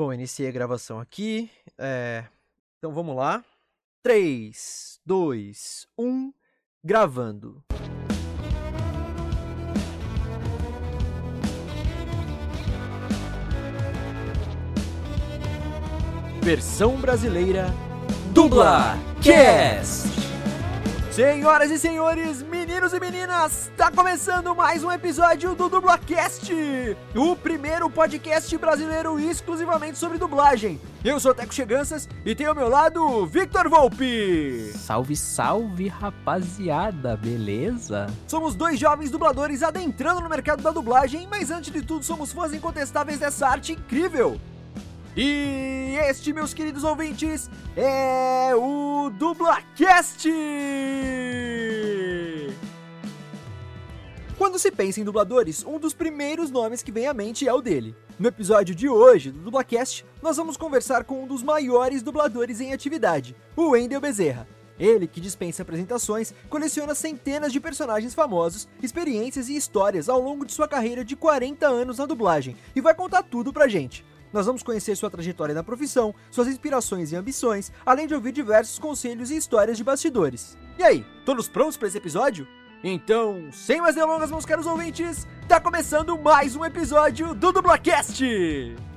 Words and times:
Bom, 0.00 0.14
iniciei 0.14 0.48
a 0.48 0.50
gravação 0.50 0.98
aqui. 0.98 1.50
É... 1.76 2.24
Então 2.78 2.90
vamos 2.90 3.14
lá. 3.14 3.44
3, 4.02 4.98
2, 5.04 5.86
1, 5.98 6.32
gravando. 6.82 7.62
Versão 16.42 16.98
brasileira 16.98 17.66
Dubla 18.32 18.96
Cast! 19.22 20.29
Senhoras 21.10 21.72
e 21.72 21.78
senhores, 21.78 22.40
meninos 22.40 22.92
e 22.92 23.00
meninas, 23.00 23.68
está 23.68 23.90
começando 23.90 24.54
mais 24.54 24.84
um 24.84 24.92
episódio 24.92 25.56
do 25.56 25.68
DublaCast, 25.68 26.52
o 27.16 27.34
primeiro 27.34 27.90
podcast 27.90 28.56
brasileiro 28.56 29.18
exclusivamente 29.18 29.98
sobre 29.98 30.18
dublagem. 30.18 30.80
Eu 31.04 31.18
sou 31.18 31.34
Teco 31.34 31.52
Cheganças 31.52 32.08
e 32.24 32.32
tenho 32.32 32.50
ao 32.50 32.54
meu 32.54 32.68
lado 32.68 33.26
Victor 33.26 33.68
Volpe. 33.68 34.72
Salve, 34.76 35.16
salve, 35.16 35.88
rapaziada, 35.88 37.16
beleza? 37.16 38.06
Somos 38.28 38.54
dois 38.54 38.78
jovens 38.78 39.10
dubladores 39.10 39.64
adentrando 39.64 40.20
no 40.20 40.28
mercado 40.28 40.62
da 40.62 40.70
dublagem, 40.70 41.26
mas 41.28 41.50
antes 41.50 41.72
de 41.72 41.82
tudo 41.82 42.04
somos 42.04 42.32
fãs 42.32 42.54
incontestáveis 42.54 43.18
dessa 43.18 43.48
arte 43.48 43.72
incrível. 43.72 44.40
E 45.16 45.96
este, 46.08 46.32
meus 46.32 46.54
queridos 46.54 46.84
ouvintes, 46.84 47.50
é 47.76 48.54
o 48.54 49.10
DublaCast! 49.10 50.28
Quando 54.38 54.58
se 54.58 54.70
pensa 54.70 55.00
em 55.00 55.04
dubladores, 55.04 55.64
um 55.66 55.78
dos 55.78 55.92
primeiros 55.92 56.50
nomes 56.50 56.82
que 56.82 56.92
vem 56.92 57.08
à 57.08 57.12
mente 57.12 57.46
é 57.46 57.52
o 57.52 57.60
dele. 57.60 57.94
No 58.18 58.28
episódio 58.28 58.74
de 58.74 58.88
hoje 58.88 59.32
do 59.32 59.40
DublaCast, 59.40 60.06
nós 60.22 60.36
vamos 60.36 60.56
conversar 60.56 61.02
com 61.04 61.24
um 61.24 61.26
dos 61.26 61.42
maiores 61.42 62.02
dubladores 62.02 62.60
em 62.60 62.72
atividade, 62.72 63.34
o 63.56 63.70
Wendel 63.70 64.00
Bezerra. 64.00 64.46
Ele, 64.78 65.06
que 65.06 65.20
dispensa 65.20 65.62
apresentações, 65.62 66.32
coleciona 66.48 66.94
centenas 66.94 67.52
de 67.52 67.60
personagens 67.60 68.14
famosos, 68.14 68.66
experiências 68.82 69.48
e 69.48 69.56
histórias 69.56 70.08
ao 70.08 70.20
longo 70.20 70.46
de 70.46 70.52
sua 70.52 70.68
carreira 70.68 71.04
de 71.04 71.16
40 71.16 71.66
anos 71.66 71.98
na 71.98 72.06
dublagem 72.06 72.56
e 72.74 72.80
vai 72.80 72.94
contar 72.94 73.24
tudo 73.24 73.52
pra 73.52 73.68
gente. 73.68 74.04
Nós 74.32 74.46
vamos 74.46 74.62
conhecer 74.62 74.96
sua 74.96 75.10
trajetória 75.10 75.54
na 75.54 75.62
profissão, 75.62 76.14
suas 76.30 76.48
inspirações 76.48 77.12
e 77.12 77.16
ambições, 77.16 77.72
além 77.84 78.06
de 78.06 78.14
ouvir 78.14 78.32
diversos 78.32 78.78
conselhos 78.78 79.30
e 79.30 79.36
histórias 79.36 79.76
de 79.76 79.84
bastidores. 79.84 80.56
E 80.78 80.82
aí, 80.82 81.04
todos 81.24 81.48
prontos 81.48 81.76
para 81.76 81.88
esse 81.88 81.98
episódio? 81.98 82.46
Então, 82.82 83.48
sem 83.52 83.80
mais 83.80 83.94
delongas, 83.94 84.30
meus 84.30 84.46
caros 84.46 84.66
ouvintes, 84.66 85.26
tá 85.46 85.60
começando 85.60 86.18
mais 86.18 86.56
um 86.56 86.64
episódio 86.64 87.34
do 87.34 87.52
Dublacast! 87.52 88.89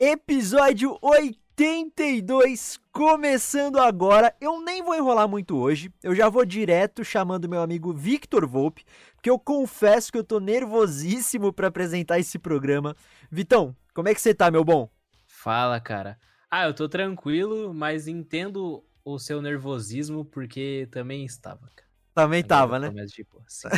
Episódio 0.00 0.96
82 1.02 2.78
começando 2.92 3.80
agora. 3.80 4.32
Eu 4.40 4.60
nem 4.60 4.80
vou 4.80 4.94
enrolar 4.94 5.26
muito 5.26 5.56
hoje. 5.56 5.92
Eu 6.04 6.14
já 6.14 6.28
vou 6.28 6.44
direto 6.44 7.04
chamando 7.04 7.48
meu 7.48 7.60
amigo 7.60 7.92
Victor 7.92 8.46
Volpe, 8.46 8.84
porque 9.16 9.28
eu 9.28 9.40
confesso 9.40 10.12
que 10.12 10.18
eu 10.18 10.22
tô 10.22 10.38
nervosíssimo 10.38 11.52
para 11.52 11.66
apresentar 11.66 12.20
esse 12.20 12.38
programa. 12.38 12.94
Vitão, 13.28 13.74
como 13.92 14.08
é 14.08 14.14
que 14.14 14.20
você 14.20 14.32
tá, 14.32 14.52
meu 14.52 14.64
bom? 14.64 14.88
Fala, 15.26 15.80
cara. 15.80 16.16
Ah, 16.48 16.66
eu 16.66 16.74
tô 16.74 16.88
tranquilo, 16.88 17.74
mas 17.74 18.06
entendo 18.06 18.84
o 19.04 19.18
seu 19.18 19.42
nervosismo 19.42 20.24
porque 20.24 20.86
também 20.92 21.24
estava, 21.24 21.68
cara. 21.74 21.87
Também 22.18 22.42
tava, 22.42 22.80
né? 22.80 22.90
Tipo, 23.06 23.40
assim. 23.46 23.68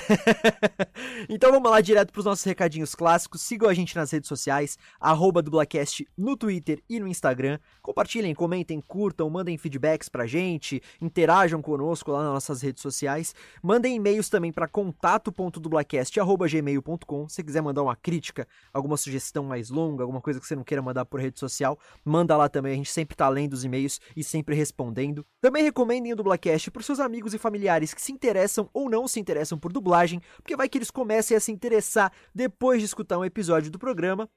então 1.29 1.53
vamos 1.53 1.71
lá 1.71 1.79
direto 1.83 2.11
para 2.11 2.21
os 2.21 2.25
nossos 2.25 2.47
recadinhos 2.47 2.95
clássicos. 2.95 3.43
Sigam 3.43 3.69
a 3.69 3.75
gente 3.75 3.95
nas 3.95 4.11
redes 4.11 4.29
sociais, 4.29 4.79
arroba 4.99 5.43
dublacast 5.43 6.09
no 6.17 6.35
Twitter 6.39 6.83
e 6.89 6.99
no 6.99 7.07
Instagram. 7.07 7.59
Compartilhem, 7.83 8.35
comentem, 8.35 8.81
curtam, 8.81 9.29
mandem 9.29 9.59
feedbacks 9.59 10.09
pra 10.09 10.27
gente, 10.27 10.83
interajam 11.03 11.61
conosco 11.61 12.13
lá 12.13 12.23
nas 12.23 12.33
nossas 12.33 12.63
redes 12.63 12.81
sociais. 12.81 13.35
Mandem 13.63 13.97
e-mails 13.97 14.31
também 14.31 14.51
para 14.51 14.67
contato.dublacast.gmail.com. 14.67 17.29
Se 17.29 17.45
quiser 17.45 17.61
mandar 17.61 17.83
uma 17.83 17.95
crítica, 17.95 18.49
alguma 18.73 18.97
sugestão 18.97 19.45
mais 19.45 19.69
longa, 19.69 20.03
alguma 20.03 20.23
coisa 20.23 20.41
que 20.41 20.47
você 20.47 20.57
não 20.57 20.65
queira 20.65 20.81
mandar 20.81 21.05
por 21.05 21.21
rede 21.21 21.39
social, 21.39 21.79
manda 22.03 22.35
lá 22.39 22.49
também. 22.49 22.73
A 22.73 22.77
gente 22.77 22.91
sempre 22.91 23.15
tá 23.15 23.29
lendo 23.29 23.53
os 23.53 23.67
e-mails 23.67 24.01
e 24.17 24.25
sempre 24.25 24.57
respondendo. 24.57 25.27
Também 25.43 25.63
recomendem 25.63 26.15
o 26.15 26.17
Dublacast 26.17 26.71
para 26.71 26.83
seus 26.83 27.01
amigos 27.01 27.35
e 27.35 27.39
familiares 27.39 27.93
que 27.93 28.01
se 28.01 28.11
interessam 28.11 28.30
interessam 28.31 28.71
ou 28.73 28.89
não 28.89 29.09
se 29.09 29.19
interessam 29.19 29.59
por 29.59 29.73
dublagem, 29.73 30.21
porque 30.37 30.57
vai 30.57 30.69
que 30.69 30.79
eles 30.79 30.91
comecem 30.91 31.37
a 31.37 31.41
se 31.41 31.51
interessar 31.51 32.13
depois 32.35 32.81
de 32.81 32.87
escutar 32.87 33.19
um 33.19 33.25
episódio 33.25 33.71
do 33.71 33.79
programa. 33.79 34.29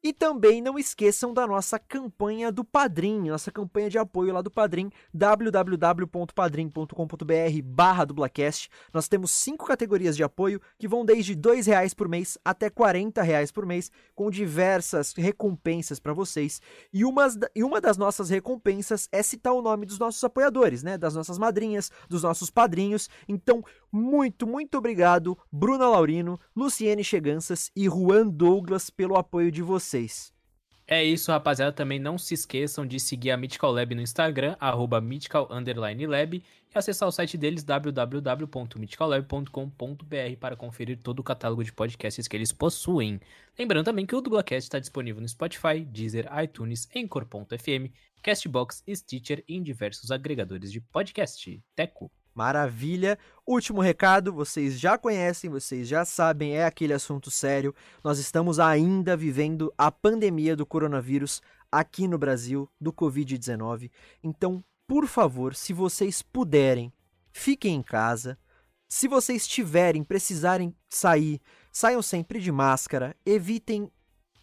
E 0.00 0.12
também 0.12 0.62
não 0.62 0.78
esqueçam 0.78 1.34
da 1.34 1.44
nossa 1.44 1.76
campanha 1.76 2.52
do 2.52 2.64
Padrim, 2.64 3.28
nossa 3.28 3.50
campanha 3.50 3.90
de 3.90 3.98
apoio 3.98 4.32
lá 4.32 4.40
do 4.40 4.50
Padrim, 4.50 4.92
www.padrim.com.br 5.12 7.62
barra 7.64 8.04
dublacast. 8.04 8.70
Nós 8.94 9.08
temos 9.08 9.32
cinco 9.32 9.66
categorias 9.66 10.16
de 10.16 10.22
apoio 10.22 10.60
que 10.78 10.86
vão 10.86 11.04
desde 11.04 11.32
R$ 11.32 11.62
reais 11.66 11.94
por 11.94 12.08
mês 12.08 12.38
até 12.44 12.66
R$ 12.66 12.72
reais 13.24 13.50
por 13.50 13.66
mês, 13.66 13.90
com 14.14 14.30
diversas 14.30 15.12
recompensas 15.16 15.98
para 15.98 16.12
vocês. 16.12 16.62
E 16.92 17.04
uma, 17.04 17.26
e 17.56 17.64
uma 17.64 17.80
das 17.80 17.96
nossas 17.96 18.30
recompensas 18.30 19.08
é 19.10 19.20
citar 19.20 19.52
o 19.52 19.62
nome 19.62 19.84
dos 19.84 19.98
nossos 19.98 20.22
apoiadores, 20.22 20.84
né? 20.84 20.96
Das 20.96 21.16
nossas 21.16 21.38
madrinhas, 21.38 21.90
dos 22.08 22.22
nossos 22.22 22.50
padrinhos. 22.50 23.10
Então, 23.26 23.64
muito, 23.92 24.46
muito 24.46 24.78
obrigado, 24.78 25.36
Bruna 25.50 25.88
Laurino, 25.88 26.38
Luciene 26.54 27.02
Cheganças 27.02 27.70
e 27.74 27.86
Juan 27.86 28.28
Douglas 28.28 28.90
pelo 28.90 29.16
apoio 29.16 29.50
de 29.50 29.62
vocês. 29.62 30.32
É 30.90 31.04
isso, 31.04 31.30
rapaziada. 31.30 31.70
Também 31.70 31.98
não 31.98 32.16
se 32.16 32.32
esqueçam 32.32 32.86
de 32.86 32.98
seguir 32.98 33.30
a 33.30 33.36
Mythical 33.36 33.72
Lab 33.72 33.94
no 33.94 34.00
Instagram, 34.00 34.56
arroba 34.58 35.02
mythical 35.02 35.46
lab, 35.50 36.34
e 36.34 36.42
acessar 36.74 37.06
o 37.06 37.12
site 37.12 37.36
deles, 37.36 37.62
www.mythicallab.com.br, 37.62 40.36
para 40.40 40.56
conferir 40.56 40.98
todo 41.02 41.18
o 41.18 41.22
catálogo 41.22 41.62
de 41.62 41.74
podcasts 41.74 42.26
que 42.26 42.34
eles 42.34 42.52
possuem. 42.52 43.20
Lembrando 43.58 43.84
também 43.84 44.06
que 44.06 44.16
o 44.16 44.22
Dublacast 44.22 44.66
está 44.66 44.78
disponível 44.78 45.20
no 45.20 45.28
Spotify, 45.28 45.84
Deezer, 45.84 46.26
iTunes, 46.42 46.88
Anchor.fm, 46.96 47.92
Castbox, 48.22 48.82
Stitcher 48.88 49.44
e 49.46 49.56
em 49.56 49.62
diversos 49.62 50.10
agregadores 50.10 50.72
de 50.72 50.80
podcast. 50.80 51.62
Teco. 51.76 52.10
Maravilha. 52.38 53.18
Último 53.44 53.80
recado, 53.80 54.32
vocês 54.32 54.78
já 54.78 54.96
conhecem, 54.96 55.50
vocês 55.50 55.88
já 55.88 56.04
sabem, 56.04 56.56
é 56.56 56.64
aquele 56.64 56.92
assunto 56.92 57.32
sério. 57.32 57.74
Nós 58.04 58.20
estamos 58.20 58.60
ainda 58.60 59.16
vivendo 59.16 59.74
a 59.76 59.90
pandemia 59.90 60.54
do 60.54 60.64
coronavírus 60.64 61.42
aqui 61.70 62.06
no 62.06 62.16
Brasil, 62.16 62.70
do 62.80 62.92
Covid-19. 62.92 63.90
Então, 64.22 64.62
por 64.86 65.08
favor, 65.08 65.52
se 65.52 65.72
vocês 65.72 66.22
puderem, 66.22 66.92
fiquem 67.32 67.74
em 67.74 67.82
casa. 67.82 68.38
Se 68.88 69.08
vocês 69.08 69.44
tiverem, 69.44 70.04
precisarem 70.04 70.72
sair, 70.88 71.40
saiam 71.72 72.00
sempre 72.00 72.38
de 72.38 72.52
máscara, 72.52 73.16
evitem 73.26 73.90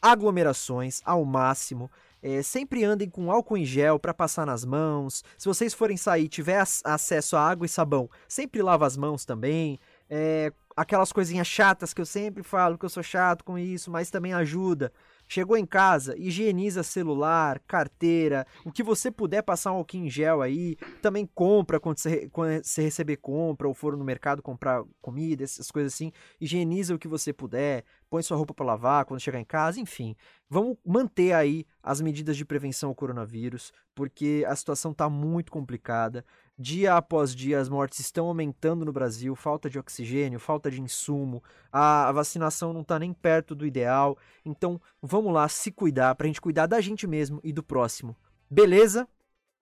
aglomerações 0.01 0.99
ao 1.05 1.23
máximo. 1.23 1.89
É, 2.27 2.41
sempre 2.41 2.83
andem 2.83 3.07
com 3.07 3.31
álcool 3.31 3.55
em 3.55 3.63
gel 3.63 3.99
para 3.99 4.11
passar 4.11 4.47
nas 4.47 4.65
mãos. 4.65 5.23
Se 5.37 5.47
vocês 5.47 5.75
forem 5.75 5.95
sair 5.95 6.27
tiver 6.27 6.59
acesso 6.83 7.37
a 7.37 7.47
água 7.47 7.67
e 7.67 7.69
sabão, 7.69 8.09
sempre 8.27 8.63
lava 8.63 8.83
as 8.83 8.97
mãos 8.97 9.25
também. 9.25 9.77
É, 10.09 10.51
aquelas 10.75 11.11
coisinhas 11.11 11.45
chatas 11.45 11.93
que 11.93 12.01
eu 12.01 12.05
sempre 12.05 12.41
falo 12.41 12.79
que 12.79 12.85
eu 12.85 12.89
sou 12.89 13.03
chato 13.03 13.43
com 13.43 13.59
isso, 13.59 13.91
mas 13.91 14.09
também 14.09 14.33
ajuda. 14.33 14.91
Chegou 15.27 15.57
em 15.57 15.65
casa, 15.65 16.15
higieniza 16.17 16.83
celular, 16.83 17.59
carteira, 17.67 18.45
o 18.63 18.71
que 18.71 18.83
você 18.83 19.09
puder 19.09 19.41
passar 19.41 19.71
um 19.71 19.77
álcool 19.77 19.97
em 19.97 20.09
gel 20.09 20.41
aí. 20.41 20.75
Também 21.01 21.27
compra 21.33 21.79
quando 21.79 21.97
você, 21.97 22.29
quando 22.29 22.63
você 22.63 22.83
receber 22.83 23.17
compra 23.17 23.67
ou 23.67 23.73
for 23.73 23.97
no 23.97 24.03
mercado 24.03 24.41
comprar 24.41 24.83
comida, 25.01 25.43
essas 25.43 25.71
coisas 25.71 25.93
assim. 25.93 26.11
Higieniza 26.39 26.93
o 26.93 26.99
que 26.99 27.07
você 27.07 27.33
puder, 27.33 27.83
põe 28.09 28.21
sua 28.21 28.37
roupa 28.37 28.53
para 28.53 28.65
lavar 28.65 29.05
quando 29.05 29.19
chegar 29.19 29.39
em 29.39 29.45
casa, 29.45 29.79
enfim. 29.79 30.15
Vamos 30.49 30.77
manter 30.85 31.33
aí 31.33 31.65
as 31.81 31.99
medidas 32.01 32.37
de 32.37 32.45
prevenção 32.45 32.89
ao 32.89 32.95
coronavírus, 32.95 33.73
porque 33.95 34.45
a 34.47 34.55
situação 34.55 34.91
está 34.91 35.09
muito 35.09 35.51
complicada. 35.51 36.23
Dia 36.57 36.95
após 36.95 37.35
dia, 37.35 37.59
as 37.59 37.67
mortes 37.67 37.99
estão 37.99 38.27
aumentando 38.27 38.85
no 38.85 38.93
Brasil, 38.93 39.35
falta 39.35 39.69
de 39.69 39.77
oxigênio, 39.77 40.39
falta 40.39 40.71
de 40.71 40.79
insumo, 40.79 41.43
a, 41.69 42.09
vacinação 42.13 42.71
não 42.71 42.79
está 42.79 42.97
nem 42.97 43.11
perto 43.11 43.53
do 43.53 43.65
ideal. 43.65 44.17
Então, 44.45 44.79
vamos 45.01 45.33
lá 45.33 45.49
se 45.49 45.69
cuidar, 45.69 46.15
para 46.15 46.25
a 46.25 46.27
gente 46.29 46.39
cuidar 46.39 46.65
da 46.65 46.79
gente 46.79 47.05
mesmo 47.05 47.41
e 47.43 47.51
do 47.51 47.61
próximo. 47.61 48.15
Beleza? 48.49 49.05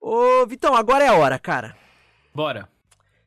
Ô, 0.00 0.46
Vitão, 0.46 0.76
agora 0.76 1.04
é 1.04 1.08
a 1.08 1.14
hora, 1.14 1.36
cara. 1.36 1.76
Bora. 2.32 2.68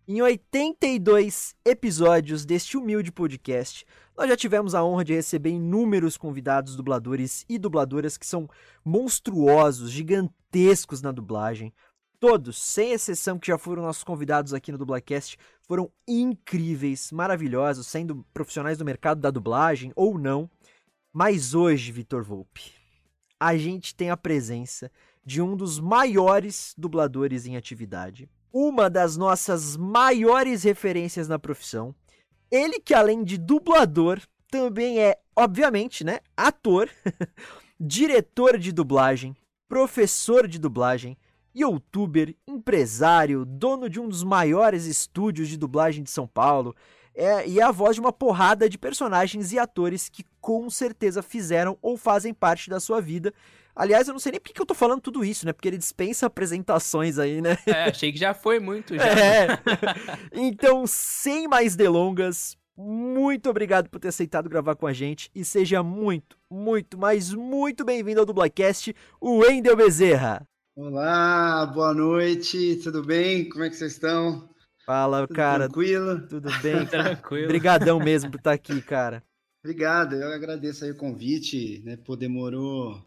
Em 0.07 0.21
82 0.21 1.53
episódios 1.65 2.45
deste 2.45 2.77
humilde 2.77 3.11
podcast, 3.11 3.85
nós 4.17 4.29
já 4.29 4.37
tivemos 4.37 4.73
a 4.73 4.81
honra 4.81 5.03
de 5.03 5.13
receber 5.13 5.49
inúmeros 5.49 6.15
convidados 6.15 6.77
dubladores 6.77 7.43
e 7.49 7.59
dubladoras 7.59 8.17
que 8.17 8.25
são 8.25 8.49
monstruosos, 8.85 9.91
gigantescos 9.91 11.01
na 11.01 11.11
dublagem. 11.11 11.73
Todos, 12.19 12.57
sem 12.57 12.93
exceção, 12.93 13.37
que 13.37 13.47
já 13.47 13.59
foram 13.59 13.83
nossos 13.83 14.03
convidados 14.03 14.51
aqui 14.51 14.71
no 14.71 14.77
Dublacast, 14.77 15.37
foram 15.61 15.91
incríveis, 16.07 17.11
maravilhosos, 17.11 17.85
sendo 17.85 18.25
profissionais 18.33 18.77
do 18.77 18.85
mercado 18.85 19.21
da 19.21 19.29
dublagem 19.29 19.91
ou 19.95 20.17
não. 20.17 20.49
Mas 21.13 21.53
hoje, 21.53 21.91
Vitor 21.91 22.23
Volpe, 22.23 22.73
a 23.39 23.55
gente 23.55 23.93
tem 23.93 24.09
a 24.09 24.17
presença 24.17 24.91
de 25.23 25.41
um 25.41 25.55
dos 25.55 25.79
maiores 25.79 26.73
dubladores 26.75 27.45
em 27.45 27.55
atividade, 27.55 28.27
uma 28.51 28.89
das 28.89 29.15
nossas 29.15 29.77
maiores 29.77 30.63
referências 30.63 31.27
na 31.27 31.37
profissão. 31.37 31.93
Ele 32.49 32.79
que 32.79 32.95
além 32.95 33.23
de 33.23 33.37
dublador, 33.37 34.19
também 34.49 34.99
é, 34.99 35.19
obviamente, 35.35 36.03
né, 36.03 36.19
ator, 36.35 36.89
diretor 37.79 38.57
de 38.57 38.71
dublagem, 38.71 39.35
professor 39.67 40.47
de 40.47 40.57
dublagem, 40.57 41.15
youtuber, 41.57 42.35
empresário, 42.47 43.43
dono 43.43 43.89
de 43.89 43.99
um 43.99 44.07
dos 44.07 44.23
maiores 44.23 44.85
estúdios 44.85 45.47
de 45.47 45.57
dublagem 45.57 46.03
de 46.03 46.11
São 46.11 46.27
Paulo, 46.27 46.75
é, 47.15 47.47
e 47.47 47.59
é 47.59 47.63
a 47.63 47.71
voz 47.71 47.95
de 47.95 47.99
uma 47.99 48.13
porrada 48.13 48.69
de 48.69 48.77
personagens 48.77 49.51
e 49.51 49.57
atores 49.57 50.07
que 50.07 50.23
com 50.39 50.69
certeza 50.69 51.23
fizeram 51.23 51.75
ou 51.81 51.97
fazem 51.97 52.31
parte 52.31 52.69
da 52.69 52.79
sua 52.79 53.01
vida. 53.01 53.33
Aliás, 53.75 54.07
eu 54.07 54.13
não 54.13 54.19
sei 54.19 54.33
nem 54.33 54.41
por 54.41 54.53
que 54.53 54.61
eu 54.61 54.65
tô 54.65 54.75
falando 54.75 55.01
tudo 55.01 55.25
isso, 55.25 55.45
né? 55.45 55.53
Porque 55.53 55.67
ele 55.67 55.77
dispensa 55.77 56.27
apresentações 56.27 57.17
aí, 57.17 57.41
né? 57.41 57.57
É, 57.65 57.85
achei 57.85 58.11
que 58.11 58.19
já 58.19 58.33
foi 58.33 58.59
muito, 58.59 58.93
já. 58.97 59.03
É. 59.03 59.47
Então, 60.31 60.85
sem 60.85 61.47
mais 61.47 61.75
delongas, 61.75 62.55
muito 62.75 63.49
obrigado 63.49 63.89
por 63.89 63.99
ter 63.99 64.09
aceitado 64.09 64.47
gravar 64.47 64.75
com 64.75 64.85
a 64.85 64.93
gente 64.93 65.31
e 65.33 65.43
seja 65.43 65.81
muito, 65.81 66.37
muito, 66.49 66.97
mas 66.97 67.33
muito 67.33 67.83
bem-vindo 67.83 68.19
ao 68.19 68.25
Dublacast, 68.25 68.95
o 69.19 69.37
Wendel 69.37 69.75
Bezerra. 69.75 70.47
Olá, 70.77 71.65
boa 71.65 71.91
noite, 71.91 72.75
tudo 72.83 73.03
bem? 73.03 73.49
Como 73.49 73.63
é 73.63 73.69
que 73.71 73.75
vocês 73.75 73.93
estão? 73.93 74.47
Fala, 74.85 75.25
Tudo 75.25 75.35
cara. 75.35 75.63
Tranquilo? 75.63 76.27
Tudo 76.27 76.49
bem? 76.61 76.85
Tranquilo. 76.85 77.45
Obrigadão 77.45 77.99
mesmo 77.99 78.29
por 78.29 78.37
estar 78.37 78.53
aqui, 78.53 78.79
cara. 78.83 79.23
Obrigado, 79.63 80.13
eu 80.15 80.31
agradeço 80.31 80.85
aí 80.85 80.91
o 80.91 80.95
convite, 80.95 81.81
né? 81.83 81.97
Pô, 81.97 82.15
demorou 82.15 83.03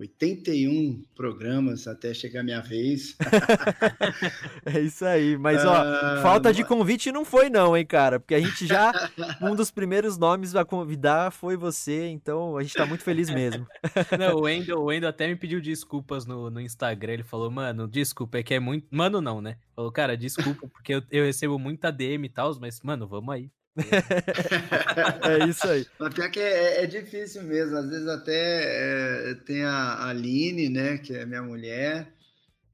81 0.00 1.02
programas 1.14 1.86
até 1.86 2.14
chegar 2.14 2.40
a 2.40 2.42
minha 2.42 2.60
vez. 2.60 3.16
É 4.64 4.80
isso 4.80 5.04
aí. 5.04 5.36
Mas, 5.36 5.64
ó, 5.64 5.72
Ah, 5.72 6.20
falta 6.22 6.52
de 6.52 6.64
convite 6.64 7.10
não 7.10 7.24
foi, 7.24 7.48
não, 7.48 7.76
hein, 7.76 7.84
cara? 7.84 8.20
Porque 8.20 8.34
a 8.34 8.40
gente 8.40 8.66
já. 8.66 8.92
Um 9.40 9.54
dos 9.54 9.70
primeiros 9.70 10.18
nomes 10.18 10.54
a 10.54 10.64
convidar 10.64 11.30
foi 11.30 11.56
você, 11.56 12.08
então 12.08 12.56
a 12.56 12.62
gente 12.62 12.74
tá 12.74 12.84
muito 12.84 13.02
feliz 13.02 13.30
mesmo. 13.30 13.66
Não, 14.18 14.36
o 14.36 14.42
Wendel, 14.42 14.78
o 14.78 14.84
Wendel 14.84 15.08
até 15.08 15.26
me 15.26 15.36
pediu 15.36 15.60
desculpas 15.60 16.26
no, 16.26 16.50
no 16.50 16.60
Instagram. 16.60 17.14
Ele 17.14 17.22
falou, 17.22 17.50
mano, 17.50 17.88
desculpa, 17.88 18.38
é 18.38 18.42
que 18.42 18.54
é 18.54 18.60
muito. 18.60 18.86
Mano, 18.90 19.20
não, 19.20 19.40
né? 19.40 19.56
Falou, 19.74 19.90
cara, 19.90 20.16
desculpa, 20.16 20.68
porque 20.68 20.94
eu, 20.94 21.02
eu 21.10 21.24
recebo 21.24 21.58
muita 21.58 21.90
DM 21.90 22.26
e 22.26 22.28
tal, 22.28 22.54
mas, 22.60 22.80
mano, 22.82 23.06
vamos 23.06 23.34
aí. 23.34 23.50
É. 25.22 25.46
Isso 25.48 25.66
aí. 25.66 25.86
Mas 25.98 26.14
pior 26.14 26.30
que 26.30 26.40
é, 26.40 26.82
é 26.82 26.86
difícil 26.86 27.42
mesmo, 27.42 27.76
às 27.76 27.88
vezes 27.88 28.08
até 28.08 29.30
é, 29.30 29.34
tem 29.46 29.64
a 29.64 30.08
Aline, 30.08 30.68
né, 30.68 30.98
que 30.98 31.14
é 31.14 31.24
minha 31.24 31.42
mulher, 31.42 32.12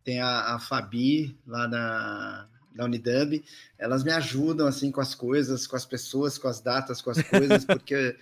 tem 0.03 0.21
a, 0.21 0.55
a 0.55 0.59
Fabi 0.59 1.39
lá 1.47 1.67
da, 1.67 2.49
da 2.75 2.85
Unidub, 2.85 3.45
elas 3.79 4.05
me 4.05 4.13
ajudam 4.13 4.67
assim 4.67 4.91
com 4.91 5.01
as 5.01 5.15
coisas, 5.15 5.67
com 5.67 5.77
as 5.77 5.85
pessoas, 5.85 6.39
com 6.39 6.49
as 6.49 6.61
datas, 6.61 7.03
com 7.03 7.11
as 7.11 7.23
coisas, 7.23 7.65
porque 7.67 8.17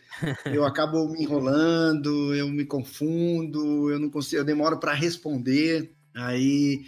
eu 0.47 0.65
acabo 0.65 1.09
me 1.09 1.23
enrolando, 1.23 2.35
eu 2.35 2.49
me 2.49 2.65
confundo, 2.65 3.91
eu 3.91 3.99
não 3.99 4.11
consigo, 4.11 4.41
eu 4.41 4.45
demoro 4.45 4.79
para 4.79 4.95
responder, 4.95 5.95
aí 6.15 6.85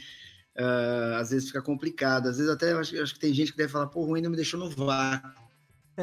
ah, 0.57 1.19
às 1.21 1.31
vezes 1.31 1.49
fica 1.49 1.61
complicado, 1.61 2.29
às 2.29 2.39
vezes 2.39 2.51
até 2.51 2.73
acho, 2.73 3.01
acho 3.01 3.15
que 3.15 3.21
tem 3.21 3.35
gente 3.35 3.53
que 3.53 3.59
deve 3.59 3.73
falar, 3.73 3.89
pô, 3.89 4.07
o 4.07 4.15
ainda 4.15 4.31
me 4.31 4.37
deixou 4.37 4.59
no 4.59 4.71
vácuo. 4.71 5.46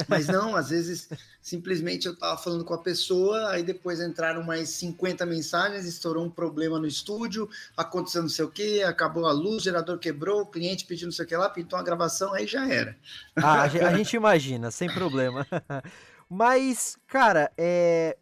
Mas 0.07 0.27
não, 0.27 0.55
às 0.55 0.69
vezes 0.69 1.09
simplesmente 1.41 2.07
eu 2.07 2.15
tava 2.15 2.37
falando 2.41 2.65
com 2.65 2.73
a 2.73 2.77
pessoa, 2.77 3.49
aí 3.51 3.63
depois 3.63 3.99
entraram 3.99 4.43
mais 4.43 4.69
50 4.69 5.25
mensagens, 5.25 5.85
estourou 5.85 6.25
um 6.25 6.29
problema 6.29 6.79
no 6.79 6.87
estúdio, 6.87 7.49
aconteceu 7.77 8.21
não 8.21 8.29
sei 8.29 8.45
o 8.45 8.51
que, 8.51 8.81
acabou 8.83 9.25
a 9.25 9.31
luz, 9.31 9.63
gerador 9.63 9.99
quebrou, 9.99 10.41
o 10.41 10.45
cliente 10.45 10.85
pediu 10.85 11.07
não 11.07 11.11
sei 11.11 11.25
o 11.25 11.27
que 11.27 11.35
lá, 11.35 11.49
pintou 11.49 11.77
uma 11.77 11.85
gravação, 11.85 12.33
aí 12.33 12.47
já 12.47 12.67
era. 12.67 12.97
Ah, 13.35 13.63
a 13.63 13.97
gente 13.97 14.15
imagina, 14.15 14.71
sem 14.71 14.91
problema. 14.91 15.45
Mas, 16.29 16.97
cara, 17.07 17.51
é. 17.57 18.17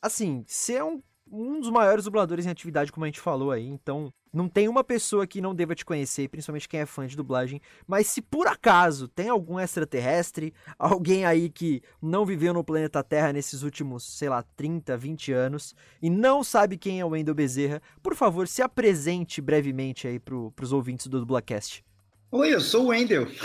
Assim, 0.00 0.44
você 0.48 0.74
é 0.74 0.84
um, 0.84 1.00
um 1.32 1.58
dos 1.58 1.70
maiores 1.70 2.04
dubladores 2.04 2.44
em 2.44 2.50
atividade, 2.50 2.92
como 2.92 3.04
a 3.04 3.08
gente 3.08 3.20
falou 3.20 3.50
aí, 3.50 3.66
então 3.66 4.12
não 4.30 4.48
tem 4.48 4.68
uma 4.68 4.84
pessoa 4.84 5.26
que 5.26 5.40
não 5.40 5.54
deva 5.54 5.74
te 5.74 5.84
conhecer, 5.84 6.28
principalmente 6.28 6.68
quem 6.68 6.80
é 6.80 6.86
fã 6.86 7.06
de 7.06 7.16
dublagem. 7.16 7.60
Mas 7.86 8.06
se 8.06 8.20
por 8.20 8.46
acaso 8.46 9.08
tem 9.08 9.30
algum 9.30 9.58
extraterrestre, 9.58 10.52
alguém 10.78 11.24
aí 11.24 11.48
que 11.48 11.82
não 12.00 12.26
viveu 12.26 12.52
no 12.52 12.62
planeta 12.62 13.02
Terra 13.02 13.32
nesses 13.32 13.62
últimos, 13.62 14.04
sei 14.04 14.28
lá, 14.28 14.42
30, 14.56 14.96
20 14.96 15.32
anos 15.32 15.74
e 16.02 16.10
não 16.10 16.44
sabe 16.44 16.76
quem 16.76 17.00
é 17.00 17.04
o 17.04 17.08
Wendel 17.08 17.34
Bezerra, 17.34 17.80
por 18.02 18.14
favor, 18.14 18.46
se 18.46 18.62
apresente 18.62 19.40
brevemente 19.40 20.06
aí 20.06 20.18
pro, 20.18 20.52
pros 20.52 20.72
ouvintes 20.72 21.06
do 21.06 21.18
Dublacast. 21.18 21.82
Oi, 22.30 22.54
eu 22.54 22.60
sou 22.60 22.84
o 22.84 22.88
Wendel. 22.88 23.26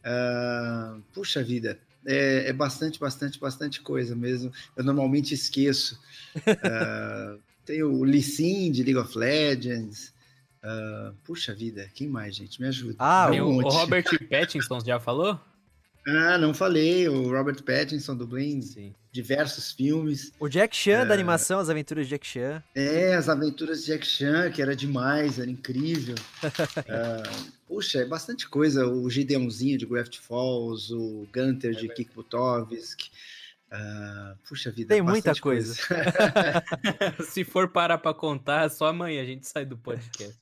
Uh, 0.00 1.00
puxa 1.12 1.42
vida, 1.42 1.78
é, 2.06 2.48
é, 2.48 2.52
bastante, 2.52 3.00
bastante, 3.00 3.40
bastante 3.40 3.80
coisa 3.80 4.14
mesmo. 4.14 4.52
Eu 4.76 4.84
normalmente 4.84 5.32
esqueço. 5.32 5.98
Uh, 6.36 7.40
tem 7.64 7.82
o 7.82 8.04
Lee 8.04 8.22
Sin 8.22 8.70
de 8.70 8.82
League 8.82 8.98
of 8.98 9.16
Legends. 9.16 10.12
Uh, 10.62 11.14
puxa 11.24 11.54
vida, 11.54 11.90
quem 11.94 12.08
mais, 12.08 12.36
gente? 12.36 12.60
Me 12.60 12.68
ajuda. 12.68 12.96
Ah, 12.98 13.28
Tem 13.30 13.40
o, 13.40 13.48
o 13.48 13.68
Robert 13.68 14.04
Pattinson, 14.28 14.80
já 14.80 14.98
falou? 14.98 15.38
Ah, 16.06 16.36
não 16.38 16.52
falei. 16.52 17.08
O 17.08 17.30
Robert 17.30 17.62
Pattinson 17.62 18.14
dublou 18.16 18.38
em 18.40 18.60
Sim. 18.60 18.94
diversos 19.10 19.72
filmes. 19.72 20.32
O 20.38 20.48
Jack 20.48 20.76
Chan 20.76 21.00
É. 21.02 21.04
da 21.06 21.14
animação, 21.14 21.58
as 21.58 21.70
aventuras 21.70 22.06
de 22.06 22.10
Jack 22.10 22.26
Chan. 22.26 22.62
É, 22.74 23.14
as 23.14 23.28
aventuras 23.28 23.80
de 23.80 23.86
Jack 23.86 24.06
Chan, 24.06 24.50
que 24.50 24.60
era 24.60 24.76
demais, 24.76 25.38
era 25.38 25.50
incrível. 25.50 26.14
Ah, 26.88 27.22
puxa, 27.66 28.00
é 28.00 28.04
bastante 28.04 28.48
coisa. 28.48 28.86
O 28.86 29.08
Gideonzinho 29.08 29.78
de 29.78 29.86
Gravity 29.86 30.20
Falls, 30.20 30.92
o 30.92 31.26
Gunter 31.34 31.74
de 31.74 31.88
Kik 31.88 32.14
Butovsk. 32.14 33.08
Ah, 33.70 34.36
puxa 34.48 34.70
vida, 34.70 34.90
Tem 34.94 35.02
muita 35.02 35.30
bastante 35.30 35.40
coisa. 35.42 35.74
Se 37.28 37.42
for 37.44 37.68
parar 37.68 37.98
pra 37.98 38.12
contar, 38.14 38.68
só 38.70 38.86
amanhã 38.88 39.22
a 39.22 39.24
gente 39.24 39.48
sai 39.48 39.64
do 39.64 39.76
podcast. 39.76 40.36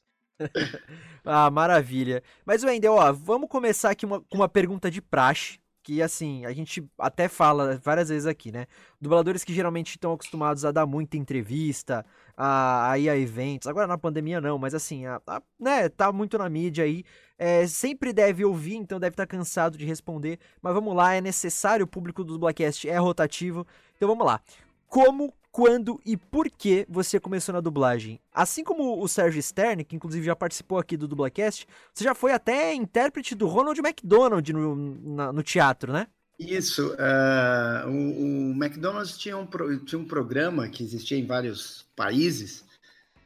Ah, 1.24 1.48
maravilha. 1.50 2.22
Mas, 2.44 2.64
Wendel, 2.64 2.94
ó, 2.94 3.12
vamos 3.12 3.48
começar 3.48 3.90
aqui 3.90 4.04
uma- 4.04 4.20
com 4.20 4.36
uma 4.38 4.48
pergunta 4.48 4.90
de 4.90 5.00
praxe. 5.00 5.60
que 5.84 6.00
assim, 6.00 6.44
a 6.46 6.52
gente 6.52 6.88
até 6.96 7.26
fala 7.28 7.76
várias 7.82 8.08
vezes 8.08 8.24
aqui, 8.26 8.52
né? 8.52 8.66
Dubladores 9.00 9.42
que 9.42 9.52
geralmente 9.52 9.90
estão 9.90 10.12
acostumados 10.12 10.64
a 10.64 10.70
dar 10.70 10.86
muita 10.86 11.16
entrevista, 11.16 12.06
a, 12.36 12.92
a 12.92 12.98
ir 13.00 13.08
a 13.08 13.16
eventos, 13.18 13.66
agora 13.66 13.88
na 13.88 13.98
pandemia 13.98 14.40
não, 14.40 14.56
mas 14.58 14.74
assim, 14.74 15.06
a, 15.06 15.20
a, 15.26 15.42
né, 15.58 15.88
tá 15.88 16.12
muito 16.12 16.38
na 16.38 16.48
mídia 16.48 16.84
aí, 16.84 17.02
é, 17.36 17.66
sempre 17.66 18.12
deve 18.12 18.44
ouvir, 18.44 18.76
então 18.76 19.00
deve 19.00 19.14
estar 19.14 19.26
tá 19.26 19.36
cansado 19.36 19.76
de 19.76 19.84
responder, 19.84 20.38
mas 20.62 20.72
vamos 20.72 20.94
lá, 20.94 21.14
é 21.16 21.20
necessário, 21.20 21.82
o 21.84 21.88
público 21.88 22.22
do 22.22 22.38
Blackcast 22.38 22.88
é 22.88 22.98
rotativo, 22.98 23.66
então 23.96 24.08
vamos 24.08 24.24
lá. 24.24 24.40
Como 24.86 25.34
quando 25.52 26.00
e 26.04 26.16
por 26.16 26.50
que 26.50 26.86
você 26.88 27.20
começou 27.20 27.52
na 27.52 27.60
dublagem. 27.60 28.18
Assim 28.32 28.64
como 28.64 29.00
o 29.00 29.06
Sérgio 29.06 29.42
Stern, 29.42 29.84
que 29.84 29.94
inclusive 29.94 30.24
já 30.24 30.34
participou 30.34 30.78
aqui 30.78 30.96
do 30.96 31.06
Dublacast, 31.06 31.66
você 31.92 32.02
já 32.02 32.14
foi 32.14 32.32
até 32.32 32.74
intérprete 32.74 33.34
do 33.34 33.46
Ronald 33.46 33.78
McDonald 33.78 34.50
no, 34.50 34.74
na, 35.14 35.32
no 35.32 35.42
teatro, 35.42 35.92
né? 35.92 36.06
Isso. 36.38 36.94
Uh, 36.94 37.88
o, 37.88 38.50
o, 38.50 38.64
McDonald's 38.64 39.18
tinha 39.18 39.36
um, 39.36 39.46
tinha 39.84 39.98
um 39.98 40.06
programa 40.06 40.68
que 40.68 40.82
existia 40.82 41.18
em 41.18 41.26
vários 41.26 41.86
países, 41.94 42.64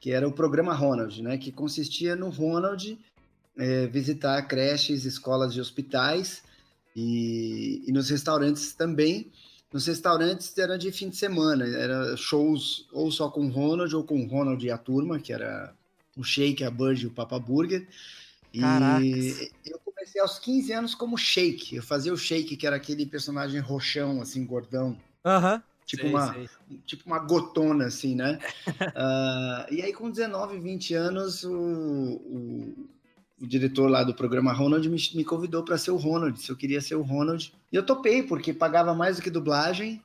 que 0.00 0.10
era 0.10 0.26
o 0.26 0.32
programa 0.32 0.74
Ronald, 0.74 1.22
né? 1.22 1.38
Que 1.38 1.52
consistia 1.52 2.16
no 2.16 2.28
Ronald 2.28 2.98
é, 3.56 3.86
visitar 3.86 4.42
creches, 4.42 5.04
escolas 5.04 5.54
e 5.54 5.60
hospitais 5.60 6.42
e, 6.94 7.84
e 7.86 7.92
nos 7.92 8.10
restaurantes 8.10 8.72
também 8.74 9.30
nos 9.76 9.86
restaurantes 9.86 10.56
era 10.56 10.78
de 10.78 10.90
fim 10.90 11.10
de 11.10 11.16
semana, 11.16 11.66
era 11.66 12.16
shows 12.16 12.88
ou 12.90 13.10
só 13.12 13.28
com 13.28 13.46
o 13.46 13.50
Ronald 13.50 13.94
ou 13.94 14.02
com 14.02 14.18
o 14.18 14.26
Ronald 14.26 14.64
e 14.64 14.70
a 14.70 14.78
turma, 14.78 15.20
que 15.20 15.34
era 15.34 15.74
o 16.16 16.24
Shake, 16.24 16.64
a 16.64 16.70
Bird 16.70 17.04
e 17.04 17.06
o 17.06 17.10
Papa 17.10 17.38
Burger. 17.38 17.86
E 18.54 18.60
Caracas. 18.60 19.50
eu 19.66 19.78
comecei 19.80 20.18
aos 20.18 20.38
15 20.38 20.72
anos 20.72 20.94
como 20.94 21.18
Shake. 21.18 21.76
Eu 21.76 21.82
fazia 21.82 22.10
o 22.10 22.16
Shake, 22.16 22.56
que 22.56 22.66
era 22.66 22.76
aquele 22.76 23.04
personagem 23.04 23.60
roxão, 23.60 24.22
assim, 24.22 24.46
gordão. 24.46 24.96
Aham. 25.22 25.62
Tipo, 25.84 26.04
sei, 26.04 26.10
uma, 26.10 26.32
sei. 26.32 26.48
tipo 26.86 27.06
uma 27.06 27.18
gotona, 27.18 27.84
assim, 27.84 28.14
né? 28.14 28.38
uh, 28.66 29.68
e 29.70 29.82
aí, 29.82 29.92
com 29.92 30.10
19, 30.10 30.58
20 30.58 30.94
anos, 30.94 31.44
o, 31.44 31.52
o, 31.52 32.88
o 33.40 33.46
diretor 33.46 33.88
lá 33.88 34.02
do 34.02 34.14
programa 34.14 34.52
Ronald 34.52 34.88
me, 34.88 34.98
me 35.14 35.24
convidou 35.24 35.62
para 35.62 35.76
ser 35.76 35.90
o 35.90 35.96
Ronald, 35.96 36.40
se 36.40 36.50
eu 36.50 36.56
queria 36.56 36.80
ser 36.80 36.94
o 36.94 37.02
Ronald. 37.02 37.52
E 37.70 37.76
eu 37.76 37.84
topei, 37.84 38.22
porque 38.22 38.52
pagava 38.52 38.94
mais 38.94 39.16
do 39.16 39.22
que 39.22 39.30
dublagem. 39.30 40.02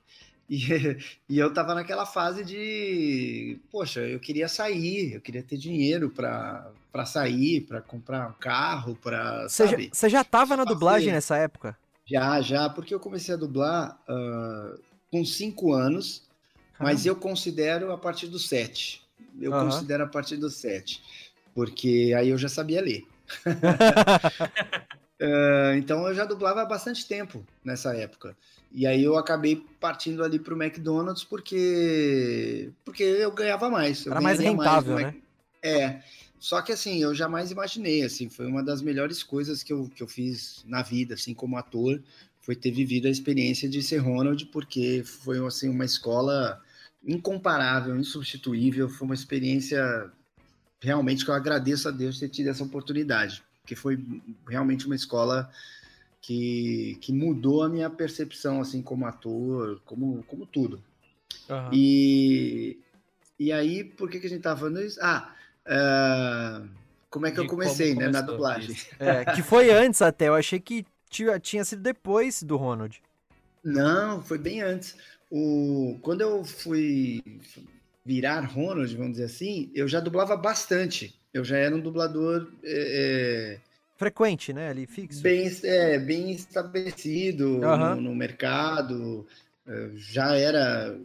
E, 0.50 0.59
e 1.29 1.39
eu 1.39 1.53
tava 1.53 1.73
naquela 1.73 2.05
fase 2.05 2.43
de, 2.43 3.57
poxa, 3.71 4.01
eu 4.01 4.19
queria 4.19 4.50
sair, 4.50 5.13
eu 5.13 5.21
queria 5.21 5.41
ter 5.41 5.57
dinheiro 5.57 6.09
para 6.09 7.05
sair, 7.05 7.61
para 7.61 7.81
comprar 7.81 8.29
um 8.29 8.33
carro, 8.33 8.97
para. 9.01 9.47
Você 9.47 9.89
já, 9.93 10.09
já 10.09 10.23
tava 10.23 10.57
na 10.57 10.65
dublagem 10.65 11.13
nessa 11.13 11.38
época? 11.38 11.77
Já, 12.05 12.41
já, 12.41 12.69
porque 12.69 12.93
eu 12.93 13.00
comecei 13.00 13.33
a 13.33 13.38
dublar 13.38 13.97
uh, 14.09 14.77
com 15.09 15.23
cinco 15.23 15.71
anos, 15.71 16.23
Caramba. 16.73 16.93
mas 16.93 17.05
eu 17.05 17.15
considero 17.15 17.93
a 17.93 17.97
partir 17.97 18.27
dos 18.27 18.50
sete. 18.50 19.01
Eu 19.39 19.53
uhum. 19.53 19.69
considero 19.69 20.03
a 20.03 20.07
partir 20.07 20.35
dos 20.35 20.55
sete, 20.55 21.01
porque 21.55 22.13
aí 22.17 22.27
eu 22.27 22.38
já 22.38 22.50
sabia 22.50 22.81
ler 22.81 23.05
uh, 25.21 25.73
então 25.77 26.07
eu 26.07 26.13
já 26.13 26.25
dublava 26.25 26.61
há 26.61 26.65
bastante 26.65 27.07
tempo 27.07 27.45
nessa 27.63 27.95
época. 27.95 28.35
E 28.71 28.88
aí 28.88 29.03
eu 29.03 29.17
acabei 29.17 29.65
partindo 29.79 30.23
ali 30.23 30.39
para 30.39 30.53
o 30.53 30.61
McDonald's 30.61 31.23
porque 31.23 32.71
porque 32.85 33.03
eu 33.03 33.31
ganhava 33.31 33.69
mais. 33.69 34.05
Eu 34.05 34.13
Era 34.13 34.21
mais 34.21 34.39
rentável, 34.39 34.93
mais, 34.93 35.07
né? 35.07 35.15
É. 35.61 36.01
Só 36.39 36.59
que 36.61 36.71
assim, 36.71 37.03
eu 37.03 37.13
jamais 37.13 37.51
imaginei, 37.51 38.01
assim, 38.01 38.27
foi 38.27 38.47
uma 38.47 38.63
das 38.63 38.81
melhores 38.81 39.21
coisas 39.21 39.61
que 39.61 39.71
eu, 39.71 39.88
que 39.93 40.01
eu 40.01 40.07
fiz 40.07 40.63
na 40.65 40.81
vida, 40.81 41.13
assim, 41.13 41.35
como 41.35 41.55
ator, 41.55 42.01
foi 42.39 42.55
ter 42.55 42.71
vivido 42.71 43.07
a 43.07 43.11
experiência 43.11 43.69
de 43.69 43.83
ser 43.83 43.97
Ronald, 43.97 44.47
porque 44.47 45.03
foi, 45.05 45.38
assim, 45.45 45.69
uma 45.69 45.85
escola 45.85 46.59
incomparável, 47.05 47.95
insubstituível, 47.95 48.89
foi 48.89 49.05
uma 49.05 49.13
experiência 49.13 50.11
realmente 50.81 51.23
que 51.23 51.31
eu 51.31 51.35
agradeço 51.35 51.88
a 51.88 51.91
Deus 51.91 52.19
ter 52.19 52.29
tido 52.29 52.50
essa 52.50 52.63
oportunidade, 52.63 53.43
porque 53.61 53.75
foi 53.75 54.03
realmente 54.47 54.85
uma 54.85 54.95
escola 54.95 55.50
que, 56.19 56.97
que 57.01 57.13
mudou 57.13 57.63
a 57.63 57.69
minha 57.69 57.89
percepção, 57.89 58.59
assim, 58.59 58.81
como 58.81 59.05
ator, 59.05 59.79
como, 59.85 60.23
como 60.23 60.45
tudo. 60.45 60.83
Uhum. 61.50 61.69
E, 61.71 62.79
e 63.39 63.51
aí, 63.51 63.83
por 63.83 64.09
que, 64.09 64.19
que 64.19 64.27
a 64.27 64.29
gente 64.29 64.41
tava 64.41 64.59
falando 64.59 64.81
isso? 64.81 65.00
Ah, 65.01 65.33
uh, 65.67 66.69
como 67.09 67.25
é 67.25 67.31
que 67.31 67.38
De 67.38 67.43
eu 67.43 67.47
comecei, 67.47 67.93
né, 67.93 68.07
na 68.07 68.21
dublagem. 68.21 68.75
É, 69.00 69.25
que 69.25 69.43
foi 69.43 69.69
antes 69.71 70.01
até, 70.01 70.27
eu 70.27 70.35
achei 70.35 70.59
que 70.59 70.85
tinha, 71.09 71.39
tinha 71.39 71.63
sido 71.63 71.81
depois 71.81 72.41
do 72.41 72.57
Ronald. 72.57 73.01
Não, 73.63 74.23
foi 74.23 74.38
bem 74.38 74.61
antes. 74.61 74.95
O, 75.29 75.97
quando 76.01 76.21
eu 76.21 76.43
fui 76.43 77.23
virar 78.05 78.41
Ronald, 78.41 78.96
vamos 78.96 79.13
dizer 79.13 79.25
assim, 79.25 79.72
eu 79.74 79.88
já 79.88 80.00
dublava 80.00 80.36
bastante. 80.36 81.15
Eu 81.34 81.43
já 81.43 81.58
era 81.58 81.75
um 81.75 81.79
dublador. 81.79 82.51
É, 82.63 83.58
é 83.58 83.72
Frequente, 84.01 84.51
né? 84.51 84.70
Ali 84.70 84.88
fixo. 84.88 85.22
Bem, 85.22 85.48
é, 85.63 86.00
bem 86.00 86.31
estabelecido 86.31 87.60
uhum. 87.60 87.96
no, 87.96 88.01
no, 88.01 88.15
mercado, 88.15 89.27
é, 89.67 89.89
já 89.96 90.36
era 90.36 90.98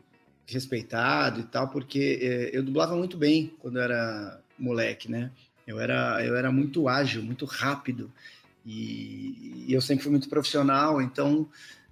respeitado 0.47 1.41
e 1.41 1.43
tal, 1.43 1.69
porque 1.69 2.19
é, 2.23 2.57
eu 2.57 2.63
dublava 2.63 2.97
muito 2.97 3.19
bem 3.19 3.53
quando 3.59 3.77
eu 3.77 3.83
era 3.83 4.41
moleque, 4.59 5.11
né? 5.11 5.31
Eu 5.67 5.79
era, 5.79 6.25
eu 6.25 6.35
era 6.37 6.51
muito 6.51 6.89
ágil, 6.89 7.23
muito 7.23 7.45
rápido, 7.45 8.11
e, 8.65 9.65
e 9.69 9.75
eu 9.75 9.81
sempre 9.83 10.05
fui 10.05 10.13
muito 10.13 10.29
profissional, 10.29 11.03
então, 11.03 11.49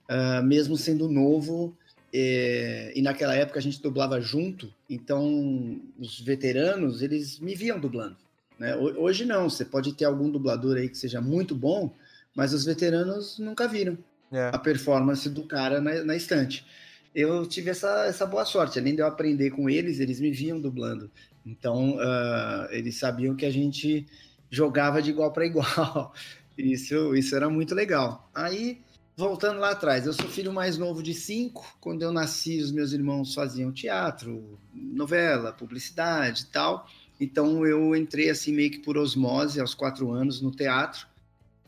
uh, 0.08 0.42
mesmo 0.42 0.76
sendo 0.76 1.08
novo, 1.08 1.76
é, 2.16 2.92
e 2.94 3.02
naquela 3.02 3.34
época 3.34 3.58
a 3.58 3.62
gente 3.62 3.82
dublava 3.82 4.20
junto, 4.20 4.72
então 4.88 5.80
os 5.98 6.20
veteranos 6.20 7.02
eles 7.02 7.40
me 7.40 7.56
viam 7.56 7.80
dublando. 7.80 8.16
Né? 8.56 8.76
Hoje 8.76 9.24
não, 9.24 9.50
você 9.50 9.64
pode 9.64 9.92
ter 9.94 10.04
algum 10.04 10.30
dublador 10.30 10.76
aí 10.76 10.88
que 10.88 10.96
seja 10.96 11.20
muito 11.20 11.56
bom, 11.56 11.92
mas 12.32 12.54
os 12.54 12.64
veteranos 12.64 13.40
nunca 13.40 13.66
viram 13.66 13.98
é. 14.30 14.50
a 14.52 14.58
performance 14.60 15.28
do 15.28 15.42
cara 15.42 15.80
na, 15.80 16.04
na, 16.04 16.14
estante. 16.14 16.64
Eu 17.12 17.44
tive 17.46 17.70
essa, 17.70 18.06
essa 18.06 18.24
boa 18.24 18.44
sorte, 18.44 18.78
além 18.78 18.94
de 18.94 19.00
eu 19.00 19.08
aprender 19.08 19.50
com 19.50 19.68
eles, 19.68 19.98
eles 19.98 20.20
me 20.20 20.30
viam 20.30 20.60
dublando. 20.60 21.10
Então 21.44 21.96
uh, 21.96 22.68
eles 22.70 22.96
sabiam 22.96 23.34
que 23.34 23.44
a 23.44 23.50
gente 23.50 24.06
jogava 24.48 25.02
de 25.02 25.10
igual 25.10 25.32
para 25.32 25.46
igual. 25.46 26.14
Isso, 26.56 27.16
isso 27.16 27.34
era 27.34 27.50
muito 27.50 27.74
legal. 27.74 28.30
Aí 28.32 28.80
voltando 29.16 29.60
lá 29.60 29.70
atrás, 29.70 30.06
eu 30.06 30.12
sou 30.12 30.28
filho 30.28 30.52
mais 30.52 30.76
novo 30.76 31.02
de 31.02 31.14
cinco. 31.14 31.66
Quando 31.80 32.02
eu 32.02 32.12
nasci, 32.12 32.60
os 32.60 32.72
meus 32.72 32.92
irmãos 32.92 33.34
faziam 33.34 33.72
teatro, 33.72 34.58
novela, 34.72 35.52
publicidade 35.52 36.42
e 36.42 36.46
tal. 36.46 36.88
Então 37.20 37.64
eu 37.66 37.94
entrei 37.94 38.28
assim 38.30 38.52
meio 38.52 38.70
que 38.70 38.78
por 38.78 38.98
osmose 38.98 39.60
aos 39.60 39.74
quatro 39.74 40.10
anos 40.12 40.40
no 40.40 40.50
teatro. 40.50 41.06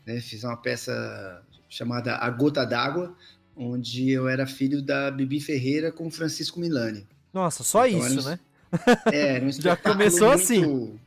Né? 0.05 0.19
Fiz 0.19 0.43
uma 0.43 0.57
peça 0.57 1.41
chamada 1.69 2.15
A 2.17 2.29
Gota 2.29 2.65
d'Água, 2.65 3.15
onde 3.55 4.09
eu 4.11 4.27
era 4.27 4.45
filho 4.45 4.81
da 4.81 5.09
Bibi 5.09 5.39
Ferreira 5.39 5.91
com 5.91 6.09
Francisco 6.11 6.59
Milani. 6.59 7.07
Nossa, 7.33 7.63
só 7.63 7.87
então, 7.87 8.07
isso, 8.07 8.19
um, 8.21 8.31
né? 8.31 8.39
É, 9.11 9.35
era 9.35 9.45
um 9.45 9.51
Já 9.51 9.75
começou 9.75 10.29
muito, 10.29 10.41
assim 10.41 10.99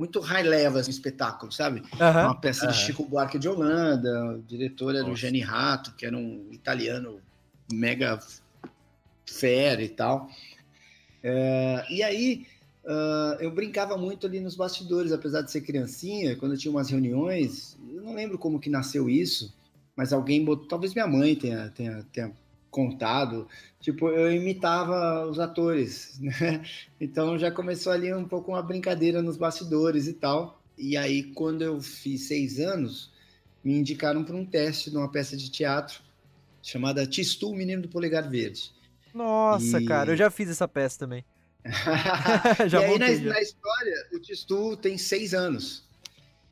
muito 0.00 0.18
high 0.18 0.42
level 0.42 0.80
assim, 0.80 0.90
espetáculo, 0.90 1.52
sabe? 1.52 1.80
Uhum. 1.80 2.22
Uma 2.24 2.34
peça 2.34 2.64
uhum. 2.64 2.72
de 2.72 2.78
Chico 2.78 3.04
Buarque 3.04 3.38
de 3.38 3.50
Holanda, 3.50 4.36
o 4.36 4.42
diretor 4.42 4.94
era 4.94 5.00
Nossa. 5.00 5.12
o 5.12 5.16
Gianni 5.16 5.40
Rato, 5.40 5.92
que 5.92 6.06
era 6.06 6.16
um 6.16 6.48
italiano 6.50 7.20
mega 7.70 8.18
fera 9.28 9.82
e 9.82 9.90
tal. 9.90 10.30
É, 11.22 11.84
e 11.90 12.02
aí 12.02 12.46
uh, 12.82 13.36
eu 13.40 13.50
brincava 13.50 13.98
muito 13.98 14.26
ali 14.26 14.40
nos 14.40 14.56
bastidores, 14.56 15.12
apesar 15.12 15.42
de 15.42 15.50
ser 15.50 15.60
criancinha, 15.60 16.34
quando 16.34 16.52
eu 16.52 16.58
tinha 16.58 16.72
umas 16.72 16.88
reuniões, 16.88 17.76
eu 17.92 18.02
não 18.02 18.14
lembro 18.14 18.38
como 18.38 18.58
que 18.58 18.70
nasceu 18.70 19.06
isso, 19.06 19.54
mas 19.94 20.14
alguém 20.14 20.42
botou, 20.42 20.66
talvez 20.66 20.94
minha 20.94 21.06
mãe 21.06 21.36
tenha, 21.36 21.68
tenha, 21.76 22.02
tenha 22.10 22.32
contado, 22.70 23.48
tipo, 23.80 24.08
eu 24.08 24.32
imitava 24.32 25.26
os 25.26 25.38
atores, 25.38 26.18
né? 26.20 26.64
Então 27.00 27.38
já 27.38 27.50
começou 27.50 27.92
ali 27.92 28.12
um 28.14 28.26
pouco 28.26 28.52
uma 28.52 28.62
brincadeira 28.62 29.20
nos 29.20 29.36
bastidores 29.36 30.06
e 30.06 30.12
tal. 30.12 30.60
E 30.78 30.96
aí, 30.96 31.24
quando 31.34 31.62
eu 31.62 31.80
fiz 31.80 32.22
seis 32.22 32.58
anos, 32.58 33.12
me 33.62 33.74
indicaram 33.74 34.24
para 34.24 34.36
um 34.36 34.46
teste 34.46 34.90
de 34.90 34.96
uma 34.96 35.10
peça 35.10 35.36
de 35.36 35.50
teatro 35.50 36.00
chamada 36.62 37.06
Tistu, 37.06 37.50
o 37.50 37.56
Menino 37.56 37.82
do 37.82 37.88
Polegar 37.88 38.28
Verde. 38.28 38.72
Nossa, 39.12 39.80
e... 39.80 39.84
cara, 39.84 40.12
eu 40.12 40.16
já 40.16 40.30
fiz 40.30 40.48
essa 40.48 40.68
peça 40.68 41.00
também. 41.00 41.24
já 42.68 42.80
e 42.82 42.84
aí, 42.84 42.98
na, 42.98 43.32
na, 43.32 43.40
história, 43.40 44.08
o 44.12 44.18
Tistu 44.18 44.76
tem 44.76 44.96
seis 44.96 45.34
anos. 45.34 45.84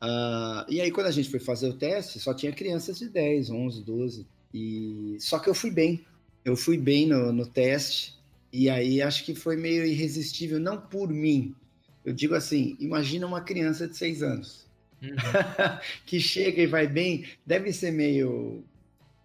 Uh, 0.01 0.63
e 0.69 0.79
aí, 0.79 0.91
quando 0.91 1.07
a 1.07 1.11
gente 1.11 1.29
foi 1.29 1.39
fazer 1.39 1.69
o 1.69 1.73
teste, 1.73 2.19
só 2.19 2.33
tinha 2.33 2.51
crianças 2.51 2.99
de 2.99 3.09
10, 3.09 3.49
11, 3.49 3.83
12. 3.83 4.27
E 4.53 5.17
só 5.19 5.39
que 5.39 5.49
eu 5.49 5.53
fui 5.53 5.71
bem. 5.71 6.05
Eu 6.43 6.55
fui 6.55 6.77
bem 6.77 7.07
no, 7.07 7.31
no 7.31 7.45
teste. 7.45 8.17
E 8.51 8.69
aí 8.69 9.01
acho 9.01 9.23
que 9.25 9.35
foi 9.35 9.55
meio 9.55 9.85
irresistível, 9.85 10.59
não 10.59 10.79
por 10.79 11.09
mim. 11.09 11.55
Eu 12.03 12.13
digo 12.13 12.33
assim, 12.33 12.75
imagina 12.79 13.27
uma 13.27 13.41
criança 13.41 13.87
de 13.87 13.95
seis 13.95 14.23
anos. 14.23 14.67
Uhum. 15.01 15.09
que 16.05 16.19
chega 16.19 16.61
e 16.61 16.67
vai 16.67 16.87
bem, 16.87 17.25
deve 17.45 17.71
ser 17.71 17.91
meio 17.91 18.63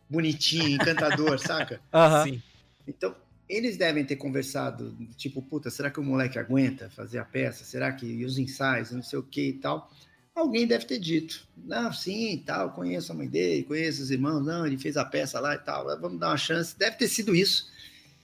bonitinho, 0.09 0.69
encantador, 0.69 1.39
saca? 1.41 1.81
Aham. 1.93 2.25
Sim. 2.25 2.43
Então, 2.87 3.15
eles 3.49 3.77
devem 3.77 4.05
ter 4.05 4.17
conversado, 4.17 4.97
tipo, 5.17 5.43
puta, 5.43 5.71
será 5.71 5.91
que 5.91 6.01
o 6.01 6.03
moleque 6.03 6.39
aguenta 6.39 6.91
fazer 6.91 7.19
a 7.19 7.25
peça? 7.25 7.65
Será 7.65 7.93
que 7.93 8.07
e 8.07 8.25
os 8.25 8.39
ensaios, 8.39 8.91
não 8.91 9.03
sei 9.03 9.19
o 9.19 9.23
que 9.23 9.49
e 9.49 9.53
tal? 9.55 9.91
Alguém 10.35 10.67
deve 10.67 10.85
ter 10.85 10.99
dito, 10.99 11.47
não, 11.57 11.93
sim, 11.93 12.43
tal, 12.45 12.73
conheço 12.73 13.13
a 13.13 13.15
mãe 13.15 13.29
dele, 13.29 13.63
conheço 13.63 14.03
os 14.03 14.11
irmãos, 14.11 14.45
não, 14.45 14.67
ele 14.67 14.77
fez 14.77 14.97
a 14.97 15.05
peça 15.05 15.39
lá 15.39 15.55
e 15.55 15.59
tal, 15.59 15.85
vamos 16.01 16.19
dar 16.19 16.31
uma 16.31 16.37
chance. 16.37 16.77
Deve 16.77 16.97
ter 16.97 17.07
sido 17.07 17.35
isso. 17.37 17.73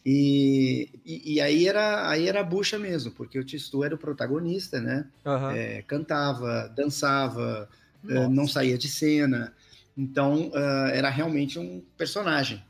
E, 0.05 0.88
e, 1.05 1.35
e 1.35 1.40
aí 1.40 1.69
era 1.69 2.09
aí 2.09 2.26
era 2.26 2.40
a 2.40 2.45
bucha 2.45 2.79
mesmo, 2.79 3.12
porque 3.12 3.38
o 3.38 3.45
Tistu 3.45 3.85
era 3.85 3.95
o 3.95 3.99
protagonista, 3.99 4.81
né? 4.81 5.07
Aham. 5.25 5.55
É, 5.55 5.83
cantava, 5.83 6.73
dançava, 6.75 7.69
Nossa. 8.02 8.29
não 8.29 8.49
saía 8.49 8.76
de 8.76 8.88
cena. 8.88 9.55
Então, 9.97 10.50
ah, 10.55 10.90
era 10.93 11.11
realmente 11.11 11.59
um 11.59 11.83
personagem. 11.97 12.62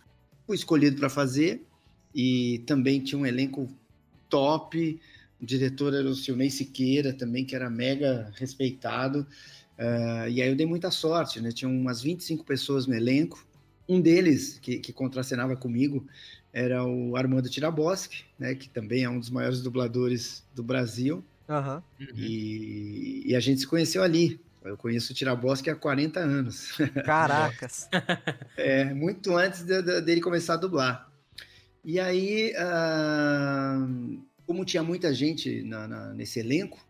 Fui 0.46 0.56
escolhido 0.56 0.98
para 0.98 1.08
fazer 1.08 1.64
e 2.14 2.62
também 2.66 3.00
tinha 3.00 3.18
um 3.18 3.26
elenco 3.26 3.68
top. 4.28 5.00
O 5.40 5.46
diretor 5.46 5.94
era 5.94 6.06
o 6.08 6.14
Silnei 6.14 6.50
Siqueira, 6.50 7.12
também, 7.12 7.44
que 7.44 7.54
era 7.56 7.70
mega 7.70 8.30
respeitado. 8.36 9.26
Ah, 9.78 10.28
e 10.28 10.42
aí 10.42 10.48
eu 10.48 10.56
dei 10.56 10.66
muita 10.66 10.90
sorte, 10.90 11.40
né? 11.40 11.50
Tinha 11.52 11.68
umas 11.68 12.02
25 12.02 12.44
pessoas 12.44 12.86
no 12.86 12.94
elenco. 12.94 13.46
Um 13.88 14.00
deles, 14.00 14.58
que, 14.60 14.78
que 14.78 14.92
contracenava 14.92 15.56
comigo, 15.56 16.06
era 16.52 16.84
o 16.84 17.16
Armando 17.16 17.48
Tiraboschi, 17.48 18.24
né? 18.38 18.54
Que 18.54 18.68
também 18.68 19.04
é 19.04 19.08
um 19.08 19.18
dos 19.18 19.30
maiores 19.30 19.62
dubladores 19.62 20.44
do 20.54 20.62
Brasil. 20.62 21.24
Uhum. 21.48 21.82
E, 22.14 23.22
e 23.26 23.34
a 23.34 23.40
gente 23.40 23.60
se 23.60 23.66
conheceu 23.66 24.02
ali. 24.02 24.38
Eu 24.62 24.76
conheço 24.76 25.12
o 25.12 25.14
Tiraboschi 25.16 25.70
há 25.70 25.74
40 25.74 26.20
anos. 26.20 26.72
Caracas. 27.04 27.88
É, 28.56 28.92
muito 28.92 29.34
antes 29.36 29.62
de- 29.64 29.82
de- 29.82 30.00
dele 30.02 30.20
começar 30.20 30.54
a 30.54 30.58
dublar. 30.58 31.10
E 31.82 31.98
aí, 31.98 32.52
ah, 32.58 33.86
como 34.50 34.64
tinha 34.64 34.82
muita 34.82 35.14
gente 35.14 35.62
na- 35.62 35.86
na- 35.86 36.12
nesse 36.12 36.40
elenco, 36.40 36.84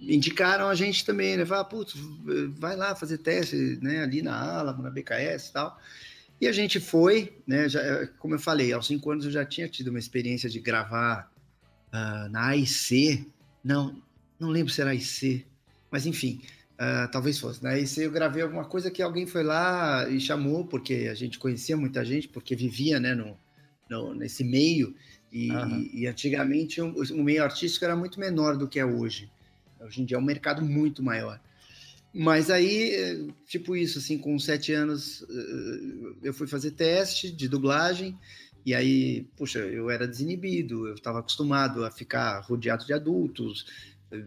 indicaram 0.00 0.70
a 0.70 0.74
gente 0.74 1.04
também, 1.04 1.36
né? 1.36 1.44
Falaram, 1.44 1.68
putz, 1.68 1.92
vai 2.58 2.74
lá 2.76 2.96
fazer 2.96 3.18
teste, 3.18 3.78
né? 3.82 4.02
Ali 4.02 4.22
na 4.22 4.34
Alamo, 4.58 4.82
na 4.82 4.88
BKS 4.88 5.50
e 5.50 5.52
tal. 5.52 5.78
E 6.40 6.48
a 6.48 6.52
gente 6.52 6.80
foi, 6.80 7.36
né? 7.46 7.68
Já, 7.68 8.06
como 8.18 8.34
eu 8.36 8.38
falei, 8.38 8.72
aos 8.72 8.86
cinco 8.86 9.10
anos 9.10 9.26
eu 9.26 9.30
já 9.30 9.44
tinha 9.44 9.68
tido 9.68 9.88
uma 9.88 9.98
experiência 9.98 10.48
de 10.48 10.58
gravar 10.60 11.30
ah, 11.92 12.26
na 12.30 12.46
AIC. 12.46 13.26
Não, 13.62 14.02
não 14.40 14.48
lembro 14.48 14.72
se 14.72 14.80
era 14.80 14.92
AIC, 14.92 15.44
mas 15.90 16.06
enfim, 16.06 16.40
ah, 16.78 17.06
talvez 17.12 17.38
fosse. 17.38 17.62
Na 17.62 17.72
AIC 17.72 17.98
eu 18.00 18.10
gravei 18.10 18.42
alguma 18.42 18.64
coisa 18.64 18.90
que 18.90 19.02
alguém 19.02 19.26
foi 19.26 19.42
lá 19.42 20.08
e 20.08 20.18
chamou, 20.18 20.64
porque 20.64 21.06
a 21.10 21.14
gente 21.14 21.38
conhecia 21.38 21.76
muita 21.76 22.02
gente, 22.02 22.28
porque 22.28 22.56
vivia, 22.56 22.98
né, 22.98 23.14
no, 23.14 23.36
no- 23.90 24.14
nesse 24.14 24.42
meio. 24.42 24.94
E, 25.32 25.50
Aham. 25.50 25.88
e 25.94 26.06
antigamente 26.06 26.80
o, 26.80 26.92
o 26.92 27.24
meio 27.24 27.42
artístico 27.42 27.84
era 27.84 27.96
muito 27.96 28.20
menor 28.20 28.56
do 28.56 28.68
que 28.68 28.78
é 28.78 28.84
hoje. 28.84 29.30
Hoje 29.80 30.02
em 30.02 30.04
dia 30.04 30.16
é 30.16 30.20
um 30.20 30.24
mercado 30.24 30.62
muito 30.62 31.02
maior. 31.02 31.40
Mas 32.14 32.50
aí, 32.50 32.94
eh, 32.94 33.26
tipo 33.46 33.74
isso, 33.74 33.98
assim, 33.98 34.18
com 34.18 34.38
sete 34.38 34.72
anos, 34.72 35.22
eh, 35.22 36.12
eu 36.22 36.34
fui 36.34 36.46
fazer 36.46 36.72
teste 36.72 37.30
de 37.30 37.48
dublagem, 37.48 38.18
e 38.66 38.74
aí, 38.74 39.26
puxa, 39.36 39.60
eu 39.60 39.88
era 39.88 40.06
desinibido, 40.06 40.86
eu 40.86 40.94
estava 40.94 41.20
acostumado 41.20 41.84
a 41.84 41.90
ficar 41.90 42.40
rodeado 42.40 42.84
de 42.84 42.92
adultos, 42.92 43.64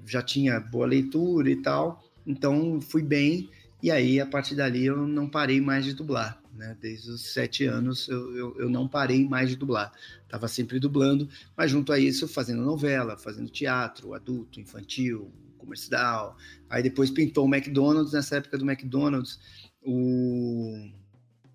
já 0.05 0.23
tinha 0.23 0.59
boa 0.59 0.87
leitura 0.87 1.49
e 1.49 1.57
tal, 1.57 2.03
então 2.25 2.81
fui 2.81 3.03
bem, 3.03 3.49
e 3.83 3.91
aí, 3.91 4.19
a 4.19 4.25
partir 4.25 4.55
dali, 4.55 4.87
eu 4.87 5.07
não 5.07 5.29
parei 5.29 5.61
mais 5.61 5.85
de 5.85 5.93
dublar, 5.93 6.41
né? 6.55 6.77
Desde 6.79 7.11
os 7.11 7.21
sete 7.21 7.65
anos, 7.65 8.07
eu, 8.07 8.35
eu, 8.35 8.57
eu 8.57 8.69
não 8.69 8.87
parei 8.87 9.27
mais 9.27 9.49
de 9.49 9.55
dublar. 9.55 9.91
Estava 10.23 10.47
sempre 10.47 10.79
dublando, 10.79 11.29
mas 11.55 11.71
junto 11.71 11.91
a 11.91 11.99
isso, 11.99 12.27
fazendo 12.27 12.63
novela, 12.63 13.17
fazendo 13.17 13.49
teatro, 13.49 14.13
adulto, 14.13 14.59
infantil, 14.59 15.31
comercial. 15.57 16.37
Aí 16.69 16.81
depois 16.81 17.11
pintou 17.11 17.45
o 17.45 17.53
McDonald's, 17.53 18.13
nessa 18.13 18.37
época 18.37 18.57
do 18.57 18.69
McDonald's, 18.69 19.39
o, 19.81 20.89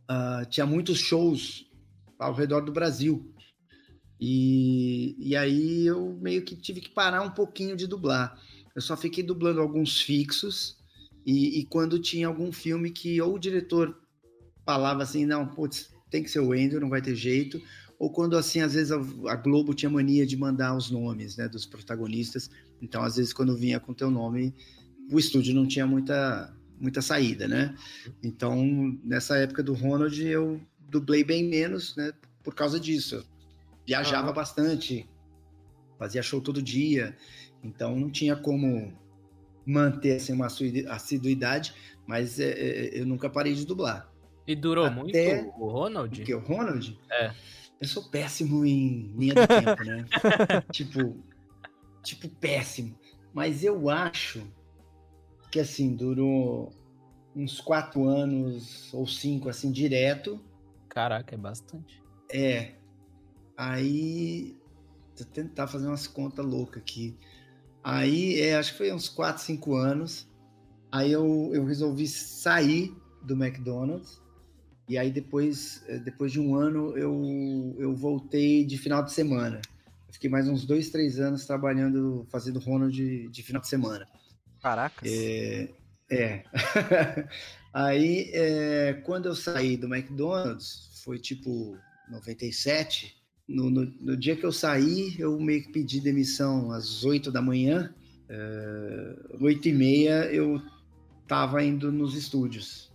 ah, 0.09 0.45
tinha 0.49 0.67
muitos 0.67 0.99
shows 0.99 1.67
ao 2.19 2.35
redor 2.35 2.61
do 2.61 2.73
Brasil. 2.73 3.33
E, 4.21 5.17
e 5.19 5.35
aí 5.35 5.87
eu 5.87 6.19
meio 6.21 6.43
que 6.43 6.55
tive 6.55 6.81
que 6.81 6.91
parar 6.91 7.23
um 7.23 7.31
pouquinho 7.31 7.75
de 7.75 7.87
dublar. 7.87 8.39
Eu 8.75 8.83
só 8.83 8.97
fiquei 8.97 9.25
dublando 9.25 9.61
alguns 9.61 10.01
fixos, 10.01 10.79
e, 11.25 11.61
e 11.61 11.65
quando 11.67 11.99
tinha 11.99 12.27
algum 12.27 12.53
filme 12.53 12.91
que 12.91 13.21
ou 13.21 13.35
o 13.35 13.39
diretor 13.39 14.00
falava 14.71 15.03
assim, 15.03 15.27
não, 15.27 15.49
putz, 15.49 15.93
tem 16.09 16.23
que 16.23 16.31
ser 16.31 16.39
o 16.39 16.55
Ender, 16.55 16.81
não 16.81 16.89
vai 16.89 17.03
ter 17.03 17.17
jeito, 17.17 17.61
ou 17.99 18.09
quando 18.09 18.37
assim, 18.37 18.61
às 18.61 18.75
vezes 18.75 18.93
a, 18.93 19.35
Globo 19.35 19.75
tinha 19.75 19.91
mania 19.91 20.25
de 20.25 20.37
mandar 20.37 20.77
os 20.77 20.93
nomes, 20.93 21.37
né, 21.37 21.49
dos 21.49 21.67
protagonistas, 21.67 22.49
então 22.81 23.03
às 23.03 23.17
vezes 23.17 23.33
quando 23.33 23.57
vinha 23.57 23.81
com 23.81 23.93
teu 23.93 24.13
nome, 24.13 24.55
o 25.13 25.19
estúdio 25.19 25.53
não 25.55 25.67
tinha 25.67 25.87
muita 25.87 26.55
muita 26.81 27.03
saída, 27.03 27.47
né? 27.47 27.75
Então, 28.23 28.57
nessa 29.05 29.37
época 29.37 29.63
do 29.63 29.75
Ronald, 29.75 30.19
eu 30.25 30.59
dublei 30.79 31.23
bem 31.23 31.47
menos, 31.47 31.95
né, 31.97 32.11
por 32.43 32.55
causa 32.55 32.81
disso. 32.81 33.17
Eu 33.17 33.25
viajava 33.87 34.31
Ah. 34.31 34.33
bastante, 34.33 35.07
fazia 35.99 36.23
show 36.23 36.41
todo 36.41 36.63
dia, 36.63 37.15
então 37.63 37.99
não 37.99 38.09
tinha 38.09 38.35
como 38.37 38.97
manter 39.67 40.17
assim, 40.17 40.33
uma 40.33 40.47
assiduidade, 40.89 41.75
mas 42.07 42.41
é, 42.41 42.99
eu 42.99 43.05
nunca 43.05 43.29
parei 43.29 43.53
de 43.53 43.67
dublar. 43.67 44.10
E 44.51 44.57
durou 44.57 44.85
Até- 44.87 44.97
muito 44.97 45.17
o 45.61 45.69
Ronald? 45.69 46.17
Porque 46.17 46.35
o 46.35 46.41
Ronald, 46.41 46.99
É. 47.09 47.33
eu 47.81 47.87
sou 47.87 48.11
péssimo 48.11 48.67
em 48.67 49.13
linha 49.17 49.33
do 49.35 49.47
tempo, 49.47 49.85
né? 49.85 50.05
tipo, 50.73 51.17
tipo, 52.03 52.29
péssimo. 52.29 52.99
Mas 53.33 53.63
eu 53.63 53.89
acho 53.89 54.43
que, 55.53 55.61
assim, 55.61 55.95
durou 55.95 56.73
uns 57.37 57.61
quatro 57.61 58.09
anos 58.09 58.93
ou 58.93 59.07
cinco, 59.07 59.49
assim, 59.49 59.71
direto. 59.71 60.41
Caraca, 60.89 61.33
é 61.33 61.39
bastante. 61.39 62.03
É. 62.29 62.75
Aí, 63.57 64.57
vou 65.17 65.27
tentar 65.29 65.69
fazer 65.69 65.87
umas 65.87 66.09
contas 66.09 66.45
loucas 66.45 66.83
aqui. 66.83 67.17
Aí, 67.85 68.41
é, 68.41 68.57
acho 68.57 68.73
que 68.73 68.79
foi 68.79 68.93
uns 68.93 69.09
quatro, 69.09 69.45
cinco 69.45 69.77
anos. 69.77 70.29
Aí 70.91 71.13
eu, 71.13 71.53
eu 71.55 71.65
resolvi 71.65 72.09
sair 72.09 72.93
do 73.23 73.35
McDonald's. 73.35 74.21
E 74.91 74.99
aí 74.99 75.09
depois, 75.09 75.85
eh, 75.87 75.99
depois 75.99 76.33
de 76.33 76.41
um 76.41 76.57
ano 76.57 76.99
eu, 76.99 77.77
eu 77.79 77.95
voltei 77.95 78.65
de 78.65 78.77
final 78.77 79.05
de 79.05 79.13
semana. 79.13 79.63
Eu 80.09 80.15
fiquei 80.15 80.29
mais 80.29 80.49
uns 80.49 80.67
dois, 80.67 80.91
três 80.91 81.21
anos 81.21 81.47
trabalhando, 81.47 82.27
fazendo 82.29 82.59
Ronald 82.59 82.93
de, 82.93 83.29
de 83.29 83.41
final 83.41 83.63
de 83.63 83.69
semana. 83.69 84.05
Caracas. 84.61 85.09
É. 85.09 85.69
é. 86.11 86.45
aí, 87.73 88.31
é, 88.33 88.95
quando 89.05 89.27
eu 89.27 89.37
saí 89.37 89.77
do 89.77 89.87
McDonald's, 89.87 90.91
foi 91.05 91.21
tipo 91.21 91.79
97. 92.11 93.17
No, 93.47 93.71
no, 93.71 93.85
no 93.85 94.17
dia 94.17 94.35
que 94.35 94.45
eu 94.45 94.51
saí, 94.51 95.15
eu 95.21 95.39
meio 95.39 95.63
que 95.63 95.71
pedi 95.71 96.01
demissão 96.01 96.73
às 96.73 97.05
8 97.05 97.31
da 97.31 97.41
manhã. 97.41 97.95
É, 98.29 99.17
8 99.41 99.69
e 99.69 99.73
meia 99.73 100.25
eu 100.33 100.61
tava 101.29 101.63
indo 101.63 101.93
nos 101.93 102.17
estúdios. 102.17 102.91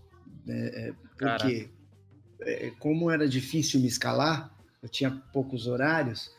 né, 0.46 0.68
é, 0.74 0.94
porque, 1.18 1.70
é, 1.72 1.75
como 2.80 3.10
era 3.10 3.28
difícil 3.28 3.80
me 3.80 3.88
escalar, 3.88 4.54
eu 4.82 4.90
tinha 4.90 5.12
poucos 5.34 5.68
horários, 5.68 6.32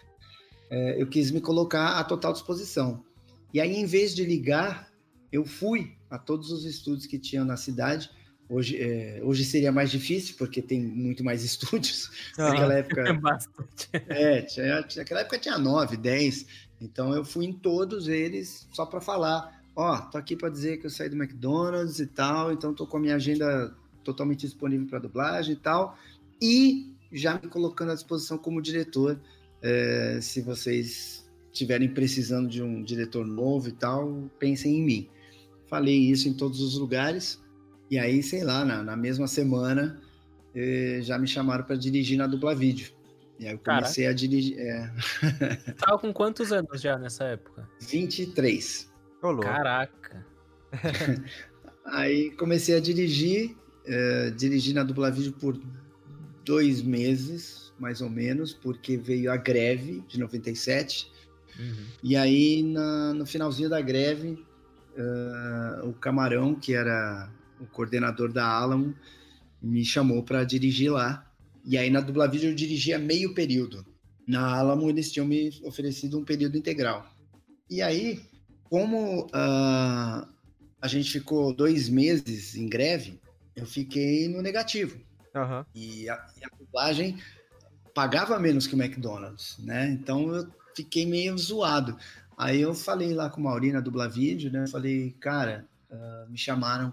é, 0.71 1.01
eu 1.01 1.07
quis 1.07 1.31
me 1.31 1.40
colocar 1.40 1.99
à 1.99 2.05
total 2.05 2.33
disposição. 2.33 3.05
E 3.53 3.61
aí, 3.61 3.77
em 3.77 3.87
vez 3.87 4.14
de 4.14 4.25
ligar, 4.25 4.92
eu 5.33 5.45
fui 5.45 5.97
a 6.11 6.19
todos 6.19 6.51
os 6.51 6.64
estúdios 6.64 7.07
que 7.07 7.19
tinham 7.19 7.45
na 7.45 7.57
cidade. 7.57 8.11
Hoje, 8.49 8.81
é, 8.81 9.21
hoje 9.25 9.45
seria 9.45 9.73
mais 9.73 9.90
difícil, 9.90 10.37
porque 10.38 10.62
tem 10.62 10.81
muito 10.81 11.25
mais 11.25 11.42
estúdios. 11.45 12.11
Aham. 12.38 12.51
Naquela 12.51 12.75
É 12.75 12.79
época, 12.79 13.12
bastante. 13.14 13.88
é, 14.09 14.42
tinha, 14.42 14.87
naquela 14.97 15.21
época 15.21 15.38
tinha 15.38 15.59
nove, 15.59 15.97
dez. 15.97 16.47
Então 16.81 17.14
eu 17.14 17.25
fui 17.25 17.47
em 17.47 17.53
todos 17.53 18.07
eles 18.09 18.69
só 18.73 18.85
para 18.85 19.01
falar, 19.01 19.62
ó, 19.75 19.99
tô 19.99 20.19
aqui 20.19 20.37
para 20.37 20.51
dizer 20.51 20.77
que 20.79 20.87
eu 20.87 20.90
saí 20.90 21.09
do 21.09 21.16
McDonald's 21.16 21.99
e 21.99 22.07
tal, 22.07 22.53
então 22.53 22.75
tô 22.75 22.87
com 22.87 22.99
a 22.99 23.01
minha 23.01 23.16
agenda 23.16 23.75
totalmente 24.07 24.40
disponível 24.40 24.87
para 24.87 25.01
dublagem 25.01 25.55
e 25.55 25.57
tal, 25.57 25.99
e 26.40 26.95
já 27.12 27.35
me 27.35 27.49
colocando 27.49 27.92
à 27.92 27.95
disposição 27.95 28.38
como 28.38 28.62
diretor, 28.62 29.21
é, 29.62 30.19
se 30.23 30.40
vocês 30.40 31.31
estiverem 31.53 31.92
precisando 31.92 32.49
de 32.49 32.62
um 32.62 32.83
diretor 32.83 33.27
novo 33.27 33.69
e 33.69 33.73
tal, 33.73 34.31
pensem 34.38 34.79
em 34.79 34.85
mim. 34.85 35.09
Falei 35.69 35.97
isso 35.97 36.29
em 36.29 36.35
todos 36.35 36.61
os 36.61 36.79
lugares, 36.79 37.42
e 37.90 37.99
aí, 37.99 38.23
sei 38.23 38.45
lá, 38.45 38.64
na, 38.64 38.83
na 38.83 38.97
mesma 38.97 39.27
semana 39.27 40.01
eh, 40.55 41.01
já 41.03 41.19
me 41.19 41.27
chamaram 41.27 41.64
para 41.64 41.77
dirigir 41.77 42.16
na 42.16 42.27
dupla 42.27 42.55
vídeo. 42.55 42.92
E 43.38 43.47
aí 43.47 43.53
eu 43.53 43.59
comecei 43.59 44.07
a 44.07 44.12
dirigir. 44.12 44.59
É, 44.59 44.90
Tava 45.79 45.99
com 45.99 46.12
quantos 46.12 46.51
anos 46.53 46.81
já 46.81 46.99
nessa 46.99 47.25
época? 47.25 47.69
23. 47.81 48.90
Ô, 49.23 49.29
louco. 49.29 49.42
Caraca. 49.42 50.27
Aí 51.87 52.31
comecei 52.33 52.75
a 52.75 52.81
dirigir, 52.81 53.57
eh, 53.87 54.31
dirigi 54.37 54.72
na 54.75 54.83
dupla 54.83 55.11
vídeo 55.11 55.33
por 55.33 55.61
dois 56.44 56.83
meses, 56.83 57.72
mais 57.79 58.01
ou 58.01 58.11
menos, 58.11 58.53
porque 58.53 58.96
veio 58.96 59.31
a 59.31 59.37
greve 59.37 60.03
de 60.09 60.18
97. 60.18 61.11
Uhum. 61.59 61.87
E 62.03 62.16
aí, 62.16 62.62
na, 62.62 63.14
no 63.14 63.27
finalzinho 63.27 63.68
da 63.68 63.81
greve, 63.81 64.44
uh, 64.96 65.88
o 65.88 65.92
Camarão, 65.94 66.55
que 66.55 66.75
era 66.75 67.31
o 67.61 67.66
coordenador 67.66 68.33
da 68.33 68.46
Alamo, 68.46 68.94
me 69.62 69.85
chamou 69.85 70.22
para 70.22 70.44
dirigir 70.44 70.90
lá. 70.92 71.25
E 71.64 71.79
aí, 71.79 71.90
na 71.90 72.01
Dublavídeo, 72.01 72.51
eu 72.51 72.55
dirigia 72.55 72.99
meio 72.99 73.35
período. 73.35 73.85
Na 74.27 74.57
Alamo, 74.57 74.88
eles 74.88 75.11
tinham 75.11 75.27
me 75.27 75.51
oferecido 75.64 76.18
um 76.18 76.25
período 76.25 76.57
integral. 76.57 77.07
E 77.68 77.83
aí, 77.83 78.20
como 78.64 79.27
uh, 79.27 80.29
a 80.81 80.88
gente 80.88 81.11
ficou 81.11 81.55
dois 81.55 81.88
meses 81.88 82.55
em 82.57 82.68
greve, 82.68 83.20
eu 83.57 83.66
fiquei 83.66 84.29
no 84.29 84.42
negativo. 84.42 85.01
Uhum. 85.35 85.64
E, 85.75 86.09
a, 86.09 86.27
e, 86.40 86.45
a, 86.45 86.49
dublagem 86.59 87.19
pagava 87.95 88.38
menos 88.38 88.66
que 88.66 88.75
o 88.75 88.81
McDonald's, 88.83 89.57
né? 89.59 89.88
Então 89.90 90.35
eu 90.35 90.47
fiquei 90.75 91.07
meio 91.07 91.37
zoado. 91.38 91.97
Aí 92.37 92.61
eu 92.61 92.75
falei 92.75 93.14
lá 93.14 93.31
com 93.31 93.40
o 93.40 93.45
Mauri 93.45 93.73
na 93.73 93.81
Dubla 93.81 94.09
Vídeo, 94.09 94.53
né? 94.53 94.66
Falei, 94.66 95.16
cara, 95.19 95.66
uh, 95.90 96.31
me 96.31 96.37
chamaram 96.37 96.92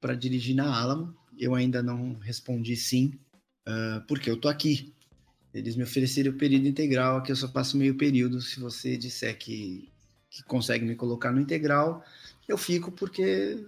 para 0.00 0.14
dirigir 0.14 0.54
na 0.54 0.78
Alamo. 0.78 1.16
Eu 1.38 1.54
ainda 1.54 1.82
não 1.82 2.14
respondi 2.18 2.76
sim, 2.76 3.18
uh, 3.66 4.06
porque 4.06 4.30
eu 4.30 4.36
tô 4.36 4.48
aqui. 4.48 4.92
Eles 5.54 5.76
me 5.76 5.82
ofereceram 5.82 6.32
o 6.32 6.36
período 6.36 6.66
integral, 6.66 7.18
aqui 7.18 7.32
eu 7.32 7.36
só 7.36 7.48
passo 7.48 7.76
meio 7.76 7.96
período. 7.96 8.40
Se 8.40 8.60
você 8.60 8.96
disser 8.96 9.36
que, 9.38 9.90
que 10.30 10.42
consegue 10.44 10.84
me 10.84 10.94
colocar 10.94 11.30
no 11.32 11.40
integral, 11.40 12.04
eu 12.46 12.58
fico 12.58 12.90
porque 12.92 13.64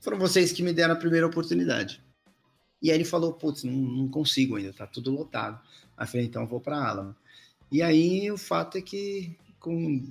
foram 0.00 0.18
vocês 0.18 0.52
que 0.52 0.62
me 0.62 0.72
deram 0.72 0.94
a 0.94 0.98
primeira 0.98 1.26
oportunidade. 1.26 2.02
E 2.80 2.90
aí 2.90 2.96
ele 2.96 3.04
falou, 3.04 3.32
putz, 3.32 3.64
não, 3.64 3.72
não 3.72 4.08
consigo 4.08 4.56
ainda, 4.56 4.72
tá 4.72 4.86
tudo 4.86 5.10
lotado. 5.10 5.60
Aí 5.96 6.04
eu 6.04 6.08
falei, 6.08 6.26
então 6.26 6.42
eu 6.42 6.48
vou 6.48 6.60
para 6.60 6.88
Alamo. 6.88 7.14
E 7.70 7.82
aí 7.82 8.30
o 8.30 8.38
fato 8.38 8.78
é 8.78 8.80
que 8.80 9.36
com 9.58 10.06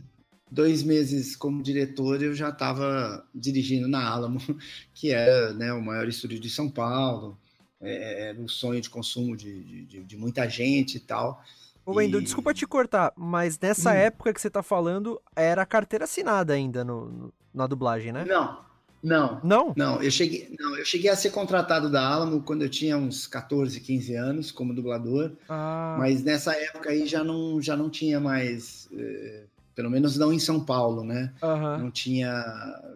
dois 0.51 0.83
meses 0.83 1.35
como 1.35 1.63
diretor 1.63 2.21
eu 2.21 2.33
já 2.33 2.49
estava 2.49 3.25
dirigindo 3.33 3.87
na 3.87 4.07
Alamo, 4.07 4.39
que 4.93 5.11
é 5.11 5.53
né, 5.53 5.73
o 5.73 5.81
maior 5.81 6.07
estúdio 6.07 6.39
de 6.39 6.49
São 6.49 6.69
Paulo, 6.69 7.37
é, 7.79 8.29
era 8.29 8.39
um 8.39 8.47
sonho 8.47 8.81
de 8.81 8.89
consumo 8.89 9.35
de, 9.35 9.85
de, 9.85 10.03
de 10.03 10.17
muita 10.17 10.49
gente 10.49 10.97
e 10.97 10.99
tal. 10.99 11.43
Ô, 11.85 11.93
Wendel, 11.93 12.19
e... 12.19 12.23
desculpa 12.23 12.53
te 12.53 12.67
cortar, 12.67 13.13
mas 13.15 13.57
nessa 13.59 13.91
hum. 13.91 13.95
época 13.95 14.33
que 14.33 14.41
você 14.41 14.49
tá 14.49 14.61
falando, 14.61 15.21
era 15.35 15.65
carteira 15.65 16.03
assinada 16.03 16.53
ainda 16.53 16.83
no, 16.83 17.09
no, 17.09 17.33
na 17.53 17.65
dublagem, 17.65 18.11
né? 18.11 18.25
Não, 18.25 18.59
não. 19.07 19.39
Não? 19.43 19.73
Não, 19.75 20.01
eu 20.01 20.11
cheguei, 20.11 20.53
não, 20.59 20.77
eu 20.77 20.85
cheguei 20.85 21.09
a 21.09 21.15
ser 21.15 21.31
contratado 21.31 21.89
da 21.89 22.05
Alamo 22.05 22.41
quando 22.41 22.63
eu 22.63 22.69
tinha 22.69 22.97
uns 22.97 23.25
14, 23.25 23.79
15 23.79 24.15
anos 24.15 24.51
como 24.51 24.73
dublador. 24.73 25.31
Ah. 25.47 25.95
Mas 25.97 26.23
nessa 26.23 26.53
época 26.53 26.89
aí 26.89 27.07
já 27.07 27.23
não, 27.23 27.61
já 27.61 27.75
não 27.75 27.89
tinha 27.89 28.19
mais. 28.19 28.89
Eh, 28.93 29.43
pelo 29.73 29.91
menos 29.91 30.17
não 30.17 30.33
em 30.33 30.39
São 30.39 30.59
Paulo, 30.59 31.03
né? 31.03 31.31
Uhum. 31.41 31.77
Não 31.77 31.91
tinha 31.91 32.33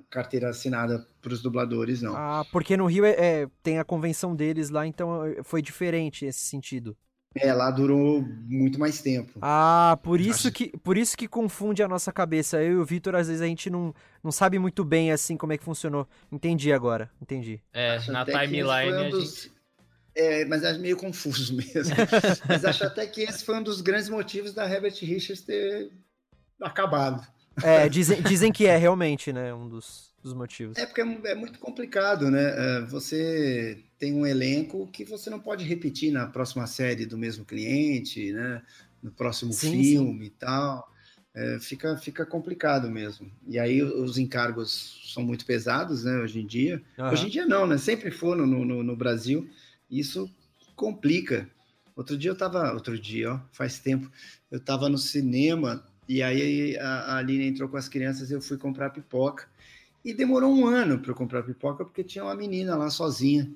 carteira 0.09 0.49
assinada 0.49 1.05
para 1.21 1.31
os 1.31 1.41
dubladores, 1.41 2.01
não. 2.01 2.15
Ah, 2.15 2.43
porque 2.51 2.75
no 2.75 2.87
Rio 2.87 3.05
é, 3.05 3.11
é, 3.11 3.47
tem 3.61 3.77
a 3.77 3.83
convenção 3.83 4.35
deles 4.35 4.69
lá, 4.69 4.85
então 4.85 5.25
eh, 5.25 5.41
foi 5.43 5.61
diferente 5.61 6.25
nesse 6.25 6.39
sentido. 6.39 6.97
É, 7.33 7.53
lá 7.53 7.71
durou 7.71 8.21
muito 8.45 8.77
mais 8.77 9.01
tempo. 9.01 9.39
Ah, 9.41 9.97
por 10.03 10.19
isso, 10.19 10.47
Acho... 10.47 10.51
que, 10.51 10.77
por 10.79 10.97
isso 10.97 11.15
que 11.15 11.27
confunde 11.27 11.81
a 11.81 11.87
nossa 11.87 12.11
cabeça. 12.11 12.61
Eu 12.61 12.73
e 12.73 12.77
o 12.77 12.85
Vitor, 12.85 13.15
às 13.15 13.27
vezes, 13.27 13.41
a 13.41 13.45
gente 13.45 13.69
não, 13.69 13.93
não 14.21 14.31
sabe 14.31 14.59
muito 14.59 14.83
bem, 14.83 15.11
assim, 15.11 15.37
como 15.37 15.53
é 15.53 15.57
que 15.57 15.63
funcionou. 15.63 16.05
Entendi 16.29 16.73
agora, 16.73 17.09
entendi. 17.21 17.61
É, 17.73 17.95
Acho 17.95 18.11
na 18.11 18.25
timeline 18.25 18.93
um 18.93 19.09
dos... 19.09 19.43
gente... 19.43 19.61
É, 20.13 20.43
mas 20.43 20.61
é 20.61 20.77
meio 20.77 20.97
confuso 20.97 21.55
mesmo. 21.55 21.95
mas 22.45 22.65
acho 22.65 22.83
até 22.83 23.07
que 23.07 23.21
esse 23.21 23.45
foi 23.45 23.57
um 23.57 23.63
dos 23.63 23.79
grandes 23.79 24.09
motivos 24.09 24.53
da 24.53 24.69
Herbert 24.69 24.95
Richards 24.99 25.41
ter 25.41 25.89
acabado. 26.61 27.25
É, 27.63 27.87
dizem, 27.87 28.21
dizem 28.21 28.51
que 28.51 28.65
é 28.65 28.75
realmente, 28.75 29.31
né, 29.31 29.53
um 29.53 29.69
dos, 29.69 30.13
dos 30.21 30.33
motivos. 30.33 30.77
É 30.77 30.85
porque 30.85 30.99
é, 30.99 31.31
é 31.31 31.35
muito 31.35 31.59
complicado, 31.59 32.29
né? 32.29 32.43
É, 32.43 32.81
você 32.81 33.81
tem 34.01 34.15
um 34.15 34.25
elenco 34.25 34.87
que 34.87 35.05
você 35.05 35.29
não 35.29 35.39
pode 35.39 35.63
repetir 35.63 36.11
na 36.11 36.25
próxima 36.25 36.65
série 36.65 37.05
do 37.05 37.19
mesmo 37.19 37.45
cliente, 37.45 38.33
né? 38.33 38.59
No 38.99 39.11
próximo 39.11 39.53
sim, 39.53 39.71
filme 39.71 40.25
sim. 40.25 40.25
e 40.25 40.29
tal. 40.31 40.91
É, 41.35 41.59
fica, 41.59 41.95
fica 41.97 42.25
complicado 42.25 42.89
mesmo. 42.89 43.31
E 43.47 43.59
aí 43.59 43.83
os 43.83 44.17
encargos 44.17 44.99
são 45.13 45.21
muito 45.21 45.45
pesados, 45.45 46.03
né? 46.03 46.17
Hoje 46.17 46.39
em 46.39 46.47
dia. 46.47 46.81
Uhum. 46.97 47.09
Hoje 47.11 47.27
em 47.27 47.29
dia 47.29 47.45
não, 47.45 47.67
né? 47.67 47.77
Sempre 47.77 48.09
foram 48.09 48.47
no, 48.47 48.65
no, 48.65 48.81
no, 48.81 48.95
Brasil. 48.95 49.47
Isso 49.87 50.27
complica. 50.75 51.47
Outro 51.95 52.17
dia 52.17 52.31
eu 52.31 52.35
tava, 52.35 52.73
outro 52.73 52.97
dia, 52.97 53.33
ó, 53.33 53.39
faz 53.51 53.77
tempo, 53.77 54.11
eu 54.49 54.59
tava 54.59 54.89
no 54.89 54.97
cinema 54.97 55.85
e 56.09 56.23
aí 56.23 56.75
a, 56.79 56.87
a 56.87 57.17
Aline 57.17 57.45
entrou 57.45 57.69
com 57.69 57.77
as 57.77 57.87
crianças 57.87 58.31
e 58.31 58.33
eu 58.33 58.41
fui 58.41 58.57
comprar 58.57 58.89
pipoca. 58.89 59.47
E 60.03 60.11
demorou 60.11 60.51
um 60.51 60.65
ano 60.65 60.97
para 60.97 61.11
eu 61.11 61.15
comprar 61.15 61.43
pipoca 61.43 61.85
porque 61.85 62.03
tinha 62.03 62.23
uma 62.23 62.33
menina 62.35 62.75
lá 62.75 62.89
sozinha 62.89 63.47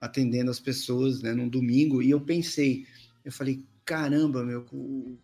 atendendo 0.00 0.50
as 0.50 0.60
pessoas, 0.60 1.22
né, 1.22 1.32
num 1.32 1.48
domingo, 1.48 2.02
e 2.02 2.10
eu 2.10 2.20
pensei, 2.20 2.86
eu 3.24 3.32
falei, 3.32 3.62
caramba, 3.84 4.44
meu, 4.44 4.66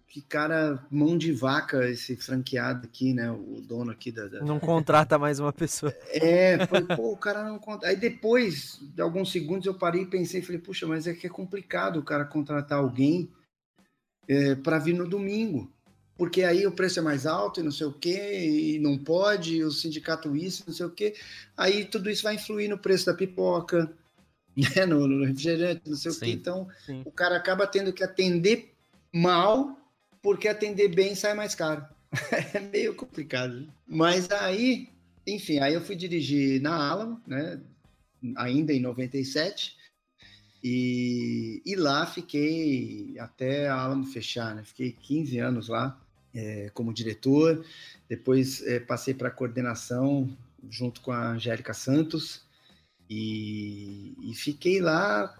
que 0.08 0.22
cara 0.22 0.84
mão 0.90 1.18
de 1.18 1.32
vaca 1.32 1.88
esse 1.88 2.16
franqueado 2.16 2.86
aqui, 2.86 3.12
né, 3.12 3.30
o 3.30 3.60
dono 3.60 3.90
aqui 3.90 4.10
da... 4.10 4.26
da... 4.26 4.40
Não 4.40 4.58
contrata 4.58 5.18
mais 5.18 5.38
uma 5.38 5.52
pessoa. 5.52 5.94
É, 6.10 6.66
foi, 6.66 6.82
pô, 6.82 7.12
o 7.12 7.16
cara 7.16 7.44
não 7.44 7.58
contrata. 7.58 7.88
Aí 7.88 7.96
depois 7.96 8.80
de 8.80 9.02
alguns 9.02 9.30
segundos 9.30 9.66
eu 9.66 9.74
parei 9.74 10.02
e 10.02 10.06
pensei, 10.06 10.40
falei, 10.40 10.60
puxa, 10.60 10.86
mas 10.86 11.06
é 11.06 11.12
que 11.12 11.26
é 11.26 11.30
complicado 11.30 11.98
o 11.98 12.04
cara 12.04 12.24
contratar 12.24 12.78
alguém 12.78 13.28
é, 14.26 14.54
para 14.54 14.78
vir 14.78 14.94
no 14.94 15.06
domingo 15.06 15.70
porque 16.16 16.44
aí 16.44 16.66
o 16.66 16.72
preço 16.72 17.00
é 17.00 17.02
mais 17.02 17.26
alto 17.26 17.60
e 17.60 17.62
não 17.62 17.72
sei 17.72 17.86
o 17.86 17.92
quê, 17.92 18.48
e 18.48 18.78
não 18.78 18.96
pode, 18.96 19.56
e 19.56 19.64
o 19.64 19.70
sindicato 19.70 20.36
isso, 20.36 20.64
não 20.66 20.74
sei 20.74 20.86
o 20.86 20.90
quê. 20.90 21.14
Aí 21.56 21.84
tudo 21.84 22.08
isso 22.08 22.22
vai 22.22 22.36
influir 22.36 22.68
no 22.68 22.78
preço 22.78 23.06
da 23.06 23.14
pipoca, 23.14 23.92
né, 24.76 24.86
no, 24.86 25.06
no 25.06 25.24
refrigerante, 25.24 25.82
não 25.86 25.96
sei 25.96 26.12
sim, 26.12 26.16
o 26.16 26.20
que. 26.20 26.30
Então, 26.30 26.68
sim. 26.84 27.02
o 27.04 27.10
cara 27.10 27.36
acaba 27.36 27.66
tendo 27.66 27.92
que 27.92 28.04
atender 28.04 28.74
mal, 29.12 29.78
porque 30.22 30.48
atender 30.48 30.88
bem 30.88 31.14
sai 31.14 31.34
mais 31.34 31.54
caro. 31.54 31.84
é 32.54 32.60
meio 32.60 32.94
complicado. 32.94 33.68
Mas 33.86 34.30
aí, 34.30 34.88
enfim, 35.26 35.58
aí 35.58 35.74
eu 35.74 35.80
fui 35.80 35.96
dirigir 35.96 36.60
na 36.60 36.74
Alamo, 36.74 37.20
né, 37.26 37.60
ainda 38.36 38.72
em 38.72 38.80
97, 38.80 39.76
e, 40.62 41.60
e 41.66 41.76
lá 41.76 42.06
fiquei 42.06 43.14
até 43.18 43.68
a 43.68 43.74
Alamo 43.74 44.06
fechar, 44.06 44.54
né? 44.54 44.64
Fiquei 44.64 44.92
15 44.92 45.38
anos 45.38 45.68
lá 45.68 46.00
é, 46.34 46.70
como 46.72 46.92
diretor, 46.92 47.64
depois 48.08 48.62
é, 48.66 48.80
passei 48.80 49.12
para 49.12 49.30
coordenação 49.30 50.28
junto 50.70 51.02
com 51.02 51.12
a 51.12 51.32
Angélica 51.32 51.74
Santos, 51.74 52.43
e, 53.08 54.14
e 54.30 54.34
fiquei 54.34 54.80
lá 54.80 55.34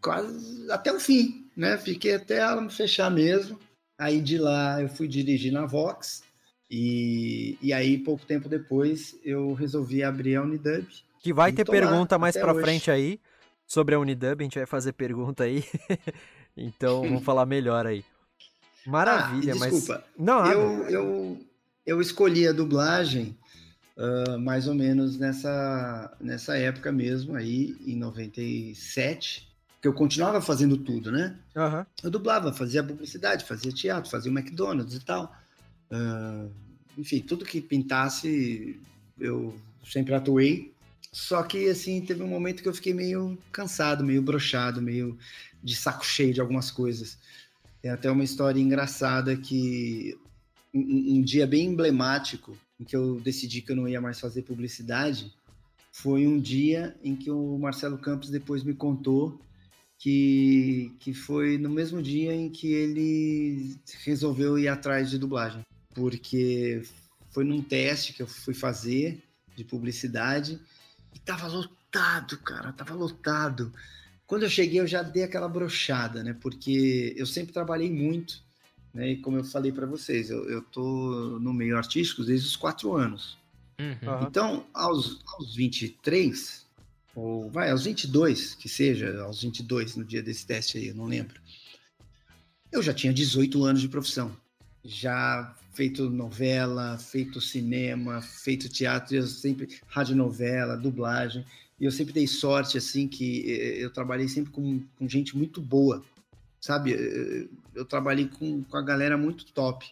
quase 0.00 0.70
até 0.70 0.92
o 0.92 1.00
fim, 1.00 1.50
né? 1.56 1.76
Fiquei 1.78 2.14
até 2.14 2.38
ela 2.38 2.60
me 2.60 2.70
fechar 2.70 3.10
mesmo. 3.10 3.58
Aí 3.98 4.20
de 4.20 4.38
lá 4.38 4.80
eu 4.80 4.88
fui 4.88 5.06
dirigir 5.06 5.52
na 5.52 5.66
Vox 5.66 6.22
e, 6.70 7.56
e 7.60 7.72
aí 7.72 7.98
pouco 7.98 8.24
tempo 8.24 8.48
depois 8.48 9.16
eu 9.24 9.52
resolvi 9.54 10.02
abrir 10.02 10.36
a 10.36 10.42
Unidub. 10.42 10.86
Que 11.20 11.32
vai 11.32 11.52
ter 11.52 11.64
pergunta 11.64 12.18
mais 12.18 12.36
para 12.36 12.54
frente 12.54 12.90
aí 12.90 13.20
sobre 13.66 13.94
a 13.94 14.00
Unidub, 14.00 14.40
a 14.40 14.44
gente 14.44 14.58
vai 14.58 14.66
fazer 14.66 14.92
pergunta 14.92 15.44
aí. 15.44 15.64
então 16.56 17.02
vamos 17.02 17.24
falar 17.24 17.46
melhor 17.46 17.86
aí. 17.86 18.04
Maravilha, 18.84 19.52
ah, 19.52 19.56
desculpa. 19.58 20.04
mas 20.16 20.26
não, 20.26 20.44
eu, 20.50 20.88
eu 20.88 21.38
eu 21.84 22.00
escolhi 22.00 22.46
a 22.46 22.52
dublagem 22.52 23.36
uh, 24.02 24.38
mais 24.38 24.66
ou 24.66 24.74
menos 24.74 25.16
nessa, 25.16 26.16
nessa 26.20 26.56
época 26.56 26.90
mesmo, 26.90 27.36
aí, 27.36 27.76
em 27.86 27.96
97, 27.96 29.48
que 29.80 29.86
eu 29.88 29.92
continuava 29.92 30.40
fazendo 30.40 30.76
tudo, 30.76 31.12
né? 31.12 31.38
Uhum. 31.54 31.86
Eu 32.02 32.10
dublava, 32.10 32.52
fazia 32.52 32.82
publicidade, 32.82 33.44
fazia 33.44 33.72
teatro, 33.72 34.10
fazia 34.10 34.30
o 34.30 34.36
McDonald's 34.36 34.94
e 34.94 35.04
tal. 35.04 35.34
Uh, 35.90 36.50
enfim, 36.98 37.20
tudo 37.20 37.44
que 37.44 37.60
pintasse, 37.60 38.80
eu 39.18 39.54
sempre 39.84 40.14
atuei. 40.14 40.72
Só 41.12 41.42
que, 41.42 41.68
assim, 41.68 42.00
teve 42.00 42.22
um 42.22 42.28
momento 42.28 42.62
que 42.62 42.68
eu 42.68 42.74
fiquei 42.74 42.94
meio 42.94 43.38
cansado, 43.50 44.04
meio 44.04 44.22
brochado, 44.22 44.80
meio 44.80 45.18
de 45.62 45.76
saco 45.76 46.04
cheio 46.04 46.32
de 46.32 46.40
algumas 46.40 46.70
coisas. 46.70 47.18
Tem 47.80 47.90
até 47.90 48.10
uma 48.10 48.24
história 48.24 48.60
engraçada 48.60 49.36
que 49.36 50.18
um, 50.72 51.18
um 51.18 51.22
dia 51.22 51.46
bem 51.46 51.66
emblemático 51.66 52.56
em 52.82 52.84
que 52.84 52.96
eu 52.96 53.20
decidi 53.20 53.62
que 53.62 53.70
eu 53.70 53.76
não 53.76 53.88
ia 53.88 54.00
mais 54.00 54.18
fazer 54.18 54.42
publicidade, 54.42 55.32
foi 55.92 56.26
um 56.26 56.38
dia 56.38 56.96
em 57.02 57.14
que 57.14 57.30
o 57.30 57.56
Marcelo 57.58 57.96
Campos 57.96 58.28
depois 58.28 58.64
me 58.64 58.74
contou 58.74 59.40
que, 59.96 60.92
que 60.98 61.14
foi 61.14 61.58
no 61.58 61.70
mesmo 61.70 62.02
dia 62.02 62.34
em 62.34 62.50
que 62.50 62.72
ele 62.72 63.76
resolveu 64.04 64.58
ir 64.58 64.66
atrás 64.66 65.08
de 65.08 65.18
dublagem. 65.18 65.62
Porque 65.94 66.82
foi 67.30 67.44
num 67.44 67.62
teste 67.62 68.12
que 68.12 68.22
eu 68.22 68.26
fui 68.26 68.52
fazer 68.52 69.22
de 69.54 69.62
publicidade 69.62 70.58
e 71.14 71.20
tava 71.20 71.46
lotado, 71.46 72.36
cara, 72.38 72.72
tava 72.72 72.94
lotado. 72.94 73.72
Quando 74.26 74.42
eu 74.42 74.50
cheguei, 74.50 74.80
eu 74.80 74.88
já 74.88 75.02
dei 75.02 75.22
aquela 75.22 75.48
brochada, 75.48 76.24
né? 76.24 76.34
Porque 76.40 77.14
eu 77.16 77.26
sempre 77.26 77.52
trabalhei 77.52 77.90
muito, 77.90 78.41
né? 78.92 79.12
E 79.12 79.16
como 79.16 79.38
eu 79.38 79.44
falei 79.44 79.72
para 79.72 79.86
vocês, 79.86 80.30
eu, 80.30 80.48
eu 80.48 80.62
tô 80.62 81.38
no 81.40 81.52
meio 81.52 81.76
artístico 81.76 82.24
desde 82.24 82.46
os 82.46 82.56
quatro 82.56 82.94
anos. 82.94 83.38
Uhum. 83.78 84.26
Então, 84.26 84.66
aos, 84.72 85.20
aos 85.34 85.54
23, 85.54 86.66
ou 87.14 87.50
vai, 87.50 87.70
aos 87.70 87.84
22, 87.84 88.54
que 88.54 88.68
seja, 88.68 89.22
aos 89.22 89.42
22 89.42 89.96
no 89.96 90.04
dia 90.04 90.22
desse 90.22 90.46
teste 90.46 90.78
aí, 90.78 90.88
eu 90.88 90.94
não 90.94 91.06
lembro. 91.06 91.40
Eu 92.70 92.82
já 92.82 92.94
tinha 92.94 93.12
18 93.12 93.64
anos 93.64 93.80
de 93.80 93.88
profissão. 93.88 94.34
Já 94.84 95.54
feito 95.72 96.10
novela, 96.10 96.98
feito 96.98 97.40
cinema, 97.40 98.20
feito 98.20 98.68
teatro, 98.68 99.16
eu 99.16 99.26
sempre 99.26 99.68
radionovela, 99.86 100.76
dublagem. 100.76 101.44
E 101.78 101.84
eu 101.84 101.90
sempre 101.90 102.12
dei 102.12 102.26
sorte, 102.26 102.78
assim, 102.78 103.08
que 103.08 103.44
eu 103.78 103.90
trabalhei 103.90 104.28
sempre 104.28 104.52
com, 104.52 104.80
com 104.98 105.08
gente 105.08 105.36
muito 105.36 105.60
boa, 105.60 106.04
sabe? 106.62 107.50
Eu 107.74 107.84
trabalhei 107.84 108.28
com, 108.28 108.62
com 108.62 108.76
a 108.76 108.82
galera 108.82 109.18
muito 109.18 109.44
top. 109.52 109.84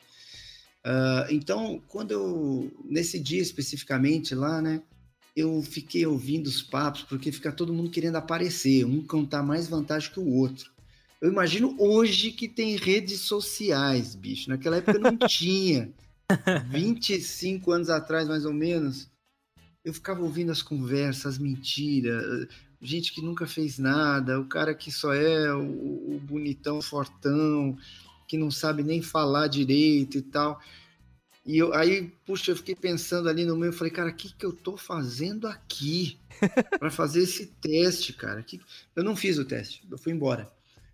Uh, 0.86 1.26
então, 1.28 1.82
quando 1.88 2.12
eu, 2.12 2.72
nesse 2.84 3.18
dia 3.18 3.42
especificamente 3.42 4.34
lá, 4.34 4.62
né, 4.62 4.80
eu 5.36 5.62
fiquei 5.62 6.06
ouvindo 6.06 6.46
os 6.46 6.62
papos, 6.62 7.02
porque 7.02 7.32
fica 7.32 7.52
todo 7.52 7.74
mundo 7.74 7.90
querendo 7.90 8.16
aparecer, 8.16 8.86
um 8.86 9.04
contar 9.04 9.42
mais 9.42 9.68
vantagem 9.68 10.10
que 10.10 10.20
o 10.20 10.32
outro. 10.32 10.70
Eu 11.20 11.30
imagino 11.30 11.76
hoje 11.78 12.30
que 12.30 12.48
tem 12.48 12.76
redes 12.76 13.20
sociais, 13.20 14.14
bicho. 14.14 14.48
Naquela 14.48 14.76
época 14.76 14.98
não 14.98 15.18
tinha. 15.28 15.92
25 16.70 17.72
anos 17.72 17.90
atrás, 17.90 18.28
mais 18.28 18.46
ou 18.46 18.54
menos, 18.54 19.10
eu 19.84 19.92
ficava 19.92 20.22
ouvindo 20.22 20.52
as 20.52 20.62
conversas, 20.62 21.34
as 21.34 21.38
mentiras, 21.38 22.48
gente 22.80 23.12
que 23.12 23.20
nunca 23.20 23.46
fez 23.46 23.78
nada, 23.78 24.40
o 24.40 24.46
cara 24.46 24.74
que 24.74 24.90
só 24.90 25.12
é 25.12 25.52
o, 25.54 26.14
o 26.14 26.20
bonitão 26.22 26.80
fortão, 26.80 27.76
que 28.26 28.38
não 28.38 28.50
sabe 28.50 28.82
nem 28.82 29.02
falar 29.02 29.48
direito 29.48 30.18
e 30.18 30.22
tal. 30.22 30.60
E 31.44 31.58
eu, 31.58 31.74
aí, 31.74 32.12
puxa, 32.24 32.50
eu 32.50 32.56
fiquei 32.56 32.74
pensando 32.74 33.28
ali 33.28 33.44
no 33.44 33.56
meio, 33.56 33.70
eu 33.70 33.76
falei, 33.76 33.92
cara, 33.92 34.10
o 34.10 34.14
que, 34.14 34.32
que 34.32 34.44
eu 34.44 34.52
tô 34.52 34.76
fazendo 34.76 35.48
aqui 35.48 36.18
para 36.78 36.90
fazer 36.90 37.22
esse 37.22 37.46
teste, 37.46 38.12
cara? 38.12 38.42
Que... 38.42 38.60
Eu 38.94 39.02
não 39.02 39.16
fiz 39.16 39.38
o 39.38 39.44
teste, 39.44 39.82
eu 39.90 39.98
fui 39.98 40.12
embora. 40.12 40.50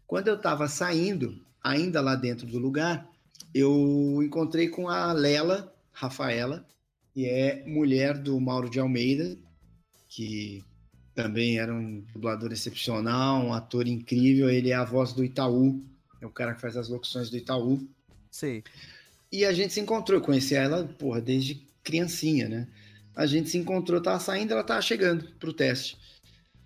Quando 0.07 0.29
eu 0.29 0.41
tava 0.41 0.69
saindo, 0.69 1.39
ainda 1.63 2.01
lá 2.01 2.15
dentro 2.15 2.47
do 2.47 2.59
lugar, 2.59 3.09
eu 3.53 4.21
encontrei 4.23 4.69
com 4.69 4.89
a 4.89 5.13
Lela, 5.13 5.75
Rafaela, 5.93 6.67
que 7.13 7.27
é 7.27 7.65
mulher 7.67 8.17
do 8.17 8.39
Mauro 8.41 8.71
de 8.71 8.79
Almeida, 8.79 9.37
que 10.09 10.65
também 11.17 11.59
era 11.59 11.75
um 11.75 12.05
dublador 12.13 12.53
excepcional, 12.53 13.43
um 13.43 13.53
ator 13.55 13.89
incrível. 13.89 14.51
Ele 14.51 14.71
é 14.71 14.75
a 14.75 14.85
voz 14.85 15.15
do 15.15 15.25
Itaú, 15.25 15.83
é 16.21 16.27
o 16.27 16.31
cara 16.31 16.55
que 16.55 16.61
faz 16.61 16.77
as 16.77 16.91
locuções 16.91 17.31
do 17.31 17.39
Itaú. 17.39 17.81
Sim. 18.31 18.63
E 19.33 19.45
a 19.45 19.53
gente 19.53 19.73
se 19.73 19.81
encontrou, 19.81 20.21
eu 20.21 20.25
conheci 20.25 20.55
ela, 20.55 20.85
porra, 20.85 21.21
desde 21.21 21.67
criancinha, 21.83 22.49
né? 22.49 22.69
A 23.17 23.25
gente 23.25 23.49
se 23.49 23.57
encontrou, 23.57 24.01
tava 24.01 24.21
saindo, 24.21 24.53
ela 24.53 24.63
tava 24.63 24.83
chegando 24.83 25.27
pro 25.41 25.55
teste. 25.55 25.97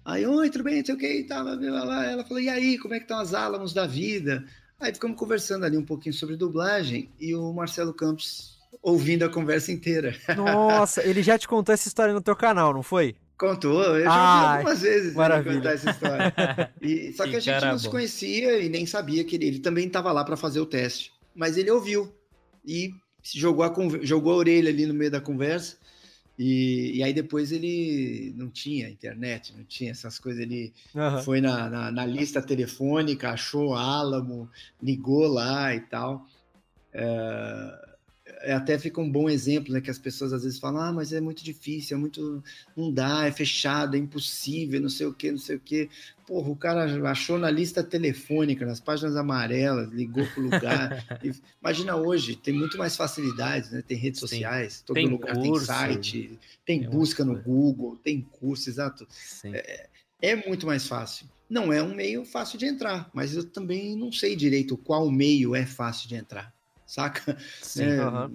Aí, 0.04 0.26
oi, 0.26 0.50
tudo 0.50 0.64
bem, 0.64 0.78
não 0.78 0.84
sei 0.84 0.94
o 0.96 0.98
que, 0.98 1.24
tava, 1.24 1.50
ela 1.64 2.24
falou, 2.24 2.40
e 2.40 2.48
aí, 2.48 2.76
como 2.76 2.94
é 2.94 2.98
que 2.98 3.04
estão 3.04 3.20
as 3.20 3.32
álamos 3.32 3.72
da 3.72 3.86
vida? 3.86 4.44
Aí 4.80 4.92
ficamos 4.92 5.16
conversando 5.16 5.64
ali 5.64 5.76
um 5.76 5.84
pouquinho 5.84 6.14
sobre 6.14 6.36
dublagem, 6.36 7.08
e 7.20 7.34
o 7.36 7.52
Marcelo 7.52 7.94
Campos 7.94 8.58
ouvindo 8.82 9.24
a 9.24 9.28
conversa 9.28 9.70
inteira. 9.70 10.16
Nossa, 10.36 11.06
ele 11.06 11.22
já 11.22 11.38
te 11.38 11.46
contou 11.46 11.72
essa 11.72 11.86
história 11.86 12.12
no 12.12 12.20
teu 12.20 12.34
canal, 12.34 12.74
não 12.74 12.82
foi? 12.82 13.14
Contou, 13.40 13.83
eu 13.83 14.05
já 14.05 14.35
ouvi 14.35 14.57
algumas 14.59 14.83
vezes 14.83 15.14
maravilha. 15.14 15.57
contar 15.57 15.72
essa 15.72 15.90
história. 15.90 16.35
E, 16.83 17.11
só 17.14 17.24
que, 17.24 17.31
que 17.31 17.37
a 17.37 17.40
gente 17.40 17.64
não 17.64 17.79
se 17.79 17.88
conhecia 17.88 18.59
e 18.61 18.68
nem 18.68 18.85
sabia 18.85 19.24
que 19.24 19.37
ele, 19.37 19.46
ele 19.46 19.59
também 19.61 19.87
estava 19.87 20.12
lá 20.12 20.22
para 20.22 20.37
fazer 20.37 20.61
o 20.61 20.66
teste. 20.66 21.11
Mas 21.35 21.57
ele 21.57 21.70
ouviu 21.70 22.14
e 22.62 22.92
jogou 23.22 23.64
a, 23.64 23.72
jogou 24.03 24.35
a 24.35 24.37
orelha 24.37 24.68
ali 24.68 24.85
no 24.85 24.92
meio 24.92 25.11
da 25.11 25.22
conversa. 25.22 25.79
E, 26.38 26.98
e 26.98 27.03
aí 27.03 27.14
depois 27.14 27.50
ele 27.50 28.35
não 28.37 28.50
tinha 28.50 28.90
internet, 28.90 29.55
não 29.57 29.64
tinha 29.64 29.90
essas 29.90 30.18
coisas. 30.18 30.42
Ele 30.42 30.74
uhum. 30.94 31.22
foi 31.22 31.40
na, 31.40 31.70
na, 31.70 31.90
na, 31.90 32.05
lista 32.05 32.42
telefônica, 32.42 33.31
achou 33.31 33.74
Álamo, 33.74 34.50
ligou 34.83 35.26
lá 35.26 35.74
e 35.74 35.81
tal. 35.81 36.26
É, 36.92 37.03
é, 37.03 37.89
até 38.44 38.79
fica 38.79 39.00
um 39.00 39.11
bom 39.11 39.29
exemplo, 39.29 39.72
né? 39.72 39.81
Que 39.81 39.90
as 39.90 39.98
pessoas 39.98 40.33
às 40.33 40.44
vezes 40.44 40.59
falam, 40.59 40.81
ah, 40.81 40.92
mas 40.92 41.12
é 41.12 41.20
muito 41.20 41.44
difícil, 41.44 41.96
é 41.96 42.00
muito. 42.00 42.42
não 42.76 42.92
dá, 42.92 43.26
é 43.26 43.33
fechado, 43.33 43.96
é 43.96 43.98
impossível, 43.98 44.81
não 44.81 44.88
sei 44.88 45.07
o 45.07 45.12
que, 45.12 45.31
não 45.31 45.38
sei 45.38 45.57
o 45.57 45.61
que. 45.61 45.90
Porra, 46.26 46.48
o 46.48 46.57
cara 46.57 47.11
achou 47.11 47.38
na 47.38 47.50
lista 47.50 47.83
telefônica, 47.83 48.64
nas 48.64 48.81
páginas 48.81 49.16
amarelas, 49.16 49.90
ligou 49.90 50.26
pro 50.26 50.42
lugar. 50.42 51.05
imagina 51.61 51.96
hoje, 51.96 52.37
tem 52.37 52.55
muito 52.55 52.79
mais 52.79 52.96
facilidades, 52.96 53.70
né? 53.70 53.83
Tem 53.87 53.96
redes 53.96 54.20
Sim. 54.20 54.26
sociais, 54.26 54.83
todo 54.87 54.94
tem 54.94 55.07
lugar 55.07 55.35
curso, 55.35 55.66
tem 55.66 55.66
site, 55.66 56.38
tem 56.64 56.88
busca 56.88 57.24
no 57.24 57.40
Google, 57.42 57.96
tem 57.96 58.20
curso, 58.20 58.70
exato. 58.70 59.07
É, 59.44 59.88
é 60.22 60.37
muito 60.37 60.66
mais 60.66 60.87
fácil. 60.87 61.26
Não 61.48 61.72
é 61.72 61.83
um 61.83 61.94
meio 61.94 62.24
fácil 62.24 62.59
de 62.59 62.66
entrar, 62.66 63.11
mas 63.12 63.35
eu 63.35 63.44
também 63.44 63.96
não 63.96 64.12
sei 64.12 64.37
direito 64.37 64.76
qual 64.76 65.11
meio 65.11 65.55
é 65.55 65.66
fácil 65.66 66.09
de 66.09 66.14
entrar 66.14 66.55
saca? 66.90 67.37
Sim, 67.62 67.85
é, 67.85 68.31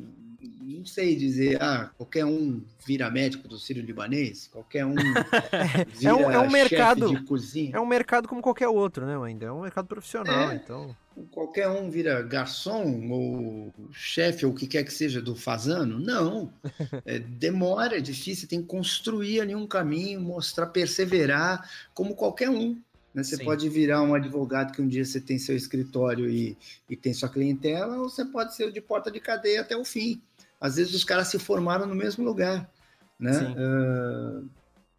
Não 0.61 0.85
sei 0.85 1.13
dizer, 1.15 1.61
ah, 1.61 1.91
qualquer 1.97 2.23
um 2.23 2.63
vira 2.85 3.11
médico 3.11 3.49
do 3.49 3.59
Sírio 3.59 3.83
Libanês, 3.83 4.47
qualquer 4.47 4.85
um 4.87 4.95
vira 4.95 6.09
é 6.09 6.13
um, 6.13 6.31
é 6.31 6.39
um 6.39 6.49
mercado 6.49 7.09
de 7.09 7.21
cozinha. 7.23 7.75
É 7.75 7.79
um 7.79 7.85
mercado 7.85 8.29
como 8.29 8.41
qualquer 8.41 8.69
outro, 8.69 9.05
né, 9.05 9.17
ainda 9.21 9.47
é 9.47 9.51
um 9.51 9.61
mercado 9.61 9.87
profissional, 9.87 10.51
é, 10.51 10.55
então. 10.55 10.95
Qualquer 11.31 11.67
um 11.69 11.89
vira 11.89 12.21
garçom 12.21 13.09
ou 13.09 13.73
chefe 13.91 14.45
ou 14.45 14.51
o 14.51 14.55
que 14.55 14.67
quer 14.67 14.83
que 14.83 14.93
seja 14.93 15.21
do 15.21 15.35
fazano? 15.35 15.99
Não. 15.99 16.51
É, 17.05 17.19
demora, 17.19 17.97
é 17.97 18.01
difícil, 18.01 18.47
tem 18.47 18.61
que 18.61 18.67
construir 18.67 19.41
ali 19.41 19.53
um 19.53 19.67
caminho, 19.67 20.19
mostrar, 20.19 20.67
perseverar, 20.67 21.69
como 21.93 22.15
qualquer 22.15 22.49
um. 22.49 22.81
Né? 23.15 23.23
Você 23.23 23.37
Sim. 23.37 23.45
pode 23.45 23.69
virar 23.69 24.01
um 24.01 24.13
advogado 24.13 24.73
que 24.73 24.81
um 24.81 24.87
dia 24.87 25.05
você 25.05 25.21
tem 25.21 25.39
seu 25.39 25.55
escritório 25.55 26.29
e, 26.29 26.57
e 26.89 26.97
tem 26.97 27.13
sua 27.13 27.29
clientela, 27.29 27.97
ou 27.97 28.09
você 28.09 28.25
pode 28.25 28.53
ser 28.53 28.71
de 28.73 28.81
porta 28.81 29.09
de 29.09 29.21
cadeia 29.21 29.61
até 29.61 29.75
o 29.75 29.85
fim. 29.85 30.21
Às 30.59 30.75
vezes 30.75 30.93
os 30.93 31.05
caras 31.05 31.29
se 31.29 31.39
formaram 31.39 31.87
no 31.87 31.95
mesmo 31.95 32.25
lugar. 32.25 32.69
Né? 33.17 33.31
Uh, 33.31 34.45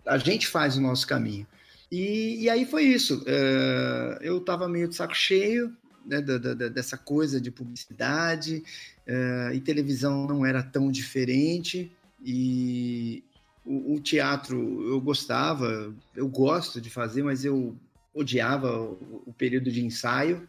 a 0.07 0.17
gente 0.17 0.47
faz 0.49 0.79
o 0.79 0.81
nosso 0.81 1.07
caminho. 1.07 1.47
E, 1.93 2.45
e 2.45 2.51
aí 2.51 2.65
foi 2.65 2.85
isso. 2.85 3.19
Uh, 3.23 4.17
eu 4.23 4.39
estava 4.39 4.67
meio 4.67 4.89
de 4.89 4.97
saco 4.97 5.15
cheio 5.15 5.77
né, 6.07 6.23
da, 6.23 6.39
da, 6.39 6.69
dessa 6.69 6.97
coisa 6.97 7.39
de 7.39 7.51
publicidade, 7.51 8.63
uh, 9.07 9.53
e 9.53 9.61
televisão 9.61 10.27
não 10.27 10.47
era 10.47 10.63
tão 10.63 10.91
diferente. 10.91 11.93
E 12.25 13.23
o, 13.65 13.95
o, 13.95 14.01
teatro 14.01 14.89
eu 14.89 15.01
gostava, 15.01 15.95
eu 16.15 16.27
gosto 16.29 16.81
de 16.81 16.89
fazer, 16.89 17.23
mas 17.23 17.45
eu 17.45 17.77
odiava 18.17 18.81
o, 18.81 19.23
o 19.27 19.33
período 19.33 19.71
de 19.71 19.85
ensaio. 19.85 20.49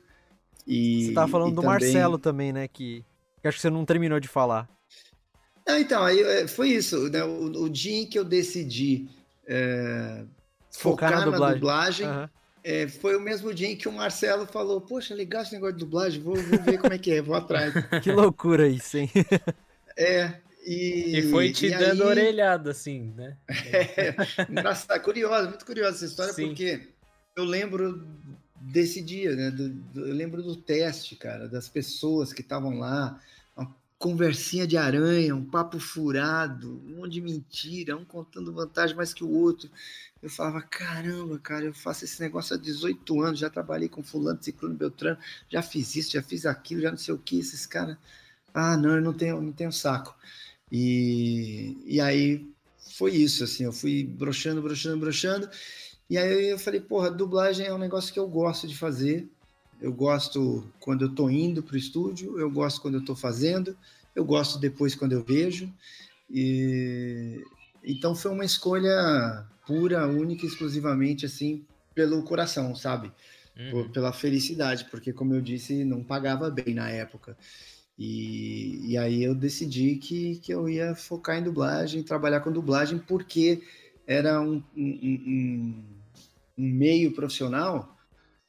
E, 0.65 1.07
você 1.07 1.13
tava 1.13 1.27
falando 1.27 1.55
do 1.55 1.61
também... 1.61 1.69
Marcelo 1.69 2.17
também, 2.17 2.53
né? 2.53 2.67
Que, 2.67 3.03
que, 3.41 3.47
acho 3.47 3.57
que 3.57 3.61
você 3.61 3.69
não 3.69 3.85
terminou 3.85 4.19
de 4.19 4.27
falar. 4.27 4.67
Ah, 5.67 5.79
então, 5.79 6.03
aí 6.03 6.19
é, 6.21 6.47
foi 6.47 6.69
isso. 6.69 7.09
Né? 7.09 7.23
O, 7.23 7.63
o, 7.63 7.69
dia 7.69 8.01
em 8.01 8.05
que 8.05 8.17
eu 8.17 8.23
decidi 8.23 9.09
é, 9.45 10.23
focar, 10.71 11.09
focar, 11.09 11.11
na 11.11 11.25
dublagem, 11.25 11.59
dublagem 11.59 12.07
uhum. 12.07 12.29
é, 12.63 12.87
foi 12.87 13.17
o 13.17 13.21
mesmo 13.21 13.53
dia 13.53 13.67
em 13.67 13.75
que 13.75 13.89
o 13.89 13.91
Marcelo 13.91 14.45
falou: 14.45 14.79
Poxa, 14.79 15.13
legal 15.13 15.41
esse 15.41 15.53
negócio 15.53 15.75
de 15.75 15.83
dublagem, 15.83 16.21
vou, 16.21 16.35
vou 16.35 16.59
ver 16.59 16.79
como 16.79 16.93
é 16.93 16.97
que 16.97 17.11
é, 17.11 17.21
vou 17.21 17.35
atrás. 17.35 17.73
que 18.01 18.11
loucura 18.11 18.67
isso, 18.67 18.97
hein? 18.97 19.11
É, 19.99 20.31
e, 20.63 21.17
e, 21.17 21.31
foi 21.31 21.51
te 21.51 21.65
e 21.65 21.69
dando 21.71 22.03
aí... 22.03 22.09
orelhada, 22.09 22.69
assim, 22.69 23.11
né? 23.17 23.35
É, 23.49 24.15
engraçado, 24.47 25.01
curioso, 25.01 25.49
muito 25.49 25.65
curiosa 25.65 25.95
essa 25.95 26.05
história, 26.05 26.33
Sim. 26.33 26.49
porque 26.49 26.87
eu 27.37 27.45
lembro 27.45 28.03
desse 28.59 29.01
dia, 29.01 29.35
né? 29.35 29.51
Do, 29.51 29.69
do, 29.69 30.07
eu 30.07 30.13
lembro 30.13 30.41
do 30.41 30.55
teste, 30.55 31.15
cara, 31.15 31.47
das 31.47 31.69
pessoas 31.69 32.33
que 32.33 32.41
estavam 32.41 32.79
lá, 32.79 33.21
uma 33.55 33.73
conversinha 33.99 34.65
de 34.65 34.75
aranha, 34.75 35.35
um 35.35 35.45
papo 35.45 35.79
furado, 35.79 36.81
um 36.85 36.97
monte 36.97 37.13
de 37.13 37.21
mentira, 37.21 37.95
um 37.95 38.03
contando 38.03 38.51
vantagem 38.51 38.95
mais 38.95 39.13
que 39.13 39.23
o 39.23 39.29
outro. 39.29 39.69
Eu 40.21 40.31
falava, 40.31 40.61
caramba, 40.63 41.37
cara, 41.37 41.65
eu 41.65 41.73
faço 41.73 42.03
esse 42.05 42.19
negócio 42.19 42.55
há 42.55 42.59
18 42.59 43.21
anos, 43.21 43.39
já 43.39 43.51
trabalhei 43.51 43.87
com 43.87 44.01
fulano, 44.01 44.41
ciclone, 44.41 44.75
beltrano, 44.75 45.19
já 45.47 45.61
fiz 45.61 45.95
isso, 45.95 46.11
já 46.13 46.23
fiz 46.23 46.45
aquilo, 46.45 46.81
já 46.81 46.89
não 46.89 46.97
sei 46.97 47.13
o 47.13 47.19
que, 47.19 47.39
esses 47.39 47.67
caras... 47.67 47.95
Ah, 48.51 48.75
não, 48.75 48.95
eu 48.95 49.01
não 49.01 49.13
tenho, 49.13 49.39
não 49.39 49.51
tenho 49.51 49.71
saco. 49.71 50.17
E, 50.71 51.77
e 51.85 52.01
aí 52.01 52.47
foi 52.97 53.15
isso, 53.15 53.43
assim, 53.43 53.65
eu 53.65 53.71
fui 53.71 54.03
broxando, 54.03 54.59
broxando, 54.61 54.97
broxando, 54.97 55.49
e 56.09 56.17
aí 56.17 56.49
eu 56.49 56.59
falei, 56.59 56.79
porra, 56.79 57.11
dublagem 57.11 57.65
é 57.65 57.73
um 57.73 57.77
negócio 57.77 58.13
que 58.13 58.19
eu 58.19 58.27
gosto 58.27 58.67
de 58.67 58.77
fazer. 58.77 59.27
Eu 59.81 59.93
gosto 59.93 60.67
quando 60.79 61.05
eu 61.05 61.13
tô 61.13 61.29
indo 61.29 61.61
pro 61.61 61.77
estúdio, 61.77 62.39
eu 62.39 62.49
gosto 62.49 62.81
quando 62.81 62.95
eu 62.95 63.05
tô 63.05 63.15
fazendo, 63.15 63.77
eu 64.15 64.25
gosto 64.25 64.57
depois 64.57 64.95
quando 64.95 65.13
eu 65.13 65.23
vejo. 65.23 65.71
E 66.29 67.43
então 67.83 68.15
foi 68.15 68.31
uma 68.31 68.45
escolha 68.45 69.45
pura, 69.65 70.07
única, 70.07 70.45
exclusivamente 70.45 71.25
assim 71.25 71.65
pelo 71.93 72.21
coração, 72.23 72.75
sabe? 72.75 73.11
Uhum. 73.57 73.89
Pela 73.89 74.13
felicidade, 74.13 74.85
porque, 74.85 75.11
como 75.11 75.33
eu 75.33 75.41
disse, 75.41 75.83
não 75.83 76.03
pagava 76.03 76.49
bem 76.49 76.75
na 76.75 76.89
época. 76.89 77.35
E, 77.97 78.91
e 78.91 78.97
aí 78.97 79.23
eu 79.23 79.33
decidi 79.33 79.95
que, 79.95 80.35
que 80.37 80.53
eu 80.53 80.69
ia 80.69 80.93
focar 80.93 81.39
em 81.39 81.43
dublagem, 81.43 82.03
trabalhar 82.03 82.41
com 82.41 82.51
dublagem, 82.51 82.99
porque 82.99 83.63
era 84.05 84.39
um, 84.39 84.61
um, 84.75 84.83
um, 85.27 85.83
um 86.57 86.67
meio 86.67 87.13
profissional 87.13 87.95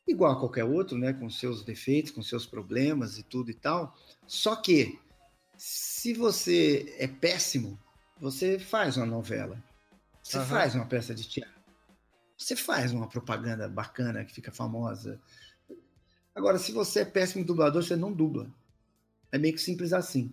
igual 0.07 0.33
a 0.33 0.39
qualquer 0.39 0.65
outro, 0.65 0.97
né, 0.97 1.13
com 1.13 1.29
seus 1.29 1.63
defeitos, 1.63 2.11
com 2.11 2.23
seus 2.23 2.47
problemas 2.47 3.19
e 3.19 3.23
tudo 3.23 3.51
e 3.51 3.55
tal. 3.55 3.95
Só 4.27 4.57
que 4.57 4.99
se 5.57 6.15
você 6.15 6.95
é 6.99 7.07
péssimo, 7.07 7.79
você 8.19 8.59
faz 8.59 8.97
uma 8.97 9.05
novela, 9.05 9.63
você 10.23 10.39
uhum. 10.39 10.47
faz 10.47 10.75
uma 10.75 10.87
peça 10.87 11.15
de 11.15 11.29
teatro, 11.29 11.55
você 12.37 12.57
faz 12.57 12.93
uma 12.93 13.09
propaganda 13.09 13.69
bacana 13.69 14.25
que 14.25 14.33
fica 14.33 14.51
famosa. 14.51 15.21
Agora, 16.35 16.59
se 16.59 16.73
você 16.73 17.01
é 17.01 17.05
péssimo 17.05 17.45
dublador, 17.45 17.83
você 17.83 17.97
não 17.97 18.13
dubla. 18.13 18.49
É 19.31 19.37
meio 19.39 19.55
que 19.55 19.61
simples 19.61 19.93
assim. 19.93 20.33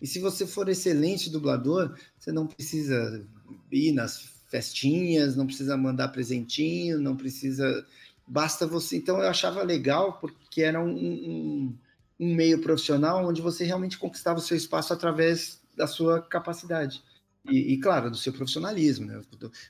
E 0.00 0.06
se 0.06 0.18
você 0.18 0.46
for 0.46 0.68
excelente 0.68 1.28
dublador, 1.28 1.94
você 2.18 2.32
não 2.32 2.46
precisa 2.46 3.26
ir 3.70 3.92
nas 3.92 4.39
festinhas, 4.50 5.36
não 5.36 5.46
precisa 5.46 5.76
mandar 5.76 6.08
presentinho, 6.08 7.00
não 7.00 7.16
precisa 7.16 7.86
basta 8.30 8.66
você. 8.66 8.96
Então 8.96 9.18
eu 9.18 9.28
achava 9.28 9.62
legal 9.62 10.14
porque 10.20 10.62
era 10.62 10.80
um, 10.80 10.90
um, 10.90 11.76
um, 12.18 12.34
meio 12.34 12.60
profissional 12.60 13.26
onde 13.26 13.42
você 13.42 13.64
realmente 13.64 13.98
conquistava 13.98 14.38
o 14.38 14.42
seu 14.42 14.56
espaço 14.56 14.92
através 14.92 15.60
da 15.76 15.86
sua 15.86 16.22
capacidade. 16.22 17.02
E, 17.44 17.72
e 17.72 17.80
claro, 17.80 18.10
do 18.10 18.16
seu 18.16 18.32
profissionalismo. 18.32 19.06
Né? 19.06 19.20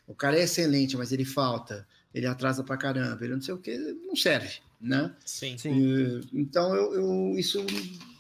O 0.07 0.15
cara 0.15 0.39
é 0.39 0.43
excelente, 0.43 0.97
mas 0.97 1.11
ele 1.11 1.25
falta, 1.25 1.89
ele 2.13 2.27
atrasa 2.27 2.63
pra 2.63 2.77
caramba, 2.77 3.25
ele 3.25 3.35
não 3.35 3.41
sei 3.41 3.55
o 3.55 3.59
que, 3.59 3.77
não 4.07 4.15
serve. 4.15 4.59
Né? 4.79 5.15
Sim. 5.25 5.57
Sim. 5.57 5.73
E, 5.73 6.21
então 6.35 6.75
eu, 6.75 6.95
eu, 6.95 7.39
isso 7.39 7.65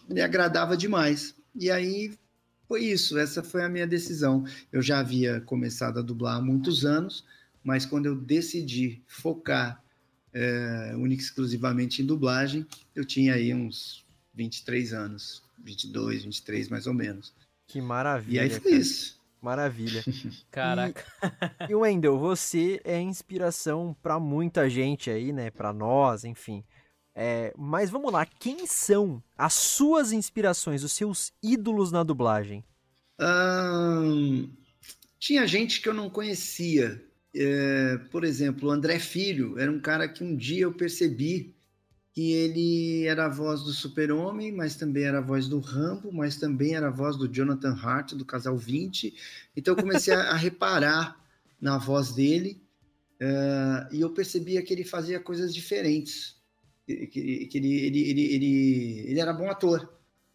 me 0.09 0.23
agradava 0.23 0.77
demais. 0.77 1.35
E 1.55 1.71
aí 1.71 2.15
foi 2.71 2.85
isso, 2.85 3.19
essa 3.19 3.43
foi 3.43 3.65
a 3.65 3.69
minha 3.69 3.85
decisão. 3.85 4.45
Eu 4.71 4.81
já 4.81 5.01
havia 5.01 5.41
começado 5.41 5.99
a 5.99 6.03
dublar 6.03 6.37
há 6.37 6.41
muitos 6.41 6.85
anos, 6.85 7.25
mas 7.65 7.85
quando 7.85 8.07
eu 8.07 8.15
decidi 8.15 9.03
focar 9.09 9.83
é, 10.33 10.93
única 10.95 11.21
e 11.21 11.25
exclusivamente 11.25 12.01
em 12.01 12.07
dublagem, 12.07 12.65
eu 12.95 13.05
tinha 13.05 13.35
aí 13.35 13.53
uns 13.53 14.07
23 14.35 14.93
anos, 14.93 15.43
22, 15.59 16.23
23 16.23 16.69
mais 16.69 16.87
ou 16.87 16.95
menos. 16.95 17.35
Que 17.67 17.81
maravilha. 17.81 18.37
E 18.37 18.39
aí 18.39 18.51
foi 18.51 18.61
cara. 18.61 18.77
isso. 18.77 19.21
Maravilha. 19.43 20.05
Caraca. 20.49 21.05
E, 21.69 21.73
e 21.73 21.75
Wendel, 21.75 22.21
você 22.21 22.81
é 22.85 23.01
inspiração 23.01 23.97
para 24.01 24.21
muita 24.21 24.71
gente 24.71 25.11
aí, 25.11 25.33
né? 25.33 25.51
Para 25.51 25.73
nós, 25.73 26.25
enfim. 26.25 26.63
É, 27.15 27.53
mas 27.59 27.91
vamos 27.91 28.13
lá, 28.13 28.25
quem 28.25 28.67
são 28.67 29.23
as 29.37 29.55
suas 29.55 30.13
inspirações, 30.13 30.85
os 30.85 30.93
seus 30.93 31.33
ídolos 31.43 31.93
na 31.93 32.03
dublagem? 32.03 32.65
tinha 35.19 35.47
gente 35.47 35.83
que 35.83 35.89
eu 35.91 35.93
não 35.93 36.09
conhecia, 36.09 37.05
é, 37.35 37.99
por 38.11 38.25
exemplo, 38.25 38.69
o 38.69 38.73
André 38.73 38.99
Filho 38.99 39.59
era 39.59 39.71
um 39.71 39.79
cara 39.79 40.09
que 40.09 40.25
um 40.25 40.35
dia 40.35 40.63
eu 40.63 40.73
percebi 40.73 41.55
que 42.13 42.33
ele 42.33 43.07
era 43.07 43.27
a 43.27 43.29
voz 43.29 43.63
do 43.63 43.73
Super-Homem, 43.73 44.51
mas 44.51 44.75
também 44.75 45.05
era 45.05 45.19
a 45.19 45.23
voz 45.23 45.49
do 45.49 45.61
Rambo, 45.61 46.13
mas 46.13 46.37
também 46.37 46.75
era 46.75 46.89
a 46.89 46.91
voz 46.91 47.17
do 47.17 47.29
Jonathan 47.29 47.75
Hart, 47.75 48.15
do 48.15 48.25
Casal 48.25 48.57
20. 48.57 49.15
Então 49.57 49.75
eu 49.75 49.83
comecei 49.83 50.13
a, 50.13 50.31
a 50.31 50.37
reparar 50.37 51.21
na 51.61 51.79
voz 51.79 52.13
dele 52.13 52.61
uh, 53.21 53.95
e 53.95 54.01
eu 54.01 54.11
percebia 54.11 54.63
que 54.63 54.73
ele 54.73 54.85
fazia 54.85 55.21
coisas 55.21 55.55
diferentes, 55.55 56.37
que, 57.07 57.47
que, 57.47 57.59
ele, 57.59 57.75
ele, 57.75 58.01
ele, 58.11 58.35
ele, 58.35 59.05
ele, 59.11 59.21
era 59.21 59.33
bom 59.33 59.51
ator. 59.51 59.93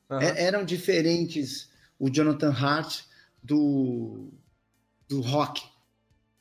Uhum. 0.09 0.19
É, 0.19 0.43
eram 0.43 0.63
diferentes 0.63 1.69
o 1.99 2.09
Jonathan 2.09 2.51
Hart 2.51 3.01
do, 3.41 4.29
do 5.07 5.21
rock 5.21 5.63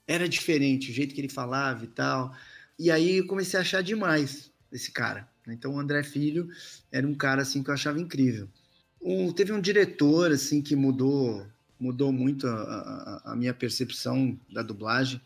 era 0.07 0.29
diferente, 0.29 0.91
o 0.91 0.95
jeito 0.95 1.15
que 1.15 1.21
ele 1.21 1.29
falava 1.29 1.85
e 1.85 1.89
tal. 1.89 2.35
E 2.79 2.91
aí 2.91 3.19
eu 3.19 3.27
comecei 3.27 3.59
a 3.59 3.63
achar 3.63 3.83
demais 3.83 4.53
esse 4.71 4.91
cara. 4.91 5.29
Então 5.47 5.75
o 5.75 5.81
André 5.81 6.03
Filho 6.03 6.49
era 6.91 7.07
um 7.07 7.15
cara 7.15 7.43
assim 7.43 7.63
que 7.63 7.71
eu 7.71 7.75
achava 7.75 8.01
incrível. 8.01 8.49
Um, 9.01 9.33
teve 9.33 9.53
um 9.53 9.61
diretor 9.61 10.33
assim 10.33 10.63
que 10.63 10.75
mudou 10.75 11.47
mudou 11.79 12.13
muito 12.13 12.47
a, 12.47 12.53
a, 12.53 13.33
a 13.33 13.37
minha 13.37 13.53
percepção 13.53 14.39
da 14.51 14.63
dublagem. 14.63 15.21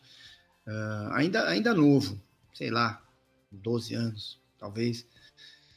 Uh, 0.67 1.13
ainda 1.13 1.49
ainda 1.49 1.73
novo, 1.75 2.21
sei 2.53 2.71
lá, 2.71 3.03
12 3.51 3.95
anos, 3.95 4.41
talvez. 4.59 5.07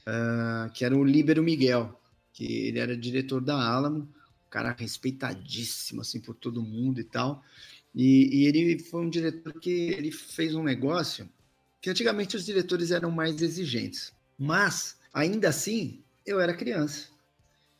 Uh, 0.01 0.71
que 0.73 0.83
era 0.83 0.97
o 0.97 1.03
Líbero 1.03 1.43
Miguel, 1.43 1.99
que 2.33 2.45
ele 2.67 2.79
era 2.79 2.97
diretor 2.97 3.39
da 3.39 3.55
Alamo, 3.55 3.99
um 3.99 4.49
cara 4.49 4.75
respeitadíssimo 4.77 6.01
assim 6.01 6.19
por 6.19 6.35
todo 6.35 6.61
mundo 6.61 6.99
e 6.99 7.03
tal. 7.03 7.43
E, 7.93 8.43
e, 8.43 8.47
ele 8.47 8.79
foi 8.79 9.05
um 9.05 9.09
diretor 9.09 9.59
que 9.59 9.69
ele 9.69 10.11
fez 10.11 10.55
um 10.55 10.63
negócio 10.63 11.29
que 11.81 11.89
antigamente 11.89 12.35
os 12.35 12.45
diretores 12.45 12.91
eram 12.91 13.11
mais 13.11 13.41
exigentes, 13.41 14.13
mas 14.37 14.97
ainda 15.13 15.49
assim 15.49 16.01
eu 16.25 16.39
era 16.39 16.53
criança. 16.55 17.09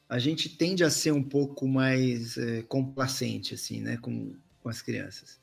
A 0.09 0.19
gente 0.19 0.49
tende 0.49 0.83
a 0.83 0.89
ser 0.89 1.11
um 1.11 1.23
pouco 1.23 1.67
mais 1.67 2.37
é, 2.37 2.63
complacente 2.63 3.53
assim, 3.53 3.79
né, 3.79 3.97
com, 3.97 4.35
com 4.61 4.69
as 4.69 4.81
crianças. 4.81 5.39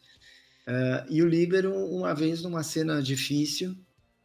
Uh, 0.66 1.07
e 1.09 1.23
o 1.23 1.29
Líbero, 1.29 1.75
uma 1.75 2.14
vez 2.14 2.42
numa 2.42 2.62
cena 2.62 3.03
difícil, 3.03 3.75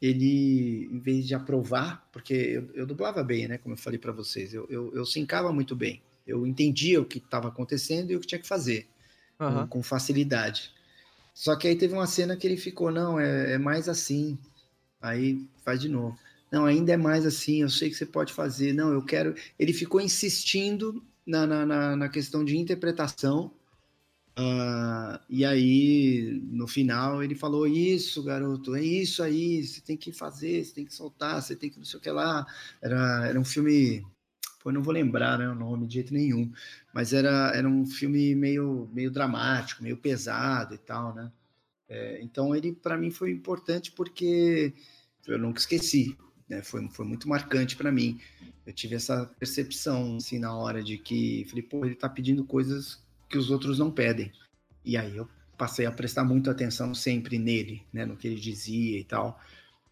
ele, 0.04 0.89
em 0.92 1.00
vez 1.00 1.26
de 1.26 1.34
aprovar, 1.34 2.06
porque 2.12 2.34
eu, 2.34 2.70
eu 2.74 2.86
dublava 2.86 3.24
bem, 3.24 3.48
né, 3.48 3.58
como 3.58 3.74
eu 3.74 3.78
falei 3.78 3.98
para 3.98 4.12
vocês, 4.12 4.54
eu, 4.54 4.68
eu, 4.70 4.94
eu 4.94 5.06
sincava 5.06 5.54
muito 5.54 5.78
bem. 5.78 6.02
Eu 6.28 6.46
entendia 6.46 7.00
o 7.00 7.06
que 7.06 7.20
estava 7.20 7.48
acontecendo 7.48 8.12
e 8.12 8.16
o 8.18 8.20
que 8.20 8.28
tinha 8.28 8.39
que 8.39 8.48
fazer 8.48 8.86
uhum. 9.39 9.62
com, 9.62 9.68
com, 9.68 9.84
facilidade. 9.84 10.72
Só 11.34 11.56
que 11.56 11.70
aí 11.70 11.78
teve 11.78 11.94
uma 11.94 12.06
cena 12.06 12.36
que 12.36 12.46
ele 12.46 12.58
ficou, 12.58 12.92
não, 12.92 13.18
é, 13.18 13.54
é 13.54 13.58
mais 13.58 13.88
assim. 13.88 14.38
Aí 15.02 15.48
faz 15.63 15.80
de 15.80 15.88
novo. 15.88 16.20
Não, 16.52 16.66
ainda 16.66 16.92
é 16.92 16.98
mais 16.98 17.26
assim, 17.26 17.62
eu 17.62 17.70
sei 17.70 17.89
que 17.89 17.96
você 17.96 18.06
pode 18.06 18.34
fazer. 18.34 18.74
Não, 18.74 18.92
eu 18.92 19.04
quero. 19.06 19.34
Ele 19.58 19.72
ficou 19.72 20.02
insistindo 20.02 21.02
na, 21.26 21.48
na, 21.48 21.66
na, 21.66 21.96
na 21.96 22.10
questão 22.10 22.44
de 22.44 22.58
interpretação. 22.58 23.54
Uh, 24.38 25.19
e 25.30 25.46
aí, 25.46 26.41
no 26.46 26.67
final, 26.67 27.24
ele 27.24 27.36
falou: 27.36 27.67
Isso, 27.67 28.24
garoto, 28.24 28.76
é 28.76 28.84
isso 28.84 29.22
aí, 29.22 29.63
você 29.63 29.80
tem 29.82 29.96
que 29.96 30.12
fazer, 30.12 30.63
você 30.63 30.74
tem 30.74 30.86
que 30.86 30.93
soltar, 30.93 31.41
você 31.41 31.56
tem 31.56 31.69
que 31.69 31.78
não 31.78 31.86
sei 31.86 32.00
o 32.00 32.02
que 32.02 32.10
lá. 32.10 32.46
Era, 32.82 33.28
era 33.28 33.39
um 33.39 33.46
filme 33.46 34.04
Pô, 34.63 34.72
não 34.72 34.82
vou 34.82 34.93
lembrar 34.93 35.38
né, 35.38 35.50
o 35.50 35.54
nome 35.54 35.86
de 35.86 35.96
jeito 35.96 36.13
nenhum, 36.13 36.50
mas 36.93 37.12
era, 37.12 37.52
era 37.54 37.67
um 37.67 37.86
filme 37.86 38.34
meio, 38.34 38.89
meio 38.93 39.12
dramático, 39.12 39.84
meio 39.84 39.98
pesado 39.98 40.74
e 40.74 40.78
tal, 40.78 41.13
né? 41.13 41.30
É, 41.89 42.22
então 42.22 42.56
ele 42.56 42.72
para 42.72 42.98
mim 42.98 43.12
foi 43.12 43.30
importante 43.32 43.91
porque 43.91 44.74
eu 45.28 45.38
nunca 45.38 45.60
esqueci, 45.60 46.17
né? 46.48 46.62
Foi, 46.63 46.88
foi 46.89 47.06
muito 47.06 47.28
marcante 47.28 47.76
para 47.76 47.91
mim. 47.91 48.22
Eu 48.65 48.72
tive 48.72 48.96
essa 48.96 49.26
percepção 49.38 50.15
assim 50.15 50.39
na 50.39 50.56
hora 50.56 50.82
de 50.82 50.98
que 50.98 51.46
falei, 51.50 51.63
pô, 51.63 51.86
ele 51.86 51.96
tá 51.96 52.08
pedindo 52.08 52.46
coisas 52.46 53.03
que 53.34 53.38
os 53.39 53.50
outros 53.50 53.80
não 53.80 53.89
pedem. 53.89 54.32
E 54.86 54.96
aí 54.96 55.17
eu 55.17 55.28
passei 55.58 55.88
a 55.88 55.91
prestar 55.91 56.24
muita 56.24 56.52
atenção 56.52 56.93
sempre 56.93 57.39
nele, 57.39 57.84
né, 57.91 58.06
no 58.06 58.15
que 58.15 58.28
ele 58.28 58.39
dizia 58.39 59.00
e 59.00 59.04
tal. 59.04 59.39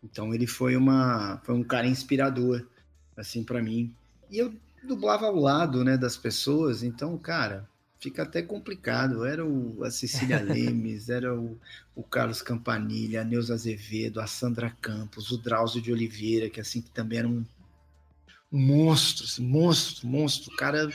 Então 0.03 0.31
ele 0.31 0.45
foi 0.45 0.75
uma 0.75 1.41
foi 1.43 1.55
um 1.55 1.63
cara 1.63 1.87
inspirador 1.87 2.63
assim 3.17 3.43
para 3.43 3.61
mim 3.61 3.91
e 4.29 4.37
eu 4.37 4.53
dublava 4.83 5.25
ao 5.25 5.35
lado, 5.35 5.83
né, 5.83 5.97
das 5.97 6.15
pessoas, 6.15 6.83
então, 6.83 7.17
cara, 7.17 7.67
fica 7.99 8.21
até 8.21 8.43
complicado. 8.43 9.25
Era 9.25 9.43
o, 9.43 9.83
a 9.83 9.89
Cecília 9.89 10.39
Lemes, 10.41 11.09
era 11.09 11.33
o, 11.35 11.57
o 11.95 12.03
Carlos 12.03 12.43
Campanilha, 12.43 13.21
a 13.21 13.23
Neuza 13.23 13.55
Azevedo, 13.55 14.21
a 14.21 14.27
Sandra 14.27 14.69
Campos, 14.81 15.31
o 15.31 15.37
Drauzio 15.37 15.81
de 15.81 15.91
Oliveira, 15.91 16.47
que 16.47 16.61
assim, 16.61 16.81
que 16.81 16.91
também 16.91 17.19
era 17.19 17.27
um, 17.27 17.43
monstro, 18.51 19.25
assim, 19.25 19.43
monstro, 19.43 20.07
monstro. 20.07 20.53
O 20.53 20.57
cara, 20.57 20.89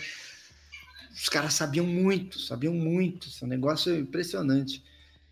os 1.17 1.31
caras 1.31 1.55
sabiam 1.55 1.87
muito, 1.87 2.39
sabiam 2.39 2.75
muito. 2.75 3.29
Esse 3.29 3.43
é 3.43 3.47
negócio 3.47 3.99
impressionante. 3.99 4.85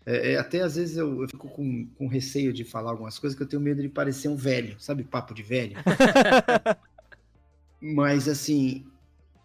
É, 0.03 0.33
é, 0.33 0.37
até 0.37 0.61
às 0.61 0.75
vezes 0.75 0.97
eu, 0.97 1.21
eu 1.21 1.29
fico 1.29 1.47
com, 1.47 1.85
com 1.95 2.07
receio 2.07 2.51
de 2.51 2.63
falar 2.63 2.89
algumas 2.89 3.19
coisas 3.19 3.37
que 3.37 3.43
eu 3.43 3.47
tenho 3.47 3.61
medo 3.61 3.81
de 3.81 3.89
parecer 3.89 4.27
um 4.27 4.35
velho, 4.35 4.75
sabe? 4.79 5.03
Papo 5.03 5.33
de 5.33 5.43
velho. 5.43 5.77
Mas, 7.79 8.27
assim, 8.27 8.83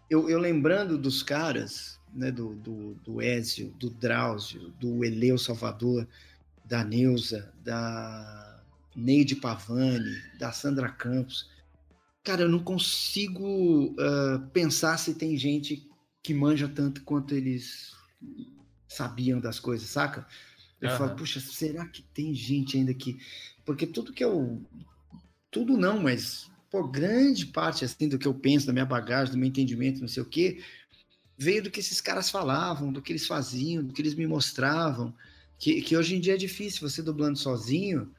eu, 0.09 0.29
eu 0.29 0.39
lembrando 0.39 0.97
dos 0.97 1.21
caras, 1.21 1.99
né, 2.11 2.31
do, 2.31 2.55
do, 2.55 2.95
do 2.95 3.21
Ézio, 3.21 3.69
do 3.79 3.91
Drauzio, 3.91 4.73
do 4.79 5.05
Eleu 5.05 5.37
Salvador, 5.37 6.07
da 6.65 6.83
Neuza, 6.83 7.53
da 7.63 8.63
Neide 8.95 9.35
Pavani, 9.35 10.17
da 10.39 10.51
Sandra 10.51 10.89
Campos, 10.89 11.51
cara, 12.23 12.41
eu 12.41 12.49
não 12.49 12.63
consigo 12.63 13.91
uh, 13.91 14.39
pensar 14.51 14.97
se 14.97 15.13
tem 15.13 15.37
gente 15.37 15.90
que 16.23 16.33
manja 16.33 16.67
tanto 16.67 17.03
quanto 17.03 17.33
eles 17.33 17.93
sabiam 18.87 19.39
das 19.39 19.59
coisas, 19.59 19.89
saca? 19.89 20.27
Eu 20.79 20.89
uhum. 20.89 20.97
falo, 20.97 21.15
puxa, 21.15 21.39
será 21.39 21.87
que 21.87 22.01
tem 22.01 22.33
gente 22.33 22.77
ainda 22.77 22.93
que. 22.93 23.19
Porque 23.65 23.85
tudo 23.85 24.13
que 24.13 24.23
eu. 24.23 24.61
Tudo 25.49 25.77
não, 25.77 25.99
mas 26.01 26.49
pô, 26.69 26.87
grande 26.87 27.45
parte 27.45 27.83
assim 27.83 28.07
do 28.07 28.17
que 28.17 28.27
eu 28.27 28.33
penso, 28.33 28.65
da 28.65 28.73
minha 28.73 28.85
bagagem, 28.85 29.33
do 29.33 29.37
meu 29.37 29.49
entendimento, 29.49 29.99
não 29.99 30.07
sei 30.07 30.23
o 30.23 30.25
quê, 30.25 30.63
veio 31.37 31.61
do 31.63 31.69
que 31.69 31.81
esses 31.81 31.99
caras 31.99 32.29
falavam, 32.29 32.93
do 32.93 33.01
que 33.01 33.11
eles 33.11 33.27
faziam, 33.27 33.83
do 33.83 33.93
que 33.93 34.01
eles 34.01 34.15
me 34.15 34.25
mostravam. 34.25 35.13
Que, 35.59 35.81
que 35.81 35.95
hoje 35.95 36.15
em 36.15 36.19
dia 36.19 36.33
é 36.33 36.37
difícil 36.37 36.89
você 36.89 37.03
dublando 37.03 37.37
sozinho. 37.37 38.11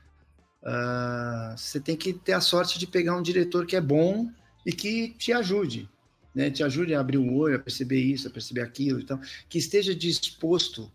Uh, 0.63 1.57
você 1.57 1.81
tem 1.81 1.97
que 1.97 2.13
ter 2.13 2.35
a 2.35 2.41
sorte 2.41 2.79
de 2.79 2.87
pegar 2.87 3.17
um 3.17 3.23
diretor 3.23 3.67
que 3.67 3.75
é 3.75 3.81
bom 3.81 4.31
e 4.65 4.73
que 4.73 5.11
te 5.19 5.33
ajude, 5.33 5.89
né? 6.35 6.51
Te 6.51 6.63
ajude 6.63 6.95
a 6.95 7.01
abrir 7.01 7.19
o 7.19 7.35
olho, 7.35 7.57
a 7.57 7.59
perceber 7.59 8.01
isso, 8.01 8.29
a 8.29 8.31
perceber 8.31 8.63
aquilo, 8.63 9.01
então, 9.01 9.21
que 9.49 9.59
esteja 9.59 9.95
disposto 9.95 10.91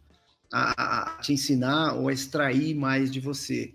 a, 0.51 1.17
a 1.17 1.21
te 1.21 1.33
ensinar 1.33 1.93
ou 1.93 2.07
a 2.07 2.13
extrair 2.13 2.75
mais 2.75 3.11
de 3.11 3.19
você. 3.19 3.73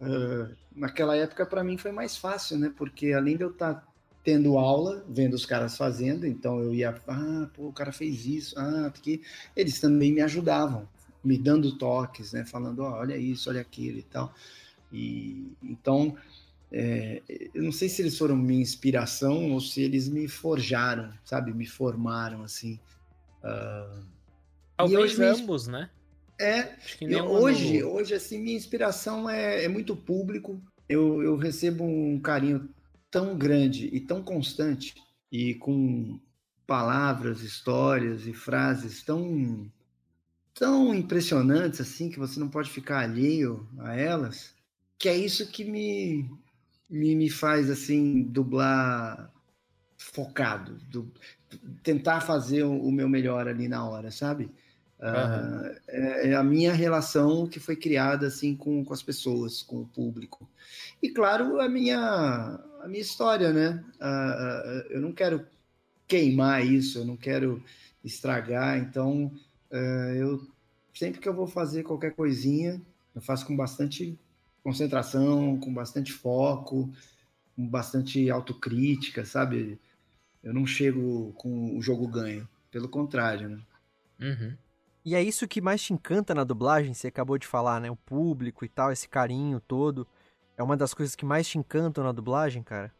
Uh, 0.00 0.54
naquela 0.74 1.16
época, 1.16 1.44
para 1.44 1.64
mim, 1.64 1.76
foi 1.76 1.92
mais 1.92 2.16
fácil, 2.16 2.58
né? 2.58 2.72
Porque 2.76 3.12
além 3.12 3.36
de 3.36 3.42
eu 3.42 3.50
estar 3.50 3.74
tá 3.74 3.88
tendo 4.24 4.58
aula, 4.58 5.04
vendo 5.08 5.34
os 5.34 5.46
caras 5.46 5.76
fazendo, 5.76 6.26
então 6.26 6.60
eu 6.60 6.74
ia, 6.74 6.94
ah, 7.08 7.48
pô, 7.54 7.68
o 7.68 7.72
cara 7.72 7.92
fez 7.92 8.26
isso, 8.26 8.58
ah, 8.58 8.92
que 9.02 9.22
eles 9.56 9.80
também 9.80 10.12
me 10.12 10.20
ajudavam, 10.20 10.88
me 11.24 11.38
dando 11.38 11.76
toques, 11.76 12.32
né? 12.32 12.44
Falando, 12.44 12.80
oh, 12.80 12.92
olha 12.92 13.16
isso, 13.16 13.48
olha 13.50 13.60
aquilo 13.60 13.98
e 13.98 14.02
tal. 14.02 14.32
E 14.92 15.52
então, 15.62 16.16
é, 16.70 17.22
eu 17.54 17.62
não 17.62 17.72
sei 17.72 17.88
se 17.88 18.02
eles 18.02 18.18
foram 18.18 18.36
minha 18.36 18.60
inspiração 18.60 19.52
ou 19.52 19.60
se 19.60 19.80
eles 19.80 20.08
me 20.08 20.28
forjaram, 20.28 21.12
sabe? 21.24 21.52
Me 21.52 21.66
formaram 21.66 22.42
assim. 22.42 22.78
Uh, 23.42 24.04
Talvez 24.76 25.18
ambos, 25.18 25.66
né? 25.66 25.90
É, 26.40 26.76
hoje, 27.26 27.80
no... 27.80 27.88
hoje, 27.90 28.14
assim, 28.14 28.38
minha 28.38 28.56
inspiração 28.56 29.28
é, 29.28 29.64
é 29.64 29.68
muito 29.68 29.96
público. 29.96 30.60
Eu, 30.88 31.22
eu 31.22 31.36
recebo 31.36 31.84
um 31.84 32.20
carinho 32.20 32.68
tão 33.10 33.36
grande 33.36 33.88
e 33.92 33.98
tão 33.98 34.22
constante 34.22 34.94
e 35.32 35.54
com 35.54 36.20
palavras, 36.66 37.40
histórias 37.40 38.26
e 38.26 38.32
frases 38.32 39.02
tão 39.02 39.70
tão 40.54 40.94
impressionantes 40.94 41.80
assim 41.80 42.10
que 42.10 42.18
você 42.18 42.38
não 42.38 42.48
pode 42.48 42.68
ficar 42.68 43.00
alheio 43.00 43.66
a 43.78 43.96
elas, 43.96 44.54
que 44.98 45.08
é 45.08 45.16
isso 45.16 45.46
que 45.50 45.64
me 45.64 46.28
me, 46.88 47.14
me 47.14 47.30
faz 47.30 47.70
assim 47.70 48.22
dublar 48.22 49.32
focado, 49.96 50.78
do, 50.90 51.10
tentar 51.82 52.20
fazer 52.20 52.62
o, 52.62 52.72
o 52.72 52.92
meu 52.92 53.08
melhor 53.08 53.48
ali 53.48 53.68
na 53.68 53.86
hora, 53.86 54.10
sabe? 54.10 54.50
Uhum. 55.00 55.74
É, 55.86 56.30
é, 56.30 56.34
a 56.34 56.42
minha 56.42 56.72
relação 56.72 57.46
que 57.46 57.60
foi 57.60 57.76
criada 57.76 58.26
assim 58.26 58.56
com, 58.56 58.84
com 58.84 58.92
as 58.92 59.02
pessoas, 59.02 59.62
com 59.62 59.82
o 59.82 59.86
público. 59.86 60.48
E 61.00 61.08
claro, 61.08 61.60
a 61.60 61.68
minha, 61.68 61.98
a 62.80 62.88
minha 62.88 63.00
história, 63.00 63.52
né? 63.52 63.84
Uh, 64.00 64.92
eu 64.92 65.00
não 65.00 65.12
quero 65.12 65.46
queimar 66.06 66.66
isso, 66.66 66.98
eu 66.98 67.04
não 67.04 67.16
quero 67.16 67.62
estragar, 68.02 68.78
então 68.78 69.32
uh, 69.70 70.14
eu 70.16 70.48
sempre 70.92 71.20
que 71.20 71.28
eu 71.28 71.34
vou 71.34 71.46
fazer 71.46 71.84
qualquer 71.84 72.14
coisinha, 72.14 72.82
eu 73.14 73.20
faço 73.20 73.46
com 73.46 73.56
bastante 73.56 74.18
concentração, 74.62 75.58
com 75.58 75.72
bastante 75.72 76.12
foco, 76.12 76.90
com 77.56 77.66
bastante 77.68 78.30
autocrítica, 78.30 79.24
sabe? 79.24 79.78
Eu 80.42 80.54
não 80.54 80.66
chego 80.66 81.32
com 81.34 81.76
o 81.76 81.82
jogo 81.82 82.06
ganho, 82.06 82.48
pelo 82.70 82.88
contrário, 82.88 83.48
né? 83.48 83.60
Uhum. 84.20 84.56
E 85.04 85.14
é 85.14 85.22
isso 85.22 85.48
que 85.48 85.60
mais 85.60 85.82
te 85.82 85.92
encanta 85.92 86.34
na 86.34 86.44
dublagem, 86.44 86.92
você 86.92 87.08
acabou 87.08 87.38
de 87.38 87.46
falar, 87.46 87.80
né? 87.80 87.90
O 87.90 87.96
público 87.96 88.64
e 88.64 88.68
tal, 88.68 88.92
esse 88.92 89.08
carinho 89.08 89.60
todo. 89.60 90.06
É 90.56 90.62
uma 90.62 90.76
das 90.76 90.92
coisas 90.92 91.14
que 91.14 91.24
mais 91.24 91.48
te 91.48 91.56
encantam 91.56 92.04
na 92.04 92.12
dublagem, 92.12 92.62
cara? 92.62 92.92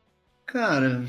Cara, 0.46 1.04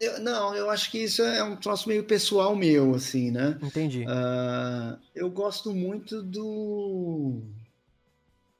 eu, 0.00 0.20
não, 0.20 0.54
eu 0.54 0.68
acho 0.68 0.90
que 0.90 0.98
isso 0.98 1.22
é 1.22 1.42
um 1.42 1.56
troço 1.56 1.88
meio 1.88 2.04
pessoal 2.04 2.56
meu, 2.56 2.94
assim, 2.94 3.30
né? 3.30 3.58
Entendi. 3.62 4.04
Uh, 4.04 4.98
eu 5.14 5.30
gosto 5.30 5.74
muito 5.74 6.22
do, 6.22 7.42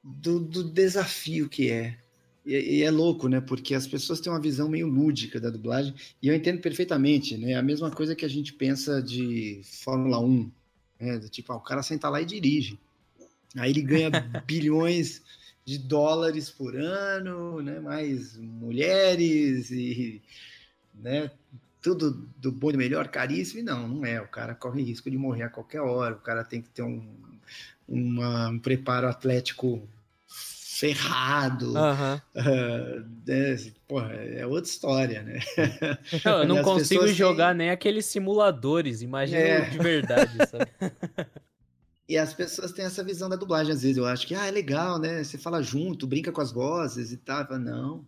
do, 0.03 0.41
do 0.41 0.65
desafio 0.65 1.49
que 1.49 1.71
é. 1.71 1.99
E, 2.45 2.79
e, 2.79 2.83
é 2.83 2.91
louco, 2.91 3.29
né? 3.29 3.41
Porque 3.41 3.75
as 3.75 3.87
pessoas 3.87 4.21
têm 4.21 4.33
uma 4.33 4.41
visão 4.41 4.69
meio 4.69 4.87
lúdica 4.87 5.39
da 5.39 5.51
dublagem, 5.51 5.95
e 6.23 6.29
eu 6.29 6.35
entendo 6.35 6.61
perfeitamente, 6.61 7.37
né? 7.37 7.55
A 7.55 7.63
mesma 7.63 7.91
coisa 7.91 8.15
que 8.15 8.25
a 8.25 8.29
gente 8.29 8.53
pensa 8.53 9.03
de 9.03 9.61
Fórmula 9.65 10.19
1, 10.19 10.51
é, 10.99 11.19
tipo, 11.21 11.53
ah, 11.53 11.57
o 11.57 11.61
cara 11.61 11.83
senta 11.83 12.09
lá 12.09 12.21
e 12.21 12.25
dirige. 12.25 12.79
Aí 13.57 13.71
ele 13.71 13.83
ganha 13.83 14.11
bilhões 14.47 15.23
de 15.65 15.79
dólares 15.79 16.51
por 16.51 16.77
ano, 16.77 17.61
né? 17.63 17.79
Mais 17.81 18.37
mulheres 18.37 19.71
e, 19.71 20.23
né? 20.95 21.31
Tudo 21.83 22.29
do 22.37 22.53
bom 22.53 22.71
e 22.71 22.77
melhor, 22.77 23.09
caríssimo. 23.09 23.61
E 23.61 23.63
não, 23.63 23.89
não 23.89 24.05
é. 24.05 24.21
O 24.21 24.29
cara 24.29 24.55
corre 24.55 24.83
risco 24.83 25.11
de 25.11 25.17
morrer 25.17 25.45
a 25.45 25.51
qualquer 25.51 25.81
hora. 25.81 26.15
O 26.15 26.21
cara 26.21 26.45
tem 26.45 26.61
que 26.61 26.69
ter 26.69 26.83
um, 26.83 27.03
uma, 27.91 28.49
um 28.49 28.59
preparo 28.59 29.09
atlético 29.09 29.87
ferrado. 30.81 31.75
Uhum. 31.75 32.15
Uh, 32.35 33.05
né? 33.27 33.73
Porra, 33.87 34.13
é 34.15 34.47
outra 34.47 34.71
história, 34.71 35.23
né? 35.23 35.41
Não, 36.25 36.39
eu 36.39 36.49
não 36.49 36.63
consigo 36.63 37.07
jogar 37.09 37.49
têm... 37.49 37.59
nem 37.59 37.71
aqueles 37.71 38.07
simuladores, 38.07 39.03
imagina 39.03 39.39
é. 39.39 39.69
de 39.69 39.79
verdade, 39.79 40.33
sabe? 40.49 40.71
E 42.09 42.19
as 42.19 42.35
pessoas 42.35 42.73
têm 42.73 42.85
essa 42.85 43.05
visão 43.05 43.29
da 43.29 43.37
dublagem, 43.37 43.73
às 43.73 43.83
vezes. 43.83 43.97
Eu 43.97 44.05
acho 44.05 44.27
que, 44.27 44.35
ah, 44.35 44.45
é 44.45 44.51
legal, 44.51 44.99
né? 44.99 45.23
Você 45.23 45.39
fala 45.39 45.63
junto, 45.63 46.09
brinca 46.09 46.33
com 46.33 46.41
as 46.41 46.51
vozes 46.51 47.13
e 47.13 47.17
tal. 47.17 47.47
Não. 47.57 48.05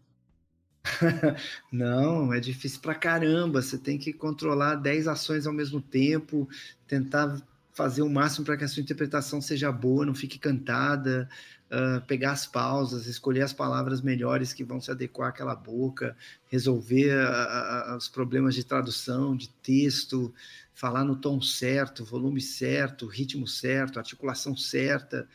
não, 1.70 2.34
é 2.34 2.40
difícil 2.40 2.80
pra 2.80 2.96
caramba. 2.96 3.62
Você 3.62 3.78
tem 3.78 3.96
que 3.96 4.12
controlar 4.12 4.74
10 4.74 5.06
ações 5.06 5.46
ao 5.46 5.52
mesmo 5.52 5.80
tempo, 5.80 6.48
tentar 6.84 7.40
fazer 7.72 8.02
o 8.02 8.10
máximo 8.10 8.44
para 8.44 8.56
que 8.56 8.64
a 8.64 8.68
sua 8.68 8.82
interpretação 8.82 9.40
seja 9.40 9.72
boa, 9.72 10.04
não 10.04 10.14
fique 10.14 10.38
cantada, 10.38 11.28
uh, 11.70 12.04
pegar 12.06 12.32
as 12.32 12.46
pausas, 12.46 13.06
escolher 13.06 13.42
as 13.42 13.52
palavras 13.52 14.02
melhores 14.02 14.52
que 14.52 14.62
vão 14.62 14.80
se 14.80 14.90
adequar 14.90 15.30
àquela 15.30 15.54
boca, 15.54 16.16
resolver 16.48 17.12
a, 17.12 17.92
a, 17.92 17.96
os 17.96 18.08
problemas 18.08 18.54
de 18.54 18.62
tradução, 18.62 19.34
de 19.34 19.48
texto, 19.48 20.32
falar 20.74 21.04
no 21.04 21.16
tom 21.16 21.40
certo, 21.40 22.04
volume 22.04 22.40
certo, 22.40 23.06
ritmo 23.06 23.46
certo, 23.46 23.98
articulação 23.98 24.56
certa. 24.56 25.26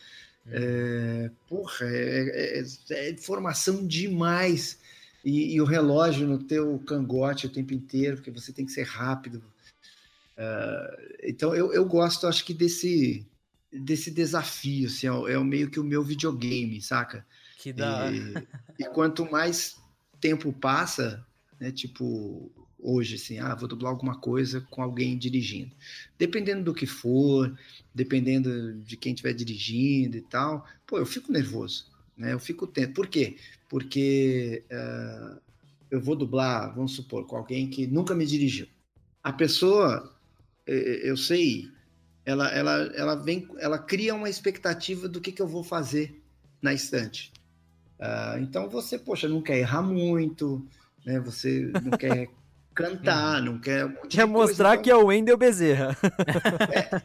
Hum. 0.45 0.51
É, 0.51 1.31
porra, 1.47 1.87
é, 1.87 2.59
é, 2.59 2.63
é, 2.91 3.11
informação 3.11 3.85
demais. 3.85 4.79
E, 5.25 5.55
e, 5.55 5.61
o 5.61 5.65
relógio 5.65 6.27
no 6.27 6.37
teu 6.37 6.79
cangote 6.85 7.47
o 7.47 7.49
tempo 7.49 7.73
inteiro, 7.73 8.17
porque 8.17 8.31
você 8.31 8.53
tem 8.53 8.65
que 8.65 8.71
ser 8.71 8.83
rápido. 8.83 9.43
Uh, 10.37 11.17
então 11.23 11.55
eu, 11.55 11.73
eu 11.73 11.83
gosto, 11.85 12.27
acho 12.27 12.45
que 12.45 12.53
desse 12.53 13.27
desse 13.71 14.09
desafio, 14.09 14.87
assim, 14.87 15.07
é, 15.07 15.33
é 15.33 15.39
meio 15.39 15.69
que 15.69 15.79
o 15.79 15.83
meu 15.83 16.03
videogame, 16.03 16.81
saca? 16.81 17.25
Que 17.57 17.73
da 17.73 18.11
e, 18.11 18.33
e 18.79 18.85
quanto 18.85 19.29
mais 19.29 19.75
tempo 20.21 20.53
passa, 20.53 21.25
né, 21.59 21.71
tipo 21.71 22.51
hoje, 22.79 23.15
assim, 23.15 23.39
ah, 23.39 23.55
vou 23.55 23.67
dublar 23.67 23.91
alguma 23.91 24.19
coisa 24.19 24.61
com 24.69 24.81
alguém 24.81 25.17
dirigindo. 25.17 25.75
Dependendo 26.17 26.63
do 26.63 26.73
que 26.73 26.85
for, 26.85 27.57
dependendo 27.93 28.75
de 28.81 28.95
quem 28.95 29.13
estiver 29.13 29.33
dirigindo 29.33 30.17
e 30.17 30.21
tal, 30.21 30.65
pô, 30.85 30.97
eu 30.97 31.05
fico 31.05 31.31
nervoso, 31.31 31.87
né? 32.15 32.33
Eu 32.33 32.39
fico 32.39 32.67
tento. 32.67 32.93
Por 32.93 33.07
quê? 33.07 33.37
Porque 33.67 34.63
uh, 34.71 35.39
eu 35.89 35.99
vou 35.99 36.15
dublar, 36.15 36.73
vamos 36.75 36.93
supor, 36.93 37.25
com 37.25 37.35
alguém 37.35 37.67
que 37.69 37.87
nunca 37.87 38.13
me 38.13 38.25
dirigiu. 38.25 38.67
A 39.23 39.33
pessoa, 39.33 40.15
eu 40.67 41.17
sei 41.17 41.69
ela, 42.27 42.49
ela, 42.49 42.91
ela 42.93 43.15
vem, 43.15 43.47
ela 43.57 43.79
cria 43.79 44.13
uma 44.13 44.29
expectativa 44.29 45.07
do 45.07 45.21
que, 45.21 45.31
que 45.31 45.41
eu 45.41 45.47
vou 45.47 45.63
fazer 45.63 46.21
na 46.61 46.73
estante. 46.73 47.31
Uh, 47.97 48.39
então 48.41 48.69
você, 48.69 48.99
poxa, 48.99 49.29
não 49.29 49.41
quer 49.41 49.59
errar 49.59 49.81
muito, 49.81 50.67
né? 51.05 51.21
Você 51.21 51.71
não 51.81 51.97
quer 51.97 52.27
cantar, 52.75 53.41
não 53.41 53.57
quer. 53.57 53.85
Um 53.85 54.09
quer 54.09 54.25
mostrar 54.25 54.75
coisa, 54.75 54.81
então... 54.81 54.83
que 54.83 54.91
é 54.91 54.95
o 54.97 55.05
Wendel 55.05 55.37
Bezerra. 55.37 55.97
É, 56.73 57.01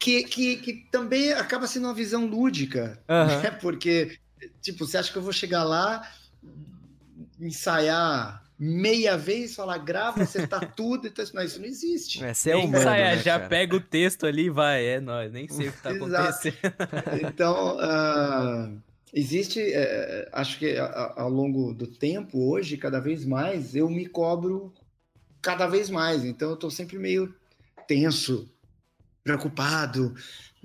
que, 0.00 0.24
que, 0.24 0.56
que 0.56 0.72
também 0.90 1.32
acaba 1.32 1.68
sendo 1.68 1.86
uma 1.86 1.94
visão 1.94 2.26
lúdica, 2.26 3.00
uhum. 3.08 3.42
né? 3.42 3.50
Porque, 3.52 4.18
tipo, 4.60 4.84
você 4.84 4.98
acha 4.98 5.12
que 5.12 5.18
eu 5.18 5.22
vou 5.22 5.32
chegar 5.32 5.62
lá, 5.62 6.10
ensaiar 7.40 8.44
meia 8.62 9.16
vez, 9.16 9.54
falar 9.54 9.78
grava, 9.78 10.22
acertar 10.22 10.70
tudo, 10.76 11.06
então 11.08 11.24
não, 11.32 11.42
isso 11.42 11.58
não 11.58 11.66
existe. 11.66 12.22
É, 12.22 12.34
você 12.34 12.50
é 12.50 12.56
humano, 12.56 12.84
né, 12.84 13.16
já 13.16 13.38
cara? 13.38 13.48
pega 13.48 13.76
o 13.76 13.80
texto 13.80 14.26
ali 14.26 14.44
e 14.44 14.50
vai, 14.50 14.84
é 14.84 15.00
nós, 15.00 15.32
nem 15.32 15.48
sei 15.48 15.68
o 15.68 15.72
que 15.72 15.82
tá 15.82 15.90
acontecendo. 15.90 16.56
então, 17.26 17.78
uh, 17.78 18.78
existe, 19.14 19.60
uh, 19.60 20.28
acho 20.32 20.58
que 20.58 20.76
ao 20.76 21.30
longo 21.30 21.72
do 21.72 21.86
tempo, 21.86 22.50
hoje, 22.50 22.76
cada 22.76 23.00
vez 23.00 23.24
mais, 23.24 23.74
eu 23.74 23.88
me 23.88 24.04
cobro 24.04 24.74
cada 25.40 25.66
vez 25.66 25.88
mais, 25.88 26.22
então 26.22 26.50
eu 26.50 26.56
tô 26.56 26.70
sempre 26.70 26.98
meio 26.98 27.34
tenso, 27.88 28.46
preocupado, 29.24 30.14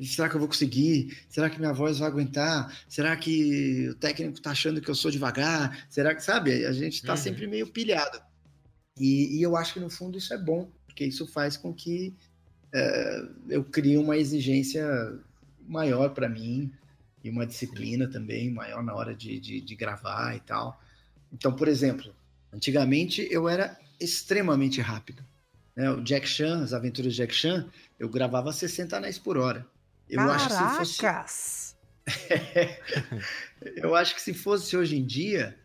Será 0.04 0.28
que 0.28 0.36
eu 0.36 0.40
vou 0.40 0.50
conseguir? 0.50 1.18
Será 1.30 1.50
que 1.50 1.58
minha 1.58 1.72
voz 1.72 2.00
vai 2.00 2.10
aguentar? 2.10 2.76
Será 2.88 3.16
que 3.16 3.88
o 3.90 3.96
técnico 3.96 4.42
tá 4.42 4.52
achando 4.52 4.82
que 4.82 4.90
eu 4.90 4.96
sou 4.96 5.10
devagar? 5.10 5.86
Será 5.90 6.14
que, 6.14 6.22
sabe? 6.22 6.66
A 6.66 6.74
gente 6.74 7.02
tá 7.02 7.14
uhum. 7.14 7.18
sempre 7.18 7.48
meio 7.48 7.68
pilhado. 7.68 8.22
E, 9.00 9.38
e, 9.38 9.42
eu 9.42 9.56
acho 9.56 9.74
que 9.74 9.80
no 9.80 9.90
fundo 9.90 10.18
isso 10.18 10.34
é 10.34 10.38
bom, 10.38 10.70
porque 10.86 11.06
isso 11.06 11.26
faz 11.28 11.56
com 11.56 11.74
que 11.74 12.14
é, 12.74 13.28
eu 13.50 13.64
crie 13.64 13.98
uma 13.98 14.18
exigência 14.18 14.86
maior 15.68 16.10
para 16.10 16.28
mim 16.28 16.72
e 17.24 17.30
uma 17.30 17.46
disciplina 17.46 18.08
também 18.08 18.52
maior 18.52 18.84
na 18.84 18.94
hora 18.94 19.16
de, 19.16 19.40
de, 19.40 19.62
de 19.62 19.76
gravar 19.76 20.36
e 20.36 20.40
tal. 20.42 20.80
Então, 21.32 21.54
por 21.54 21.68
exemplo, 21.68 22.14
antigamente 22.54 23.28
eu 23.32 23.48
era 23.48 23.78
extremamente 24.00 24.82
rápido. 24.82 25.24
Né? 25.76 25.90
O 25.90 26.02
Jack 26.02 26.28
Chan, 26.28 26.64
as 26.64 26.74
aventuras 26.74 27.14
de 27.14 27.18
Jack 27.18 27.34
Chan, 27.34 27.70
eu 28.00 28.10
gravava 28.10 28.52
60 28.52 28.98
anéis 28.98 29.18
por 29.18 29.38
hora. 29.38 29.66
Eu 30.10 30.18
Caracas! 30.18 30.52
acho 30.52 30.78
que 30.80 30.86
se 30.86 30.98
fosse. 30.98 31.76
eu 33.78 33.96
acho 33.96 34.16
que 34.16 34.22
se 34.22 34.34
fosse 34.34 34.78
hoje 34.78 34.98
em 34.98 35.06
dia, 35.06 35.58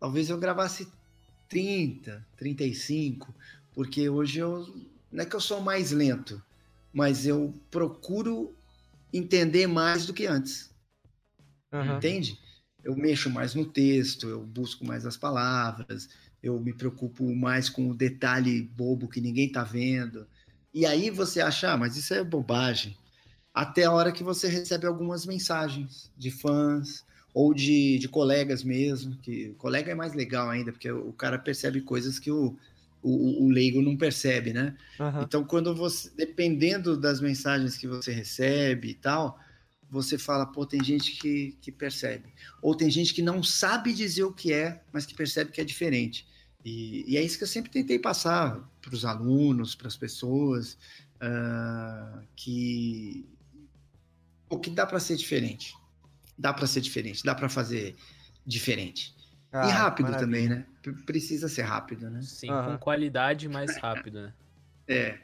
talvez 0.00 0.30
eu 0.30 0.38
gravasse 0.38 0.88
30, 1.48 2.26
35, 2.36 3.34
porque 3.74 4.08
hoje 4.08 4.38
eu. 4.38 4.66
Não 5.10 5.22
é 5.22 5.26
que 5.26 5.36
eu 5.36 5.40
sou 5.40 5.60
mais 5.60 5.90
lento, 5.90 6.42
mas 6.92 7.26
eu 7.26 7.54
procuro 7.70 8.56
entender 9.12 9.66
mais 9.66 10.06
do 10.06 10.14
que 10.14 10.26
antes. 10.26 10.70
Uhum. 11.70 11.96
Entende? 11.96 12.38
Eu 12.82 12.96
mexo 12.96 13.28
mais 13.30 13.54
no 13.54 13.64
texto, 13.64 14.28
eu 14.28 14.40
busco 14.44 14.84
mais 14.84 15.04
as 15.04 15.16
palavras, 15.16 16.08
eu 16.42 16.58
me 16.58 16.72
preocupo 16.72 17.34
mais 17.34 17.68
com 17.68 17.90
o 17.90 17.94
detalhe 17.94 18.62
bobo 18.62 19.08
que 19.08 19.20
ninguém 19.20 19.52
tá 19.52 19.62
vendo. 19.62 20.26
E 20.72 20.86
aí 20.86 21.10
você 21.10 21.40
acha, 21.40 21.72
ah, 21.72 21.76
mas 21.76 21.96
isso 21.96 22.14
é 22.14 22.24
bobagem. 22.24 22.96
Até 23.54 23.84
a 23.84 23.92
hora 23.92 24.12
que 24.12 24.22
você 24.22 24.48
recebe 24.48 24.86
algumas 24.86 25.26
mensagens 25.26 26.10
de 26.16 26.30
fãs 26.30 27.04
ou 27.34 27.52
de, 27.52 27.98
de 27.98 28.08
colegas 28.08 28.62
mesmo, 28.62 29.16
que 29.16 29.50
o 29.50 29.54
colega 29.54 29.92
é 29.92 29.94
mais 29.94 30.14
legal 30.14 30.50
ainda, 30.50 30.72
porque 30.72 30.90
o 30.90 31.12
cara 31.12 31.38
percebe 31.38 31.80
coisas 31.80 32.18
que 32.18 32.30
o, 32.30 32.56
o, 33.02 33.44
o 33.44 33.48
leigo 33.50 33.82
não 33.82 33.96
percebe, 33.96 34.52
né? 34.52 34.76
Uhum. 34.98 35.22
Então, 35.22 35.44
quando 35.44 35.74
você, 35.74 36.10
dependendo 36.16 36.96
das 36.96 37.20
mensagens 37.20 37.76
que 37.76 37.86
você 37.86 38.12
recebe 38.12 38.90
e 38.90 38.94
tal, 38.94 39.38
você 39.90 40.16
fala, 40.16 40.46
pô, 40.46 40.64
tem 40.64 40.82
gente 40.82 41.12
que, 41.12 41.56
que 41.60 41.70
percebe. 41.70 42.32
Ou 42.62 42.74
tem 42.74 42.90
gente 42.90 43.12
que 43.12 43.20
não 43.20 43.42
sabe 43.42 43.92
dizer 43.92 44.24
o 44.24 44.32
que 44.32 44.52
é, 44.52 44.82
mas 44.92 45.04
que 45.04 45.14
percebe 45.14 45.52
que 45.52 45.60
é 45.60 45.64
diferente. 45.64 46.26
E, 46.64 47.04
e 47.06 47.16
é 47.16 47.22
isso 47.22 47.36
que 47.36 47.44
eu 47.44 47.48
sempre 47.48 47.70
tentei 47.70 47.98
passar 47.98 48.58
para 48.80 48.94
os 48.94 49.04
alunos, 49.04 49.74
para 49.74 49.88
as 49.88 49.96
pessoas, 49.96 50.78
uh, 51.16 52.22
que 52.34 53.26
o 54.52 54.58
que 54.58 54.68
dá 54.68 54.84
para 54.84 55.00
ser 55.00 55.16
diferente. 55.16 55.74
Dá 56.36 56.52
para 56.52 56.66
ser 56.66 56.82
diferente, 56.82 57.24
dá 57.24 57.34
para 57.34 57.48
fazer 57.48 57.96
diferente. 58.44 59.14
Ah, 59.50 59.66
e 59.66 59.70
rápido 59.70 60.10
maravilha. 60.10 60.26
também, 60.26 60.48
né? 60.48 60.66
Precisa 61.06 61.48
ser 61.48 61.62
rápido, 61.62 62.10
né? 62.10 62.20
Sim, 62.22 62.50
uhum. 62.50 62.64
com 62.64 62.78
qualidade 62.78 63.48
mais 63.48 63.76
rápido, 63.78 64.22
né? 64.22 64.32
É. 64.86 65.18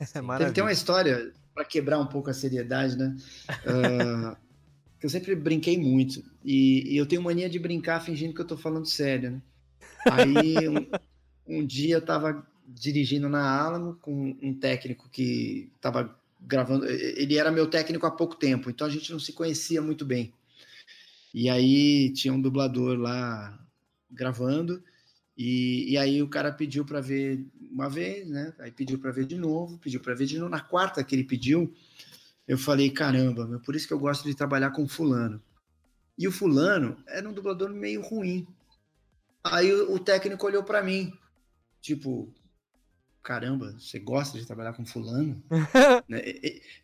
é 0.40 0.50
tem 0.50 0.62
uma 0.62 0.72
história 0.72 1.32
para 1.54 1.64
quebrar 1.64 1.98
um 1.98 2.06
pouco 2.06 2.28
a 2.28 2.34
seriedade, 2.34 2.96
né? 2.96 3.16
Uh, 3.64 4.36
que 5.00 5.06
eu 5.06 5.10
sempre 5.10 5.34
brinquei 5.34 5.78
muito. 5.78 6.22
E, 6.44 6.94
e, 6.94 6.96
eu 6.96 7.06
tenho 7.06 7.22
mania 7.22 7.48
de 7.48 7.58
brincar 7.58 8.00
fingindo 8.00 8.34
que 8.34 8.40
eu 8.40 8.46
tô 8.46 8.56
falando 8.56 8.86
sério, 8.86 9.32
né? 9.32 9.42
Aí 10.10 10.68
um, 10.68 11.60
um 11.60 11.66
dia 11.66 11.96
eu 11.96 12.04
tava 12.04 12.46
dirigindo 12.66 13.28
na 13.28 13.60
Alamo 13.60 13.94
com 13.94 14.36
um 14.42 14.54
técnico 14.54 15.08
que 15.08 15.72
tava 15.80 16.17
gravando. 16.40 16.86
Ele 16.86 17.36
era 17.36 17.50
meu 17.50 17.66
técnico 17.66 18.06
há 18.06 18.10
pouco 18.10 18.36
tempo, 18.36 18.70
então 18.70 18.86
a 18.86 18.90
gente 18.90 19.10
não 19.12 19.18
se 19.18 19.32
conhecia 19.32 19.82
muito 19.82 20.04
bem. 20.04 20.32
E 21.32 21.48
aí 21.48 22.12
tinha 22.12 22.32
um 22.32 22.40
dublador 22.40 22.98
lá 22.98 23.58
gravando. 24.10 24.82
E, 25.36 25.92
e 25.92 25.96
aí 25.96 26.20
o 26.20 26.28
cara 26.28 26.50
pediu 26.50 26.84
para 26.84 27.00
ver 27.00 27.46
uma 27.70 27.88
vez, 27.88 28.26
né? 28.28 28.52
Aí 28.58 28.72
pediu 28.72 28.98
para 28.98 29.12
ver 29.12 29.24
de 29.24 29.36
novo, 29.36 29.78
pediu 29.78 30.00
para 30.00 30.14
ver 30.14 30.26
de 30.26 30.36
novo. 30.38 30.50
Na 30.50 30.60
quarta 30.60 31.04
que 31.04 31.14
ele 31.14 31.22
pediu, 31.22 31.72
eu 32.46 32.58
falei: 32.58 32.90
caramba, 32.90 33.46
meu, 33.46 33.60
por 33.60 33.76
isso 33.76 33.86
que 33.86 33.94
eu 33.94 33.98
gosto 33.98 34.24
de 34.24 34.34
trabalhar 34.34 34.70
com 34.70 34.88
Fulano. 34.88 35.40
E 36.18 36.26
o 36.26 36.32
Fulano 36.32 36.96
era 37.06 37.28
um 37.28 37.32
dublador 37.32 37.70
meio 37.70 38.02
ruim. 38.02 38.46
Aí 39.44 39.72
o 39.72 39.98
técnico 40.00 40.44
olhou 40.44 40.64
para 40.64 40.82
mim, 40.82 41.12
tipo, 41.80 42.34
caramba, 43.22 43.72
você 43.78 43.98
gosta 43.98 44.38
de 44.38 44.46
trabalhar 44.46 44.72
com 44.72 44.84
fulano? 44.84 45.42
Né, 46.08 46.22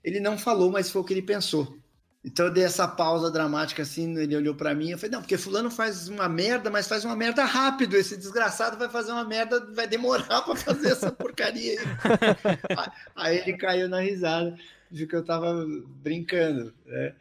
ele 0.02 0.20
não 0.20 0.36
falou, 0.36 0.70
mas 0.70 0.90
foi 0.90 1.00
o 1.00 1.04
que 1.04 1.14
ele 1.14 1.22
pensou. 1.22 1.78
Então 2.24 2.46
eu 2.46 2.52
dei 2.52 2.64
essa 2.64 2.88
pausa 2.88 3.30
dramática 3.30 3.82
assim, 3.82 4.16
ele 4.18 4.34
olhou 4.34 4.54
para 4.54 4.74
mim, 4.74 4.90
eu 4.90 4.98
falei, 4.98 5.12
não, 5.12 5.20
porque 5.20 5.36
fulano 5.36 5.70
faz 5.70 6.08
uma 6.08 6.26
merda, 6.26 6.70
mas 6.70 6.88
faz 6.88 7.04
uma 7.04 7.14
merda 7.14 7.44
rápido, 7.44 7.96
esse 7.96 8.16
desgraçado 8.16 8.78
vai 8.78 8.88
fazer 8.88 9.12
uma 9.12 9.24
merda, 9.24 9.60
vai 9.74 9.86
demorar 9.86 10.40
para 10.40 10.56
fazer 10.56 10.88
essa 10.88 11.12
porcaria 11.12 11.78
aí. 12.70 12.88
aí 13.14 13.38
ele 13.38 13.58
caiu 13.58 13.90
na 13.90 14.00
risada, 14.00 14.56
viu 14.90 15.06
que 15.06 15.14
eu 15.14 15.24
tava 15.24 15.66
brincando, 16.02 16.72
né? 16.86 17.14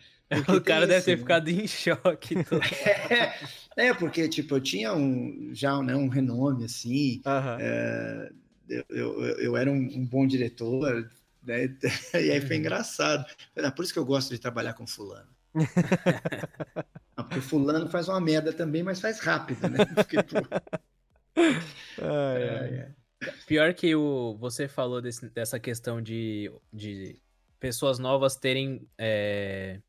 o 0.48 0.62
cara 0.62 0.88
deve 0.88 1.04
ter 1.04 1.12
né? 1.12 1.18
ficado 1.18 1.50
em 1.50 1.68
choque. 1.68 2.36
é, 3.78 3.88
é, 3.88 3.94
porque, 3.94 4.28
tipo, 4.28 4.56
eu 4.56 4.62
tinha 4.62 4.94
um, 4.94 5.50
já 5.54 5.82
né, 5.82 5.96
um 5.96 6.08
renome, 6.08 6.66
assim, 6.66 7.22
uhum. 7.26 7.58
é, 7.60 8.32
eu, 8.74 8.86
eu, 8.90 9.24
eu, 9.40 9.58
era 9.58 9.72
um, 9.72 9.76
um, 9.76 10.06
bom 10.06 10.26
diretor, 10.26 11.10
né? 11.44 11.76
E 12.14 12.32
aí 12.32 12.42
foi 12.42 12.56
uhum. 12.56 12.62
engraçado. 12.62 13.26
É 13.56 13.72
por 13.72 13.84
isso 13.84 13.94
que 13.94 14.00
eu 14.00 14.06
gosto 14.06 14.30
de 14.30 14.40
trabalhar 14.40 14.74
com 14.74 14.88
fulano. 14.88 15.30
Não, 17.16 17.24
porque 17.26 17.42
fulano 17.42 17.88
faz 17.90 18.08
uma 18.08 18.20
merda 18.20 18.52
também, 18.52 18.82
mas 18.82 19.00
faz 19.00 19.20
rápido, 19.20 19.70
né? 19.70 19.86
Porque, 19.94 20.18
é, 22.02 22.02
é. 22.02 22.92
Pior 23.46 23.74
que 23.74 23.96
o, 23.96 24.36
você 24.40 24.68
falou 24.68 25.02
desse, 25.02 25.30
dessa 25.30 25.60
questão 25.60 26.02
de, 26.02 26.52
de 26.72 27.22
pessoas 27.60 28.00
novas 28.00 28.36
terem 28.36 28.88
é, 28.98 29.80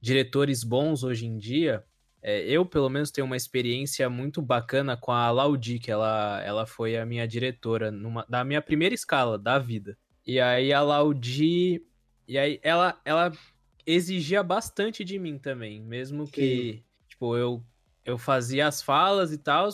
diretores 0.00 0.64
bons 0.64 1.04
hoje 1.04 1.26
em 1.26 1.38
dia, 1.38 1.84
é, 2.22 2.44
eu, 2.44 2.64
pelo 2.64 2.88
menos, 2.88 3.10
tenho 3.10 3.26
uma 3.26 3.36
experiência 3.36 4.08
muito 4.08 4.40
bacana 4.40 4.96
com 4.96 5.10
a 5.10 5.28
Laudi, 5.30 5.80
que 5.80 5.90
ela, 5.90 6.40
ela 6.44 6.64
foi 6.64 6.96
a 6.96 7.04
minha 7.04 7.26
diretora 7.26 7.90
numa, 7.90 8.24
da 8.28 8.44
minha 8.44 8.62
primeira 8.62 8.94
escala 8.94 9.36
da 9.36 9.58
vida. 9.58 9.98
E 10.24 10.38
aí 10.38 10.72
a 10.72 10.80
Laudi. 10.80 11.84
E 12.28 12.38
aí 12.38 12.60
ela, 12.62 13.00
ela 13.04 13.32
exigia 13.84 14.42
bastante 14.42 15.04
de 15.04 15.18
mim 15.18 15.36
também, 15.36 15.82
mesmo 15.82 16.24
que, 16.26 16.74
Sim. 16.74 16.82
tipo, 17.08 17.36
eu, 17.36 17.60
eu 18.04 18.16
fazia 18.16 18.68
as 18.68 18.80
falas 18.80 19.32
e 19.32 19.38
tal, 19.38 19.68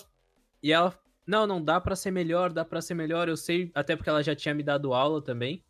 e 0.63 0.73
ela, 0.73 0.99
não, 1.27 1.47
não 1.47 1.63
dá 1.63 1.79
para 1.79 1.95
ser 1.95 2.11
melhor, 2.11 2.51
dá 2.51 2.65
para 2.65 2.81
ser 2.81 2.95
melhor, 2.95 3.29
eu 3.29 3.37
sei, 3.37 3.71
até 3.75 3.95
porque 3.95 4.09
ela 4.09 4.23
já 4.23 4.35
tinha 4.35 4.55
me 4.55 4.63
dado 4.63 4.95
aula 4.95 5.21
também. 5.21 5.63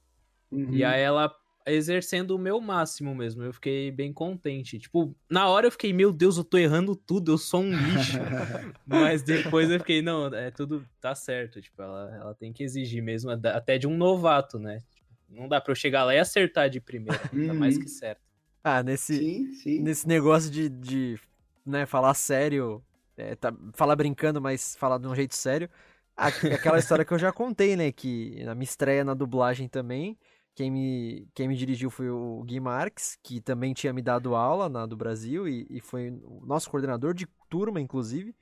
Uhum. 0.52 0.72
E 0.72 0.84
aí 0.84 1.00
ela 1.02 1.34
exercendo 1.72 2.32
o 2.32 2.38
meu 2.38 2.60
máximo 2.60 3.14
mesmo. 3.14 3.42
Eu 3.42 3.52
fiquei 3.52 3.90
bem 3.90 4.12
contente. 4.12 4.78
Tipo, 4.78 5.14
na 5.30 5.48
hora 5.48 5.66
eu 5.66 5.70
fiquei, 5.70 5.92
meu 5.92 6.12
Deus, 6.12 6.36
eu 6.36 6.44
tô 6.44 6.58
errando 6.58 6.94
tudo, 6.94 7.32
eu 7.32 7.38
sou 7.38 7.62
um 7.62 7.70
lixo. 7.70 8.18
Mas 8.86 9.22
depois 9.22 9.70
eu 9.70 9.78
fiquei, 9.78 10.02
não, 10.02 10.26
é 10.26 10.50
tudo 10.50 10.84
tá 11.00 11.14
certo. 11.14 11.60
Tipo, 11.60 11.82
ela, 11.82 12.16
ela 12.16 12.34
tem 12.34 12.52
que 12.52 12.62
exigir 12.62 13.02
mesmo, 13.02 13.30
até 13.30 13.78
de 13.78 13.86
um 13.86 13.96
novato, 13.96 14.58
né? 14.58 14.78
Tipo, 14.94 15.08
não 15.28 15.48
dá 15.48 15.60
pra 15.60 15.72
eu 15.72 15.76
chegar 15.76 16.04
lá 16.04 16.14
e 16.14 16.18
acertar 16.18 16.70
de 16.70 16.80
primeira, 16.80 17.18
tá 17.18 17.54
mais 17.54 17.76
que 17.76 17.88
certo. 17.88 18.22
Ah, 18.62 18.82
nesse, 18.82 19.16
sim, 19.16 19.52
sim. 19.52 19.80
nesse 19.80 20.06
negócio 20.06 20.50
de, 20.50 20.68
de 20.68 21.18
né, 21.64 21.86
falar 21.86 22.14
sério, 22.14 22.82
é, 23.16 23.34
tá, 23.34 23.54
falar 23.74 23.96
brincando, 23.96 24.40
mas 24.40 24.76
falar 24.76 24.98
de 24.98 25.06
um 25.06 25.14
jeito 25.14 25.34
sério. 25.34 25.68
Aquela 26.16 26.78
história 26.78 27.04
que 27.04 27.12
eu 27.12 27.18
já 27.18 27.32
contei, 27.32 27.76
né? 27.76 27.92
Que 27.92 28.42
na 28.44 28.54
minha 28.54 28.64
estreia 28.64 29.04
na 29.04 29.14
dublagem 29.14 29.68
também, 29.68 30.18
quem 30.58 30.72
me, 30.72 31.28
quem 31.34 31.46
me 31.46 31.54
dirigiu 31.54 31.88
foi 31.88 32.10
o 32.10 32.42
Gui 32.42 32.58
Marques, 32.58 33.16
que 33.22 33.40
também 33.40 33.72
tinha 33.72 33.92
me 33.92 34.02
dado 34.02 34.34
aula 34.34 34.68
na 34.68 34.86
do 34.86 34.96
Brasil 34.96 35.46
e, 35.46 35.64
e 35.70 35.80
foi 35.80 36.10
o 36.24 36.44
nosso 36.44 36.68
coordenador 36.68 37.14
de 37.14 37.28
turma, 37.48 37.80
inclusive. 37.80 38.34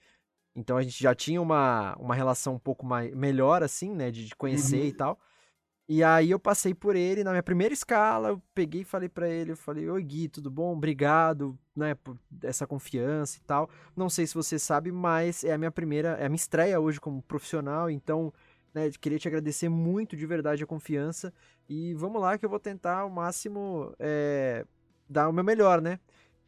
Então 0.55 0.79
a 0.79 0.83
gente 0.83 0.99
já 0.99 1.15
tinha 1.15 1.43
uma, 1.43 1.95
uma 1.97 2.15
relação 2.15 2.55
um 2.55 2.59
pouco 2.59 2.87
mais, 2.87 3.15
melhor, 3.15 3.63
assim, 3.63 3.95
né, 3.95 4.11
de, 4.11 4.25
de 4.25 4.35
conhecer 4.35 4.81
uhum. 4.81 4.87
e 4.87 4.93
tal. 4.95 5.21
E 5.87 6.03
aí 6.03 6.31
eu 6.31 6.39
passei 6.41 6.73
por 6.73 6.97
ele 6.97 7.23
na 7.23 7.33
minha 7.33 7.43
primeira 7.43 7.75
escala, 7.75 8.31
eu 8.31 8.43
peguei 8.55 8.81
e 8.81 8.85
falei 8.85 9.11
para 9.11 9.29
ele, 9.29 9.53
eu 9.53 9.57
falei, 9.57 9.87
oi 9.87 10.03
Gui, 10.03 10.27
tudo 10.31 10.51
bom? 10.51 10.73
Obrigado, 10.73 11.59
né, 11.77 11.95
por 11.97 12.19
essa 12.43 12.67
confiança 12.67 13.37
e 13.37 13.43
tal. 13.43 13.69
Não 13.95 14.09
sei 14.09 14.27
se 14.27 14.33
você 14.33 14.59
sabe, 14.59 14.91
mas 14.91 15.45
é 15.45 15.53
a 15.53 15.59
minha 15.59 15.71
primeira, 15.71 16.13
é 16.13 16.25
a 16.25 16.29
minha 16.31 16.37
estreia 16.37 16.81
hoje 16.81 16.99
como 16.99 17.21
profissional, 17.21 17.91
então 17.91 18.33
né? 18.77 18.91
Queria 19.01 19.19
te 19.19 19.27
agradecer 19.27 19.71
muito 19.71 20.15
de 20.15 20.27
verdade 20.27 20.63
a 20.63 20.67
confiança. 20.67 21.33
E 21.67 21.95
vamos 21.95 22.21
lá 22.21 22.37
que 22.37 22.45
eu 22.45 22.51
vou 22.51 22.61
tentar 22.61 22.99
ao 22.99 23.09
máximo 23.11 23.95
é, 23.99 24.67
dar 25.09 25.31
o 25.31 25.33
meu 25.33 25.43
melhor, 25.43 25.81
né? 25.81 25.99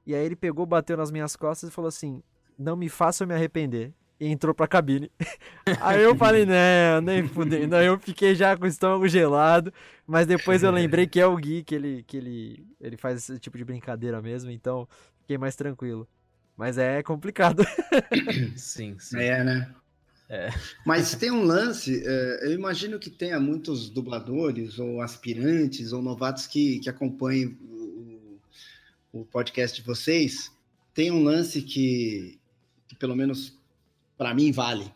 E 0.06 0.14
aí 0.14 0.26
ele 0.26 0.36
pegou, 0.36 0.66
bateu 0.66 0.94
nas 0.96 1.10
minhas 1.10 1.34
costas 1.34 1.70
e 1.70 1.72
falou 1.72 1.88
assim: 1.88 2.22
Não 2.58 2.76
me 2.76 2.90
faça 2.90 3.24
me 3.24 3.32
arrepender. 3.34 3.94
e 4.20 4.26
entrou 4.26 4.54
pra 4.54 4.66
cabine. 4.66 5.10
Aí 5.80 6.02
eu 6.02 6.14
falei, 6.16 6.44
não, 6.44 7.00
nem 7.02 7.26
fudendo. 7.28 7.76
Aí 7.76 7.86
eu 7.86 7.98
fiquei 7.98 8.34
já 8.34 8.56
com 8.56 8.64
o 8.64 8.66
estômago 8.66 9.06
gelado, 9.06 9.72
mas 10.06 10.26
depois 10.26 10.62
eu 10.62 10.72
lembrei 10.72 11.06
que 11.06 11.20
é 11.20 11.26
o 11.26 11.36
Gui, 11.36 11.62
que 11.62 11.74
ele, 11.74 12.02
que 12.04 12.16
ele, 12.16 12.66
ele 12.80 12.96
faz 12.96 13.18
esse 13.18 13.38
tipo 13.38 13.56
de 13.56 13.64
brincadeira 13.64 14.20
mesmo, 14.20 14.50
então 14.50 14.88
fiquei 15.20 15.38
mais 15.38 15.54
tranquilo. 15.54 16.08
Mas 16.56 16.76
é 16.78 17.02
complicado. 17.02 17.62
Sim, 18.56 18.98
sim. 18.98 19.18
É, 19.20 19.44
né? 19.44 19.72
É. 20.28 20.50
Mas 20.84 21.14
tem 21.14 21.30
um 21.30 21.42
lance, 21.42 22.02
é, 22.04 22.46
eu 22.46 22.52
imagino 22.52 22.98
que 22.98 23.08
tenha 23.08 23.40
muitos 23.40 23.88
dubladores, 23.88 24.78
ou 24.78 25.00
aspirantes, 25.00 25.92
ou 25.92 26.02
novatos 26.02 26.46
que, 26.46 26.80
que 26.80 26.90
acompanhem 26.90 27.56
o, 27.70 28.38
o 29.12 29.24
podcast 29.24 29.80
de 29.80 29.86
vocês. 29.86 30.52
Tem 30.92 31.10
um 31.10 31.22
lance 31.22 31.62
que, 31.62 32.38
que 32.86 32.94
pelo 32.94 33.16
menos 33.16 33.56
para 34.18 34.34
mim, 34.34 34.52
vale. 34.52 34.92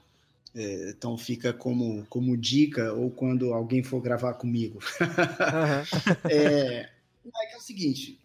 É, 0.54 0.90
então 0.90 1.16
fica 1.16 1.52
como, 1.52 2.04
como 2.10 2.36
dica, 2.36 2.92
ou 2.92 3.10
quando 3.10 3.54
alguém 3.54 3.82
for 3.82 4.02
gravar 4.02 4.34
comigo. 4.34 4.80
Uhum. 5.00 6.28
é, 6.28 6.90
é 7.24 7.54
é 7.54 7.56
o 7.56 7.60
seguinte, 7.60 8.18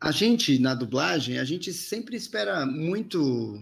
a 0.00 0.12
gente, 0.12 0.58
na 0.58 0.74
dublagem, 0.74 1.38
a 1.38 1.44
gente 1.44 1.72
sempre 1.72 2.14
espera 2.16 2.64
muito 2.66 3.60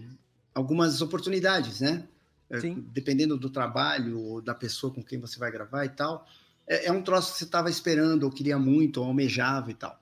algumas 0.53 1.01
oportunidades, 1.01 1.79
né? 1.79 2.03
É, 2.49 2.59
Sim. 2.59 2.85
Dependendo 2.91 3.37
do 3.37 3.49
trabalho 3.49 4.19
ou 4.19 4.41
da 4.41 4.53
pessoa 4.53 4.93
com 4.93 5.03
quem 5.03 5.19
você 5.19 5.39
vai 5.39 5.51
gravar 5.51 5.85
e 5.85 5.89
tal. 5.89 6.27
É, 6.67 6.87
é 6.87 6.91
um 6.91 7.01
troço 7.01 7.33
que 7.33 7.39
você 7.39 7.45
estava 7.45 7.69
esperando, 7.69 8.23
ou 8.23 8.31
queria 8.31 8.57
muito, 8.59 9.01
ou 9.01 9.07
almejava 9.07 9.71
e 9.71 9.73
tal. 9.73 9.99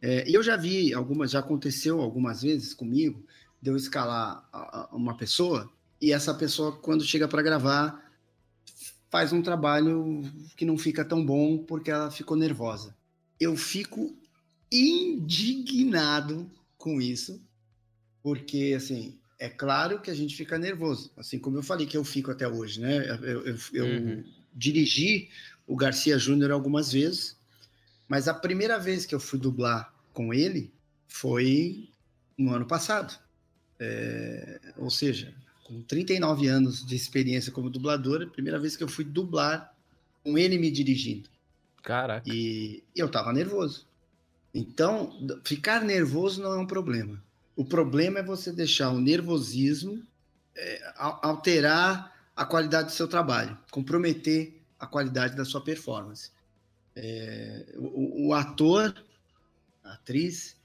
É, 0.00 0.28
e 0.28 0.34
eu 0.34 0.42
já 0.42 0.56
vi 0.56 0.92
algumas, 0.92 1.30
já 1.30 1.40
aconteceu 1.40 2.00
algumas 2.00 2.42
vezes 2.42 2.74
comigo, 2.74 3.24
de 3.60 3.70
eu 3.70 3.76
escalar 3.76 4.48
uma 4.92 5.16
pessoa 5.16 5.70
e 6.00 6.12
essa 6.12 6.34
pessoa, 6.34 6.76
quando 6.76 7.04
chega 7.04 7.26
para 7.26 7.42
gravar, 7.42 8.10
faz 9.10 9.32
um 9.32 9.40
trabalho 9.40 10.22
que 10.56 10.64
não 10.64 10.76
fica 10.76 11.04
tão 11.04 11.24
bom 11.24 11.58
porque 11.58 11.90
ela 11.90 12.10
ficou 12.10 12.36
nervosa. 12.36 12.94
Eu 13.40 13.56
fico 13.56 14.14
indignado 14.70 16.50
com 16.76 17.00
isso, 17.00 17.42
porque, 18.22 18.74
assim, 18.76 19.18
é 19.38 19.48
claro 19.48 20.00
que 20.00 20.10
a 20.10 20.14
gente 20.14 20.34
fica 20.34 20.58
nervoso, 20.58 21.10
assim 21.16 21.38
como 21.38 21.58
eu 21.58 21.62
falei 21.62 21.86
que 21.86 21.96
eu 21.96 22.04
fico 22.04 22.30
até 22.30 22.48
hoje, 22.48 22.80
né? 22.80 22.98
Eu, 23.22 23.44
eu, 23.46 23.58
eu 23.72 23.84
uhum. 23.84 24.24
dirigi 24.54 25.28
o 25.66 25.76
Garcia 25.76 26.18
Júnior 26.18 26.50
algumas 26.50 26.92
vezes, 26.92 27.36
mas 28.08 28.28
a 28.28 28.34
primeira 28.34 28.78
vez 28.78 29.04
que 29.04 29.14
eu 29.14 29.20
fui 29.20 29.38
dublar 29.38 29.92
com 30.12 30.32
ele 30.32 30.72
foi 31.06 31.90
no 32.38 32.54
ano 32.54 32.66
passado. 32.66 33.18
É, 33.78 34.58
ou 34.78 34.90
seja, 34.90 35.34
com 35.64 35.82
39 35.82 36.46
anos 36.46 36.86
de 36.86 36.94
experiência 36.94 37.52
como 37.52 37.68
dubladora, 37.68 38.26
primeira 38.26 38.58
vez 38.58 38.76
que 38.76 38.84
eu 38.84 38.88
fui 38.88 39.04
dublar 39.04 39.74
com 40.22 40.38
ele 40.38 40.56
me 40.56 40.70
dirigindo. 40.70 41.28
Caraca. 41.82 42.28
E 42.28 42.82
eu 42.94 43.10
tava 43.10 43.32
nervoso. 43.32 43.86
Então, 44.54 45.12
ficar 45.44 45.84
nervoso 45.84 46.42
não 46.42 46.52
é 46.52 46.56
um 46.56 46.66
problema. 46.66 47.22
O 47.56 47.64
problema 47.64 48.18
é 48.18 48.22
você 48.22 48.52
deixar 48.52 48.90
o 48.90 49.00
nervosismo 49.00 50.06
é, 50.54 50.92
alterar 50.96 52.14
a 52.36 52.44
qualidade 52.44 52.88
do 52.88 52.94
seu 52.94 53.08
trabalho, 53.08 53.56
comprometer 53.70 54.62
a 54.78 54.86
qualidade 54.86 55.34
da 55.34 55.44
sua 55.44 55.62
performance. 55.62 56.30
É, 56.94 57.74
o, 57.76 58.28
o 58.28 58.34
ator, 58.34 58.94
a 59.82 59.94
atriz, 59.94 60.56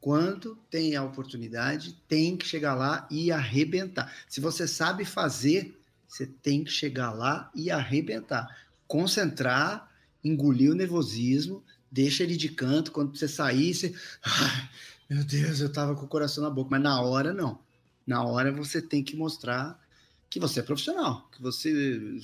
quando 0.00 0.56
tem 0.70 0.94
a 0.94 1.02
oportunidade, 1.02 1.94
tem 2.06 2.36
que 2.36 2.46
chegar 2.46 2.74
lá 2.74 3.08
e 3.10 3.32
arrebentar. 3.32 4.14
Se 4.28 4.40
você 4.40 4.68
sabe 4.68 5.04
fazer, 5.04 5.76
você 6.06 6.26
tem 6.26 6.62
que 6.62 6.70
chegar 6.70 7.10
lá 7.10 7.50
e 7.54 7.72
arrebentar. 7.72 8.46
Concentrar, 8.86 9.90
engolir 10.22 10.70
o 10.70 10.76
nervosismo, 10.76 11.64
deixa 11.90 12.22
ele 12.22 12.36
de 12.36 12.48
canto. 12.48 12.92
Quando 12.92 13.16
você 13.16 13.26
sair, 13.26 13.74
você. 13.74 13.94
Meu 15.08 15.24
Deus, 15.24 15.60
eu 15.60 15.72
tava 15.72 15.94
com 15.94 16.04
o 16.04 16.08
coração 16.08 16.42
na 16.42 16.50
boca. 16.50 16.70
Mas 16.70 16.82
na 16.82 17.00
hora, 17.00 17.32
não. 17.32 17.58
Na 18.06 18.24
hora 18.24 18.52
você 18.52 18.80
tem 18.80 19.02
que 19.02 19.16
mostrar 19.16 19.80
que 20.28 20.40
você 20.40 20.60
é 20.60 20.62
profissional, 20.62 21.28
que 21.32 21.40
você, 21.40 22.18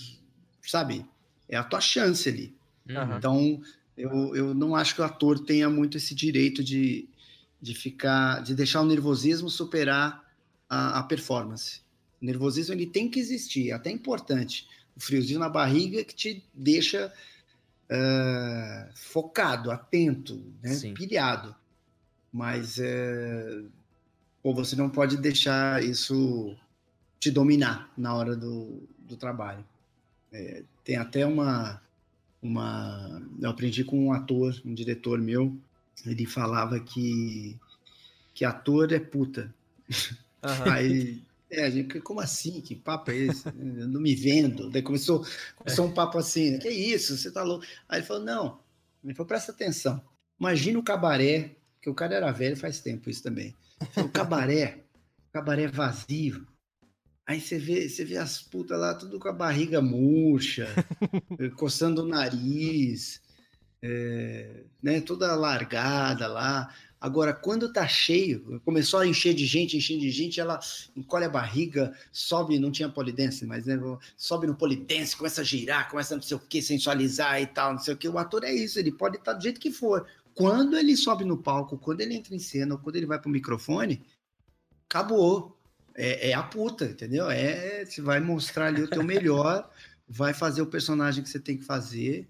sabe, 0.62 1.07
é 1.49 1.57
a 1.57 1.64
tua 1.64 1.80
chance 1.80 2.28
ali. 2.28 2.55
Uhum. 2.89 3.16
Então, 3.16 3.62
eu, 3.97 4.37
eu 4.37 4.55
não 4.55 4.74
acho 4.74 4.95
que 4.95 5.01
o 5.01 5.05
ator 5.05 5.39
tenha 5.39 5.68
muito 5.70 5.97
esse 5.97 6.14
direito 6.14 6.62
de 6.62 7.09
de 7.62 7.74
ficar, 7.74 8.43
de 8.43 8.57
deixar 8.57 8.80
o 8.80 8.85
nervosismo 8.85 9.49
superar 9.49 10.28
a, 10.68 10.99
a 10.99 11.03
performance. 11.05 11.80
O 12.20 12.26
nervosismo 12.26 12.74
ele 12.74 12.87
tem 12.87 13.09
que 13.09 13.20
existir, 13.20 13.70
é 13.70 13.72
até 13.72 13.89
importante. 13.89 14.66
O 14.97 15.01
friozinho 15.01 15.39
na 15.39 15.49
barriga 15.49 16.03
que 16.03 16.12
te 16.14 16.45
deixa 16.53 17.12
uh, 17.89 18.93
focado, 18.97 19.70
atento, 19.70 20.45
né? 20.61 20.76
pilhado. 20.93 21.55
Mas 22.33 22.78
ou 24.43 24.55
você 24.55 24.74
não 24.74 24.91
pode 24.91 25.16
deixar 25.16 25.83
isso 25.85 26.57
te 27.20 27.30
dominar 27.30 27.93
na 27.97 28.14
hora 28.14 28.35
do, 28.35 28.83
do 28.99 29.16
trabalho. 29.16 29.64
É, 30.33 30.64
tem 30.83 30.97
até 30.97 31.24
uma, 31.24 31.80
uma. 32.43 33.22
Eu 33.41 33.51
aprendi 33.51 33.85
com 33.85 34.07
um 34.07 34.12
ator, 34.12 34.61
um 34.64 34.74
diretor 34.74 35.20
meu, 35.20 35.57
ele 36.05 36.26
falava 36.26 36.80
que, 36.80 37.57
que 38.35 38.45
ator 38.45 38.93
é 38.93 38.99
puta. 38.99 39.55
Uhum. 39.89 40.66
Aí, 40.72 41.22
é, 41.49 41.70
gente, 41.70 42.01
como 42.01 42.18
assim? 42.18 42.61
Que 42.61 42.74
papo 42.74 43.12
é 43.12 43.16
esse? 43.18 43.47
Eu 43.47 43.87
não 43.87 44.01
me 44.01 44.16
vendo. 44.16 44.68
Daí 44.68 44.83
começou, 44.83 45.24
começou 45.55 45.87
um 45.87 45.93
papo 45.93 46.18
assim, 46.18 46.59
que 46.59 46.68
isso, 46.68 47.16
você 47.16 47.30
tá 47.30 47.45
louco. 47.45 47.64
Aí 47.89 48.01
ele 48.01 48.07
falou, 48.07 48.24
não, 48.24 48.59
ele 49.05 49.14
falou, 49.14 49.28
presta 49.28 49.53
atenção. 49.53 50.03
Imagina 50.41 50.78
o 50.78 50.83
cabaré, 50.83 51.55
que 51.83 51.91
o 51.91 51.95
cara 51.95 52.14
era 52.14 52.30
velho 52.30 52.57
faz 52.57 52.80
tempo 52.80 53.11
isso 53.11 53.24
também. 53.24 53.55
O 53.97 54.09
cabaré, 54.09 54.85
cabaré 55.33 55.66
vazio. 55.66 56.47
Aí 57.26 57.41
você 57.41 57.59
vê, 57.59 57.89
você 57.89 58.05
vê 58.05 58.16
as 58.16 58.41
putas 58.41 58.78
lá, 58.78 58.95
tudo 58.95 59.18
com 59.18 59.28
a 59.28 59.33
barriga 59.33 59.83
murcha, 59.83 60.68
coçando 61.57 62.03
o 62.03 62.07
nariz, 62.07 63.20
é, 63.83 64.64
né, 64.80 65.01
toda 65.01 65.35
largada 65.35 66.28
lá. 66.28 66.72
Agora, 67.01 67.33
quando 67.33 67.72
tá 67.72 67.87
cheio, 67.89 68.61
começou 68.64 69.01
a 69.01 69.07
encher 69.07 69.35
de 69.35 69.45
gente, 69.45 69.76
encher 69.76 69.99
de 69.99 70.09
gente, 70.09 70.41
ela 70.41 70.61
encolhe 70.95 71.24
a 71.24 71.28
barriga, 71.28 71.93
sobe, 72.12 72.61
não 72.61 72.70
tinha 72.70 72.89
polidense, 72.89 73.45
mas 73.45 73.66
né, 73.66 73.76
sobe 74.16 74.47
no 74.47 74.55
polidense, 74.55 75.16
começa 75.16 75.41
a 75.41 75.45
girar, 75.45 75.91
começa 75.91 76.14
não 76.14 76.22
sei 76.22 76.37
o 76.37 76.41
que, 76.41 76.62
sensualizar 76.62 77.43
e 77.43 77.47
tal, 77.47 77.72
não 77.72 77.80
sei 77.80 77.95
o 77.95 77.97
que. 77.97 78.09
O 78.09 78.18
ator 78.18 78.45
é 78.45 78.53
isso, 78.53 78.78
ele 78.78 78.93
pode 78.93 79.16
estar 79.16 79.33
tá 79.33 79.39
do 79.39 79.43
jeito 79.43 79.61
que 79.61 79.72
for. 79.72 80.07
Quando 80.35 80.76
ele 80.76 80.97
sobe 80.97 81.24
no 81.24 81.37
palco, 81.37 81.78
quando 81.78 82.01
ele 82.01 82.14
entra 82.14 82.35
em 82.35 82.39
cena, 82.39 82.74
ou 82.74 82.80
quando 82.80 82.97
ele 82.97 83.07
vai 83.07 83.18
pro 83.18 83.30
microfone, 83.30 84.03
acabou. 84.89 85.59
É, 85.95 86.30
é 86.30 86.33
a 86.33 86.43
puta, 86.43 86.87
entendeu? 86.87 87.30
É, 87.30 87.85
você 87.85 88.01
vai 88.01 88.18
mostrar 88.18 88.68
ali 88.68 88.83
o 88.83 88.89
teu 88.89 89.03
melhor, 89.03 89.70
vai 90.09 90.33
fazer 90.33 90.62
o 90.62 90.66
personagem 90.66 91.22
que 91.22 91.28
você 91.28 91.39
tem 91.39 91.59
que 91.59 91.64
fazer 91.64 92.26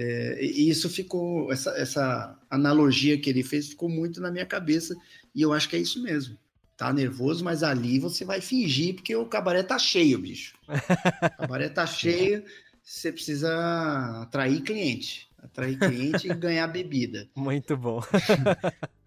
é, 0.00 0.38
e 0.40 0.68
isso 0.68 0.88
ficou, 0.88 1.52
essa, 1.52 1.70
essa 1.70 2.38
analogia 2.48 3.18
que 3.18 3.28
ele 3.28 3.42
fez 3.42 3.68
ficou 3.68 3.88
muito 3.88 4.20
na 4.20 4.30
minha 4.30 4.46
cabeça, 4.46 4.94
e 5.34 5.42
eu 5.42 5.52
acho 5.52 5.68
que 5.68 5.74
é 5.74 5.80
isso 5.80 6.00
mesmo. 6.00 6.38
Tá 6.76 6.92
nervoso, 6.92 7.42
mas 7.42 7.64
ali 7.64 7.98
você 7.98 8.24
vai 8.24 8.40
fingir, 8.40 8.94
porque 8.94 9.16
o 9.16 9.26
cabaré 9.26 9.64
tá 9.64 9.76
cheio, 9.76 10.18
bicho. 10.20 10.56
O 11.34 11.40
cabaré 11.40 11.68
tá 11.68 11.84
cheio, 11.84 12.44
você 12.80 13.10
precisa 13.10 14.22
atrair 14.22 14.62
cliente. 14.62 15.27
Atrair 15.38 15.78
cliente 15.78 16.28
e 16.28 16.34
ganhar 16.34 16.66
bebida. 16.66 17.28
Muito 17.36 17.76
bom. 17.76 18.00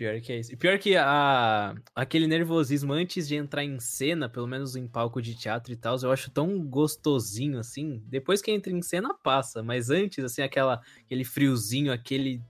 Pior 0.00 0.18
que 0.22 0.32
é 0.32 0.38
isso. 0.38 0.50
E 0.50 0.56
pior 0.56 0.78
que 0.78 0.96
a, 0.96 1.74
aquele 1.94 2.26
nervosismo 2.26 2.90
antes 2.90 3.28
de 3.28 3.36
entrar 3.36 3.62
em 3.62 3.78
cena, 3.78 4.30
pelo 4.30 4.46
menos 4.46 4.74
em 4.74 4.88
palco 4.88 5.20
de 5.20 5.34
teatro 5.34 5.74
e 5.74 5.76
tal, 5.76 5.94
eu 6.02 6.10
acho 6.10 6.30
tão 6.30 6.58
gostosinho 6.58 7.58
assim. 7.58 8.02
Depois 8.06 8.40
que 8.40 8.50
entra 8.50 8.72
em 8.72 8.80
cena, 8.80 9.12
passa. 9.12 9.62
Mas 9.62 9.90
antes, 9.90 10.24
assim, 10.24 10.40
aquela, 10.40 10.80
aquele 11.04 11.22
friozinho, 11.22 11.92
aquele, 11.92 12.42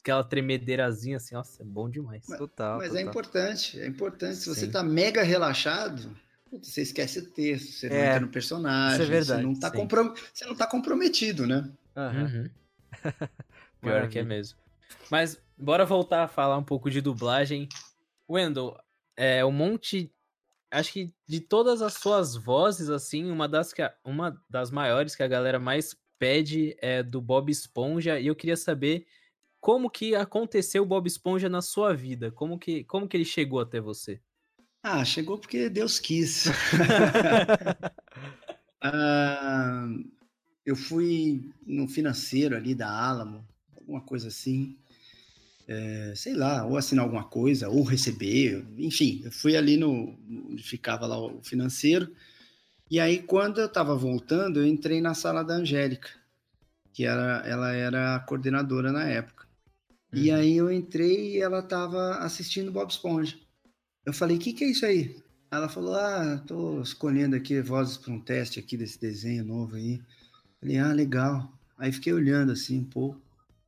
aquela 0.00 0.24
tremedeirazinha, 0.24 1.18
assim, 1.18 1.36
nossa, 1.36 1.62
é 1.62 1.64
bom 1.64 1.88
demais. 1.88 2.24
Mas, 2.28 2.38
total. 2.38 2.78
Mas 2.78 2.86
é 2.86 2.88
total. 2.88 3.06
é 3.06 3.08
importante, 3.08 3.80
é 3.80 3.86
importante. 3.86 4.36
Se 4.38 4.48
você 4.48 4.66
Sim. 4.66 4.72
tá 4.72 4.82
mega 4.82 5.22
relaxado, 5.22 6.10
você 6.60 6.82
esquece 6.82 7.20
o 7.20 7.30
texto, 7.30 7.70
você 7.70 7.86
é, 7.86 7.90
não 7.90 7.98
entra 7.98 8.20
no 8.20 8.28
personagem. 8.28 8.94
Isso 8.94 9.02
é 9.02 9.14
verdade. 9.14 9.42
Você 9.42 9.46
não 9.46 9.54
tá, 9.54 9.70
comprom 9.70 10.12
você 10.34 10.44
não 10.44 10.56
tá 10.56 10.66
comprometido, 10.66 11.46
né? 11.46 11.70
Uhum. 11.94 12.50
Pior 13.80 14.08
que 14.08 14.18
é 14.18 14.22
mesmo. 14.22 14.58
Mas 15.10 15.40
bora 15.56 15.84
voltar 15.84 16.24
a 16.24 16.28
falar 16.28 16.56
um 16.56 16.64
pouco 16.64 16.90
de 16.90 17.00
dublagem. 17.00 17.68
Wendell, 18.28 18.76
é 19.16 19.44
um 19.44 19.52
monte. 19.52 20.12
Acho 20.70 20.92
que 20.92 21.14
de 21.26 21.40
todas 21.40 21.80
as 21.80 21.94
suas 21.94 22.36
vozes, 22.36 22.90
assim, 22.90 23.30
uma 23.30 23.48
das, 23.48 23.72
que, 23.72 23.82
uma 24.04 24.40
das 24.50 24.70
maiores 24.70 25.14
que 25.14 25.22
a 25.22 25.28
galera 25.28 25.58
mais 25.58 25.96
pede 26.18 26.76
é 26.80 27.02
do 27.02 27.20
Bob 27.20 27.50
Esponja. 27.50 28.18
E 28.18 28.26
eu 28.26 28.34
queria 28.34 28.56
saber 28.56 29.06
como 29.60 29.90
que 29.90 30.14
aconteceu 30.14 30.82
o 30.82 30.86
Bob 30.86 31.06
Esponja 31.06 31.48
na 31.48 31.62
sua 31.62 31.94
vida? 31.94 32.30
Como 32.32 32.58
que, 32.58 32.84
como 32.84 33.08
que 33.08 33.16
ele 33.16 33.24
chegou 33.24 33.60
até 33.60 33.80
você? 33.80 34.20
Ah, 34.82 35.04
chegou 35.04 35.38
porque 35.38 35.68
Deus 35.68 35.98
quis. 35.98 36.44
Ah, 38.82 39.88
eu 40.66 40.76
fui 40.76 41.50
no 41.66 41.88
financeiro 41.88 42.56
ali 42.56 42.74
da 42.74 42.90
Alamo, 42.90 43.46
alguma 43.76 44.02
coisa 44.02 44.28
assim. 44.28 44.76
É, 45.68 46.14
sei 46.16 46.34
lá, 46.34 46.64
ou 46.64 46.76
assinar 46.76 47.04
alguma 47.04 47.24
coisa, 47.24 47.68
ou 47.68 47.82
receber, 47.82 48.64
enfim, 48.78 49.20
eu 49.24 49.32
fui 49.32 49.56
ali 49.56 49.76
no. 49.76 50.16
onde 50.50 50.62
ficava 50.62 51.06
lá 51.06 51.18
o 51.18 51.42
financeiro. 51.42 52.10
E 52.90 53.00
aí, 53.00 53.22
quando 53.22 53.60
eu 53.60 53.66
estava 53.66 53.96
voltando, 53.96 54.60
eu 54.60 54.66
entrei 54.66 55.00
na 55.00 55.14
sala 55.14 55.44
da 55.44 55.54
Angélica, 55.54 56.10
que 56.92 57.04
era, 57.06 57.42
ela 57.46 57.72
era 57.72 58.16
a 58.16 58.20
coordenadora 58.20 58.92
na 58.92 59.04
época. 59.04 59.46
E 60.14 60.30
Uhum. 60.30 60.36
aí 60.36 60.56
eu 60.56 60.72
entrei 60.72 61.36
e 61.36 61.40
ela 61.40 61.60
estava 61.60 62.18
assistindo 62.18 62.72
Bob 62.72 62.90
Esponja. 62.90 63.38
Eu 64.06 64.12
falei, 64.12 64.36
o 64.36 64.40
que, 64.40 64.52
que 64.54 64.64
é 64.64 64.68
isso 64.70 64.86
aí? 64.86 65.16
Ela 65.50 65.68
falou, 65.68 65.94
ah, 65.96 66.38
tô 66.46 66.80
escolhendo 66.82 67.36
aqui 67.36 67.60
vozes 67.62 67.96
para 67.98 68.12
um 68.12 68.20
teste 68.20 68.58
aqui 68.60 68.76
desse 68.76 69.00
desenho 69.00 69.44
novo 69.44 69.76
aí. 69.76 70.02
Falei, 70.66 70.78
ah, 70.80 70.92
legal. 70.92 71.52
Aí 71.78 71.92
fiquei 71.92 72.12
olhando 72.12 72.50
assim 72.50 72.80
um 72.80 72.84
pouco. 72.84 73.20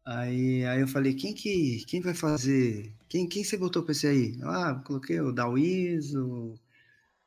Aí, 0.04 0.64
aí 0.64 0.80
eu 0.80 0.88
falei, 0.88 1.14
quem 1.14 1.32
que 1.32 1.84
quem 1.86 2.00
vai 2.00 2.12
fazer? 2.12 2.92
Quem, 3.08 3.28
quem 3.28 3.44
você 3.44 3.56
botou 3.56 3.84
para 3.84 3.92
esse 3.92 4.08
aí? 4.08 4.36
Ah, 4.42 4.74
coloquei 4.84 5.20
o 5.20 5.30
Dawiz, 5.30 6.12
o 6.16 6.54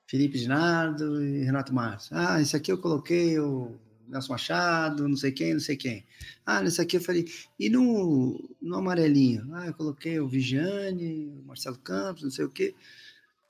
Felipe 0.06 0.38
Ginardo 0.38 1.24
e 1.24 1.46
Renato 1.46 1.74
Marques. 1.74 2.10
Ah, 2.12 2.42
esse 2.42 2.54
aqui 2.54 2.70
eu 2.70 2.80
coloquei 2.80 3.40
o 3.40 3.78
Nelson 4.10 4.34
Machado, 4.34 5.08
não 5.08 5.16
sei 5.16 5.32
quem, 5.32 5.54
não 5.54 5.62
sei 5.62 5.78
quem. 5.78 6.06
Ah, 6.46 6.62
nesse 6.62 6.82
aqui 6.82 6.98
eu 6.98 7.02
falei, 7.02 7.32
e 7.58 7.70
no, 7.70 8.54
no 8.62 8.76
amarelinho? 8.76 9.56
Ah, 9.56 9.68
eu 9.68 9.74
coloquei 9.74 10.20
o 10.20 10.28
Vigiane, 10.28 11.28
o 11.30 11.46
Marcelo 11.48 11.78
Campos, 11.78 12.24
não 12.24 12.32
sei 12.32 12.44
o 12.44 12.50
quê. 12.50 12.76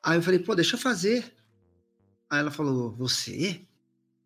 Aí 0.04 0.20
eu 0.20 0.22
falei, 0.22 0.38
pô, 0.38 0.54
deixa 0.54 0.76
eu 0.76 0.80
fazer. 0.80 1.34
Aí 2.30 2.42
ela 2.42 2.52
falou, 2.52 2.92
você? 2.92 3.62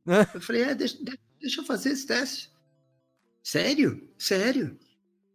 Eu 0.35 0.41
falei, 0.41 0.61
é, 0.61 0.75
deixa, 0.75 1.03
de- 1.03 1.24
deixa 1.45 1.61
eu 1.61 1.65
fazer 1.65 1.91
esse 1.91 2.07
teste. 2.07 2.51
Sério? 3.43 4.09
Sério? 4.17 4.77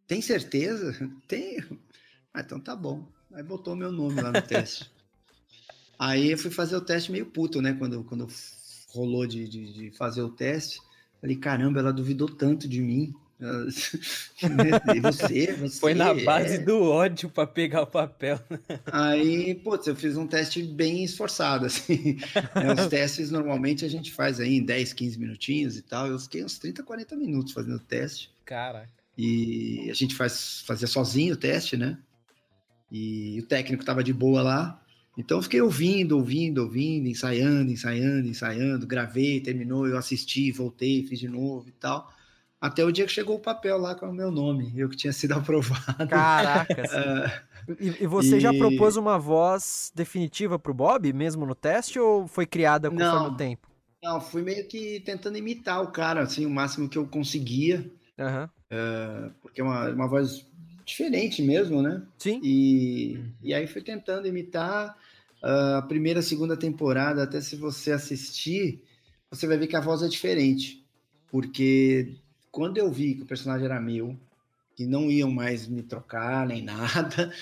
Tem 0.06 0.20
certeza? 0.20 0.92
Tenho. 1.28 1.80
Ah, 2.34 2.40
então 2.40 2.58
tá 2.58 2.74
bom. 2.74 3.08
Aí 3.32 3.44
botou 3.44 3.76
meu 3.76 3.92
nome 3.92 4.20
lá 4.20 4.32
no 4.32 4.42
teste. 4.42 4.90
Aí 5.96 6.32
eu 6.32 6.38
fui 6.38 6.50
fazer 6.50 6.74
o 6.74 6.80
teste 6.80 7.12
meio 7.12 7.26
puto, 7.26 7.62
né? 7.62 7.74
Quando, 7.74 8.02
quando 8.02 8.26
rolou 8.88 9.24
de, 9.26 9.46
de, 9.46 9.72
de 9.72 9.90
fazer 9.92 10.22
o 10.22 10.30
teste. 10.30 10.80
Falei, 11.20 11.36
caramba, 11.36 11.78
ela 11.78 11.92
duvidou 11.92 12.28
tanto 12.28 12.66
de 12.66 12.80
mim. 12.80 13.14
E 14.94 15.00
você, 15.00 15.52
você. 15.52 15.80
Foi 15.80 15.94
na 15.94 16.12
base 16.12 16.54
é. 16.54 16.58
do 16.58 16.82
ódio 16.82 17.28
pra 17.30 17.46
pegar 17.46 17.82
o 17.82 17.86
papel. 17.86 18.38
Aí, 18.92 19.54
putz, 19.54 19.86
eu 19.86 19.96
fiz 19.96 20.16
um 20.16 20.26
teste 20.26 20.62
bem 20.62 21.04
esforçado, 21.04 21.66
assim. 21.66 22.18
Né, 22.54 22.74
Os 22.78 22.86
testes 22.88 23.30
normalmente 23.30 23.84
a 23.84 23.88
gente 23.88 24.12
faz 24.12 24.40
aí 24.40 24.56
em 24.56 24.64
10, 24.64 24.92
15 24.92 25.18
minutinhos 25.18 25.76
e 25.76 25.82
tal. 25.82 26.06
Eu 26.06 26.18
fiquei 26.18 26.44
uns 26.44 26.58
30, 26.58 26.82
40 26.82 27.16
minutos 27.16 27.52
fazendo 27.52 27.76
o 27.76 27.80
teste. 27.80 28.30
Caraca. 28.44 28.88
E 29.16 29.88
a 29.90 29.94
gente 29.94 30.14
faz, 30.14 30.62
fazia 30.66 30.86
sozinho 30.86 31.34
o 31.34 31.36
teste, 31.36 31.76
né? 31.76 31.98
E 32.90 33.38
o 33.40 33.46
técnico 33.46 33.84
tava 33.84 34.02
de 34.02 34.12
boa 34.12 34.42
lá. 34.42 34.82
Então 35.16 35.38
eu 35.38 35.42
fiquei 35.42 35.60
ouvindo, 35.60 36.16
ouvindo, 36.16 36.62
ouvindo, 36.62 37.06
ensaiando, 37.06 37.70
ensaiando, 37.70 38.28
ensaiando. 38.28 38.86
Gravei, 38.86 39.40
terminou, 39.40 39.86
eu 39.86 39.98
assisti, 39.98 40.50
voltei, 40.50 41.06
fiz 41.06 41.18
de 41.18 41.28
novo 41.28 41.68
e 41.68 41.72
tal. 41.72 42.10
Até 42.60 42.84
o 42.84 42.92
dia 42.92 43.06
que 43.06 43.12
chegou 43.12 43.36
o 43.36 43.40
papel 43.40 43.78
lá 43.78 43.94
com 43.94 44.06
o 44.06 44.12
meu 44.12 44.30
nome, 44.30 44.72
eu 44.76 44.88
que 44.88 44.96
tinha 44.96 45.12
sido 45.12 45.32
aprovado. 45.34 46.08
Caraca. 46.08 46.82
assim. 46.82 46.98
Ah, 46.98 47.42
E, 47.78 48.04
e 48.04 48.06
você 48.06 48.40
já 48.40 48.52
e- 48.52 48.58
propôs 48.58 48.96
uma 48.96 49.18
voz 49.18 49.92
definitiva 49.94 50.58
pro 50.58 50.74
Bob, 50.74 51.12
mesmo 51.12 51.46
no 51.46 51.54
teste, 51.54 51.98
ou 51.98 52.26
foi 52.26 52.46
criada 52.46 52.90
conforme 52.90 53.28
Não. 53.28 53.34
o 53.34 53.36
tempo? 53.36 53.68
Não, 54.02 54.20
fui 54.20 54.42
meio 54.42 54.66
que 54.66 55.00
tentando 55.00 55.36
imitar 55.38 55.82
o 55.82 55.92
cara, 55.92 56.22
assim, 56.22 56.46
o 56.46 56.50
máximo 56.50 56.88
que 56.88 56.96
eu 56.98 57.06
conseguia, 57.06 57.90
Aham. 58.18 58.50
porque 59.42 59.60
é 59.60 59.64
uma, 59.64 59.88
uma 59.90 60.08
voz 60.08 60.46
diferente 60.84 61.42
mesmo, 61.42 61.82
né? 61.82 62.02
Sim. 62.18 62.40
E, 62.42 63.16
Uhum. 63.16 63.32
e 63.42 63.54
aí 63.54 63.66
fui 63.66 63.82
tentando 63.82 64.26
imitar 64.26 64.96
ah, 65.42 65.78
a 65.78 65.82
primeira, 65.82 66.22
segunda 66.22 66.56
temporada, 66.56 67.22
até 67.22 67.40
se 67.40 67.56
você 67.56 67.92
assistir, 67.92 68.82
você 69.30 69.46
vai 69.46 69.56
ver 69.56 69.66
que 69.66 69.76
a 69.76 69.80
voz 69.80 70.02
é 70.02 70.08
diferente. 70.08 70.84
Porque 71.30 72.16
quando 72.50 72.78
eu 72.78 72.90
vi 72.90 73.14
que 73.14 73.22
o 73.22 73.26
personagem 73.26 73.66
era 73.66 73.80
meu, 73.80 74.18
que 74.76 74.86
não 74.86 75.10
iam 75.10 75.30
mais 75.30 75.66
me 75.66 75.82
trocar 75.82 76.46
nem 76.46 76.62
nada, 76.64 77.32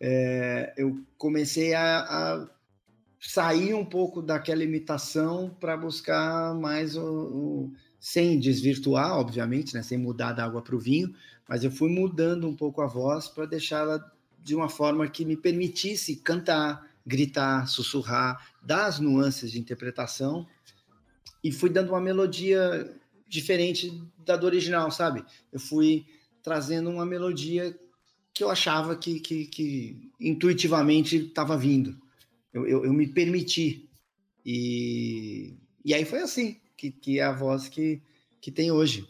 é, 0.00 0.74
eu 0.76 1.04
comecei 1.16 1.74
a, 1.74 2.00
a 2.42 2.48
sair 3.20 3.74
um 3.74 3.84
pouco 3.84 4.22
daquela 4.22 4.62
imitação 4.62 5.50
para 5.60 5.76
buscar 5.76 6.54
mais 6.54 6.96
o, 6.96 7.02
o- 7.04 7.72
sem 7.98 8.38
desvirtuar, 8.38 9.18
obviamente, 9.18 9.74
né, 9.74 9.82
sem 9.82 9.98
mudar 9.98 10.32
da 10.32 10.44
água 10.44 10.62
para 10.62 10.76
o 10.76 10.78
vinho, 10.78 11.12
mas 11.48 11.64
eu 11.64 11.70
fui 11.70 11.90
mudando 11.90 12.48
um 12.48 12.54
pouco 12.54 12.80
a 12.80 12.86
voz 12.86 13.26
para 13.28 13.44
deixá-la 13.46 14.00
de 14.38 14.54
uma 14.54 14.68
forma 14.68 15.08
que 15.08 15.24
me 15.24 15.36
permitisse 15.36 16.14
cantar, 16.16 16.88
gritar, 17.04 17.66
sussurrar, 17.66 18.52
dar 18.62 18.86
as 18.86 19.00
nuances 19.00 19.50
de 19.50 19.58
interpretação 19.58 20.46
e 21.42 21.52
fui 21.52 21.70
dando 21.70 21.90
uma 21.90 22.00
melodia 22.00 22.96
diferente 23.28 23.92
da 24.18 24.36
do 24.36 24.46
original, 24.46 24.90
sabe? 24.90 25.24
Eu 25.52 25.60
fui 25.60 26.06
trazendo 26.42 26.90
uma 26.90 27.04
melodia 27.04 27.78
que 28.32 28.42
eu 28.42 28.50
achava 28.50 28.96
que, 28.96 29.20
que, 29.20 29.46
que 29.46 30.10
intuitivamente 30.20 31.16
estava 31.16 31.56
vindo. 31.56 32.00
Eu, 32.52 32.66
eu, 32.66 32.84
eu 32.84 32.92
me 32.92 33.06
permiti. 33.06 33.88
E, 34.44 35.56
e 35.84 35.92
aí 35.92 36.04
foi 36.04 36.20
assim, 36.20 36.60
que, 36.76 36.90
que 36.90 37.18
é 37.18 37.24
a 37.24 37.32
voz 37.32 37.68
que, 37.68 38.00
que 38.40 38.50
tem 38.50 38.70
hoje. 38.70 39.06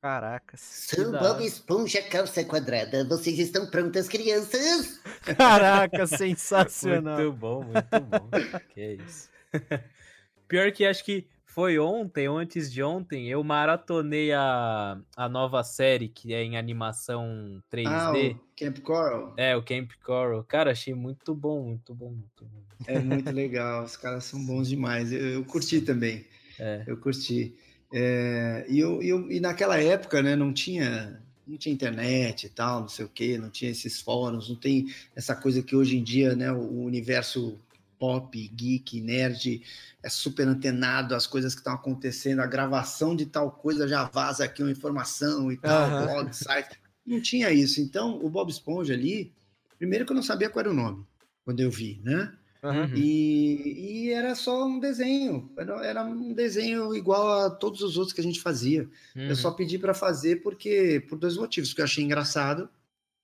Caracas. 0.00 0.88
Da 0.96 1.20
Bob. 1.20 1.46
Esponja 1.46 2.02
Calça 2.02 2.44
Quadrada. 2.44 3.04
Vocês 3.04 3.38
estão 3.38 3.70
prontas, 3.70 4.08
crianças? 4.08 5.00
Caraca, 5.38 6.06
sensacional. 6.06 7.18
Muito 7.18 7.32
bom, 7.36 7.62
muito 7.62 8.00
bom. 8.00 8.28
que 8.74 8.80
é 8.80 8.94
isso. 8.94 9.28
Pior 10.48 10.72
que 10.72 10.84
acho 10.84 11.04
que 11.04 11.26
foi 11.54 11.78
ontem, 11.78 12.28
ou 12.28 12.38
antes 12.38 12.72
de 12.72 12.82
ontem, 12.82 13.28
eu 13.28 13.42
maratonei 13.44 14.32
a, 14.32 14.98
a 15.16 15.28
nova 15.28 15.62
série 15.62 16.08
que 16.08 16.32
é 16.32 16.42
em 16.42 16.56
animação 16.56 17.62
3D. 17.70 17.86
Ah, 17.88 18.12
o 18.12 18.40
Camp 18.56 18.78
Coral 18.80 19.34
É, 19.36 19.56
o 19.56 19.62
Camp 19.62 19.90
Coral. 20.04 20.44
Cara, 20.44 20.70
achei 20.72 20.94
muito 20.94 21.34
bom, 21.34 21.62
muito 21.64 21.94
bom, 21.94 22.10
muito 22.10 22.44
bom. 22.44 22.62
é 22.86 22.98
muito 23.00 23.30
legal. 23.30 23.84
Os 23.84 23.96
caras 23.96 24.24
são 24.24 24.44
bons 24.44 24.68
demais. 24.68 25.12
Eu, 25.12 25.20
eu 25.20 25.44
curti 25.44 25.80
também. 25.80 26.24
É. 26.58 26.82
Eu 26.86 26.96
curti. 26.96 27.54
É, 27.92 28.64
e, 28.68 28.78
eu, 28.78 29.02
eu- 29.02 29.30
e 29.30 29.38
naquela 29.38 29.78
época, 29.78 30.22
né, 30.22 30.34
não 30.34 30.52
tinha, 30.52 31.20
não 31.46 31.58
tinha 31.58 31.74
internet 31.74 32.44
e 32.46 32.48
tal, 32.48 32.80
não 32.80 32.88
sei 32.88 33.04
o 33.04 33.08
quê, 33.08 33.36
não 33.36 33.50
tinha 33.50 33.70
esses 33.70 34.00
fóruns, 34.00 34.48
não 34.48 34.56
tem 34.56 34.86
essa 35.14 35.34
coisa 35.36 35.62
que 35.62 35.76
hoje 35.76 35.98
em 35.98 36.02
dia, 36.02 36.34
né, 36.34 36.50
o 36.50 36.82
universo 36.84 37.58
pop, 38.02 38.36
geek, 38.48 39.00
nerd 39.00 39.62
é 40.02 40.08
super 40.08 40.48
antenado 40.48 41.14
às 41.14 41.24
coisas 41.24 41.54
que 41.54 41.60
estão 41.60 41.72
acontecendo, 41.74 42.40
a 42.40 42.46
gravação 42.48 43.14
de 43.14 43.26
tal 43.26 43.52
coisa 43.52 43.86
já 43.86 44.02
vaza 44.02 44.44
aqui 44.44 44.60
uma 44.60 44.72
informação 44.72 45.52
e 45.52 45.56
tal, 45.56 45.86
Aham. 45.86 46.08
blog, 46.08 46.32
site. 46.34 46.80
Não 47.06 47.20
tinha 47.20 47.52
isso. 47.52 47.80
Então, 47.80 48.18
o 48.20 48.28
Bob 48.28 48.50
Esponja 48.50 48.92
ali, 48.92 49.32
primeiro 49.78 50.04
que 50.04 50.10
eu 50.10 50.16
não 50.16 50.22
sabia 50.22 50.50
qual 50.50 50.62
era 50.64 50.70
o 50.72 50.74
nome 50.74 51.06
quando 51.44 51.60
eu 51.60 51.70
vi, 51.70 52.00
né? 52.02 52.36
Uhum. 52.64 52.88
E, 52.96 54.06
e 54.06 54.10
era 54.10 54.34
só 54.34 54.66
um 54.66 54.80
desenho, 54.80 55.52
era, 55.56 55.86
era 55.86 56.04
um 56.04 56.32
desenho 56.34 56.92
igual 56.96 57.46
a 57.46 57.50
todos 57.50 57.82
os 57.82 57.96
outros 57.96 58.12
que 58.12 58.20
a 58.20 58.24
gente 58.24 58.40
fazia. 58.40 58.90
Eu 59.14 59.20
Uhum. 59.30 59.36
só 59.36 59.52
pedi 59.52 59.78
para 59.78 59.94
fazer 59.94 60.42
porque 60.42 61.04
por 61.08 61.16
dois 61.18 61.36
motivos, 61.36 61.70
porque 61.70 61.82
eu 61.82 61.84
achei 61.84 62.02
engraçado 62.02 62.68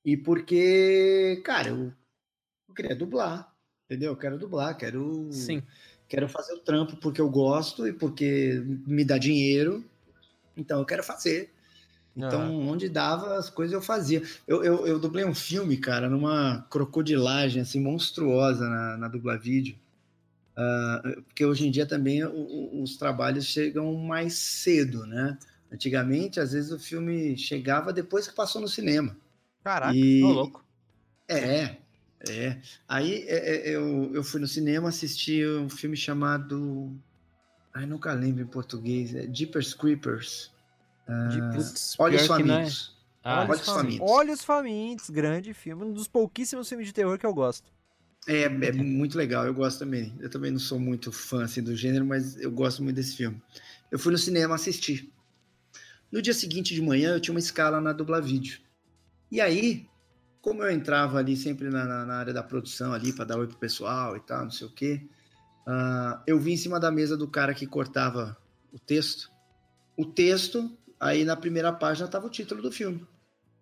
e 0.05 0.17
porque, 0.17 1.43
cara, 1.45 1.69
eu, 1.71 1.93
eu 2.69 2.75
queria 2.75 2.97
dublar, 2.97 3.48
entendeu? 3.89 4.13
Eu 4.13 4.17
quero 4.17 4.39
dublar, 4.39 4.77
quero 4.77 5.31
Sim. 5.31 5.63
quero 6.09 6.29
fazer 6.29 6.55
o 6.55 6.61
trampo 6.61 6.97
porque 6.99 7.21
eu 7.21 7.31
gosto 7.31 7.87
e 7.89 7.93
porque 7.93 8.63
me 8.87 9.05
dá 9.05 9.19
dinheiro. 9.19 9.85
Então 10.57 10.81
eu 10.81 10.87
quero 10.87 11.03
fazer. 11.05 11.53
Então, 12.17 12.43
Aham. 12.45 12.69
onde 12.69 12.89
dava 12.89 13.37
as 13.39 13.51
coisas 13.51 13.75
eu 13.75 13.83
fazia. 13.83 14.23
Eu, 14.47 14.65
eu, 14.65 14.87
eu 14.87 14.99
dublei 14.99 15.25
um 15.25 15.35
filme, 15.35 15.77
cara, 15.79 16.09
numa 16.11 16.63
crocodilagem 16.71 17.63
assim 17.63 17.81
monstruosa 17.81 18.69
na, 18.69 18.97
na 18.99 19.09
Dublavídeo. 19.09 19.77
Ah, 20.57 21.03
porque 21.27 21.45
hoje 21.45 21.67
em 21.67 21.71
dia 21.71 21.87
também 21.87 22.25
o- 22.25 22.33
o- 22.35 22.83
os 22.83 22.97
trabalhos 22.97 23.45
chegam 23.47 23.95
mais 23.95 24.35
cedo, 24.35 25.07
né? 25.07 25.39
Antigamente, 25.73 26.41
às 26.41 26.53
vezes 26.53 26.73
o 26.73 26.79
filme 26.79 27.37
chegava 27.39 27.93
depois 27.93 28.27
que 28.29 28.35
passou 28.35 28.61
no 28.61 28.69
cinema. 28.69 29.17
Caraca. 29.63 30.01
E, 30.01 30.21
Ô, 30.21 30.33
louco. 30.33 30.65
é, 31.29 31.79
é. 32.29 32.59
Aí 32.89 33.25
é, 33.29 33.69
é, 33.69 33.77
eu, 33.77 34.13
eu 34.15 34.25
fui 34.25 34.41
no 34.41 34.47
cinema 34.47 34.89
assistir 34.89 35.47
um 35.49 35.69
filme 35.69 35.97
chamado. 35.97 36.93
Ai, 37.75 37.87
nunca 37.87 38.13
lembro 38.13 38.43
em 38.43 38.47
português. 38.47 39.15
É 39.15 39.33
Jeepers 39.33 39.75
Creepers. 39.75 40.51
De 41.31 41.41
Putz, 41.53 41.97
Olhos 41.99 42.23
é- 42.23 42.27
Famintos. 42.27 42.97
Ah, 43.25 43.43
Olhos 43.43 43.61
Famintos. 43.61 44.11
Olhos 44.11 44.45
Famintos, 44.45 45.11
grande 45.11 45.53
filme, 45.55 45.85
um 45.85 45.93
dos 45.93 46.07
pouquíssimos 46.07 46.69
filmes 46.69 46.87
de 46.87 46.93
terror 46.93 47.19
que 47.19 47.27
eu 47.27 47.35
gosto. 47.35 47.71
É, 48.27 48.43
é 48.43 48.73
muito 48.73 49.17
legal, 49.17 49.47
eu 49.47 49.55
gosto 49.55 49.79
também. 49.79 50.15
Eu 50.21 50.29
também 50.29 50.51
não 50.51 50.59
sou 50.59 50.79
muito 50.79 51.11
fã 51.11 51.45
assim, 51.45 51.63
do 51.63 51.75
gênero, 51.75 52.05
mas 52.05 52.37
eu 52.37 52.51
gosto 52.51 52.83
muito 52.83 52.97
desse 52.97 53.17
filme. 53.17 53.41
Eu 53.91 53.99
fui 53.99 54.13
no 54.13 54.19
cinema 54.19 54.55
assistir. 54.55 55.11
No 56.13 56.21
dia 56.21 56.35
seguinte 56.35 56.75
de 56.75 56.83
manhã, 56.83 57.15
eu 57.15 57.21
tinha 57.21 57.35
uma 57.35 57.41
escala 57.41 57.81
na 57.81 57.93
dubla 57.93 58.21
vídeo. 58.21 58.61
E 59.31 59.41
aí, 59.41 59.87
como 60.41 60.63
eu 60.63 60.71
entrava 60.71 61.19
ali 61.19 61.37
sempre 61.37 61.69
na, 61.69 61.85
na, 61.85 62.07
na 62.07 62.15
área 62.17 62.33
da 62.33 62.43
produção 62.43 62.93
ali 62.93 63.13
para 63.13 63.25
dar 63.25 63.39
oi 63.39 63.47
pro 63.47 63.57
pessoal 63.57 64.17
e 64.17 64.21
tal, 64.21 64.45
não 64.45 64.51
sei 64.51 64.67
o 64.67 64.71
quê, 64.71 65.07
uh, 65.67 66.21
eu 66.27 66.39
vi 66.39 66.53
em 66.53 66.57
cima 66.57 66.79
da 66.79 66.91
mesa 66.91 67.17
do 67.17 67.29
cara 67.29 67.55
que 67.55 67.67
cortava 67.67 68.37
o 68.73 68.79
texto. 68.79 69.31
O 69.97 70.05
texto, 70.05 70.71
aí 71.01 71.25
na 71.25 71.37
primeira 71.37 71.73
página 71.73 72.09
tava 72.09 72.27
o 72.27 72.31
título 72.31 72.63
do 72.63 72.71
filme. 72.71 73.07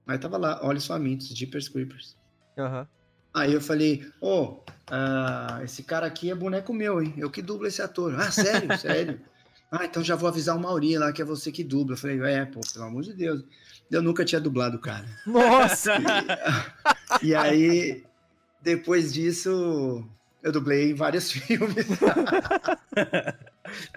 Aí 0.07 0.19
tava 0.19 0.37
lá, 0.37 0.61
Olhos 0.63 0.87
Famintos, 0.87 1.29
Jeepers 1.29 1.69
Creepers. 1.69 2.17
Aham. 2.59 2.87
Aí 3.35 3.53
eu 3.53 3.61
falei, 3.61 4.07
ô, 4.21 4.29
oh, 4.29 4.53
uh, 4.91 5.63
esse 5.63 5.83
cara 5.83 6.07
aqui 6.07 6.31
é 6.31 6.35
boneco 6.35 6.73
meu, 6.73 7.03
hein? 7.03 7.13
Eu 7.19 7.31
que 7.31 7.43
dublo 7.43 7.67
esse 7.67 7.83
ator. 7.83 8.15
Ah, 8.19 8.31
sério? 8.31 8.77
sério? 8.81 9.21
Ah, 9.71 9.85
então 9.85 10.03
já 10.03 10.17
vou 10.17 10.29
avisar 10.29 10.57
o 10.57 10.61
Mauri 10.61 10.97
lá 10.97 11.13
que 11.13 11.21
é 11.21 11.25
você 11.25 11.53
que 11.53 11.63
dubla. 11.63 11.95
Eu 11.95 11.99
falei, 11.99 12.19
é, 12.23 12.47
pô, 12.47 12.61
pelo 12.73 12.87
amor 12.87 13.03
de 13.03 13.13
Deus. 13.13 13.45
Eu 13.91 14.03
nunca 14.03 14.25
tinha 14.25 14.41
dublado 14.41 14.77
o 14.77 14.81
cara. 14.81 15.07
Nossa! 15.27 15.95
E, 17.23 17.29
e 17.31 17.35
aí, 17.35 18.05
depois 18.61 19.13
disso, 19.13 20.05
eu 20.43 20.53
dublei 20.53 20.91
em 20.91 20.95
vários 20.95 21.31
filmes. 21.33 21.87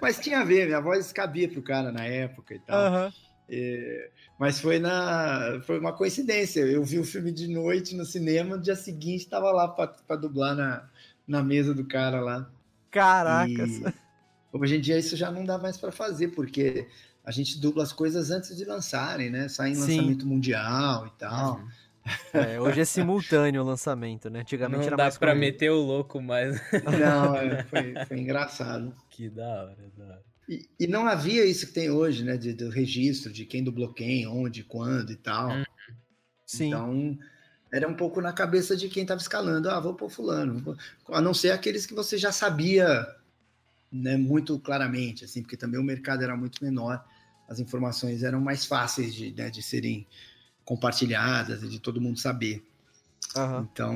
Mas 0.00 0.18
tinha 0.18 0.40
a 0.40 0.44
ver, 0.44 0.66
minha 0.66 0.80
voz 0.80 1.12
cabia 1.12 1.48
pro 1.48 1.62
cara 1.62 1.90
na 1.90 2.04
época 2.04 2.54
e 2.54 2.58
tal. 2.60 2.78
Aham. 2.78 3.12
É, 3.52 4.10
mas 4.38 4.60
foi 4.60 4.78
na 4.78 5.60
foi 5.66 5.80
uma 5.80 5.92
coincidência. 5.92 6.60
Eu 6.60 6.84
vi 6.84 7.00
o 7.00 7.04
filme 7.04 7.32
de 7.32 7.48
noite 7.48 7.96
no 7.96 8.04
cinema, 8.04 8.56
no 8.56 8.62
dia 8.62 8.76
seguinte 8.76 9.24
estava 9.24 9.50
lá 9.50 9.66
para 9.68 10.16
dublar 10.16 10.54
na, 10.54 10.88
na 11.26 11.42
mesa 11.42 11.74
do 11.74 11.84
cara 11.84 12.20
lá. 12.20 12.48
Caracas. 12.92 13.78
E 13.78 13.84
hoje 14.52 14.76
em 14.76 14.80
dia 14.80 14.98
isso 14.98 15.16
já 15.16 15.32
não 15.32 15.44
dá 15.44 15.58
mais 15.58 15.76
para 15.76 15.90
fazer, 15.90 16.28
porque 16.28 16.86
a 17.24 17.30
gente 17.30 17.60
dubla 17.60 17.82
as 17.82 17.92
coisas 17.92 18.30
antes 18.30 18.56
de 18.56 18.64
lançarem, 18.64 19.30
né? 19.30 19.48
Sai 19.48 19.70
em 19.70 19.74
Sim. 19.74 19.80
lançamento 19.80 20.26
mundial 20.26 21.06
e 21.06 21.10
tal. 21.18 21.60
É, 22.32 22.58
hoje 22.58 22.80
é 22.80 22.84
simultâneo 22.84 23.62
o 23.62 23.64
lançamento, 23.64 24.30
né? 24.30 24.40
Antigamente 24.40 24.78
Não 24.78 24.86
era 24.86 24.96
dá 24.96 25.04
mais 25.04 25.18
pra 25.18 25.34
meter 25.34 25.70
o 25.70 25.80
louco 25.80 26.20
mais. 26.20 26.60
Não, 26.98 27.36
é, 27.36 27.62
foi, 27.64 27.94
foi 28.06 28.18
engraçado. 28.18 28.94
que 29.10 29.28
da 29.28 29.46
hora, 29.46 29.76
da 29.96 30.04
hora. 30.04 30.24
E, 30.48 30.68
e 30.80 30.86
não 30.86 31.06
havia 31.06 31.44
isso 31.44 31.66
que 31.66 31.72
tem 31.72 31.90
hoje, 31.90 32.24
né? 32.24 32.36
De, 32.36 32.52
do 32.52 32.70
registro 32.70 33.32
de 33.32 33.44
quem 33.44 33.62
dublou 33.62 33.92
quem, 33.92 34.26
onde, 34.26 34.64
quando 34.64 35.12
e 35.12 35.16
tal. 35.16 35.50
Hum. 35.50 35.64
Sim. 36.46 36.68
Então, 36.68 37.18
era 37.72 37.86
um 37.86 37.94
pouco 37.94 38.20
na 38.20 38.32
cabeça 38.32 38.76
de 38.76 38.88
quem 38.88 39.02
estava 39.02 39.20
escalando. 39.20 39.70
Ah, 39.70 39.78
vou 39.78 39.94
pôr 39.94 40.10
fulano. 40.10 40.58
vou 40.58 40.76
A 41.08 41.20
não 41.20 41.32
ser 41.32 41.52
aqueles 41.52 41.86
que 41.86 41.94
você 41.94 42.18
já 42.18 42.32
sabia 42.32 43.06
né, 43.90 44.16
muito 44.16 44.58
claramente, 44.58 45.24
assim, 45.24 45.42
porque 45.42 45.56
também 45.56 45.80
o 45.80 45.84
mercado 45.84 46.22
era 46.22 46.36
muito 46.36 46.62
menor. 46.64 47.04
As 47.48 47.58
informações 47.58 48.22
eram 48.22 48.40
mais 48.40 48.64
fáceis 48.64 49.14
de, 49.14 49.32
né, 49.32 49.50
de 49.50 49.62
serem 49.62 50.06
compartilhadas 50.64 51.62
e 51.62 51.68
de 51.68 51.80
todo 51.80 52.00
mundo 52.00 52.18
saber. 52.18 52.64
Aham. 53.36 53.68
Então, 53.72 53.94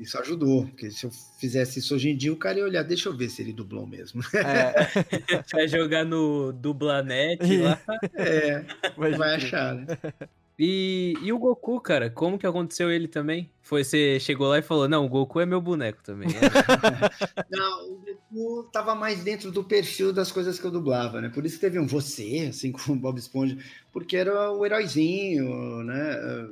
isso 0.00 0.18
ajudou. 0.18 0.66
Porque 0.66 0.90
se 0.90 1.04
eu 1.04 1.10
fizesse 1.38 1.78
isso 1.78 1.94
hoje 1.94 2.10
em 2.10 2.16
dia, 2.16 2.32
o 2.32 2.36
cara 2.36 2.58
ia 2.58 2.64
olhar, 2.64 2.82
deixa 2.82 3.08
eu 3.08 3.16
ver 3.16 3.28
se 3.28 3.42
ele 3.42 3.52
dublou 3.52 3.86
mesmo. 3.86 4.22
É, 4.34 5.42
Vai 5.52 5.68
jogar 5.68 6.04
no 6.04 6.52
Dublanet 6.52 7.56
lá. 7.58 7.80
É, 8.14 8.64
vai 8.96 9.12
crer. 9.12 9.24
achar, 9.36 9.74
né? 9.74 9.86
E, 10.64 11.14
e 11.20 11.32
o 11.32 11.40
Goku, 11.40 11.80
cara, 11.80 12.08
como 12.08 12.38
que 12.38 12.46
aconteceu 12.46 12.88
ele 12.88 13.08
também? 13.08 13.50
Foi, 13.60 13.82
você 13.82 14.20
chegou 14.20 14.46
lá 14.46 14.60
e 14.60 14.62
falou, 14.62 14.88
não, 14.88 15.04
o 15.04 15.08
Goku 15.08 15.40
é 15.40 15.44
meu 15.44 15.60
boneco 15.60 16.00
também. 16.04 16.28
Não, 17.50 17.90
o 17.90 17.98
Goku 17.98 18.70
tava 18.70 18.94
mais 18.94 19.24
dentro 19.24 19.50
do 19.50 19.64
perfil 19.64 20.12
das 20.12 20.30
coisas 20.30 20.60
que 20.60 20.64
eu 20.64 20.70
dublava, 20.70 21.20
né? 21.20 21.28
Por 21.30 21.44
isso 21.44 21.56
que 21.56 21.62
teve 21.62 21.80
um 21.80 21.86
você, 21.88 22.46
assim 22.48 22.70
como 22.70 22.96
o 22.96 23.00
Bob 23.00 23.18
Esponja, 23.18 23.58
porque 23.92 24.16
era 24.16 24.52
o 24.52 24.64
heróizinho, 24.64 25.82
né? 25.82 26.48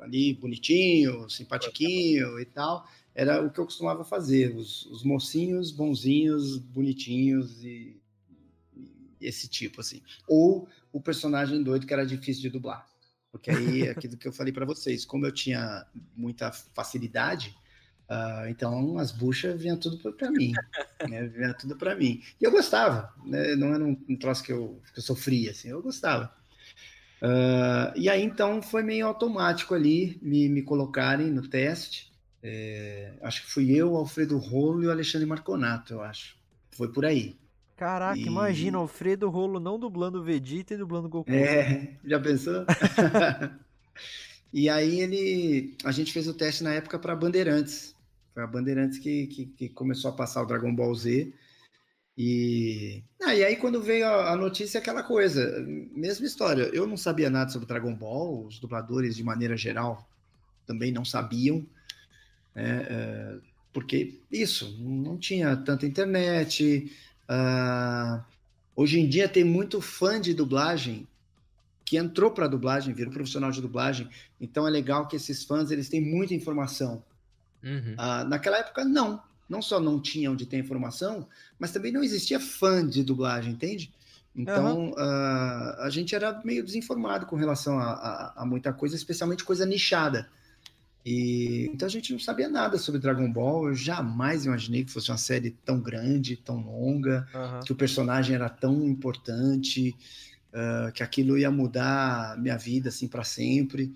Ali 0.00 0.34
bonitinho, 0.34 1.30
simpatiquinho 1.30 2.38
e 2.38 2.44
tal. 2.44 2.86
Era 3.14 3.42
o 3.42 3.50
que 3.50 3.58
eu 3.58 3.64
costumava 3.64 4.04
fazer, 4.04 4.54
os, 4.54 4.84
os 4.84 5.02
mocinhos 5.02 5.70
bonzinhos, 5.70 6.58
bonitinhos 6.58 7.64
e, 7.64 7.96
e 8.76 9.26
esse 9.26 9.48
tipo, 9.48 9.80
assim. 9.80 10.02
Ou 10.28 10.68
o 10.92 11.00
personagem 11.00 11.62
doido 11.62 11.86
que 11.86 11.94
era 11.94 12.04
difícil 12.04 12.42
de 12.42 12.50
dublar. 12.50 12.86
Porque 13.30 13.50
aí, 13.50 13.82
é 13.82 13.90
aquilo 13.90 14.16
que 14.16 14.26
eu 14.26 14.32
falei 14.32 14.52
para 14.52 14.64
vocês, 14.64 15.04
como 15.04 15.26
eu 15.26 15.32
tinha 15.32 15.86
muita 16.16 16.50
facilidade, 16.52 17.54
ah, 18.08 18.44
então 18.48 18.98
as 18.98 19.10
buchas 19.10 19.60
vinham 19.60 19.76
tudo 19.76 20.12
para 20.12 20.30
mim, 20.30 20.52
né? 21.08 21.26
Vinha 21.26 21.54
tudo 21.54 21.76
para 21.76 21.94
mim. 21.94 22.22
E 22.40 22.44
eu 22.44 22.50
gostava, 22.50 23.12
né? 23.24 23.56
Não 23.56 23.74
era 23.74 23.84
um, 23.84 23.96
um 24.08 24.16
troço 24.16 24.42
que 24.42 24.52
eu, 24.52 24.80
que 24.92 25.00
eu 25.00 25.02
sofria, 25.02 25.50
assim, 25.50 25.68
eu 25.68 25.82
gostava. 25.82 26.32
Ah, 27.20 27.92
e 27.96 28.08
aí 28.08 28.22
então 28.22 28.62
foi 28.62 28.82
meio 28.82 29.06
automático 29.06 29.74
ali 29.74 30.18
me, 30.22 30.48
me 30.48 30.62
colocarem 30.62 31.30
no 31.30 31.48
teste. 31.48 32.12
É, 32.42 33.14
acho 33.22 33.42
que 33.42 33.50
fui 33.50 33.72
eu, 33.72 33.96
Alfredo 33.96 34.38
Rolo 34.38 34.84
e 34.84 34.86
o 34.86 34.90
Alexandre 34.90 35.26
Marconato, 35.26 35.94
eu 35.94 36.02
acho. 36.02 36.36
Foi 36.70 36.92
por 36.92 37.04
aí. 37.04 37.36
Caraca, 37.76 38.18
E- 38.18 38.24
imagina, 38.24 38.78
Alfredo 38.78 39.28
Rolo 39.28 39.60
não 39.60 39.78
dublando 39.78 40.22
Vegeta 40.22 40.74
e 40.74 40.76
dublando 40.78 41.08
Goku. 41.08 41.30
É, 41.30 41.96
já 42.04 42.18
pensou? 42.18 42.64
e 44.52 44.68
aí 44.68 45.00
ele, 45.00 45.76
a 45.84 45.92
gente 45.92 46.12
fez 46.12 46.26
o 46.26 46.34
teste 46.34 46.64
na 46.64 46.72
época 46.72 46.98
para 46.98 47.14
Bandeirantes. 47.14 47.94
Foi 48.32 48.42
a 48.42 48.46
Bandeirantes 48.46 48.98
que, 48.98 49.26
que, 49.26 49.46
que 49.46 49.68
começou 49.68 50.10
a 50.10 50.14
passar 50.14 50.42
o 50.42 50.46
Dragon 50.46 50.74
Ball 50.74 50.94
Z. 50.94 51.32
E, 52.18 53.02
ah, 53.22 53.34
e 53.34 53.44
aí 53.44 53.56
quando 53.56 53.82
veio 53.82 54.06
a, 54.06 54.32
a 54.32 54.36
notícia, 54.36 54.80
aquela 54.80 55.02
coisa, 55.02 55.62
mesma 55.94 56.26
história. 56.26 56.70
Eu 56.72 56.86
não 56.86 56.96
sabia 56.96 57.28
nada 57.28 57.50
sobre 57.50 57.68
Dragon 57.68 57.94
Ball, 57.94 58.46
os 58.46 58.58
dubladores 58.58 59.16
de 59.16 59.22
maneira 59.22 59.56
geral 59.56 60.08
também 60.66 60.90
não 60.90 61.04
sabiam, 61.04 61.64
né? 62.54 62.86
é, 62.88 63.36
porque 63.72 64.18
isso, 64.32 64.74
não 64.80 65.18
tinha 65.18 65.54
tanta 65.56 65.84
internet. 65.84 66.90
Ah, 67.28 68.24
hoje 68.74 69.00
em 69.00 69.08
dia 69.08 69.28
tem 69.28 69.44
muito 69.44 69.80
fã 69.80 70.20
de 70.20 70.32
dublagem 70.34 71.06
que 71.84 71.96
entrou 71.96 72.30
para 72.32 72.48
dublagem, 72.48 72.92
virou 72.92 73.12
profissional 73.12 73.50
de 73.50 73.60
dublagem. 73.60 74.08
Então 74.40 74.66
é 74.66 74.70
legal 74.70 75.06
que 75.06 75.16
esses 75.16 75.44
fãs 75.44 75.70
eles 75.70 75.88
têm 75.88 76.00
muita 76.00 76.34
informação. 76.34 77.02
Uhum. 77.62 77.94
Ah, 77.96 78.24
naquela 78.24 78.58
época, 78.58 78.84
não. 78.84 79.22
Não 79.48 79.62
só 79.62 79.78
não 79.78 80.00
tinha 80.00 80.30
onde 80.30 80.44
ter 80.46 80.58
informação, 80.58 81.28
mas 81.58 81.70
também 81.70 81.92
não 81.92 82.02
existia 82.02 82.40
fã 82.40 82.84
de 82.86 83.04
dublagem, 83.04 83.52
entende? 83.52 83.92
Então, 84.34 84.92
ah, 84.98 85.76
a 85.82 85.90
gente 85.90 86.14
era 86.14 86.40
meio 86.44 86.64
desinformado 86.64 87.24
com 87.26 87.36
relação 87.36 87.78
a, 87.78 87.92
a- 87.92 88.32
a 88.42 88.44
muita 88.46 88.72
coisa, 88.72 88.96
especialmente 88.96 89.44
coisa 89.44 89.64
nichada. 89.64 90.28
E, 91.08 91.70
então 91.72 91.86
a 91.86 91.90
gente 91.90 92.10
não 92.12 92.18
sabia 92.18 92.48
nada 92.48 92.78
sobre 92.78 93.00
Dragon 93.00 93.32
Ball. 93.32 93.68
Eu 93.68 93.74
jamais 93.76 94.44
imaginei 94.44 94.84
que 94.84 94.90
fosse 94.90 95.08
uma 95.10 95.16
série 95.16 95.52
tão 95.64 95.80
grande, 95.80 96.36
tão 96.36 96.56
longa 96.58 97.28
Aham. 97.32 97.60
que 97.64 97.72
o 97.72 97.76
personagem 97.76 98.34
era 98.34 98.48
tão 98.50 98.84
importante, 98.88 99.96
ah, 100.52 100.90
que 100.92 101.04
aquilo 101.04 101.38
ia 101.38 101.50
mudar 101.50 102.36
minha 102.38 102.56
vida 102.58 102.88
assim 102.88 103.06
para 103.06 103.22
sempre. 103.22 103.94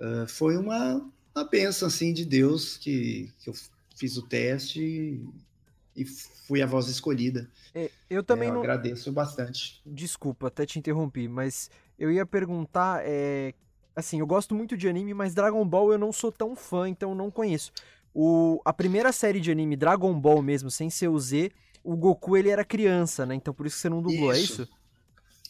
Ah, 0.00 0.26
foi 0.28 0.56
uma, 0.56 1.10
uma 1.34 1.44
benção 1.44 1.88
assim 1.88 2.12
de 2.12 2.24
Deus 2.24 2.76
que, 2.76 3.32
que 3.40 3.50
eu 3.50 3.54
fiz 3.96 4.16
o 4.16 4.22
teste 4.22 4.80
e, 4.80 6.02
e 6.02 6.04
fui 6.04 6.62
a 6.62 6.66
voz 6.66 6.88
escolhida. 6.88 7.50
É, 7.74 7.90
Eu 8.08 8.22
também 8.22 8.46
É, 8.48 8.50
eu 8.50 8.54
não. 8.54 8.60
agradeço 8.60 9.10
bastante. 9.12 9.82
Desculpa, 9.84 10.46
até 10.48 10.64
te 10.64 10.78
interrompi, 10.78 11.26
mas 11.26 11.68
eu 11.98 12.12
ia 12.12 12.24
perguntar, 12.24 13.02
é... 13.04 13.54
assim, 13.94 14.20
eu 14.20 14.26
gosto 14.26 14.54
muito 14.54 14.76
de 14.76 14.88
anime, 14.88 15.14
mas 15.14 15.34
Dragon 15.34 15.64
Ball 15.66 15.92
eu 15.92 15.98
não 15.98 16.12
sou 16.12 16.32
tão 16.32 16.54
fã, 16.56 16.88
então 16.88 17.10
eu 17.10 17.16
não 17.16 17.30
conheço. 17.30 17.72
O... 18.14 18.60
A 18.64 18.72
primeira 18.72 19.12
série 19.12 19.40
de 19.40 19.50
anime, 19.50 19.76
Dragon 19.76 20.18
Ball 20.18 20.42
mesmo, 20.42 20.70
sem 20.70 20.90
ser 20.90 21.08
o 21.08 21.18
Z, 21.18 21.50
o 21.82 21.96
Goku 21.96 22.36
ele 22.36 22.48
era 22.48 22.64
criança, 22.64 23.26
né? 23.26 23.34
Então 23.34 23.52
por 23.54 23.66
isso 23.66 23.76
que 23.76 23.82
você 23.82 23.88
não 23.88 24.02
dublou, 24.02 24.32
é 24.32 24.40
isso? 24.40 24.68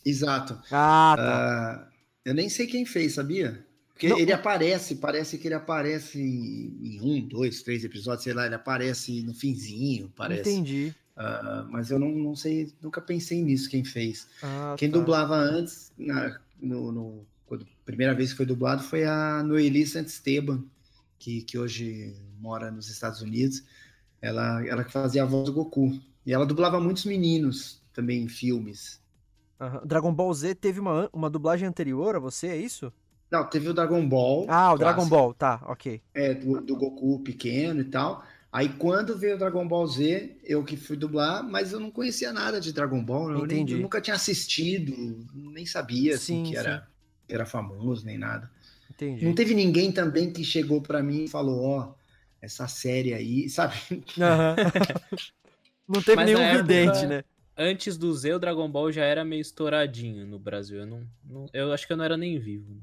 Exato. 0.05 0.61
Ah, 0.71 1.17
tá. 1.17 1.23
Ah, 1.23 1.89
eu 2.25 2.35
nem 2.35 2.49
sei 2.49 2.67
quem 2.67 2.85
fez, 2.85 3.15
sabia? 3.15 3.65
Porque 3.93 4.07
Não, 4.09 4.19
ele 4.19 4.33
aparece, 4.33 4.97
parece 4.97 5.39
que 5.39 5.47
ele 5.47 5.55
aparece 5.55 6.19
em 6.21 7.01
um, 7.01 7.27
dois, 7.29 7.63
três 7.63 7.85
episódios, 7.85 8.25
sei 8.25 8.33
lá, 8.35 8.47
ele 8.47 8.55
aparece 8.57 9.23
no 9.23 9.33
finzinho, 9.35 10.13
parece. 10.17 10.59
Entendi. 10.59 10.95
Ah, 11.17 11.67
mas 11.71 11.91
eu 11.91 11.99
não, 11.99 12.11
não 12.11 12.35
sei, 12.35 12.73
nunca 12.83 13.01
pensei 13.01 13.43
nisso 13.43 13.71
quem 13.71 13.85
fez. 13.85 14.27
Ah, 14.43 14.75
Quem 14.77 14.91
tá. 14.91 14.99
dublava 14.99 15.37
antes, 15.37 15.93
na, 15.97 16.41
no, 16.61 16.91
no- 16.91 17.27
quando 17.55 17.63
a 17.65 17.85
primeira 17.85 18.15
vez 18.15 18.31
que 18.31 18.37
foi 18.37 18.47
dublado, 18.47 18.83
foi 18.83 19.05
a 19.05 19.43
Noeli 19.43 19.87
Santisteban, 19.87 20.65
que, 21.19 21.43
que 21.43 21.59
hoje 21.59 22.15
mora 22.39 22.71
nos 22.71 22.89
Estados 22.89 23.23
Unidos. 23.23 23.63
Ela, 24.21 24.67
ela 24.67 24.85
que 24.85 24.93
fazia 24.93 25.23
a 25.23 25.27
voz 25.27 25.47
do 25.47 25.53
Goku. 25.53 26.01
E 26.27 26.33
ela 26.33 26.47
dublava 26.47 26.81
muitos 26.81 27.05
meninos 27.05 27.81
também 27.93 28.23
em 28.23 28.29
filmes. 28.29 29.01
Aham. 29.61 29.83
Dragon 29.85 30.13
Ball 30.13 30.35
Z 30.35 30.55
teve 30.57 30.81
uma, 30.81 31.09
uma 31.13 31.31
dublagem 31.31 31.69
anterior 31.69 32.17
a 32.17 32.19
você, 32.19 32.49
é 32.49 32.57
isso? 32.57 32.93
Não, 33.31 33.45
teve 33.49 33.69
o 33.69 33.75
Dragon 33.75 34.07
Ball. 34.09 34.47
Ah, 34.49 34.73
o 34.73 34.79
Dragon 34.79 34.97
clássico, 34.97 35.17
Ball, 35.17 35.35
tá, 35.35 35.61
ok. 35.67 36.01
É, 36.15 36.35
do, 36.35 36.61
do 36.61 36.77
Goku 36.77 37.21
pequeno 37.21 37.81
e 37.81 37.85
tal. 37.85 38.25
Aí 38.53 38.69
quando 38.69 39.19
veio 39.19 39.35
o 39.35 39.39
Dragon 39.39 39.67
Ball 39.67 39.87
Z, 39.87 40.39
eu 40.45 40.65
que 40.65 40.77
fui 40.77 40.97
dublar, 40.97 41.43
mas 41.43 41.73
eu 41.73 41.81
não 41.81 41.91
conhecia 41.91 42.33
nada 42.33 42.61
de 42.61 42.73
Dragon 42.73 43.05
Ball, 43.05 43.33
eu, 43.33 43.47
nem, 43.47 43.69
eu 43.69 43.79
nunca 43.79 44.01
tinha 44.01 44.15
assistido, 44.15 45.27
nem 45.35 45.67
sabia 45.67 46.15
assim, 46.15 46.37
Sim, 46.37 46.43
que 46.45 46.57
era, 46.57 46.87
era 47.29 47.47
famoso, 47.47 48.05
nem 48.07 48.19
nada. 48.19 48.51
Entendi. 48.91 49.25
Não 49.25 49.35
teve 49.35 49.55
ninguém 49.55 49.91
também 49.91 50.33
que 50.33 50.45
chegou 50.45 50.81
pra 50.81 51.03
mim 51.03 51.25
e 51.25 51.29
falou, 51.29 51.63
ó, 51.65 51.95
essa 52.41 52.69
série 52.69 53.13
aí, 53.15 53.49
sabe? 53.51 53.75
Aham. 54.21 54.57
Não 55.89 56.01
teve 56.03 56.17
Mas 56.17 56.27
nenhum 56.27 56.41
época- 56.41 56.63
vidente, 56.63 57.07
né? 57.07 57.25
Antes 57.57 57.97
do 57.97 58.13
Z, 58.13 58.33
o 58.35 58.39
Dragon 58.39 58.69
Ball 58.69 58.91
já 58.91 59.05
era 59.05 59.25
meio 59.25 59.41
estouradinho 59.43 60.27
no 60.27 60.39
Brasil. 60.39 60.79
Eu, 60.81 60.87
não, 60.87 61.07
não- 61.25 61.47
eu 61.53 61.73
acho 61.73 61.87
que 61.87 61.93
eu 61.93 61.97
não 61.97 62.05
era 62.05 62.17
nem 62.17 62.39
vivo. 62.39 62.75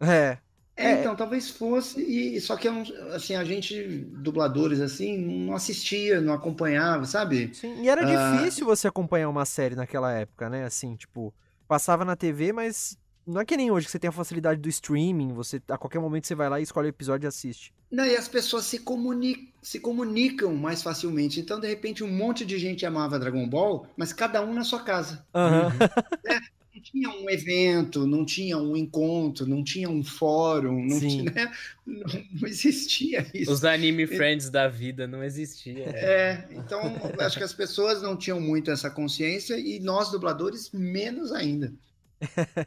É. 0.00 0.38
É, 0.76 0.86
É. 0.92 1.00
então, 1.00 1.14
talvez 1.14 1.50
fosse, 1.50 2.00
e 2.02 2.40
só 2.40 2.56
que 2.56 2.66
assim, 3.14 3.34
a 3.36 3.44
gente, 3.44 3.82
dubladores 4.16 4.80
assim, 4.80 5.16
não 5.18 5.54
assistia, 5.54 6.20
não 6.20 6.32
acompanhava, 6.34 7.04
sabe? 7.04 7.54
Sim, 7.54 7.82
e 7.82 7.88
era 7.88 8.02
Ah. 8.02 8.36
difícil 8.36 8.66
você 8.66 8.88
acompanhar 8.88 9.28
uma 9.28 9.44
série 9.44 9.74
naquela 9.76 10.12
época, 10.12 10.48
né? 10.50 10.64
Assim, 10.64 10.96
tipo, 10.96 11.32
passava 11.68 12.04
na 12.04 12.16
TV, 12.16 12.52
mas 12.52 12.98
não 13.26 13.40
é 13.40 13.44
que 13.44 13.56
nem 13.56 13.70
hoje 13.70 13.86
que 13.86 13.92
você 13.92 13.98
tem 13.98 14.08
a 14.08 14.12
facilidade 14.12 14.60
do 14.60 14.68
streaming, 14.68 15.32
você 15.32 15.60
a 15.68 15.78
qualquer 15.78 16.00
momento 16.00 16.26
você 16.26 16.34
vai 16.34 16.48
lá 16.48 16.60
e 16.60 16.62
escolhe 16.62 16.88
o 16.88 16.90
episódio 16.90 17.26
e 17.26 17.28
assiste. 17.28 17.72
Não, 17.90 18.04
e 18.06 18.16
as 18.16 18.26
pessoas 18.26 18.64
se, 18.64 18.78
comuni 18.78 19.52
se 19.60 19.78
comunicam 19.78 20.54
mais 20.54 20.82
facilmente. 20.82 21.38
Então, 21.38 21.60
de 21.60 21.68
repente, 21.68 22.02
um 22.02 22.10
monte 22.10 22.44
de 22.44 22.58
gente 22.58 22.86
amava 22.86 23.18
Dragon 23.18 23.46
Ball, 23.48 23.86
mas 23.96 24.12
cada 24.12 24.42
um 24.42 24.54
na 24.54 24.64
sua 24.64 24.82
casa. 24.82 25.24
Aham. 25.34 25.70
Não 26.74 26.80
tinha 26.80 27.10
um 27.10 27.28
evento, 27.28 28.06
não 28.06 28.24
tinha 28.24 28.56
um 28.56 28.74
encontro, 28.74 29.46
não 29.46 29.62
tinha 29.62 29.90
um 29.90 30.02
fórum, 30.02 30.82
não, 30.86 30.98
Sim. 30.98 31.08
tinha, 31.08 31.30
né? 31.30 31.52
não, 31.86 32.06
não 32.40 32.48
existia 32.48 33.26
isso. 33.34 33.52
Os 33.52 33.62
anime 33.62 34.06
friends 34.06 34.48
da 34.48 34.68
vida 34.68 35.06
não 35.06 35.22
existia. 35.22 35.84
É, 35.90 36.48
então 36.50 36.80
acho 37.20 37.36
que 37.36 37.44
as 37.44 37.52
pessoas 37.52 38.00
não 38.00 38.16
tinham 38.16 38.40
muito 38.40 38.70
essa 38.70 38.88
consciência 38.90 39.58
e 39.58 39.78
nós 39.80 40.10
dubladores 40.10 40.70
menos 40.72 41.30
ainda. 41.30 41.70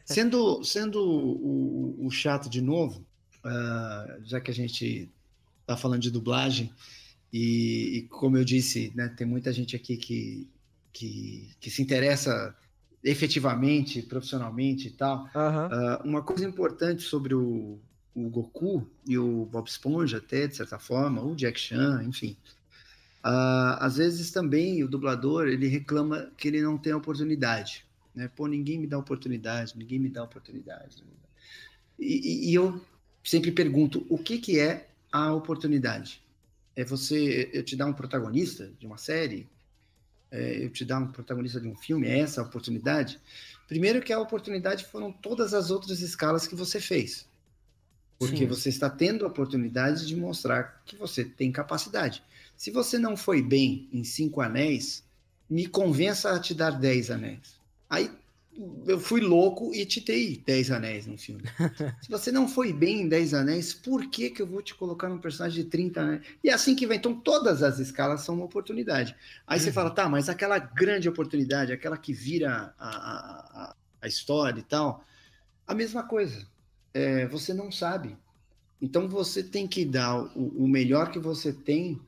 Sendo, 0.06 0.64
sendo 0.64 1.00
o, 1.02 2.06
o 2.06 2.12
chato 2.12 2.50
de 2.50 2.62
novo, 2.62 3.06
ah, 3.44 4.18
já 4.24 4.40
que 4.40 4.52
a 4.52 4.54
gente 4.54 5.10
está 5.62 5.78
falando 5.78 6.02
de 6.02 6.12
dublagem 6.12 6.72
e, 7.32 7.98
e 7.98 8.02
como 8.04 8.38
eu 8.38 8.46
disse, 8.46 8.92
né, 8.96 9.10
tem 9.10 9.26
muita 9.28 9.52
gente 9.52 9.76
aqui 9.76 9.98
que, 9.98 10.48
que, 10.94 11.50
que 11.60 11.70
se 11.70 11.82
interessa 11.82 12.56
efetivamente, 13.04 14.02
profissionalmente 14.02 14.88
e 14.88 14.92
tal. 14.92 15.30
Aham. 15.36 15.70
Ah, 15.72 16.02
uma 16.04 16.24
coisa 16.24 16.46
importante 16.46 17.04
sobre 17.04 17.36
o, 17.36 17.80
o 18.16 18.30
Goku 18.30 18.90
e 19.08 19.18
o 19.18 19.46
Bob 19.46 19.68
Esponja, 19.68 20.18
até 20.18 20.48
de 20.48 20.56
certa 20.56 20.80
forma, 20.80 21.22
o 21.22 21.36
Jack 21.36 21.60
Chan, 21.60 22.04
enfim. 22.04 22.36
Ah, 23.22 23.78
às 23.86 23.98
vezes 23.98 24.32
também 24.32 24.84
o 24.84 24.88
dublador 24.88 25.48
ele 25.48 25.68
reclama 25.68 26.32
que 26.38 26.48
ele 26.48 26.62
não 26.62 26.78
tem 26.78 26.94
oportunidade. 26.94 27.85
Né? 28.16 28.30
Pô, 28.30 28.48
ninguém 28.48 28.80
me 28.80 28.88
dá 28.88 28.98
oportunidade, 28.98 29.78
ninguém 29.78 30.00
me 30.00 30.10
dá 30.10 30.24
oportunidade. 30.24 31.04
E, 32.00 32.48
e- 32.48 32.52
e 32.52 32.54
eu 32.54 32.82
sempre 33.24 33.52
pergunto: 33.52 34.06
o 34.10 34.18
que, 34.18 34.38
que 34.40 34.60
é 34.60 34.88
a 35.12 35.34
oportunidade? 35.34 36.24
É 36.76 36.84
você, 36.84 37.50
eu 37.54 37.64
te 37.64 37.76
dar 37.76 37.86
um 37.88 37.94
protagonista 37.94 38.72
de 38.80 38.86
uma 38.88 38.98
série? 38.98 39.48
É, 40.32 40.64
eu 40.66 40.70
te 40.70 40.84
dar 40.86 41.00
um 41.00 41.08
protagonista 41.12 41.60
de 41.62 41.68
um 41.68 41.76
filme? 41.76 42.08
É 42.08 42.20
essa 42.20 42.42
a 42.42 42.44
oportunidade? 42.44 43.20
Primeiro 43.68 44.02
que 44.02 44.12
a 44.14 44.20
oportunidade 44.20 44.86
foram 44.86 45.12
todas 45.12 45.54
as 45.54 45.72
outras 45.72 46.02
escalas 46.02 46.48
que 46.48 46.56
você 46.56 46.80
fez. 46.80 47.28
Porque 48.18 48.38
Sim. 48.38 48.48
você 48.48 48.70
está 48.70 48.90
tendo 48.90 49.26
a 49.26 49.28
oportunidade 49.28 50.06
de 50.08 50.16
mostrar 50.16 50.82
que 50.86 50.96
você 50.96 51.24
tem 51.26 51.52
capacidade. 51.52 52.24
Se 52.56 52.72
você 52.72 52.98
não 52.98 53.18
foi 53.18 53.42
bem 53.42 53.90
em 53.92 54.04
cinco 54.04 54.42
anéis, 54.42 55.04
me 55.50 55.68
convença 55.68 56.32
a 56.34 56.40
te 56.40 56.54
dar 56.54 56.72
dez 56.72 57.12
anéis. 57.12 57.60
Aí 57.96 58.12
eu 58.88 59.00
fui 59.00 59.22
louco 59.22 59.74
e 59.74 59.86
te 59.86 60.00
dei 60.02 60.42
dez 60.46 60.72
anéis 60.72 61.06
no 61.06 61.18
filme. 61.18 61.44
Se 62.02 62.10
você 62.10 62.32
não 62.32 62.48
foi 62.48 62.72
bem 62.72 63.02
em 63.02 63.10
dez 63.10 63.34
anéis, 63.34 63.74
por 63.74 64.10
que, 64.10 64.30
que 64.30 64.42
eu 64.42 64.48
vou 64.48 64.62
te 64.62 64.76
colocar 64.76 65.10
num 65.10 65.18
personagem 65.20 65.64
de 65.64 65.70
30 65.70 66.02
anéis? 66.02 66.22
E 66.44 66.50
é 66.50 66.54
assim 66.54 66.76
que 66.76 66.86
vai. 66.88 66.98
Então, 66.98 67.16
todas 67.20 67.64
as 67.64 67.80
escalas 67.80 68.22
são 68.22 68.36
uma 68.36 68.46
oportunidade. 68.46 69.16
Aí 69.48 69.60
você 69.60 69.70
Uhum. 69.70 69.74
fala, 69.74 69.90
tá, 69.92 70.08
mas 70.08 70.30
aquela 70.30 70.60
grande 70.60 71.10
oportunidade, 71.10 71.74
aquela 71.74 71.98
que 71.98 72.14
vira 72.14 72.74
a, 72.78 72.90
a, 72.90 73.64
a- 73.72 73.76
a 74.02 74.08
história 74.08 74.60
e 74.60 74.64
tal, 74.64 75.04
a 75.68 75.74
mesma 75.76 76.04
coisa. 76.04 76.48
É, 76.94 77.28
você 77.28 77.54
não 77.54 77.72
sabe. 77.72 78.18
Então 78.82 79.08
você 79.10 79.44
tem 79.44 79.68
que 79.68 79.86
dar 79.86 80.22
o, 80.38 80.66
o 80.66 80.68
melhor 80.68 81.12
que 81.12 81.20
você 81.20 81.54
tem 81.54 82.02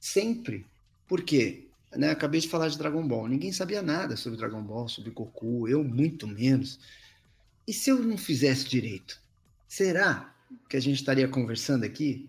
sempre. 0.00 0.66
Por 1.08 1.22
quê? 1.22 1.67
Né, 1.96 2.10
acabei 2.10 2.40
de 2.40 2.48
falar 2.48 2.68
de 2.68 2.76
Dragon 2.76 3.06
Ball. 3.06 3.28
Ninguém 3.28 3.50
sabia 3.50 3.80
nada 3.80 4.16
sobre 4.16 4.38
Dragon 4.38 4.62
Ball, 4.62 4.88
sobre 4.88 5.10
Goku, 5.10 5.66
eu 5.66 5.82
muito 5.82 6.26
menos. 6.26 6.78
E 7.66 7.72
se 7.72 7.90
eu 7.90 7.98
não 7.98 8.18
fizesse 8.18 8.68
direito? 8.68 9.20
Será 9.66 10.34
que 10.68 10.76
a 10.76 10.80
gente 10.80 10.96
estaria 10.96 11.28
conversando 11.28 11.84
aqui 11.84 12.28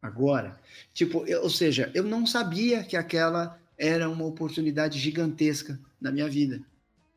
agora? 0.00 0.60
Tipo, 0.94 1.26
eu- 1.26 1.42
ou 1.42 1.50
seja, 1.50 1.90
eu 1.94 2.04
não 2.04 2.26
sabia 2.26 2.84
que 2.84 2.96
aquela 2.96 3.60
era 3.76 4.08
uma 4.08 4.24
oportunidade 4.24 4.98
gigantesca 4.98 5.78
na 6.00 6.12
minha 6.12 6.28
vida. 6.28 6.62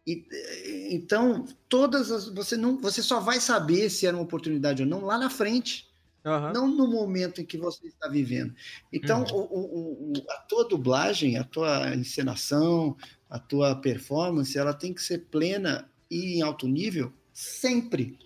E, 0.06 0.26
eh, 0.32 0.94
então, 0.94 1.46
todas 1.70 2.12
as 2.12 2.28
você 2.30 2.58
não, 2.58 2.78
você 2.78 3.02
só 3.02 3.20
vai 3.20 3.40
saber 3.40 3.90
se 3.90 4.06
era 4.06 4.16
uma 4.18 4.24
oportunidade 4.24 4.82
ou 4.84 4.88
não 4.88 5.02
lá 5.06 5.18
na 5.18 5.30
frente, 5.30 5.88
Aham. 6.26 6.54
não 6.54 6.68
no 6.68 6.88
momento 6.88 7.42
em 7.42 7.46
que 7.46 7.58
você 7.58 7.88
está 7.88 8.08
vivendo. 8.08 8.54
Então, 8.92 9.24
Uhum. 9.24 9.32
o- 9.32 9.44
o- 9.60 10.20
o- 10.20 10.26
a 10.32 10.38
tua 10.44 10.68
dublagem, 10.68 11.38
a 11.38 11.44
tua 11.44 11.96
encenação, 11.96 12.96
a 13.30 13.40
tua 13.40 13.76
performance, 13.82 14.58
ela 14.58 14.74
tem 14.74 14.94
que 14.94 15.02
ser 15.02 15.28
plena 15.30 15.90
e 16.10 16.38
em 16.38 16.42
alto 16.42 16.68
nível 16.68 17.14
sempre, 17.34 18.20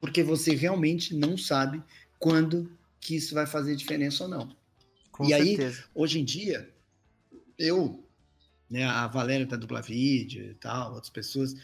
porque 0.00 0.22
você 0.22 0.54
realmente 0.54 1.14
não 1.14 1.36
sabe 1.36 1.82
quando 2.18 2.76
que 3.00 3.16
isso 3.16 3.34
vai 3.34 3.46
fazer 3.46 3.76
diferença 3.76 4.24
ou 4.24 4.30
não. 4.30 4.56
Com 5.12 5.28
e 5.28 5.34
aí, 5.34 5.56
certeza. 5.56 5.84
Hoje 5.94 6.20
em 6.20 6.24
dia, 6.24 6.74
eu, 7.58 8.08
né, 8.70 8.84
a 8.86 9.06
Valéria 9.08 9.46
da 9.46 9.56
Dublavídeo 9.56 10.52
e 10.52 10.54
tal, 10.56 10.94
outras 10.94 11.10
pessoas, 11.10 11.54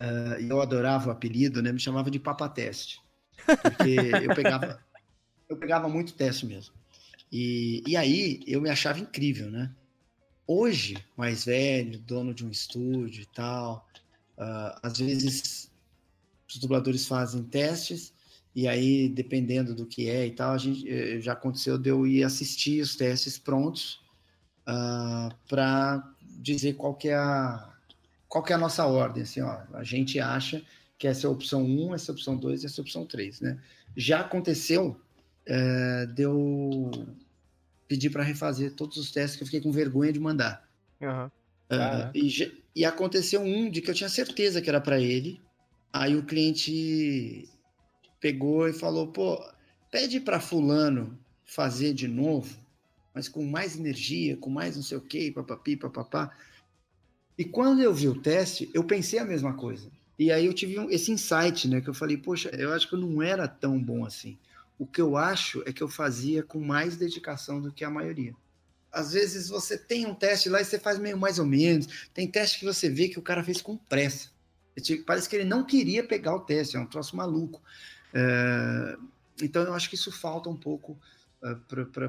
ah, 0.00 0.38
eu 0.40 0.60
adorava 0.60 1.08
o 1.08 1.12
apelido, 1.12 1.62
né, 1.62 1.72
me 1.72 1.80
chamava 1.80 2.10
de 2.10 2.18
Papa 2.20 2.48
Teste, 2.48 3.05
porque 3.46 3.96
eu 4.24 4.34
pegava, 4.34 4.80
eu 5.48 5.56
pegava 5.56 5.88
muito 5.88 6.14
teste 6.14 6.46
mesmo. 6.46 6.74
E, 7.30 7.82
e 7.86 7.96
aí 7.96 8.42
eu 8.46 8.60
me 8.60 8.70
achava 8.70 8.98
incrível, 8.98 9.50
né? 9.50 9.70
Hoje, 10.46 10.96
mais 11.16 11.44
velho, 11.44 11.98
dono 11.98 12.32
de 12.32 12.46
um 12.46 12.50
estúdio 12.50 13.22
e 13.22 13.26
tal, 13.26 13.86
ah, 14.38 14.78
às 14.82 14.98
vezes 14.98 15.70
os 16.48 16.58
dubladores 16.58 17.06
fazem 17.06 17.42
testes 17.42 18.12
e 18.56 18.66
aí, 18.66 19.06
dependendo 19.10 19.74
do 19.74 19.84
que 19.84 20.08
é 20.08 20.26
e 20.26 20.30
tal, 20.30 20.52
a 20.52 20.56
gente, 20.56 20.88
eh, 20.88 21.20
já 21.20 21.34
aconteceu 21.34 21.76
de 21.76 21.90
eu 21.90 22.06
ir 22.06 22.24
assistir 22.24 22.80
os 22.80 22.96
testes 22.96 23.38
prontos 23.38 24.00
para 25.46 26.02
dizer 26.22 26.72
qual 26.72 26.94
que, 26.94 27.08
é 27.08 27.14
a, 27.14 27.70
qual 28.26 28.42
que 28.42 28.54
é 28.54 28.56
a 28.56 28.58
nossa 28.58 28.86
ordem. 28.86 29.24
Assim, 29.24 29.42
ó, 29.42 29.60
a 29.74 29.84
gente 29.84 30.18
acha 30.18 30.64
que 30.98 31.06
essa 31.06 31.26
é 31.26 31.28
a 31.28 31.32
opção 31.32 31.64
1, 31.64 31.94
essa 31.94 32.10
é 32.10 32.12
a 32.12 32.14
opção 32.14 32.36
2 32.36 32.62
e 32.62 32.66
essa 32.66 32.80
é 32.80 32.82
a 32.82 32.84
opção 32.84 33.06
3. 33.06 33.40
Né? 33.40 33.58
Já 33.96 34.20
aconteceu 34.20 35.00
eh, 35.46 36.06
de 36.06 36.22
eu 36.22 36.90
pedir 37.86 38.10
para 38.10 38.24
refazer 38.24 38.74
todos 38.74 38.96
os 38.96 39.12
testes 39.12 39.36
que 39.36 39.42
eu 39.42 39.46
fiquei 39.46 39.60
com 39.60 39.70
vergonha 39.70 40.12
de 40.12 40.18
mandar. 40.18 40.68
Ah, 41.68 41.76
Caraca. 41.76 42.18
e, 42.18 42.62
e 42.74 42.84
aconteceu 42.84 43.40
um 43.40 43.70
de 43.70 43.80
que 43.80 43.90
eu 43.90 43.94
tinha 43.94 44.08
certeza 44.08 44.60
que 44.60 44.68
era 44.68 44.80
para 44.80 45.00
ele. 45.00 45.40
Aí 45.92 46.16
o 46.16 46.24
cliente 46.24 47.48
pegou 48.20 48.68
e 48.68 48.72
falou: 48.72 49.08
pô, 49.08 49.42
pede 49.90 50.18
para 50.20 50.40
Fulano 50.40 51.18
fazer 51.44 51.94
de 51.94 52.08
novo, 52.08 52.58
mas 53.14 53.28
com 53.28 53.44
mais 53.44 53.78
energia, 53.78 54.36
com 54.36 54.50
mais 54.50 54.74
não 54.74 54.82
sei 54.82 54.98
o 54.98 55.00
que, 55.00 55.30
papapi, 55.30 55.76
papapá. 55.76 56.36
E 57.38 57.44
quando 57.44 57.82
eu 57.82 57.94
vi 57.94 58.08
o 58.08 58.20
teste, 58.20 58.68
eu 58.74 58.82
pensei 58.82 59.18
a 59.18 59.24
mesma 59.24 59.54
coisa. 59.54 59.90
E 60.18 60.32
aí 60.32 60.46
eu 60.46 60.52
tive 60.54 60.76
esse 60.94 61.12
insight, 61.12 61.68
né? 61.68 61.80
Que 61.80 61.88
eu 61.88 61.94
falei: 61.94 62.16
poxa, 62.16 62.48
eu 62.50 62.72
acho 62.72 62.88
que 62.88 62.94
eu 62.94 63.00
não 63.00 63.22
era 63.22 63.46
tão 63.46 63.82
bom 63.82 64.04
assim. 64.04 64.38
O 64.78 64.86
que 64.86 65.00
eu 65.00 65.16
acho 65.16 65.62
é 65.66 65.72
que 65.72 65.82
eu 65.82 65.88
fazia 65.88 66.42
com 66.42 66.60
mais 66.60 66.96
dedicação 66.96 67.60
do 67.60 67.72
que 67.72 67.84
a 67.84 67.90
maioria 67.90 68.34
às 68.96 69.12
vezes 69.12 69.50
você 69.50 69.76
tem 69.76 70.06
um 70.06 70.14
teste 70.14 70.48
lá 70.48 70.58
e 70.58 70.64
você 70.64 70.78
faz 70.78 70.98
meio 70.98 71.18
mais 71.18 71.38
ou 71.38 71.44
menos. 71.44 72.08
Tem 72.14 72.26
teste 72.26 72.58
que 72.58 72.64
você 72.64 72.88
vê 72.88 73.08
que 73.08 73.18
o 73.18 73.22
cara 73.22 73.44
fez 73.44 73.60
com 73.60 73.76
pressa. 73.76 74.30
É 74.74 74.80
tipo, 74.80 75.04
Parece 75.04 75.28
que 75.28 75.36
ele 75.36 75.44
não 75.44 75.64
queria 75.64 76.02
pegar 76.02 76.34
o 76.34 76.40
teste, 76.40 76.78
é 76.78 76.80
um 76.80 76.86
troço 76.86 77.14
maluco. 77.14 77.62
É, 78.14 78.96
Então 79.42 79.62
eu 79.62 79.74
acho 79.74 79.90
que 79.90 79.96
isso 79.96 80.10
falta 80.10 80.48
um 80.48 80.56
pouco 80.56 80.98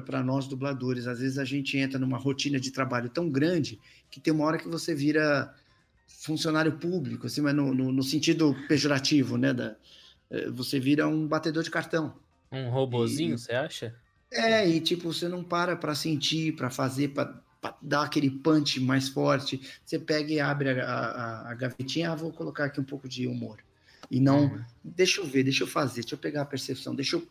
para 0.08 0.22
nós 0.22 0.48
dubladores. 0.48 1.06
Às 1.06 1.20
vezes 1.20 1.38
a 1.38 1.44
gente 1.44 1.76
entra 1.76 1.98
numa 1.98 2.16
rotina 2.16 2.58
de 2.58 2.70
trabalho 2.70 3.10
tão 3.10 3.28
grande 3.28 3.78
que 4.10 4.18
tem 4.18 4.32
uma 4.32 4.46
hora 4.46 4.58
que 4.58 4.66
você 4.66 4.94
vira 4.94 5.54
funcionário 6.08 6.78
público, 6.78 7.26
assim, 7.26 7.40
mas 7.42 7.54
no, 7.54 7.74
no- 7.74 7.92
no 7.92 8.02
sentido 8.02 8.54
pejorativo, 8.68 9.36
né? 9.38 9.52
Da, 9.54 9.76
eh, 10.30 10.50
você 10.50 10.80
vira 10.80 11.06
um 11.08 11.26
batedor 11.28 11.62
de 11.62 11.70
cartão. 11.70 12.18
Um 12.52 12.68
robozinho, 12.68 13.38
E- 13.38 13.38
você 13.38 13.52
acha? 13.54 13.98
É, 14.32 14.68
e 14.68 14.80
tipo, 14.80 15.12
você 15.12 15.28
não 15.28 15.42
para 15.42 15.76
para 15.76 15.94
sentir, 15.94 16.54
para 16.56 16.70
fazer, 16.70 17.08
para 17.08 17.42
dar 17.82 18.02
aquele 18.04 18.30
punch 18.30 18.78
mais 18.80 19.08
forte. 19.08 19.60
Você 19.84 19.98
pega 19.98 20.32
e 20.32 20.40
abre 20.40 20.80
a, 20.80 20.84
a, 20.86 21.50
a 21.52 21.54
gavetinha, 21.54 22.12
ah, 22.12 22.14
vou 22.16 22.32
colocar 22.32 22.66
aqui 22.66 22.80
um 22.80 22.84
pouco 22.84 23.08
de 23.08 23.26
humor. 23.26 23.58
E 24.10 24.20
não, 24.20 24.52
uhum. 24.52 24.64
deixa 24.84 25.20
eu 25.20 25.26
ver, 25.26 25.44
deixa 25.44 25.64
eu 25.64 25.68
fazer, 25.68 26.02
deixa 26.02 26.14
eu 26.14 26.18
pegar 26.18 26.42
a 26.42 26.46
percepção, 26.46 26.94
deixa 26.94 27.16
eu 27.16 27.26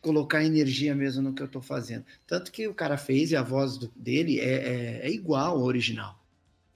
colocar 0.00 0.44
energia 0.44 0.94
mesmo 0.94 1.22
no 1.22 1.34
que 1.34 1.42
eu 1.42 1.46
estou 1.46 1.62
fazendo. 1.62 2.04
Tanto 2.26 2.52
que 2.52 2.68
o 2.68 2.74
cara 2.74 2.96
fez 2.98 3.30
e 3.32 3.36
a 3.36 3.42
voz 3.42 3.78
do, 3.78 3.88
dele 3.96 4.40
é, 4.40 5.00
é, 5.02 5.06
é, 5.08 5.10
igual 5.10 5.56
ao 5.58 5.62
original. 5.64 6.18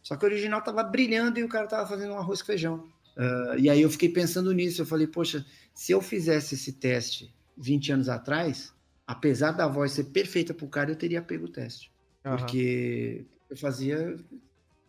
Só 0.03 0.17
que 0.17 0.25
o 0.25 0.29
original 0.29 0.63
tava 0.63 0.83
brilhando 0.83 1.39
e 1.39 1.45
o 1.45 1.49
cara 1.49 1.67
tava 1.67 1.89
fazendo 1.89 2.13
um 2.15 2.19
arroz 2.19 2.41
com 2.41 2.47
feijão. 2.47 2.89
Uh, 3.17 3.59
e 3.59 3.71
aí 3.71 3.83
eu 3.83 3.91
fiquei 3.91 4.09
pensando 4.09 4.53
nisso, 4.53 4.83
eu 4.83 4.87
falei, 4.87 5.07
poxa, 5.07 5.45
se 5.75 5.93
eu 5.93 6.01
fizesse 6.01 6.55
esse 6.55 6.73
teste 6.73 7.33
20 7.57 7.93
anos 7.93 8.09
atrás, 8.09 8.73
apesar 9.07 9.53
da 9.53 9.69
voz 9.69 9.93
ser 9.93 10.05
perfeita 10.05 10.53
pro 10.55 10.67
cara, 10.67 10.91
eu 10.91 10.97
teria 10.97 11.23
pego 11.23 11.45
o 11.45 11.49
teste. 11.49 11.93
Uhum. 12.25 12.37
Porque 12.37 13.25
eu 13.51 13.57
fazia 13.57 14.17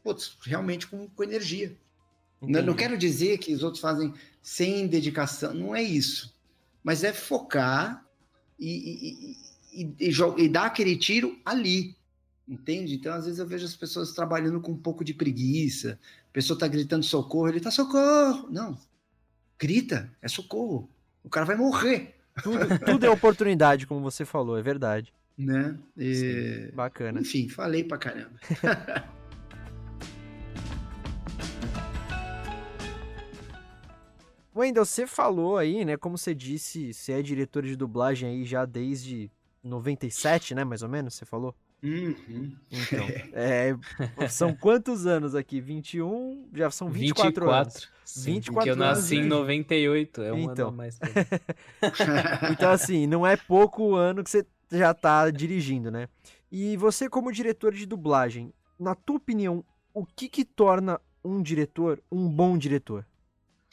putz, 0.04 0.38
realmente 0.42 0.86
com, 0.86 1.08
com 1.08 1.24
energia. 1.24 1.76
Não, 2.42 2.62
não, 2.62 2.76
quero 2.76 2.98
dizer 2.98 3.38
que 3.38 3.54
os 3.54 3.64
outros 3.64 3.82
fazem 3.82 4.14
sem 4.42 4.86
dedicação, 4.86 5.54
não 5.54 5.74
é 5.74 5.82
isso. 5.82 6.36
Mas 6.84 7.04
é 7.04 7.14
focar 7.14 8.06
e, 8.60 9.38
e, 9.74 9.88
e, 10.06 10.10
e, 10.38 10.50
dar 10.50 10.66
aquele 10.66 10.98
tiro 10.98 11.40
ali. 11.46 11.96
Entende? 12.48 12.96
Então, 12.96 13.14
às 13.14 13.26
vezes, 13.26 13.40
eu 13.40 13.48
vejo 13.48 13.66
as 13.66 13.76
pessoas 13.76 14.12
trabalhando 14.12 14.60
com 14.60 14.72
um 14.72 14.78
pouco 14.78 15.04
de 15.04 15.14
preguiça. 15.14 15.98
A 16.30 16.34
pessoa 16.34 16.60
tá 16.60 16.68
gritando 16.68 17.04
socorro, 17.04 17.48
ele 17.48 17.62
tá 17.62 17.72
socorro. 17.72 18.50
Não. 18.50 18.78
Grita, 19.58 20.12
é 20.22 20.28
socorro. 20.28 20.90
O 21.24 21.30
cara 21.30 21.46
vai 21.46 21.56
morrer. 21.56 22.16
Tudo, 22.42 22.80
tudo 22.80 23.06
é 23.06 23.10
oportunidade, 23.10 23.88
como 23.88 24.02
você 24.02 24.26
falou, 24.26 24.58
é 24.58 24.62
verdade. 24.62 25.14
Né? 25.38 25.78
E... 25.98 26.16
Sim, 26.16 26.76
bacana. 26.76 27.22
Enfim, 27.22 27.48
falei 27.48 27.84
pra 27.84 27.98
caramba. 27.98 28.34
Wendel, 34.56 34.86
você 34.86 35.08
falou 35.08 35.58
aí, 35.58 35.84
né? 35.84 35.98
Como 35.98 36.16
você 36.18 36.36
disse, 36.36 36.94
você 36.94 37.14
é 37.14 37.22
diretor 37.24 37.64
de 37.64 37.76
dublagem 37.76 38.30
aí 38.30 38.46
já 38.46 38.66
desde 38.66 39.32
97, 39.64 40.54
né? 40.54 40.64
Mais 40.64 40.84
ou 40.84 40.90
menos, 40.90 41.16
você 41.16 41.26
falou? 41.26 41.56
Uhum. 41.84 42.56
Então, 42.72 43.06
é, 43.34 43.76
são 44.30 44.56
quantos 44.56 45.06
anos 45.06 45.36
aqui? 45.36 45.60
21? 45.60 46.48
Já 46.54 46.72
são 46.72 46.90
24, 46.90 47.46
24 47.46 47.52
anos. 47.52 47.90
Sim, 48.06 48.34
24 48.36 48.70
eu 48.70 48.76
nasci 48.76 49.16
anos, 49.18 49.26
em 49.26 49.30
98, 49.30 50.22
é 50.22 50.34
um 50.34 50.40
então. 50.40 50.68
ano 50.70 50.78
mais. 50.78 50.98
então, 52.52 52.72
assim, 52.72 53.06
não 53.06 53.28
é 53.28 53.36
pouco 53.36 53.96
ano 53.96 54.24
que 54.24 54.30
você 54.30 54.46
já 54.72 54.94
tá 54.94 55.30
dirigindo, 55.30 55.92
né? 55.92 56.08
E 56.52 56.78
você, 56.78 57.10
como 57.10 57.32
diretor 57.32 57.74
de 57.74 57.86
dublagem, 57.86 58.54
na 58.80 58.96
tua 58.96 59.18
opinião, 59.18 59.66
o 59.94 60.06
que 60.06 60.30
que 60.30 60.46
torna 60.46 61.02
um 61.24 61.42
diretor 61.42 62.02
um 62.12 62.30
bom 62.30 62.58
diretor? 62.58 63.06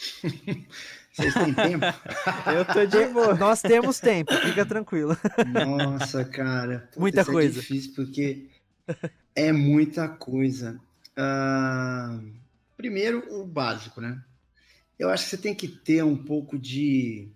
Vocês 1.13 1.35
têm 1.35 1.53
tempo? 1.53 1.85
Eu 2.55 2.65
tô 2.65 2.87
de 2.87 3.07
boa. 3.13 3.35
Nós 3.35 3.61
temos 3.61 4.01
tempo, 4.01 4.33
fica 4.35 4.65
tranquilo. 4.65 5.17
Nossa, 5.53 6.25
cara. 6.25 6.89
Puta, 6.89 7.01
muita 7.01 7.25
coisa. 7.25 7.59
É 7.59 7.61
difícil 7.61 7.93
porque 7.95 8.47
é 9.35 9.53
muita 9.53 10.09
coisa. 10.09 10.81
Uh, 11.19 12.33
primeiro, 12.77 13.41
o 13.41 13.45
básico, 13.45 14.01
né? 14.01 14.23
Eu 14.99 15.11
acho 15.11 15.25
que 15.25 15.31
você 15.31 15.37
tem 15.37 15.55
que 15.55 15.69
ter 15.69 16.05
um 16.05 16.17
pouco 16.17 16.59
de. 16.59 17.29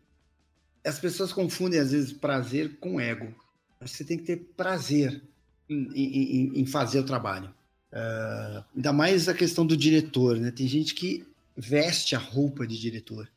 As 0.84 0.98
pessoas 0.98 1.32
confundem 1.32 1.80
às 1.80 1.92
vezes 1.92 2.12
prazer 2.12 2.78
com 2.78 3.00
ego. 3.00 3.34
Acho 3.80 3.92
que 3.92 3.98
você 3.98 4.04
tem 4.04 4.18
que 4.18 4.24
ter 4.24 4.36
prazer 4.56 5.22
em, 5.68 5.88
em, 5.94 6.60
em 6.60 6.66
fazer 6.66 7.00
o 7.00 7.04
trabalho. 7.04 7.52
Uh, 7.92 8.64
ainda 8.76 8.92
mais 8.92 9.28
a 9.28 9.34
questão 9.34 9.66
do 9.66 9.76
diretor, 9.76 10.38
né? 10.38 10.50
Tem 10.50 10.66
gente 10.66 10.94
que 10.94 11.26
veste 11.56 12.14
a 12.14 12.18
roupa 12.18 12.66
de 12.66 12.78
diretor. 12.78 13.28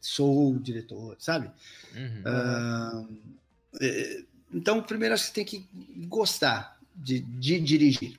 Sou 0.00 0.58
diretor, 0.58 1.16
sabe? 1.18 1.50
Uhum. 1.94 3.06
Uh, 3.06 4.24
então, 4.52 4.82
primeiro 4.82 5.14
acho 5.14 5.28
que 5.28 5.34
tem 5.34 5.44
que 5.44 5.66
gostar 6.06 6.78
de, 6.94 7.20
de 7.20 7.60
dirigir. 7.60 8.18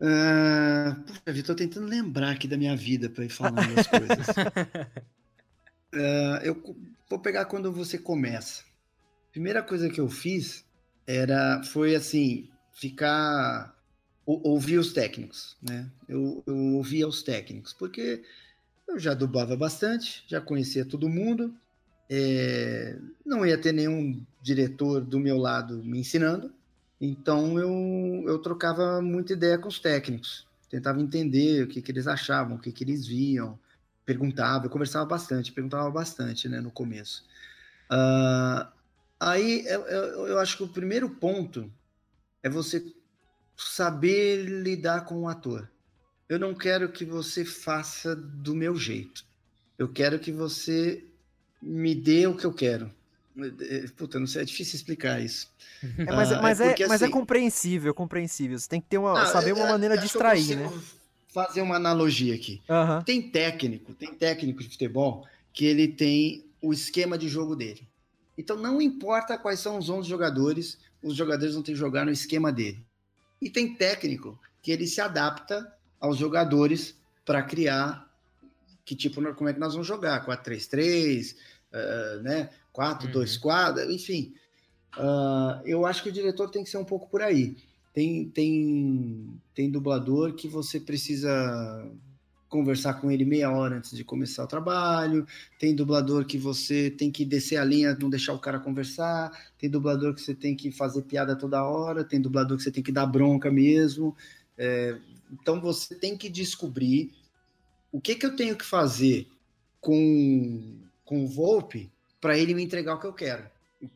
Uh, 0.00 0.94
puxa 1.02 1.32
vida, 1.32 1.46
tô 1.46 1.54
tentando 1.54 1.86
lembrar 1.86 2.30
aqui 2.30 2.46
da 2.46 2.56
minha 2.56 2.76
vida 2.76 3.10
para 3.10 3.24
ir 3.24 3.28
falando 3.28 3.78
as 3.78 3.86
coisas. 3.88 4.28
uh, 5.94 6.44
eu 6.44 6.76
vou 7.08 7.18
pegar 7.18 7.44
quando 7.46 7.72
você 7.72 7.98
começa. 7.98 8.62
Primeira 9.32 9.62
coisa 9.62 9.90
que 9.90 10.00
eu 10.00 10.08
fiz 10.08 10.64
era 11.06 11.62
foi 11.62 11.94
assim 11.94 12.48
ficar 12.72 13.74
ouvir 14.28 14.78
os 14.78 14.92
técnicos, 14.92 15.56
né? 15.62 15.90
Eu, 16.06 16.42
eu 16.46 16.56
ouvia 16.74 17.08
os 17.08 17.22
técnicos, 17.22 17.72
porque 17.72 18.22
eu 18.86 18.98
já 18.98 19.14
dublava 19.14 19.56
bastante, 19.56 20.22
já 20.28 20.38
conhecia 20.38 20.84
todo 20.84 21.08
mundo, 21.08 21.54
é, 22.10 22.98
não 23.24 23.46
ia 23.46 23.56
ter 23.56 23.72
nenhum 23.72 24.22
diretor 24.42 25.00
do 25.00 25.18
meu 25.18 25.38
lado 25.38 25.82
me 25.82 26.00
ensinando, 26.00 26.52
então 27.00 27.58
eu, 27.58 28.24
eu 28.26 28.38
trocava 28.38 29.00
muita 29.00 29.32
ideia 29.32 29.56
com 29.56 29.68
os 29.68 29.78
técnicos, 29.78 30.46
tentava 30.68 31.00
entender 31.00 31.64
o 31.64 31.68
que, 31.68 31.80
que 31.80 31.90
eles 31.90 32.06
achavam, 32.06 32.56
o 32.56 32.60
que, 32.60 32.70
que 32.70 32.84
eles 32.84 33.06
viam, 33.06 33.58
perguntava, 34.04 34.66
eu 34.66 34.70
conversava 34.70 35.06
bastante, 35.06 35.52
perguntava 35.52 35.90
bastante 35.90 36.48
né, 36.48 36.60
no 36.60 36.70
começo. 36.70 37.24
Uh, 37.90 38.68
aí 39.18 39.64
eu, 39.66 39.80
eu, 39.86 40.26
eu 40.28 40.38
acho 40.38 40.58
que 40.58 40.62
o 40.62 40.68
primeiro 40.68 41.08
ponto 41.08 41.72
é 42.42 42.48
você 42.50 42.80
saber 43.58 44.44
lidar 44.44 45.04
com 45.04 45.22
o 45.22 45.28
ator. 45.28 45.68
Eu 46.28 46.38
não 46.38 46.54
quero 46.54 46.90
que 46.92 47.04
você 47.04 47.44
faça 47.44 48.14
do 48.14 48.54
meu 48.54 48.76
jeito. 48.76 49.24
Eu 49.76 49.88
quero 49.88 50.18
que 50.18 50.30
você 50.30 51.04
me 51.60 51.94
dê 51.94 52.26
o 52.26 52.36
que 52.36 52.44
eu 52.44 52.52
quero. 52.52 52.90
Puta, 53.96 54.18
não 54.18 54.26
sei, 54.26 54.42
é 54.42 54.44
difícil 54.44 54.76
explicar 54.76 55.20
isso. 55.20 55.48
É, 55.98 56.12
mas, 56.12 56.32
ah, 56.32 56.42
mas, 56.42 56.60
é, 56.60 56.68
porque, 56.68 56.84
é, 56.84 56.88
mas 56.88 57.02
é 57.02 57.04
assim, 57.04 57.12
é 57.12 57.16
compreensível, 57.16 57.94
compreensível. 57.94 58.58
Você 58.58 58.68
tem 58.68 58.80
que 58.80 58.88
ter 58.88 58.98
uma, 58.98 59.26
saber 59.26 59.52
uma 59.52 59.66
é, 59.66 59.70
maneira 59.70 59.96
de 59.96 60.06
extrair, 60.06 60.56
né? 60.56 60.72
Fazer 61.28 61.62
uma 61.62 61.76
analogia 61.76 62.34
aqui. 62.34 62.60
Uhum. 62.68 63.02
Tem 63.02 63.22
técnico, 63.30 63.94
tem 63.94 64.12
técnico 64.12 64.62
de 64.62 64.70
futebol 64.70 65.26
que 65.52 65.64
ele 65.64 65.88
tem 65.88 66.44
o 66.60 66.72
esquema 66.72 67.16
de 67.16 67.28
jogo 67.28 67.54
dele. 67.54 67.88
Então 68.36 68.56
não 68.56 68.82
importa 68.82 69.38
quais 69.38 69.60
são 69.60 69.78
os 69.78 69.88
11 69.88 70.08
jogadores, 70.08 70.78
os 71.02 71.14
jogadores 71.14 71.54
vão 71.54 71.62
ter 71.62 71.72
que 71.72 71.78
jogar 71.78 72.04
no 72.04 72.10
esquema 72.10 72.52
dele. 72.52 72.84
E 73.40 73.48
tem 73.48 73.74
técnico 73.74 74.38
que 74.62 74.72
ele 74.72 74.86
se 74.86 75.00
adapta 75.00 75.72
aos 76.00 76.16
jogadores 76.16 76.96
para 77.24 77.42
criar 77.42 78.08
que 78.88 78.96
tipo, 78.96 79.20
como 79.34 79.50
é 79.50 79.52
que 79.52 79.60
nós 79.60 79.74
vamos 79.74 79.86
jogar? 79.86 80.24
4-3-3, 80.24 81.36
uh, 81.72 82.22
né? 82.22 82.48
4-2-4, 82.74 83.84
uhum. 83.84 83.90
enfim. 83.90 84.32
Uh, 84.96 85.60
eu 85.66 85.84
acho 85.84 86.02
que 86.02 86.08
o 86.08 86.12
diretor 86.12 86.48
tem 86.50 86.64
que 86.64 86.70
ser 86.70 86.78
um 86.78 86.84
pouco 86.86 87.06
por 87.10 87.20
aí. 87.20 87.54
Tem, 87.92 88.30
tem, 88.30 89.38
tem 89.54 89.70
dublador 89.70 90.32
que 90.32 90.48
você 90.48 90.80
precisa 90.80 91.86
conversar 92.48 92.94
com 92.94 93.10
ele 93.10 93.24
meia 93.24 93.50
hora 93.50 93.76
antes 93.76 93.96
de 93.96 94.02
começar 94.02 94.44
o 94.44 94.46
trabalho, 94.46 95.26
tem 95.58 95.74
dublador 95.74 96.24
que 96.24 96.38
você 96.38 96.90
tem 96.90 97.10
que 97.10 97.24
descer 97.24 97.56
a 97.56 97.64
linha, 97.64 97.96
não 98.00 98.08
deixar 98.08 98.32
o 98.32 98.38
cara 98.38 98.58
conversar, 98.58 99.30
tem 99.58 99.68
dublador 99.68 100.14
que 100.14 100.20
você 100.20 100.34
tem 100.34 100.56
que 100.56 100.70
fazer 100.70 101.02
piada 101.02 101.36
toda 101.36 101.62
hora, 101.62 102.04
tem 102.04 102.20
dublador 102.20 102.56
que 102.56 102.62
você 102.62 102.70
tem 102.70 102.82
que 102.82 102.92
dar 102.92 103.06
bronca 103.06 103.50
mesmo. 103.50 104.16
É, 104.56 104.96
então 105.30 105.60
você 105.60 105.94
tem 105.94 106.16
que 106.16 106.28
descobrir 106.28 107.12
o 107.92 108.00
que, 108.00 108.14
que 108.14 108.24
eu 108.24 108.34
tenho 108.34 108.56
que 108.56 108.64
fazer 108.64 109.28
com, 109.80 110.78
com 111.04 111.24
o 111.24 111.28
Volpe 111.28 111.90
para 112.20 112.36
ele 112.36 112.54
me 112.54 112.62
entregar 112.62 112.94
o 112.94 113.00
que 113.00 113.06
eu 113.06 113.12
quero. 113.12 113.44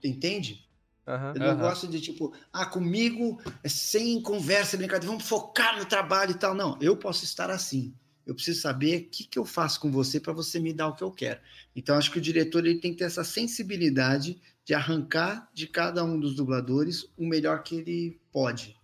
Entende? 0.04 0.64
Uhum, 1.06 1.32
eu 1.34 1.40
não 1.40 1.54
uhum. 1.54 1.58
gosto 1.58 1.88
de 1.88 2.00
tipo, 2.00 2.32
ah, 2.52 2.64
comigo 2.64 3.40
é 3.64 3.68
sem 3.68 4.20
conversa, 4.22 4.76
brincadeira, 4.76 5.10
vamos 5.10 5.26
focar 5.26 5.76
no 5.78 5.84
trabalho 5.84 6.32
e 6.32 6.38
tal. 6.38 6.54
Não, 6.54 6.78
eu 6.80 6.96
posso 6.96 7.24
estar 7.24 7.50
assim 7.50 7.92
eu 8.26 8.34
preciso 8.34 8.60
saber 8.60 9.02
o 9.02 9.04
que, 9.10 9.24
que 9.24 9.38
eu 9.38 9.44
faço 9.44 9.80
com 9.80 9.90
você 9.90 10.20
para 10.20 10.32
você 10.32 10.58
me 10.60 10.72
dar 10.72 10.88
o 10.88 10.94
que 10.94 11.02
eu 11.02 11.10
quero. 11.10 11.40
Então, 11.74 11.96
acho 11.96 12.10
que 12.10 12.18
o 12.18 12.22
diretor 12.22 12.64
ele 12.64 12.78
tem 12.78 12.92
que 12.92 12.98
ter 12.98 13.04
essa 13.04 13.24
sensibilidade 13.24 14.40
de 14.64 14.74
arrancar 14.74 15.50
de 15.52 15.66
cada 15.66 16.04
um 16.04 16.18
dos 16.18 16.36
dubladores 16.36 17.06
o 17.16 17.26
melhor 17.26 17.62
que 17.62 17.76
ele 17.76 18.20
pode. 18.32 18.76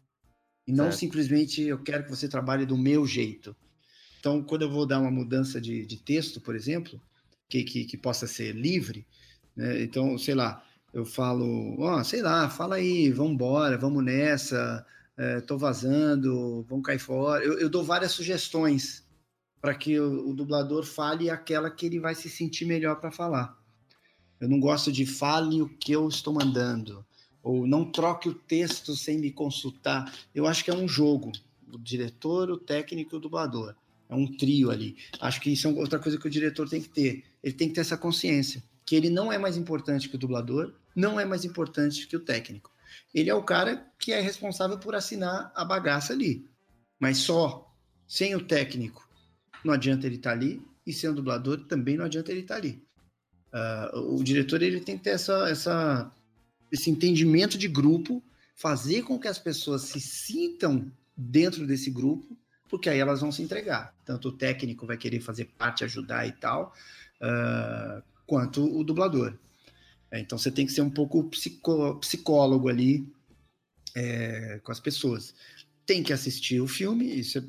E 0.66 0.72
não 0.72 0.92
simplesmente 0.92 1.62
eu 1.62 1.78
quero 1.82 2.04
que 2.04 2.10
você 2.10 2.28
trabalhe 2.28 2.66
do 2.66 2.76
meu 2.76 3.06
jeito. 3.06 3.56
Então, 4.20 4.42
quando 4.42 4.62
eu 4.62 4.70
vou 4.70 4.84
dar 4.84 5.00
uma 5.00 5.10
mudança 5.10 5.60
de, 5.60 5.86
de 5.86 5.96
texto, 5.96 6.40
por 6.40 6.54
exemplo, 6.54 7.00
que, 7.48 7.62
que, 7.62 7.84
que 7.84 7.96
possa 7.96 8.26
ser 8.26 8.52
livre, 8.54 9.06
né? 9.56 9.82
então, 9.82 10.18
sei 10.18 10.34
lá, 10.34 10.62
eu 10.92 11.06
falo, 11.06 11.76
ó, 11.78 12.00
oh, 12.00 12.04
sei 12.04 12.20
lá, 12.20 12.50
fala 12.50 12.76
aí, 12.76 13.10
vamos 13.10 13.32
embora, 13.32 13.78
vamos 13.78 14.04
nessa, 14.04 14.84
é, 15.16 15.40
tô 15.40 15.56
vazando, 15.56 16.64
vamos 16.68 16.84
cair 16.84 16.98
fora. 16.98 17.42
Eu, 17.42 17.58
eu 17.58 17.68
dou 17.70 17.84
várias 17.84 18.12
sugestões 18.12 19.07
para 19.60 19.74
que 19.74 19.98
o, 19.98 20.32
dublador 20.32 20.84
fale 20.84 21.30
aquela 21.30 21.70
que 21.70 21.86
ele 21.86 21.98
vai 21.98 22.14
se 22.14 22.28
sentir 22.28 22.64
melhor 22.64 22.96
para 23.00 23.10
falar. 23.10 23.58
Eu 24.40 24.48
não 24.48 24.60
gosto 24.60 24.92
de 24.92 25.04
fale 25.04 25.60
o 25.60 25.68
que 25.68 25.92
eu 25.92 26.08
estou 26.08 26.32
mandando. 26.32 27.04
Ou 27.42 27.66
não 27.66 27.90
troque 27.90 28.28
o 28.28 28.34
texto 28.34 28.94
sem 28.94 29.18
me 29.18 29.32
consultar. 29.32 30.12
Eu 30.34 30.46
acho 30.46 30.64
que 30.64 30.70
é 30.70 30.74
um 30.74 30.86
jogo. 30.86 31.32
O 31.72 31.78
diretor, 31.78 32.50
o 32.50 32.56
técnico 32.56 33.14
e 33.14 33.18
o 33.18 33.20
dublador. 33.20 33.74
É 34.08 34.14
um 34.14 34.26
trio 34.36 34.70
ali. 34.70 34.96
Acho 35.20 35.40
que 35.40 35.50
isso 35.50 35.66
é 35.66 35.70
outra 35.70 35.98
coisa 35.98 36.18
que 36.18 36.26
o 36.26 36.30
diretor 36.30 36.68
tem 36.68 36.80
que 36.80 36.88
ter. 36.88 37.24
Ele 37.42 37.54
tem 37.54 37.68
que 37.68 37.74
ter 37.74 37.80
essa 37.80 37.96
consciência. 37.96 38.62
Que 38.86 38.94
ele 38.94 39.10
não 39.10 39.32
é 39.32 39.38
mais 39.38 39.56
importante 39.56 40.08
que 40.08 40.14
o 40.14 40.18
dublador, 40.18 40.72
não 40.94 41.18
é 41.18 41.24
mais 41.24 41.44
importante 41.44 42.06
que 42.06 42.16
o 42.16 42.20
técnico. 42.20 42.70
Ele 43.12 43.28
é 43.28 43.34
o 43.34 43.42
cara 43.42 43.86
que 43.98 44.12
é 44.12 44.20
responsável 44.20 44.78
por 44.78 44.94
assinar 44.94 45.52
a 45.54 45.64
bagaça 45.64 46.12
ali. 46.12 46.48
Mas 46.98 47.18
só, 47.18 47.74
sem 48.06 48.34
o 48.34 48.44
técnico, 48.44 49.07
não 49.64 49.72
adianta 49.72 50.06
ele 50.06 50.16
estar 50.16 50.30
tá 50.30 50.36
ali. 50.36 50.62
E 50.86 50.92
sem 50.92 51.10
o 51.10 51.14
dublador, 51.14 51.60
também 51.66 51.96
não 51.96 52.04
adianta 52.04 52.30
ele 52.30 52.40
estar 52.40 52.54
tá 52.54 52.60
ali. 52.60 52.82
Uh, 53.52 54.14
o 54.14 54.24
diretor 54.24 54.62
ele 54.62 54.80
tem 54.80 54.96
que 54.96 55.04
ter 55.04 55.10
essa, 55.10 55.48
essa, 55.48 56.10
esse 56.70 56.90
entendimento 56.90 57.56
de 57.58 57.68
grupo, 57.68 58.22
fazer 58.54 59.02
com 59.02 59.18
que 59.18 59.28
as 59.28 59.38
pessoas 59.38 59.82
se 59.82 60.00
sintam 60.00 60.90
dentro 61.16 61.66
desse 61.66 61.90
grupo, 61.90 62.36
porque 62.68 62.88
aí 62.88 62.98
elas 62.98 63.20
vão 63.20 63.32
se 63.32 63.42
entregar. 63.42 63.94
Tanto 64.04 64.28
o 64.28 64.32
técnico 64.32 64.86
vai 64.86 64.96
querer 64.96 65.20
fazer 65.20 65.46
parte, 65.56 65.84
ajudar 65.84 66.26
e 66.26 66.32
tal, 66.32 66.74
uh, 67.22 68.02
quanto 68.26 68.64
o 68.64 68.84
dublador. 68.84 69.34
É, 70.10 70.20
então 70.20 70.38
você 70.38 70.50
tem 70.50 70.66
que 70.66 70.72
ser 70.72 70.80
um 70.80 70.90
pouco 70.90 71.24
psicó 71.24 71.94
psicólogo 71.94 72.68
ali 72.68 73.06
é, 73.94 74.60
com 74.62 74.72
as 74.72 74.80
pessoas. 74.80 75.34
Tem 75.88 76.02
que 76.02 76.12
assistir 76.12 76.60
o 76.60 76.68
filme. 76.68 77.18
Isso 77.18 77.38
é, 77.38 77.42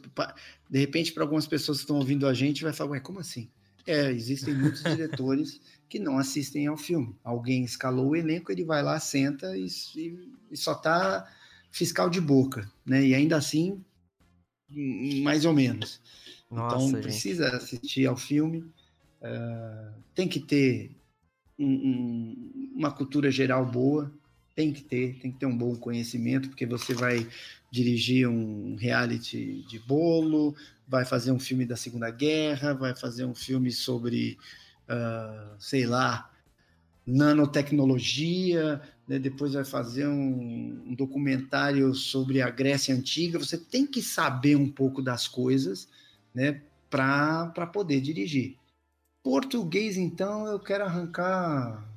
de 0.70 0.80
repente, 0.80 1.12
para 1.12 1.24
algumas 1.24 1.46
pessoas 1.46 1.80
que 1.80 1.84
estão 1.84 1.98
ouvindo 1.98 2.26
a 2.26 2.34
gente, 2.34 2.64
vai 2.64 2.72
falar: 2.72 2.92
Ué, 2.92 3.00
como 3.02 3.20
assim? 3.20 3.50
É, 3.86 4.10
existem 4.14 4.54
muitos 4.54 4.82
diretores 4.96 5.60
que 5.90 6.00
não 6.00 6.18
assistem 6.18 6.66
ao 6.68 6.78
filme. 6.78 7.14
Alguém 7.22 7.66
escalou 7.66 8.12
o 8.12 8.16
elenco, 8.16 8.50
ele 8.50 8.64
vai 8.64 8.82
lá, 8.82 8.98
senta 8.98 9.58
e, 9.58 9.68
e, 10.50 10.56
só 10.56 10.74
tá 10.74 11.30
fiscal 11.70 12.10
de 12.10 12.22
boca, 12.22 12.72
né? 12.86 13.06
E 13.06 13.14
ainda 13.14 13.36
assim, 13.36 13.84
mais 15.22 15.44
ou 15.44 15.54
menos. 15.54 16.00
Nossa, 16.50 16.76
então 16.78 16.90
gente. 16.92 17.02
precisa 17.02 17.50
assistir 17.58 18.06
ao 18.06 18.16
filme. 18.16 18.60
Uh, 19.22 19.94
tem 20.16 20.30
que 20.30 20.40
ter 20.40 20.96
um, 21.58 21.68
um, 21.68 22.74
uma 22.74 22.92
cultura 22.92 23.30
geral 23.30 23.66
boa, 23.66 24.10
tem 24.60 24.74
que 24.74 24.82
ter, 24.82 25.18
tem 25.22 25.32
que 25.32 25.40
ter 25.40 25.46
um 25.46 25.58
bom 25.58 25.74
conhecimento, 25.78 26.50
porque 26.50 26.66
você 26.66 26.94
vai 26.94 27.26
dirigir 27.72 28.28
um 28.28 28.76
reality 28.76 29.64
de 29.70 29.80
bolo, 29.80 30.54
vai 30.86 31.06
fazer 31.06 31.32
um 31.32 31.40
filme 31.40 31.66
da 31.66 31.78
Segunda 31.78 32.12
Guerra, 32.12 32.74
vai 32.74 32.94
fazer 32.94 33.24
um 33.24 33.34
filme 33.34 33.72
sobre 33.72 34.38
uh, 34.90 35.56
sei 35.58 35.86
lá, 35.86 36.30
nanotecnologia, 37.08 38.82
né? 39.08 39.18
depois 39.18 39.54
vai 39.54 39.64
fazer 39.64 40.06
um, 40.10 40.84
um, 40.88 40.94
documentário 40.94 41.96
sobre 41.96 42.42
a 42.42 42.50
Grécia 42.50 42.94
Antiga. 42.94 43.40
Você 43.40 43.58
tem 43.58 43.88
que 43.88 44.02
saber 44.02 44.58
um 44.58 44.70
pouco 44.70 45.02
das 45.02 45.26
coisas 45.26 45.88
né? 46.36 46.62
para 46.90 47.66
poder 47.72 48.02
dirigir. 48.02 48.58
Português, 49.24 49.96
então, 49.96 50.46
eu 50.48 50.60
quero 50.60 50.84
arrancar 50.84 51.90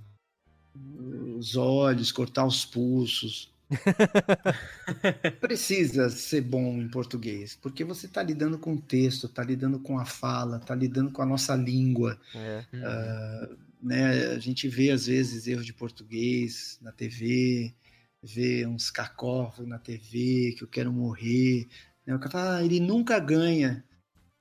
os 0.74 1.56
olhos, 1.56 2.12
cortar 2.12 2.46
os 2.46 2.64
pulsos. 2.64 3.52
Precisa 5.40 6.10
ser 6.10 6.42
bom 6.42 6.76
em 6.80 6.88
português, 6.88 7.58
porque 7.60 7.84
você 7.84 8.06
está 8.06 8.22
lidando 8.22 8.58
com 8.58 8.74
o 8.74 8.80
texto, 8.80 9.26
está 9.26 9.42
lidando 9.42 9.78
com 9.78 9.98
a 9.98 10.04
fala, 10.04 10.58
está 10.58 10.74
lidando 10.74 11.10
com 11.10 11.22
a 11.22 11.26
nossa 11.26 11.54
língua. 11.54 12.18
É. 12.34 12.64
Uh, 12.74 13.56
né? 13.82 14.26
A 14.32 14.38
gente 14.38 14.68
vê, 14.68 14.90
às 14.90 15.06
vezes, 15.06 15.46
erros 15.46 15.66
de 15.66 15.72
português 15.72 16.78
na 16.82 16.92
TV, 16.92 17.74
vê 18.22 18.66
uns 18.66 18.90
cacófagos 18.90 19.68
na 19.68 19.78
TV, 19.78 20.54
que 20.56 20.62
eu 20.62 20.68
quero 20.68 20.92
morrer. 20.92 21.66
Né? 22.06 22.14
O 22.14 22.18
cara 22.18 22.30
fala, 22.30 22.56
ah, 22.58 22.64
ele 22.64 22.78
nunca 22.78 23.18
ganha. 23.18 23.84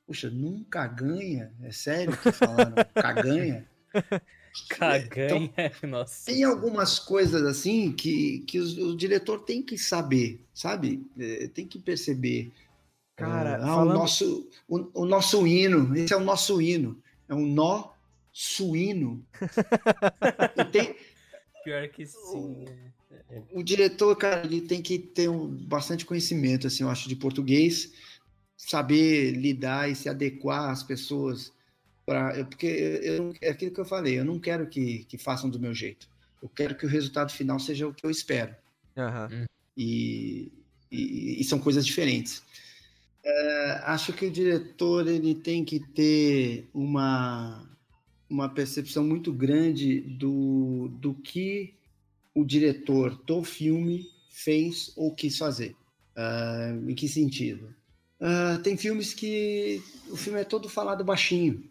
Puxa, 0.05 0.29
nunca 0.29 0.85
ganha? 0.87 1.53
É 1.61 1.71
sério 1.71 2.15
que 2.17 2.31
falaram? 2.31 2.75
Caganha? 2.93 3.65
Caganha, 4.69 5.51
então, 5.55 5.71
nossa. 5.89 6.25
Tem 6.25 6.43
algumas 6.43 6.99
coisas 6.99 7.43
assim 7.43 7.91
que, 7.91 8.39
que 8.39 8.59
o, 8.59 8.89
o 8.89 8.97
diretor 8.97 9.39
tem 9.39 9.61
que 9.61 9.77
saber, 9.77 10.41
sabe? 10.53 11.05
É, 11.17 11.47
tem 11.47 11.65
que 11.65 11.79
perceber. 11.79 12.51
Cara, 13.15 13.57
ah, 13.57 13.67
falando... 13.67 13.89
o, 13.91 13.93
nosso, 13.93 14.49
o, 14.67 15.01
o, 15.01 15.05
nosso 15.05 15.45
hino, 15.45 15.95
esse 15.95 16.13
é 16.13 16.17
o 16.17 16.23
nosso 16.23 16.61
hino. 16.61 17.01
É 17.29 17.35
um 17.35 17.45
nó 17.45 17.91
suíno. 18.31 19.25
tem... 20.71 20.95
Pior 21.63 21.87
que 21.89 22.05
sim. 22.07 22.65
O, 23.53 23.59
o, 23.59 23.63
diretor, 23.63 24.15
cara, 24.15 24.45
ele 24.45 24.61
tem 24.61 24.81
que 24.81 24.97
ter 24.97 25.29
um, 25.29 25.47
bastante 25.47 26.05
conhecimento, 26.05 26.67
assim, 26.67 26.83
eu 26.83 26.89
acho, 26.89 27.07
de 27.07 27.15
português, 27.15 27.93
saber 28.57 29.31
lidar 29.31 29.89
e 29.89 29.95
se 29.95 30.09
adequar 30.09 30.71
às 30.71 30.81
pessoas 30.81 31.53
Pra, 32.05 32.43
porque 32.45 32.65
eu, 32.65 33.33
é 33.41 33.49
aquilo 33.49 33.73
que 33.73 33.79
eu 33.79 33.85
falei, 33.85 34.19
eu 34.19 34.25
não 34.25 34.39
quero 34.39 34.67
que, 34.67 35.05
que 35.05 35.17
façam 35.17 35.49
do 35.49 35.59
meu 35.59 35.73
jeito. 35.73 36.09
Eu 36.41 36.49
quero 36.49 36.75
que 36.75 36.85
o 36.85 36.89
resultado 36.89 37.31
final 37.31 37.59
seja 37.59 37.87
o 37.87 37.93
que 37.93 38.05
eu 38.05 38.09
espero. 38.09 38.55
Uhum. 38.97 39.45
E, 39.77 40.51
e, 40.91 41.41
e, 41.41 41.43
são 41.43 41.59
coisas 41.59 41.85
diferentes. 41.85 42.43
É, 43.23 43.81
acho 43.85 44.11
que 44.13 44.25
o 44.25 44.31
diretor 44.31 45.07
ele 45.07 45.35
tem 45.35 45.63
que 45.63 45.79
ter 45.79 46.67
uma, 46.73 47.69
uma 48.29 48.49
percepção 48.49 49.03
muito 49.03 49.31
grande 49.31 50.01
do, 50.01 50.89
do 50.99 51.13
que 51.13 51.75
o 52.33 52.43
diretor 52.43 53.15
do 53.25 53.43
filme 53.43 54.09
fez 54.29 54.91
ou 54.95 55.13
quis 55.13 55.37
fazer. 55.37 55.75
Uh, 56.15 56.89
em 56.89 56.95
que 56.95 57.07
sentido? 57.07 57.73
Uh, 58.19 58.61
tem 58.61 58.75
filmes 58.75 59.13
que 59.13 59.81
o 60.09 60.17
filme 60.17 60.39
é 60.39 60.43
todo 60.43 60.67
falado 60.67 61.03
baixinho. 61.03 61.63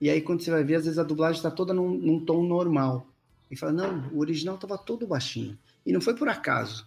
E 0.00 0.10
aí, 0.10 0.20
quando 0.20 0.42
você 0.42 0.50
vai 0.50 0.62
ver, 0.62 0.76
às 0.76 0.84
vezes 0.84 0.98
a 0.98 1.02
dublagem 1.02 1.38
está 1.38 1.50
toda 1.50 1.72
num, 1.72 1.90
num, 1.96 2.24
tom 2.24 2.42
normal. 2.42 3.06
E 3.50 3.56
fala, 3.56 3.72
não, 3.72 4.08
o 4.12 4.18
original 4.18 4.56
estava 4.56 4.76
todo 4.76 5.06
baixinho. 5.06 5.58
E 5.84 5.92
não 5.92 6.00
foi 6.00 6.14
por 6.14 6.28
acaso. 6.28 6.86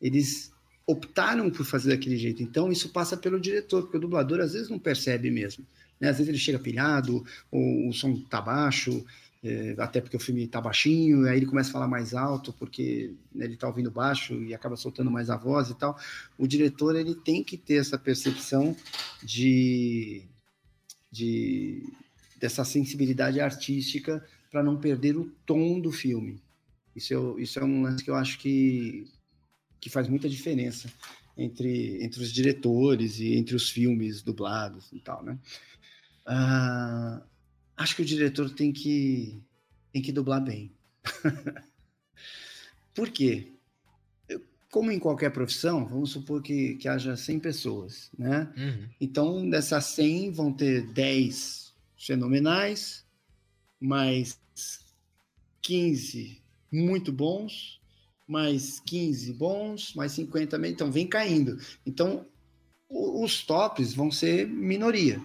Eles 0.00 0.52
optaram 0.86 1.50
por 1.50 1.64
fazer 1.64 1.90
daquele 1.90 2.16
jeito. 2.16 2.42
Então, 2.42 2.70
isso 2.70 2.90
passa 2.90 3.16
pelo 3.16 3.40
diretor, 3.40 3.82
porque 3.82 3.96
o 3.96 4.00
dublador 4.00 4.40
às 4.40 4.52
vezes 4.52 4.68
não 4.68 4.78
percebe 4.78 5.30
mesmo. 5.30 5.64
Né? 6.00 6.08
Às 6.08 6.18
vezes 6.18 6.28
ele 6.28 6.38
chega 6.38 6.58
pilhado, 6.58 7.24
ou 7.50 7.88
o 7.88 7.92
som 7.92 8.20
tá 8.22 8.40
baixo, 8.40 9.04
é, 9.42 9.74
até 9.78 10.00
porque 10.00 10.16
o 10.16 10.20
filme 10.20 10.46
tá 10.46 10.60
baixinho, 10.60 11.26
aí 11.26 11.36
ele 11.36 11.46
começa 11.46 11.70
a 11.70 11.72
falar 11.72 11.88
mais 11.88 12.12
alto, 12.12 12.52
porque 12.52 13.14
né, 13.34 13.46
ele 13.46 13.56
tá 13.56 13.66
ouvindo 13.68 13.90
baixo 13.90 14.34
e 14.34 14.52
acaba 14.52 14.76
soltando 14.76 15.10
mais 15.10 15.30
a 15.30 15.36
voz 15.36 15.70
e 15.70 15.74
tal. 15.74 15.98
O 16.36 16.46
diretor, 16.46 16.94
ele 16.96 17.14
tem 17.14 17.42
que 17.42 17.56
ter 17.56 17.76
essa 17.76 17.98
percepção 17.98 18.76
de... 19.22 20.22
de 21.10 21.82
dessa 22.40 22.64
sensibilidade 22.64 23.38
artística 23.38 24.26
para 24.50 24.62
não 24.62 24.78
perder 24.78 25.16
o 25.16 25.30
tom 25.44 25.78
do 25.78 25.92
filme. 25.92 26.42
Isso 26.96 27.14
é, 27.14 27.42
isso 27.42 27.58
é 27.60 27.64
um 27.64 27.82
lance 27.82 28.02
que 28.02 28.10
eu 28.10 28.16
acho 28.16 28.38
que, 28.38 29.06
que 29.78 29.90
faz 29.90 30.08
muita 30.08 30.28
diferença 30.28 30.90
entre, 31.36 32.02
entre 32.02 32.20
os 32.22 32.32
diretores 32.32 33.20
e 33.20 33.34
entre 33.34 33.54
os 33.54 33.70
filmes 33.70 34.22
dublados 34.22 34.90
e 34.92 34.98
tal, 34.98 35.22
né? 35.22 35.38
Uh, 36.26 37.22
acho 37.76 37.94
que 37.94 38.02
o 38.02 38.04
diretor 38.04 38.50
tem 38.50 38.72
que, 38.72 39.40
tem 39.92 40.02
que 40.02 40.12
dublar 40.12 40.42
bem. 40.42 40.72
Por 42.94 43.10
quê? 43.10 43.52
Como 44.70 44.90
em 44.90 44.98
qualquer 44.98 45.30
profissão, 45.30 45.86
vamos 45.86 46.10
supor 46.10 46.42
que, 46.42 46.76
que 46.76 46.88
haja 46.88 47.16
100 47.16 47.40
pessoas, 47.40 48.10
né? 48.16 48.52
Uhum. 48.56 48.88
Então, 49.00 49.50
dessas 49.50 49.84
100 49.86 50.32
vão 50.32 50.52
ter 50.52 50.86
10 50.92 51.69
fenomenais, 52.00 53.04
mais 53.80 54.38
15 55.62 56.40
muito 56.72 57.12
bons, 57.12 57.80
mais 58.26 58.80
15 58.80 59.32
bons, 59.34 59.94
mais 59.94 60.12
50 60.12 60.46
também, 60.46 60.72
então 60.72 60.90
vem 60.90 61.06
caindo. 61.06 61.58
Então, 61.84 62.26
os 62.88 63.44
tops 63.44 63.92
vão 63.92 64.10
ser 64.10 64.48
minoria. 64.48 65.20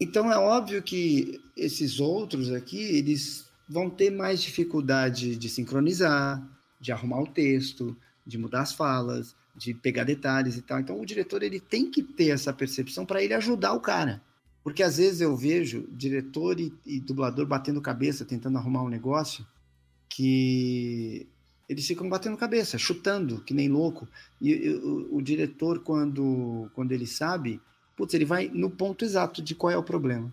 Então 0.00 0.32
é 0.32 0.38
óbvio 0.38 0.82
que 0.82 1.40
esses 1.56 2.00
outros 2.00 2.50
aqui, 2.52 2.80
eles 2.80 3.48
vão 3.68 3.90
ter 3.90 4.10
mais 4.10 4.42
dificuldade 4.42 5.36
de 5.36 5.48
sincronizar, 5.48 6.42
de 6.80 6.90
arrumar 6.90 7.20
o 7.20 7.26
texto, 7.26 7.96
de 8.26 8.38
mudar 8.38 8.62
as 8.62 8.72
falas, 8.72 9.36
de 9.54 9.74
pegar 9.74 10.04
detalhes 10.04 10.56
e 10.56 10.62
tal. 10.62 10.80
Então 10.80 10.98
o 10.98 11.06
diretor 11.06 11.42
ele 11.42 11.60
tem 11.60 11.90
que 11.90 12.02
ter 12.02 12.30
essa 12.30 12.52
percepção 12.52 13.04
para 13.04 13.22
ele 13.22 13.34
ajudar 13.34 13.74
o 13.74 13.80
cara. 13.80 14.22
Porque 14.62 14.82
às 14.82 14.98
vezes 14.98 15.20
eu 15.20 15.36
vejo 15.36 15.88
diretor 15.90 16.60
e, 16.60 16.72
e, 16.84 17.00
dublador 17.00 17.46
batendo 17.46 17.80
cabeça, 17.80 18.24
tentando 18.24 18.58
arrumar 18.58 18.82
um 18.82 18.88
negócio, 18.88 19.46
que 20.08 21.26
eles 21.68 21.86
ficam 21.86 22.08
batendo 22.08 22.36
cabeça, 22.36 22.76
chutando, 22.76 23.40
que 23.42 23.54
nem 23.54 23.68
louco. 23.68 24.06
E, 24.40 24.50
e 24.50 24.74
o, 24.74 25.16
o, 25.16 25.22
diretor, 25.22 25.80
quando, 25.80 26.70
quando 26.74 26.92
ele 26.92 27.06
sabe, 27.06 27.60
putz, 27.96 28.12
ele 28.12 28.24
vai 28.24 28.48
no 28.52 28.68
ponto 28.68 29.04
exato 29.04 29.40
de 29.40 29.54
qual 29.54 29.70
é 29.70 29.78
o 29.78 29.82
problema. 29.82 30.32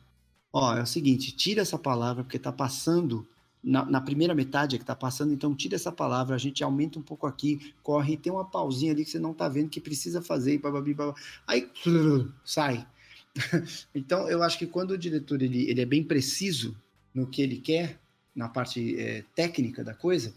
Ó, 0.52 0.76
é 0.76 0.82
o 0.82 0.88
seguinte, 0.88 1.32
tira 1.32 1.62
essa 1.62 1.78
palavra 1.78 2.24
porque 2.24 2.38
está 2.38 2.52
passando 2.52 3.26
na, 3.64 3.86
na 3.86 4.02
primeira 4.02 4.34
metade 4.34 4.78
que 4.78 4.84
está 4.84 4.96
passando, 4.96 5.34
então 5.34 5.54
tira 5.54 5.76
essa 5.76 5.92
palavra, 5.92 6.36
a 6.36 6.40
gente 6.40 6.64
aumenta 6.64 6.98
um 6.98 7.02
pouco 7.02 7.28
aqui, 7.28 7.74
corre, 7.84 8.18
tem 8.18 8.32
uma 8.32 8.46
pausinha 8.46 8.92
ali 8.92 9.04
que 9.04 9.12
você 9.12 9.20
não 9.20 9.32
está 9.32 9.48
vendo 9.50 9.70
que 9.70 9.82
precisa 9.82 10.22
fazer, 10.22 10.54
e 10.54 10.58
bababi, 10.58 10.94
bababi, 10.94 11.20
aí 11.46 11.70
sai. 12.46 12.88
então, 13.94 14.30
eu 14.30 14.44
acho 14.44 14.58
que 14.58 14.68
quando 14.68 14.92
o 14.92 14.98
diretor 14.98 15.42
ele, 15.42 15.70
ele 15.70 15.82
é 15.82 15.86
bem 15.86 16.04
preciso 16.04 16.76
no 17.14 17.28
que 17.28 17.42
ele 17.42 17.58
quer, 17.58 18.00
na 18.36 18.48
parte 18.48 19.00
é, 19.00 19.24
técnica 19.36 19.84
da 19.84 19.94
coisa, 19.94 20.34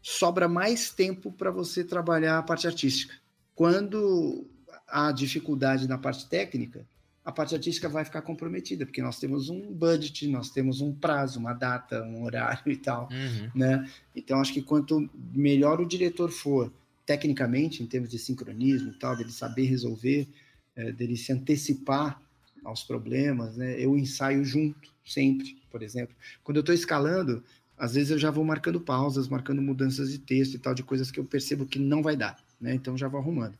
sobra 0.00 0.48
mais 0.48 0.90
tempo 0.90 1.32
para 1.32 1.50
você 1.50 1.84
trabalhar 1.84 2.38
a 2.38 2.42
parte 2.42 2.66
artística. 2.66 3.14
Quando 3.54 4.46
há 4.88 5.10
dificuldade 5.12 5.88
na 5.88 5.98
parte 5.98 6.28
técnica, 6.28 6.86
a 7.24 7.30
parte 7.30 7.54
artística 7.54 7.88
vai 7.88 8.04
ficar 8.04 8.22
comprometida, 8.22 8.84
porque 8.84 9.00
nós 9.00 9.18
temos 9.18 9.48
um 9.48 9.72
budget, 9.72 10.26
nós 10.26 10.50
temos 10.50 10.80
um 10.80 10.92
prazo, 10.92 11.38
uma 11.38 11.52
data, 11.52 12.02
um 12.02 12.24
horário 12.24 12.72
e 12.72 12.76
tal, 12.76 13.08
uhum. 13.12 13.50
né? 13.54 13.88
Então, 14.14 14.40
acho 14.40 14.52
que 14.52 14.60
quanto 14.62 15.08
melhor 15.32 15.80
o 15.80 15.86
diretor 15.86 16.30
for, 16.30 16.72
tecnicamente, 17.06 17.82
em 17.82 17.86
termos 17.86 18.10
de 18.10 18.18
sincronismo 18.18 18.90
e 18.90 18.98
tal, 18.98 19.16
dele 19.16 19.30
saber 19.30 19.66
resolver, 19.66 20.28
é, 20.74 20.90
dele 20.90 21.16
se 21.16 21.32
antecipar 21.32 22.20
aos 22.64 22.82
problemas, 22.82 23.56
né? 23.56 23.74
Eu 23.78 23.96
ensaio 23.96 24.44
junto, 24.44 24.92
sempre, 25.04 25.56
por 25.70 25.82
exemplo. 25.82 26.14
Quando 26.42 26.56
eu 26.56 26.60
estou 26.60 26.74
escalando, 26.74 27.42
às 27.76 27.94
vezes 27.94 28.10
eu 28.10 28.18
já 28.18 28.30
vou 28.30 28.44
marcando 28.44 28.80
pausas, 28.80 29.28
marcando 29.28 29.60
mudanças 29.60 30.10
de 30.10 30.18
texto 30.18 30.54
e 30.54 30.58
tal, 30.58 30.74
de 30.74 30.82
coisas 30.82 31.10
que 31.10 31.18
eu 31.18 31.24
percebo 31.24 31.66
que 31.66 31.78
não 31.78 32.02
vai 32.02 32.16
dar, 32.16 32.38
né? 32.60 32.74
Então, 32.74 32.96
já 32.96 33.08
vou 33.08 33.20
arrumando. 33.20 33.58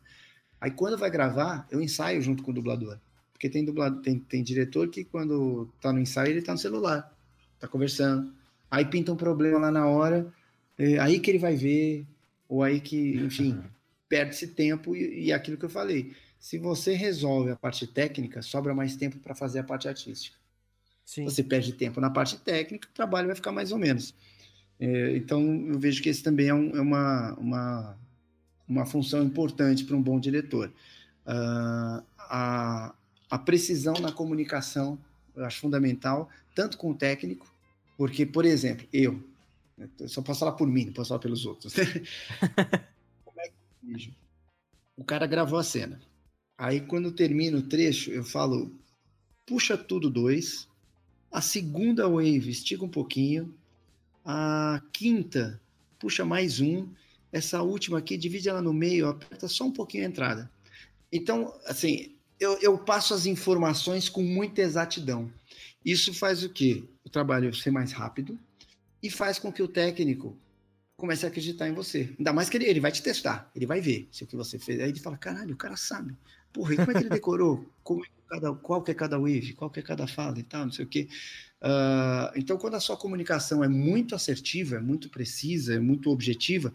Aí, 0.61 0.71
quando 0.71 0.97
vai 0.97 1.11
gravar, 1.11 1.67
eu 1.71 1.81
ensaio 1.81 2.23
junto 2.23 2.43
com 2.43 2.51
o 2.51 2.55
dublador. 2.55 2.99
Porque 3.33 3.49
tem 3.49 3.65
dublado, 3.65 4.01
tem, 4.03 4.19
tem 4.21 4.43
diretor 4.43 4.89
que 4.89 5.03
quando 5.03 5.69
tá 5.81 5.93
no 5.93 5.99
ensaio, 5.99 6.31
ele 6.31 6.43
tá 6.43 6.53
no 6.53 6.59
celular, 6.59 7.13
tá 7.59 7.67
conversando. 7.67 8.33
Aí 8.71 8.85
pinta 8.85 9.13
um 9.13 9.17
problema 9.17 9.59
lá 9.59 9.71
na 9.71 9.87
hora, 9.87 10.33
é, 10.79 10.99
aí 10.99 11.19
que 11.19 11.31
ele 11.31 11.39
vai 11.39 11.57
ver, 11.57 12.07
ou 12.49 12.63
aí 12.63 12.81
que, 12.81 13.17
enfim, 13.17 13.61
perde-se 14.09 14.47
tempo 14.47 14.95
e, 14.95 15.25
e 15.25 15.33
aquilo 15.33 15.57
que 15.57 15.65
eu 15.65 15.71
falei. 15.71 16.15
Se 16.43 16.59
você 16.59 16.95
resolve 16.95 17.53
a 17.53 17.57
parte 17.57 17.87
técnica, 17.87 18.43
sobra 18.43 18.75
mais 18.75 18.97
tempo 18.97 19.17
para 19.21 19.33
fazer 19.33 19.61
a 19.61 19.63
parte 19.63 19.87
artística. 19.87 20.37
Sim. 21.07 21.23
Você 21.23 21.41
perde 21.41 21.73
tempo 21.73 22.01
na 22.01 22.11
parte 22.11 22.37
técnica, 22.37 22.89
o 22.89 22.93
trabalho 22.93 23.29
vai 23.29 23.37
ficar 23.37 23.53
mais 23.53 23.71
ou 23.71 23.79
menos. 23.79 24.13
É, 24.81 25.17
então, 25.17 25.41
eu 25.69 25.79
vejo 25.79 26.03
que 26.03 26.09
esse 26.09 26.21
também 26.21 26.49
é, 26.49 26.55
um, 26.55 26.77
é 26.77 26.81
uma, 26.81 27.35
uma, 27.35 27.99
uma 28.67 28.85
função 28.85 29.23
importante 29.23 29.85
para 29.85 29.95
um 29.95 30.03
bom 30.03 30.19
diretor. 30.19 30.73
Uh, 31.25 32.05
a, 32.19 32.93
a 33.31 33.39
precisão 33.39 33.95
na 34.01 34.11
comunicação, 34.11 34.99
eu 35.37 35.45
acho 35.45 35.61
fundamental, 35.61 36.29
tanto 36.57 36.77
com 36.77 36.91
o 36.91 36.95
técnico, 36.97 37.47
porque, 37.97 38.27
por 38.27 38.45
exemplo, 38.45 38.85
eu, 38.93 39.23
eu 39.79 40.09
só 40.09 40.21
posso 40.21 40.41
falar 40.41 40.53
por 40.53 40.67
mim, 40.67 40.87
não 40.87 40.93
posso 40.93 41.11
falar 41.11 41.21
pelos 41.21 41.47
outros. 41.47 41.73
Como 43.25 43.41
é 43.41 43.47
que 43.47 43.55
eu 43.85 43.93
vejo? 43.93 44.13
O 44.97 45.05
cara 45.05 45.25
gravou 45.25 45.57
a 45.57 45.63
cena. 45.63 46.01
Aí, 46.63 46.81
quando 46.81 47.11
termina 47.11 47.59
o 47.59 47.63
trecho, 47.63 48.13
eu 48.13 48.23
falo, 48.23 48.73
puxa 49.45 49.77
tudo 49.77 50.09
dois, 50.09 50.69
a 51.29 51.41
segunda 51.41 52.09
wave 52.09 52.51
estica 52.51 52.85
um 52.85 52.89
pouquinho, 52.89 53.53
a 54.25 54.81
quinta 54.93 55.61
puxa 55.99 56.25
mais 56.25 56.61
um, 56.61 56.87
essa 57.33 57.61
última 57.63 57.99
aqui 57.99 58.17
divide 58.17 58.49
ela 58.49 58.63
no 58.63 58.73
meio, 58.73 59.09
aperta 59.09 59.49
só 59.49 59.65
um 59.65 59.73
pouquinho 59.73 60.05
a 60.05 60.07
entrada. 60.07 60.49
Então, 61.11 61.53
assim, 61.67 62.15
eu, 62.39 62.57
eu 62.61 62.79
passo 62.79 63.13
as 63.13 63.27
informações 63.27 64.09
com 64.09 64.23
muita 64.23 64.61
exatidão. 64.63 65.33
Isso 65.85 66.15
faz 66.15 66.45
o 66.45 66.49
quê? 66.49 66.85
O 67.05 67.11
trabalho 67.11 67.53
ser 67.53 67.73
mais 67.73 67.91
rápido 67.91 68.39
e 69.03 69.11
faz 69.11 69.37
com 69.37 69.53
que 69.53 69.65
o 69.65 69.67
técnico 69.67 70.39
comece 70.97 71.27
a 71.27 71.29
acreditar 71.29 71.69
em 71.69 71.75
você. 71.75 72.15
Ainda 72.17 72.33
mais 72.33 72.49
que 72.49 72.57
ele, 72.57 72.67
ele 72.67 72.79
vai 72.79 72.93
te 72.93 73.03
testar, 73.03 73.51
ele 73.53 73.67
vai 73.67 73.81
ver 73.81 74.09
se 74.13 74.23
o 74.23 74.29
que 74.29 74.37
você 74.37 74.61
fez. 74.61 74.79
Aí 74.79 74.91
ele 74.91 75.01
fala: 75.01 75.19
caralho, 75.19 75.55
o 75.55 75.59
cara 75.59 75.77
sabe. 75.77 76.17
Porra, 76.53 76.75
e 76.75 76.77
como 76.77 76.91
é 76.91 76.95
que 76.95 77.01
ele 77.01 77.09
decorou? 77.09 77.67
Como 77.83 78.05
é 78.05 78.09
cada, 78.29 78.53
qual 78.55 78.83
que 78.83 78.91
é 78.91 78.95
cada 78.95 79.19
wave? 79.19 79.53
Qual 79.55 79.71
que 79.71 79.81
é 79.81 79.83
cada 79.83 80.07
fala 80.07 80.39
e 80.39 80.43
tal, 80.43 80.67
não 80.67 80.73
sei 80.73 80.85
o 80.85 80.89
quê. 80.89 81.09
Uh, 81.61 82.33
então, 82.35 82.59
quando 82.59 82.75
a 82.75 82.81
sua 82.81 82.97
comunicação 82.97 83.63
é 83.63 83.69
muito 83.69 84.15
assertiva, 84.15 84.77
é 84.77 84.81
muito 84.81 85.09
precisa, 85.09 85.75
é 85.75 85.79
muito 85.79 86.11
objetiva, 86.11 86.73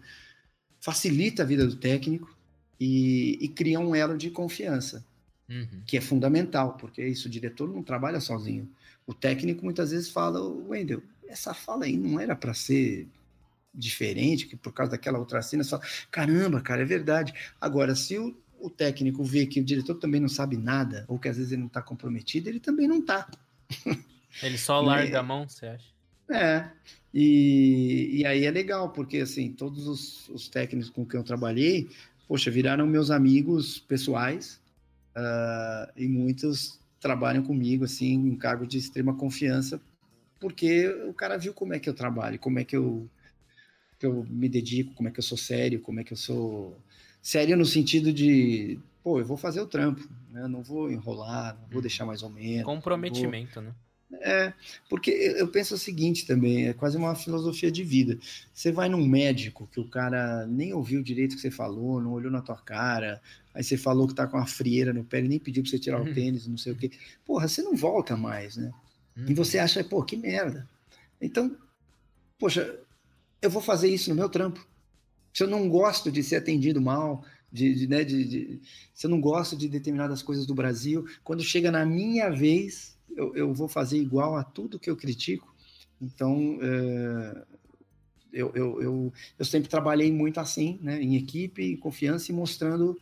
facilita 0.80 1.42
a 1.42 1.46
vida 1.46 1.66
do 1.66 1.76
técnico 1.76 2.34
e, 2.80 3.38
e 3.40 3.48
cria 3.48 3.78
um 3.80 3.94
elo 3.94 4.16
de 4.16 4.30
confiança 4.30 5.04
uhum. 5.48 5.82
que 5.86 5.96
é 5.96 6.00
fundamental, 6.00 6.74
porque 6.74 7.06
isso, 7.06 7.28
o 7.28 7.30
diretor 7.30 7.68
não 7.68 7.82
trabalha 7.82 8.20
sozinho. 8.20 8.68
O 9.06 9.14
técnico 9.14 9.64
muitas 9.64 9.90
vezes 9.90 10.08
fala, 10.08 10.40
Wendel, 10.40 11.02
essa 11.26 11.54
fala 11.54 11.84
aí 11.84 11.96
não 11.96 12.20
era 12.20 12.36
para 12.36 12.54
ser 12.54 13.06
diferente, 13.74 14.46
que 14.46 14.56
por 14.56 14.72
causa 14.72 14.92
daquela 14.92 15.18
outra 15.18 15.40
cena, 15.42 15.62
só 15.62 15.80
caramba, 16.10 16.60
cara, 16.60 16.82
é 16.82 16.84
verdade. 16.84 17.32
Agora, 17.60 17.94
se 17.94 18.18
o, 18.18 18.36
o 18.60 18.70
técnico 18.70 19.22
vê 19.24 19.46
que 19.46 19.60
o 19.60 19.64
diretor 19.64 19.94
também 19.96 20.20
não 20.20 20.28
sabe 20.28 20.56
nada, 20.56 21.04
ou 21.08 21.18
que 21.18 21.28
às 21.28 21.36
vezes 21.36 21.52
ele 21.52 21.60
não 21.60 21.68
está 21.68 21.82
comprometido, 21.82 22.48
ele 22.48 22.60
também 22.60 22.88
não 22.88 22.98
está. 22.98 23.28
Ele 24.40 24.56
só 24.56 24.80
larga 24.80 25.16
é, 25.16 25.18
a 25.18 25.22
mão, 25.22 25.48
você 25.48 25.66
acha? 25.66 25.86
É, 26.30 26.70
e, 27.12 28.20
e 28.20 28.26
aí 28.26 28.44
é 28.44 28.50
legal, 28.52 28.90
porque 28.90 29.18
assim, 29.18 29.50
todos 29.50 29.88
os, 29.88 30.28
os 30.28 30.48
técnicos 30.48 30.90
com 30.90 31.04
quem 31.04 31.18
eu 31.18 31.24
trabalhei, 31.24 31.88
poxa, 32.28 32.48
viraram 32.48 32.86
meus 32.86 33.10
amigos 33.10 33.80
pessoais, 33.80 34.60
Uh, 35.18 35.90
e 35.96 36.06
muitos 36.06 36.78
trabalham 37.00 37.42
comigo, 37.42 37.84
assim, 37.84 38.14
em 38.14 38.36
cargo 38.36 38.64
de 38.64 38.78
extrema 38.78 39.16
confiança, 39.16 39.80
porque 40.38 40.86
o 41.08 41.12
cara 41.12 41.36
viu 41.36 41.52
como 41.52 41.74
é 41.74 41.80
que 41.80 41.88
eu 41.88 41.94
trabalho, 41.94 42.38
como 42.38 42.60
é 42.60 42.64
que 42.64 42.76
eu, 42.76 43.10
que 43.98 44.06
eu 44.06 44.24
me 44.30 44.48
dedico, 44.48 44.94
como 44.94 45.08
é 45.08 45.12
que 45.12 45.18
eu 45.18 45.24
sou 45.24 45.36
sério, 45.36 45.80
como 45.80 45.98
é 45.98 46.04
que 46.04 46.12
eu 46.12 46.16
sou. 46.16 46.80
Sério 47.22 47.56
no 47.56 47.66
sentido 47.66 48.12
de, 48.12 48.78
pô, 49.02 49.18
eu 49.18 49.24
vou 49.24 49.36
fazer 49.36 49.60
o 49.60 49.66
trampo, 49.66 50.08
né? 50.30 50.46
não 50.48 50.62
vou 50.62 50.90
enrolar, 50.90 51.54
não 51.54 51.68
vou 51.68 51.76
uhum. 51.76 51.82
deixar 51.82 52.06
mais 52.06 52.22
ou 52.22 52.30
menos. 52.30 52.64
Comprometimento, 52.64 53.56
vou... 53.56 53.64
né? 53.64 53.74
É, 54.20 54.54
porque 54.88 55.10
eu 55.10 55.48
penso 55.48 55.74
o 55.74 55.78
seguinte 55.78 56.26
também, 56.26 56.68
é 56.68 56.72
quase 56.72 56.96
uma 56.96 57.14
filosofia 57.14 57.70
de 57.70 57.84
vida. 57.84 58.18
Você 58.54 58.72
vai 58.72 58.88
num 58.88 59.06
médico 59.06 59.68
que 59.70 59.78
o 59.78 59.88
cara 59.88 60.46
nem 60.46 60.72
ouviu 60.72 61.02
direito 61.02 61.32
o 61.32 61.36
que 61.36 61.42
você 61.42 61.50
falou, 61.50 62.00
não 62.00 62.12
olhou 62.12 62.30
na 62.30 62.40
tua 62.40 62.56
cara, 62.56 63.20
aí 63.54 63.62
você 63.62 63.76
falou 63.76 64.08
que 64.08 64.14
tá 64.14 64.26
com 64.26 64.38
uma 64.38 64.46
frieira 64.46 64.94
no 64.94 65.04
pé, 65.04 65.18
ele 65.18 65.28
nem 65.28 65.38
pediu 65.38 65.62
pra 65.62 65.70
você 65.70 65.78
tirar 65.78 66.00
o 66.00 66.06
uhum. 66.06 66.14
tênis, 66.14 66.46
não 66.46 66.56
sei 66.56 66.72
o 66.72 66.76
quê. 66.76 66.90
Porra, 67.24 67.46
você 67.46 67.60
não 67.60 67.76
volta 67.76 68.16
mais, 68.16 68.56
né? 68.56 68.72
E 69.26 69.34
você 69.34 69.58
uhum. 69.58 69.64
acha, 69.64 69.84
pô, 69.84 70.02
que 70.02 70.16
merda. 70.16 70.68
Então, 71.20 71.54
poxa, 72.38 72.78
eu 73.42 73.50
vou 73.50 73.60
fazer 73.60 73.88
isso 73.88 74.10
no 74.10 74.16
meu 74.16 74.28
trampo. 74.28 74.64
Se 75.32 75.42
eu 75.42 75.48
não 75.48 75.68
gosto 75.68 76.10
de 76.10 76.22
ser 76.22 76.36
atendido 76.36 76.80
mal, 76.80 77.24
de, 77.52 77.74
de, 77.74 77.86
né, 77.86 78.04
de, 78.04 78.24
de, 78.24 78.60
se 78.94 79.06
eu 79.06 79.10
não 79.10 79.20
gosto 79.20 79.56
de 79.56 79.68
determinadas 79.68 80.22
coisas 80.22 80.46
do 80.46 80.54
Brasil, 80.54 81.06
quando 81.24 81.42
chega 81.42 81.70
na 81.70 81.84
minha 81.84 82.30
vez, 82.30 82.98
eu, 83.16 83.34
eu 83.34 83.54
vou 83.54 83.68
fazer 83.68 83.98
igual 83.98 84.36
a 84.36 84.44
tudo 84.44 84.78
que 84.78 84.90
eu 84.90 84.96
critico. 84.96 85.54
Então, 86.00 86.58
é, 86.62 87.44
eu, 88.32 88.52
eu, 88.54 88.82
eu, 88.82 89.12
eu, 89.38 89.44
sempre 89.44 89.68
trabalhei 89.68 90.12
muito 90.12 90.38
assim, 90.38 90.78
né, 90.82 91.00
em 91.00 91.16
equipe, 91.16 91.62
em 91.62 91.76
confiança 91.76 92.30
e 92.30 92.34
mostrando 92.34 92.98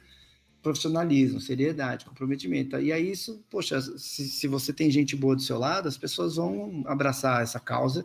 profissionalismo, 0.62 1.40
seriedade, 1.40 2.04
comprometimento. 2.04 2.78
E 2.78 2.92
aí 2.92 3.10
isso, 3.10 3.44
poxa, 3.50 3.80
se, 3.80 4.28
se 4.28 4.48
você 4.48 4.72
tem 4.72 4.90
gente 4.90 5.14
boa 5.14 5.36
do 5.36 5.42
seu 5.42 5.58
lado, 5.58 5.88
as 5.88 5.98
pessoas 5.98 6.36
vão 6.36 6.82
abraçar 6.86 7.42
essa 7.42 7.60
causa. 7.60 8.04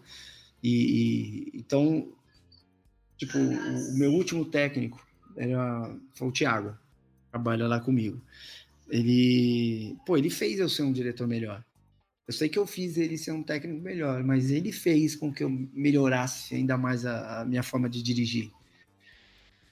E, 0.61 1.49
e 1.53 1.59
então, 1.59 2.09
tipo, 3.21 3.37
o, 3.37 3.93
meu 3.93 4.11
último 4.11 4.43
técnico 4.43 4.99
era, 5.37 5.95
foi 6.15 6.27
o 6.27 6.31
Thiago, 6.31 6.75
trabalha 7.29 7.67
lá 7.67 7.79
comigo. 7.79 8.19
Ele, 8.89 9.95
pô, 10.05 10.17
ele 10.17 10.31
fez 10.31 10.59
eu 10.59 10.67
ser 10.67 10.81
um 10.81 10.91
diretor 10.91 11.27
melhor. 11.27 11.63
Eu 12.27 12.33
sei 12.33 12.49
que 12.49 12.57
eu 12.57 12.65
fiz 12.65 12.97
ele 12.97 13.17
ser 13.19 13.31
um 13.31 13.43
técnico 13.43 13.79
melhor, 13.79 14.23
mas 14.23 14.49
ele 14.49 14.71
fez 14.71 15.15
com 15.15 15.31
que 15.31 15.43
eu 15.43 15.49
melhorasse 15.49 16.55
ainda 16.55 16.77
mais 16.77 17.05
a, 17.05 17.41
a 17.41 17.45
minha 17.45 17.61
forma 17.61 17.87
de 17.87 18.01
dirigir. 18.01 18.51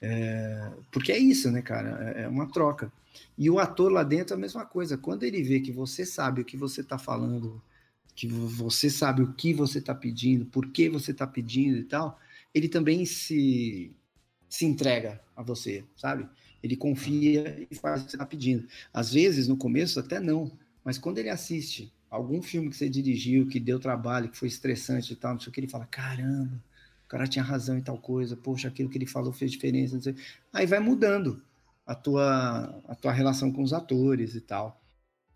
É, 0.00 0.70
porque 0.92 1.10
é 1.10 1.18
isso, 1.18 1.50
né, 1.50 1.60
cara? 1.60 2.14
É, 2.16 2.22
é 2.22 2.28
uma 2.28 2.46
troca. 2.46 2.92
E 3.36 3.50
o 3.50 3.58
ator 3.58 3.90
lá 3.90 4.04
dentro 4.04 4.34
é 4.34 4.36
a 4.36 4.40
mesma 4.40 4.64
coisa. 4.64 4.96
Quando 4.96 5.24
ele 5.24 5.42
vê 5.42 5.58
que 5.58 5.72
você 5.72 6.06
sabe 6.06 6.40
o 6.40 6.44
que 6.44 6.56
você 6.56 6.82
está 6.82 6.98
falando, 6.98 7.60
que 8.14 8.28
você 8.28 8.88
sabe 8.88 9.22
o 9.22 9.32
que 9.32 9.52
você 9.52 9.78
está 9.78 9.94
pedindo, 9.94 10.46
por 10.46 10.68
que 10.68 10.88
você 10.88 11.10
está 11.10 11.26
pedindo 11.26 11.78
e 11.78 11.84
tal, 11.84 12.18
ele 12.54 12.68
também 12.68 13.04
se, 13.04 13.94
se 14.48 14.64
entrega 14.64 15.20
a 15.36 15.42
você, 15.42 15.84
sabe? 15.96 16.28
Ele 16.62 16.76
confia 16.76 17.66
e 17.70 17.74
faz 17.74 18.02
o 18.02 18.04
que 18.04 18.10
você 18.10 18.16
está 18.16 18.26
pedindo. 18.26 18.66
Às 18.92 19.12
vezes, 19.12 19.48
no 19.48 19.56
começo, 19.56 19.98
até 19.98 20.20
não. 20.20 20.52
Mas 20.84 20.98
quando 20.98 21.18
ele 21.18 21.30
assiste 21.30 21.92
algum 22.10 22.42
filme 22.42 22.68
que 22.68 22.76
você 22.76 22.88
dirigiu, 22.88 23.46
que 23.46 23.60
deu 23.60 23.78
trabalho, 23.78 24.28
que 24.28 24.36
foi 24.36 24.48
estressante 24.48 25.12
e 25.12 25.16
tal, 25.16 25.34
não 25.34 25.40
sei 25.40 25.48
o 25.48 25.52
que, 25.52 25.60
ele 25.60 25.68
fala, 25.68 25.86
caramba, 25.86 26.62
o 27.04 27.08
cara 27.08 27.26
tinha 27.26 27.44
razão 27.44 27.78
em 27.78 27.82
tal 27.82 27.98
coisa, 27.98 28.36
poxa, 28.36 28.68
aquilo 28.68 28.90
que 28.90 28.98
ele 28.98 29.06
falou 29.06 29.32
fez 29.32 29.50
diferença, 29.50 30.14
Aí 30.52 30.66
vai 30.66 30.80
mudando 30.80 31.42
a 31.86 31.94
tua, 31.94 32.82
a 32.86 32.94
tua 32.94 33.12
relação 33.12 33.52
com 33.52 33.62
os 33.62 33.72
atores 33.72 34.34
e 34.34 34.40
tal. 34.40 34.80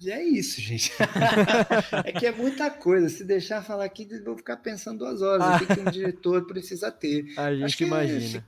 E 0.01 0.11
é 0.11 0.23
isso, 0.23 0.61
gente. 0.61 0.93
é 2.05 2.13
que 2.13 2.27
é 2.27 2.33
muita 2.33 2.71
coisa. 2.71 3.09
Se 3.09 3.25
deixar 3.25 3.63
falar 3.63 3.85
aqui, 3.85 4.07
vou 4.25 4.37
ficar 4.37 4.57
pensando 4.59 4.99
duas 4.99 5.23
horas. 5.23 5.63
O 5.63 5.67
que, 5.67 5.75
que 5.75 5.81
um 5.81 5.85
diretor 5.91 6.47
precisa 6.47 6.91
ter? 6.91 7.33
A 7.39 7.53
gente 7.55 7.65
Acho 7.65 7.77
que 7.79 7.85
imagina. 7.85 8.45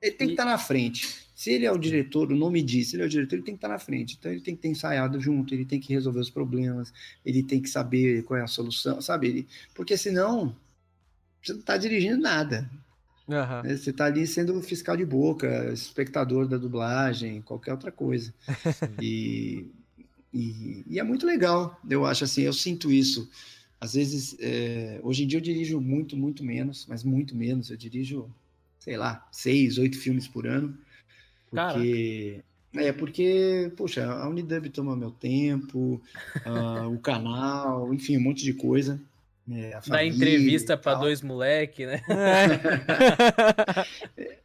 Ele 0.00 0.12
tem 0.12 0.26
que 0.28 0.32
E- 0.32 0.34
estar 0.34 0.44
na 0.44 0.58
frente. 0.58 1.26
Se 1.34 1.52
ele 1.52 1.66
é 1.66 1.70
o 1.70 1.78
diretor, 1.78 2.32
o 2.32 2.36
nome 2.36 2.60
diz, 2.62 2.88
se 2.88 2.96
ele 2.96 3.04
é 3.04 3.06
o 3.06 3.08
diretor, 3.08 3.36
ele 3.36 3.44
tem 3.44 3.54
que 3.54 3.58
estar 3.58 3.68
na 3.68 3.78
frente. 3.78 4.16
Então 4.18 4.32
ele 4.32 4.40
tem 4.40 4.56
que 4.56 4.62
ter 4.62 4.68
ensaiado 4.68 5.20
junto, 5.20 5.54
ele 5.54 5.64
tem 5.64 5.78
que 5.78 5.92
resolver 5.92 6.18
os 6.18 6.30
problemas, 6.30 6.92
ele 7.24 7.44
tem 7.44 7.60
que 7.62 7.68
saber 7.68 8.24
qual 8.24 8.40
é 8.40 8.42
a 8.42 8.46
solução, 8.48 9.00
sabe? 9.00 9.28
Ele- 9.28 9.48
porque 9.74 9.96
senão 9.96 10.56
você 11.40 11.52
não 11.52 11.60
está 11.60 11.76
dirigindo 11.76 12.18
nada. 12.20 12.68
Né? 13.62 13.76
Você 13.76 13.90
está 13.90 14.06
ali 14.06 14.26
sendo 14.26 14.60
fiscal 14.62 14.96
de 14.96 15.04
boca, 15.04 15.70
espectador 15.72 16.48
da 16.48 16.56
dublagem, 16.56 17.40
qualquer 17.42 17.72
outra 17.72 17.92
coisa. 17.92 18.34
E, 19.00 19.70
e, 20.32 20.84
e 20.86 20.98
é 20.98 21.02
muito 21.02 21.26
legal, 21.26 21.80
eu 21.88 22.04
acho 22.04 22.24
assim, 22.24 22.42
eu 22.42 22.52
sinto 22.52 22.90
isso. 22.92 23.28
Às 23.80 23.94
vezes, 23.94 24.36
é, 24.40 24.98
hoje 25.02 25.22
em 25.24 25.26
dia 25.26 25.38
eu 25.38 25.42
dirijo 25.42 25.80
muito, 25.80 26.16
muito 26.16 26.44
menos, 26.44 26.84
mas 26.88 27.04
muito 27.04 27.36
menos. 27.36 27.70
Eu 27.70 27.76
dirijo, 27.76 28.28
sei 28.78 28.96
lá, 28.96 29.26
seis, 29.30 29.78
oito 29.78 29.96
filmes 29.98 30.26
por 30.26 30.46
ano. 30.46 30.76
Porque. 31.50 32.42
É, 32.74 32.92
porque, 32.92 33.72
poxa, 33.76 34.04
a 34.04 34.28
Unidub 34.28 34.68
toma 34.68 34.94
meu 34.94 35.10
tempo, 35.10 36.00
ah, 36.44 36.86
o 36.86 36.98
canal, 36.98 37.92
enfim, 37.94 38.18
um 38.18 38.20
monte 38.20 38.44
de 38.44 38.52
coisa. 38.52 39.00
a 39.48 39.70
Dá 39.76 39.80
família 39.82 40.14
entrevista 40.14 40.76
tal. 40.76 41.00
dois 41.00 41.22
moleque, 41.22 41.86
né? 41.86 42.02
É. 44.16 44.38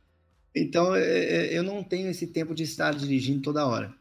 Então, 0.56 0.96
é, 0.96 1.02
é, 1.02 1.58
eu 1.58 1.64
não 1.64 1.84
tenho 1.84 2.10
esse 2.10 2.28
tempo 2.28 2.54
de 2.54 2.62
estar 2.64 2.94
dirigindo 2.94 3.42
toda 3.42 3.66
hora. 3.66 3.92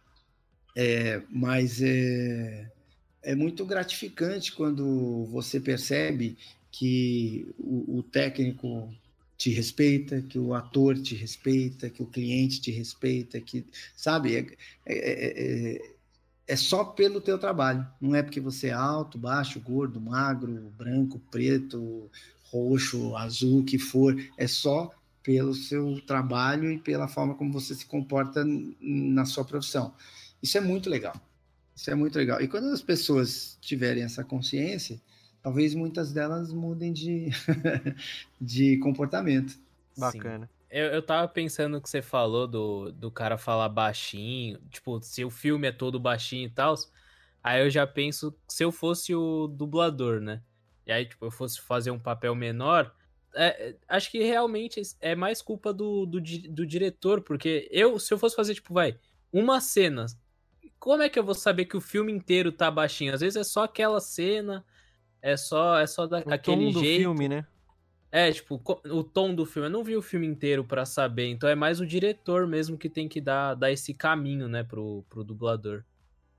É, 0.74 1.22
mas 1.30 1.82
é, 1.82 2.70
é 3.22 3.34
muito 3.34 3.64
gratificante 3.66 4.52
quando 4.52 5.26
você 5.26 5.60
percebe 5.60 6.36
que 6.70 7.46
o, 7.58 7.98
o 7.98 8.02
técnico 8.02 8.88
te 9.36 9.50
respeita, 9.50 10.22
que 10.22 10.38
o 10.38 10.54
ator 10.54 10.98
te 10.98 11.14
respeita, 11.14 11.90
que 11.90 12.02
o 12.02 12.06
cliente 12.06 12.60
te 12.60 12.70
respeita, 12.70 13.40
que 13.40 13.66
sabe 13.96 14.36
é, 14.36 14.40
é, 14.86 14.94
é- 14.96 15.76
é- 15.76 15.92
é 16.46 16.56
só 16.56 16.84
pelo 16.84 17.20
teu 17.20 17.38
trabalho, 17.38 17.86
não 18.00 18.14
é 18.14 18.22
porque 18.22 18.40
você 18.40 18.68
é 18.68 18.72
alto, 18.72 19.18
baixo, 19.18 19.60
gordo, 19.60 20.00
magro, 20.00 20.72
branco, 20.76 21.20
preto, 21.30 22.10
roxo, 22.50 23.16
azul, 23.16 23.64
que 23.64 23.78
for, 23.78 24.14
é 24.36 24.46
só 24.46 24.90
pelo 25.22 25.54
seu 25.54 26.00
trabalho 26.06 26.70
e 26.72 26.78
pela 26.78 27.08
forma 27.08 27.34
como 27.34 27.52
você 27.52 27.74
se 27.74 27.86
comporta 27.86 28.44
na 28.80 29.24
sua 29.24 29.44
profissão. 29.44 29.94
Isso 30.42 30.58
é 30.58 30.60
muito 30.60 30.90
legal. 30.90 31.14
Isso 31.74 31.90
é 31.90 31.94
muito 31.94 32.16
legal. 32.16 32.40
E 32.40 32.48
quando 32.48 32.68
as 32.68 32.82
pessoas 32.82 33.56
tiverem 33.60 34.02
essa 34.02 34.24
consciência, 34.24 35.00
talvez 35.42 35.74
muitas 35.74 36.12
delas 36.12 36.52
mudem 36.52 36.92
de, 36.92 37.30
de 38.40 38.78
comportamento. 38.78 39.58
Bacana. 39.96 40.48
Eu, 40.70 40.86
eu 40.86 41.02
tava 41.02 41.28
pensando 41.28 41.80
que 41.80 41.88
você 41.88 42.00
falou 42.00 42.46
do, 42.46 42.92
do 42.92 43.10
cara 43.10 43.36
falar 43.36 43.68
baixinho, 43.68 44.58
tipo, 44.70 45.00
se 45.02 45.24
o 45.24 45.30
filme 45.30 45.68
é 45.68 45.72
todo 45.72 46.00
baixinho 46.00 46.46
e 46.46 46.50
tal, 46.50 46.74
aí 47.42 47.62
eu 47.62 47.68
já 47.68 47.86
penso 47.86 48.34
se 48.48 48.64
eu 48.64 48.72
fosse 48.72 49.14
o 49.14 49.46
dublador, 49.46 50.20
né? 50.20 50.40
E 50.86 50.92
aí, 50.92 51.04
tipo, 51.04 51.26
eu 51.26 51.30
fosse 51.30 51.60
fazer 51.60 51.90
um 51.90 51.98
papel 51.98 52.34
menor, 52.34 52.94
é, 53.34 53.68
é, 53.68 53.76
acho 53.88 54.10
que 54.10 54.22
realmente 54.22 54.80
é 55.00 55.14
mais 55.14 55.42
culpa 55.42 55.72
do, 55.72 56.06
do, 56.06 56.20
do 56.20 56.66
diretor, 56.66 57.22
porque 57.22 57.68
eu, 57.70 57.98
se 57.98 58.12
eu 58.12 58.18
fosse 58.18 58.36
fazer, 58.36 58.54
tipo, 58.54 58.72
vai, 58.72 58.98
uma 59.32 59.60
cena, 59.60 60.06
como 60.78 61.02
é 61.02 61.08
que 61.08 61.18
eu 61.18 61.24
vou 61.24 61.34
saber 61.34 61.66
que 61.66 61.76
o 61.76 61.80
filme 61.80 62.12
inteiro 62.12 62.52
tá 62.52 62.70
baixinho? 62.70 63.14
Às 63.14 63.20
vezes 63.20 63.36
é 63.36 63.44
só 63.44 63.64
aquela 63.64 64.00
cena, 64.00 64.64
é 65.22 65.36
só, 65.36 65.78
é 65.80 65.86
só 65.86 66.06
O 66.24 66.34
daquele 66.36 66.36
tom 66.36 66.72
do 66.72 66.84
jeito. 66.84 66.84
filme, 66.84 67.28
né? 67.28 67.46
É, 68.10 68.30
tipo, 68.32 68.62
o 68.90 69.02
tom 69.04 69.34
do 69.34 69.46
filme. 69.46 69.68
Eu 69.68 69.70
não 69.72 69.84
vi 69.84 69.96
o 69.96 70.02
filme 70.02 70.26
inteiro 70.26 70.64
pra 70.66 70.84
saber, 70.84 71.28
então 71.28 71.48
é 71.48 71.54
mais 71.54 71.80
o 71.80 71.86
diretor 71.86 72.46
mesmo 72.46 72.76
que 72.78 72.90
tem 72.90 73.08
que 73.08 73.20
dar, 73.20 73.54
dar 73.54 73.72
esse 73.72 73.94
caminho, 73.94 74.48
né, 74.48 74.62
pro, 74.62 75.02
pro 75.08 75.24
dublador. 75.24 75.84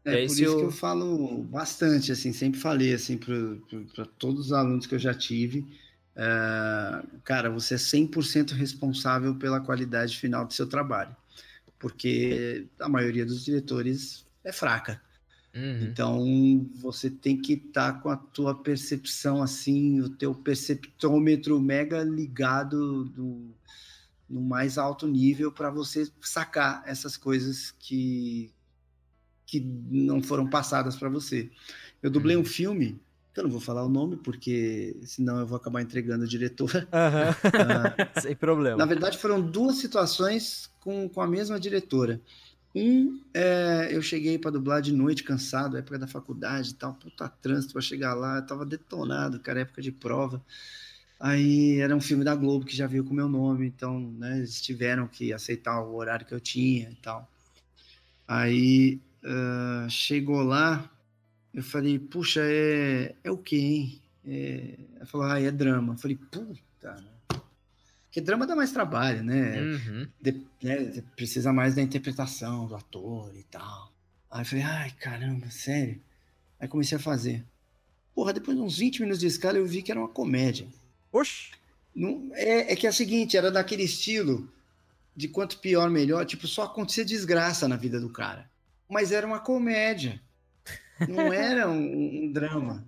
É 0.05 0.17
por 0.17 0.37
isso 0.39 0.55
eu- 0.55 0.57
que 0.57 0.65
eu 0.65 0.71
falo 0.71 1.43
bastante, 1.45 2.11
assim, 2.11 2.33
sempre 2.33 2.59
falei 2.59 2.93
assim 2.93 3.17
para 3.17 4.05
todos 4.19 4.47
os 4.47 4.51
alunos 4.53 4.85
que 4.85 4.95
eu 4.95 4.99
já 4.99 5.13
tive, 5.13 5.65
é, 6.15 7.03
cara, 7.23 7.49
você 7.49 7.75
é 7.75 7.77
100% 7.77 8.51
responsável 8.53 9.35
pela 9.39 9.61
qualidade 9.61 10.17
final 10.17 10.45
do 10.45 10.53
seu 10.53 10.67
trabalho, 10.67 11.15
porque 11.83 12.65
a 12.79 12.87
maioria 12.87 13.25
dos 13.25 13.43
diretores 13.43 14.25
é 14.41 14.53
fraca. 14.53 15.01
Uhum. 15.53 15.83
Então 15.83 16.71
você 16.75 17.09
tem 17.09 17.35
que 17.35 17.55
estar 17.55 18.01
com 18.01 18.09
a 18.09 18.15
tua 18.15 18.55
percepção 18.55 19.43
assim, 19.43 19.99
o 19.99 20.07
teu 20.07 20.33
perceptômetro 20.33 21.59
mega 21.59 22.01
ligado 22.01 23.03
do, 23.03 23.53
no 24.29 24.39
mais 24.39 24.77
alto 24.77 25.05
nível 25.05 25.51
para 25.51 25.69
você 25.69 26.09
sacar 26.21 26.83
essas 26.85 27.17
coisas 27.17 27.71
que, 27.77 28.49
que 29.45 29.59
não 29.59 30.23
foram 30.23 30.49
passadas 30.49 30.95
para 30.95 31.09
você. 31.09 31.51
Eu 32.01 32.09
dublei 32.09 32.37
um 32.37 32.45
filme, 32.45 32.97
eu 33.39 33.43
não 33.43 33.51
vou 33.51 33.59
falar 33.59 33.83
o 33.83 33.89
nome, 33.89 34.17
porque 34.17 34.95
senão 35.05 35.39
eu 35.39 35.47
vou 35.47 35.57
acabar 35.57 35.81
entregando 35.81 36.23
o 36.23 36.27
diretor. 36.27 36.69
Aham. 36.93 37.35
Ah, 37.53 38.19
Sem 38.19 38.35
problema. 38.35 38.77
na 38.77 38.85
verdade, 38.85 39.17
foram 39.17 39.41
duas 39.41 39.77
situações 39.77 40.69
com, 40.79 41.09
com 41.09 41.21
a 41.21 41.27
mesma 41.27 41.59
diretora. 41.59 42.21
Um, 42.75 43.21
é, 43.33 43.89
eu 43.91 44.01
cheguei 44.01 44.37
para 44.37 44.51
dublar 44.51 44.81
de 44.81 44.91
noite, 44.91 45.23
cansado, 45.23 45.77
época 45.77 45.99
da 45.99 46.07
faculdade 46.07 46.71
e 46.71 46.73
tal, 46.73 46.93
puta 46.95 47.29
trânsito 47.29 47.73
para 47.73 47.81
chegar 47.81 48.13
lá, 48.15 48.37
eu 48.37 48.45
tava 48.45 48.65
detonado, 48.65 49.39
cara, 49.39 49.61
época 49.61 49.81
de 49.81 49.91
prova. 49.91 50.43
Aí 51.19 51.79
era 51.79 51.95
um 51.95 52.01
filme 52.01 52.23
da 52.23 52.35
Globo 52.35 52.65
que 52.65 52.75
já 52.75 52.87
veio 52.87 53.03
com 53.03 53.13
meu 53.13 53.29
nome, 53.29 53.67
então, 53.67 53.99
né, 53.99 54.37
eles 54.39 54.61
tiveram 54.61 55.07
que 55.07 55.31
aceitar 55.31 55.81
o 55.81 55.95
horário 55.95 56.25
que 56.25 56.33
eu 56.33 56.39
tinha 56.39 56.89
e 56.89 56.95
tal. 56.95 57.27
Aí 58.27 58.99
ah, 59.23 59.87
chegou 59.89 60.43
lá, 60.43 60.89
eu 61.53 61.63
falei, 61.63 61.99
puxa, 61.99 62.41
é, 62.43 63.15
é 63.23 63.31
o 63.31 63.37
quê, 63.37 63.57
hein? 63.57 64.01
É, 64.25 64.73
ela 64.97 65.05
falou, 65.05 65.27
ah, 65.27 65.39
é 65.41 65.51
drama. 65.51 65.93
Eu 65.93 65.97
falei, 65.97 66.17
puta, 66.17 66.95
né? 66.95 67.39
Porque 68.05 68.21
drama 68.21 68.45
dá 68.45 68.55
mais 68.55 68.71
trabalho, 68.71 69.23
né? 69.23 69.59
Uhum. 69.61 70.07
De- 70.21 70.45
né, 70.61 71.03
Precisa 71.15 71.51
mais 71.51 71.75
da 71.75 71.81
interpretação 71.81 72.67
do 72.67 72.75
ator 72.75 73.31
e 73.35 73.43
tal. 73.43 73.91
Aí 74.29 74.41
eu 74.41 74.45
falei, 74.45 74.63
ai, 74.63 74.91
caramba, 74.99 75.49
sério? 75.49 75.99
Aí 76.59 76.67
comecei 76.67 76.97
a 76.97 77.01
fazer. 77.01 77.43
Porra, 78.15 78.31
depois 78.33 78.55
de 78.55 78.63
uns 78.63 78.77
20 78.77 78.99
minutos 79.01 79.19
de 79.19 79.27
escala, 79.27 79.57
eu 79.57 79.65
vi 79.65 79.81
que 79.81 79.91
era 79.91 79.99
uma 79.99 80.07
comédia. 80.09 80.67
Oxi. 81.11 81.51
Não, 81.95 82.29
é, 82.33 82.73
é 82.73 82.75
que 82.75 82.85
é 82.87 82.89
o 82.89 82.93
seguinte, 82.93 83.35
era 83.37 83.51
daquele 83.51 83.83
estilo 83.83 84.47
de 85.15 85.27
quanto 85.27 85.59
pior, 85.59 85.89
melhor. 85.89 86.25
Tipo, 86.25 86.47
só 86.47 86.63
acontecia 86.63 87.03
desgraça 87.05 87.67
na 87.67 87.75
vida 87.75 87.99
do 87.99 88.09
cara. 88.09 88.49
Mas 88.89 89.11
era 89.11 89.25
uma 89.25 89.39
comédia. 89.39 90.21
Não 91.07 91.33
era 91.33 91.69
um, 91.69 92.25
um 92.25 92.31
drama. 92.31 92.87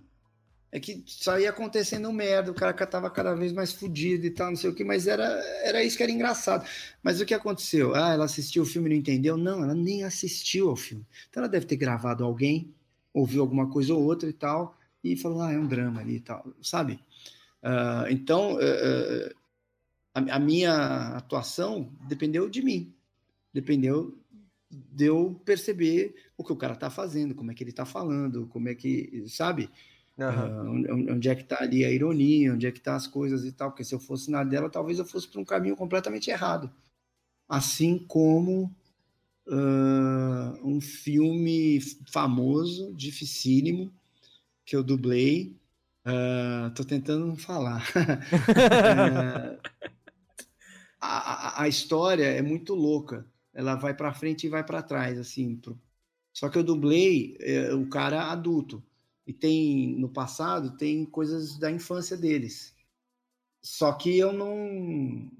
É 0.72 0.80
que 0.80 1.04
só 1.06 1.40
ia 1.40 1.50
acontecendo 1.52 2.12
merda, 2.12 2.52
o 2.52 2.54
cara 2.54 2.74
tava 2.86 3.10
cada 3.10 3.34
vez 3.34 3.54
mais 3.54 3.72
fudido 3.72 4.26
e 4.26 4.30
tal, 4.30 4.50
não 4.50 4.58
sei 4.58 4.70
o 4.70 4.76
que, 4.76 4.84
mas 4.84 5.08
era, 5.08 5.24
era 5.64 5.82
isso 5.82 5.96
que 5.96 6.04
era 6.04 6.12
engraçado. 6.12 6.68
Mas 7.02 7.22
o 7.22 7.26
que 7.26 7.34
aconteceu? 7.34 7.96
Ah, 7.96 8.12
ela 8.12 8.26
assistiu 8.26 8.64
o 8.64 8.66
filme 8.66 8.90
e 8.90 8.94
não 8.94 9.00
entendeu? 9.00 9.38
Não, 9.38 9.64
ela 9.64 9.74
nem 9.74 10.04
assistiu 10.04 10.70
ao 10.70 10.76
filme. 10.76 11.06
Então 11.30 11.42
ela 11.42 11.50
deve 11.50 11.66
ter 11.66 11.78
gravado 11.78 12.26
alguém, 12.26 12.74
ouviu 13.14 13.42
alguma 13.42 13.70
coisa 13.70 13.94
ou 13.94 14.04
outra 14.04 14.28
e 14.28 14.34
tal, 14.34 14.78
e 15.02 15.16
falou, 15.16 15.42
ah, 15.44 15.54
é 15.54 15.58
um 15.58 15.66
drama 15.66 16.02
ali 16.02 16.18
e 16.18 16.20
tal, 16.20 16.46
sabe? 16.62 17.00
Ah, 17.64 18.08
então, 18.10 18.58
eh, 18.60 19.34
a, 20.14 20.36
a 20.36 20.40
minha 20.40 21.16
atuação 21.16 21.90
dependeu 22.08 22.50
de 22.50 22.62
mim, 22.62 22.94
dependeu 23.54 24.18
de 24.70 25.06
eu 25.06 25.40
perceber 25.46 26.16
o 26.38 26.44
que 26.44 26.54
o 26.54 26.56
cara 26.58 26.76
tá 26.76 26.90
fazendo, 26.90 27.36
como 27.36 27.52
é 27.52 27.54
que 27.54 27.64
ele 27.64 27.72
tá 27.74 27.86
falando, 27.86 28.48
como 28.48 28.70
é 28.70 28.76
que, 28.76 29.26
sabe? 29.30 29.70
Aham. 30.20 30.56
Ah, 30.58 30.64
onde, 31.12 31.30
é 31.30 31.36
que 31.36 31.44
tá 31.44 31.58
ali 31.62 31.86
a 31.86 31.92
ironia, 31.92 32.54
onde 32.54 32.68
é 32.68 32.72
que 32.72 32.82
tá 32.82 32.96
as 32.96 33.08
coisas 33.08 33.46
e 33.46 33.52
tal, 33.52 33.72
porque 33.72 33.84
se 33.84 33.96
eu 33.96 34.00
fosse 34.00 34.32
na 34.32 34.44
dela, 34.44 34.70
talvez 34.70 35.00
eu 35.00 35.06
fosse 35.06 35.28
para 35.28 35.42
um 35.42 35.46
caminho 35.46 35.76
completamente 35.76 36.30
errado. 36.32 36.72
Assim 37.50 38.00
como 38.00 38.76
ah, 39.50 40.58
um 40.64 40.82
filme 40.82 41.80
famoso, 42.12 42.94
dificílimo, 42.96 43.92
que 44.66 44.76
eu 44.76 44.84
dublei, 44.84 45.56
ah, 46.06 46.72
tô 46.76 46.84
tentando 46.86 47.28
não 47.28 47.38
falar. 47.38 47.84
Ah, 48.86 49.58
a, 51.00 51.60
a- 51.60 51.64
a 51.64 51.68
história 51.68 52.26
é 52.26 52.42
muito 52.42 52.74
louca. 52.74 53.26
Ela 53.54 53.76
vai 53.76 53.94
para 53.94 54.14
frente 54.14 54.46
e 54.46 54.50
vai 54.50 54.64
para 54.66 54.82
trás, 54.84 55.18
assim. 55.18 55.56
pro- 55.56 55.80
Só 56.36 56.50
que 56.50 56.58
eu 56.58 56.64
dublei 56.64 57.38
eh, 57.40 57.74
o 57.74 57.88
cara 57.88 58.30
adulto. 58.30 58.84
E 59.26 59.32
tem, 59.32 59.98
no 59.98 60.10
passado, 60.10 60.76
tem 60.76 61.06
coisas 61.06 61.58
da 61.58 61.72
infância 61.72 62.18
deles. 62.18 62.76
Só 63.62 63.94
que 63.94 64.16
eu 64.18 64.34
não. 64.34 65.32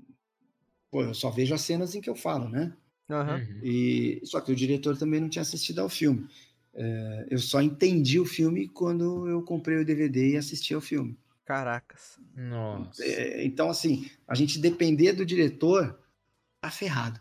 Pô, 0.90 1.04
eu 1.04 1.14
só 1.14 1.30
vejo 1.30 1.54
as 1.54 1.62
cenas 1.62 1.94
em 1.94 2.02
que 2.02 2.10
eu 2.10 2.16
falo, 2.16 2.48
né? 2.48 2.74
Uhum. 3.10 3.60
E, 3.62 4.22
só 4.24 4.40
que 4.40 4.54
o 4.54 4.56
diretor 4.56 4.98
também 4.98 5.20
não 5.20 5.28
tinha 5.28 5.42
assistido 5.42 5.80
ao 5.80 5.90
filme. 5.90 6.28
É, 6.74 7.28
eu 7.30 7.40
só 7.40 7.62
entendi 7.62 8.18
o 8.18 8.26
filme 8.26 8.70
quando 8.70 9.28
eu 9.28 9.44
comprei 9.44 9.78
o 9.78 9.86
DVD 9.86 10.32
e 10.32 10.38
assisti 10.38 10.74
ao 10.74 10.82
filme. 10.82 11.20
Caracas. 11.44 12.18
Nossa. 12.34 13.04
É, 13.04 13.46
então, 13.46 13.70
assim, 13.70 14.10
a 14.26 14.34
gente 14.34 14.60
depender 14.60 15.12
do 15.12 15.26
diretor, 15.26 16.00
tá 16.62 16.72
ferrado. 16.72 17.20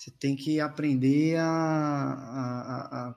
Você 0.00 0.10
tem 0.12 0.34
que 0.34 0.58
aprender 0.60 1.36
a, 1.36 1.44
a, 1.44 3.08
a 3.10 3.14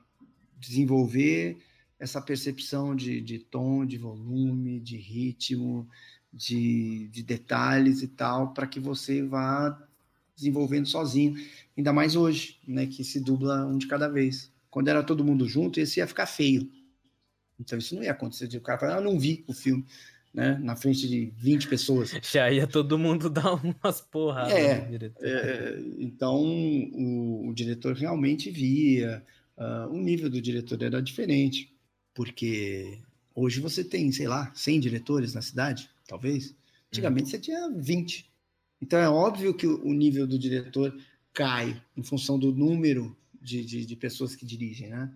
desenvolver 0.59 1.57
essa 1.97 2.21
percepção 2.21 2.93
de, 2.93 3.21
de 3.21 3.39
tom, 3.39 3.85
de 3.85 3.97
volume, 3.97 4.81
de 4.81 4.97
ritmo, 4.97 5.87
de, 6.33 7.07
de 7.07 7.23
detalhes 7.23 8.01
e 8.01 8.07
tal, 8.09 8.53
para 8.53 8.67
que 8.67 8.81
você 8.81 9.23
vá 9.23 9.81
desenvolvendo 10.35 10.85
sozinho. 10.85 11.35
Ainda 11.77 11.93
mais 11.93 12.17
hoje, 12.17 12.59
né, 12.67 12.85
que 12.85 13.01
se 13.01 13.21
dubla 13.21 13.65
um 13.65 13.77
de 13.77 13.87
cada 13.87 14.09
vez. 14.09 14.51
Quando 14.69 14.89
era 14.89 15.01
todo 15.01 15.23
mundo 15.23 15.47
junto, 15.47 15.79
esse 15.79 16.01
ia 16.01 16.07
ficar 16.07 16.25
feio. 16.25 16.69
Então 17.57 17.79
isso 17.79 17.95
não 17.95 18.03
ia 18.03 18.11
acontecer. 18.11 18.53
O 18.57 18.61
cara 18.61 18.77
fala, 18.77 18.97
ah, 18.97 19.01
não 19.01 19.17
vi 19.17 19.45
o 19.47 19.53
filme, 19.53 19.85
né? 20.33 20.57
Na 20.61 20.75
frente 20.75 21.07
de 21.07 21.31
20 21.37 21.67
pessoas. 21.67 22.11
Já 22.31 22.51
ia 22.51 22.65
todo 22.65 22.97
mundo 22.97 23.29
dar 23.31 23.53
umas 23.53 24.01
porradas. 24.01 24.53
É, 24.53 24.81
diretor. 24.81 25.25
É, 25.25 25.79
então 25.99 26.43
o, 26.43 27.49
o 27.49 27.53
diretor 27.53 27.95
realmente 27.95 28.49
via. 28.49 29.23
ah, 29.57 29.87
o 29.91 29.97
nível 29.97 30.29
do 30.29 30.41
diretor 30.41 30.81
era 30.81 31.01
diferente. 31.01 31.71
Porque 32.13 32.99
hoje 33.33 33.59
você 33.59 33.83
tem, 33.83 34.11
sei 34.11 34.27
lá, 34.27 34.51
100 34.53 34.79
diretores 34.79 35.33
na 35.33 35.41
cidade, 35.41 35.89
talvez. 36.07 36.55
Antigamente 36.91 37.29
você 37.29 37.39
tinha 37.39 37.69
20. 37.69 38.31
Então 38.81 38.99
é 38.99 39.09
óbvio 39.09 39.53
que 39.53 39.65
o 39.65 39.83
o 39.83 39.93
nível 39.93 40.27
do 40.27 40.37
diretor 40.37 40.95
cai 41.33 41.81
em 41.97 42.03
função 42.03 42.37
do 42.37 42.51
número 42.53 43.17
de, 43.41 43.65
de, 43.65 43.85
de 43.85 43.95
pessoas 43.95 44.35
que 44.35 44.45
dirigem, 44.45 44.89
né? 44.89 45.11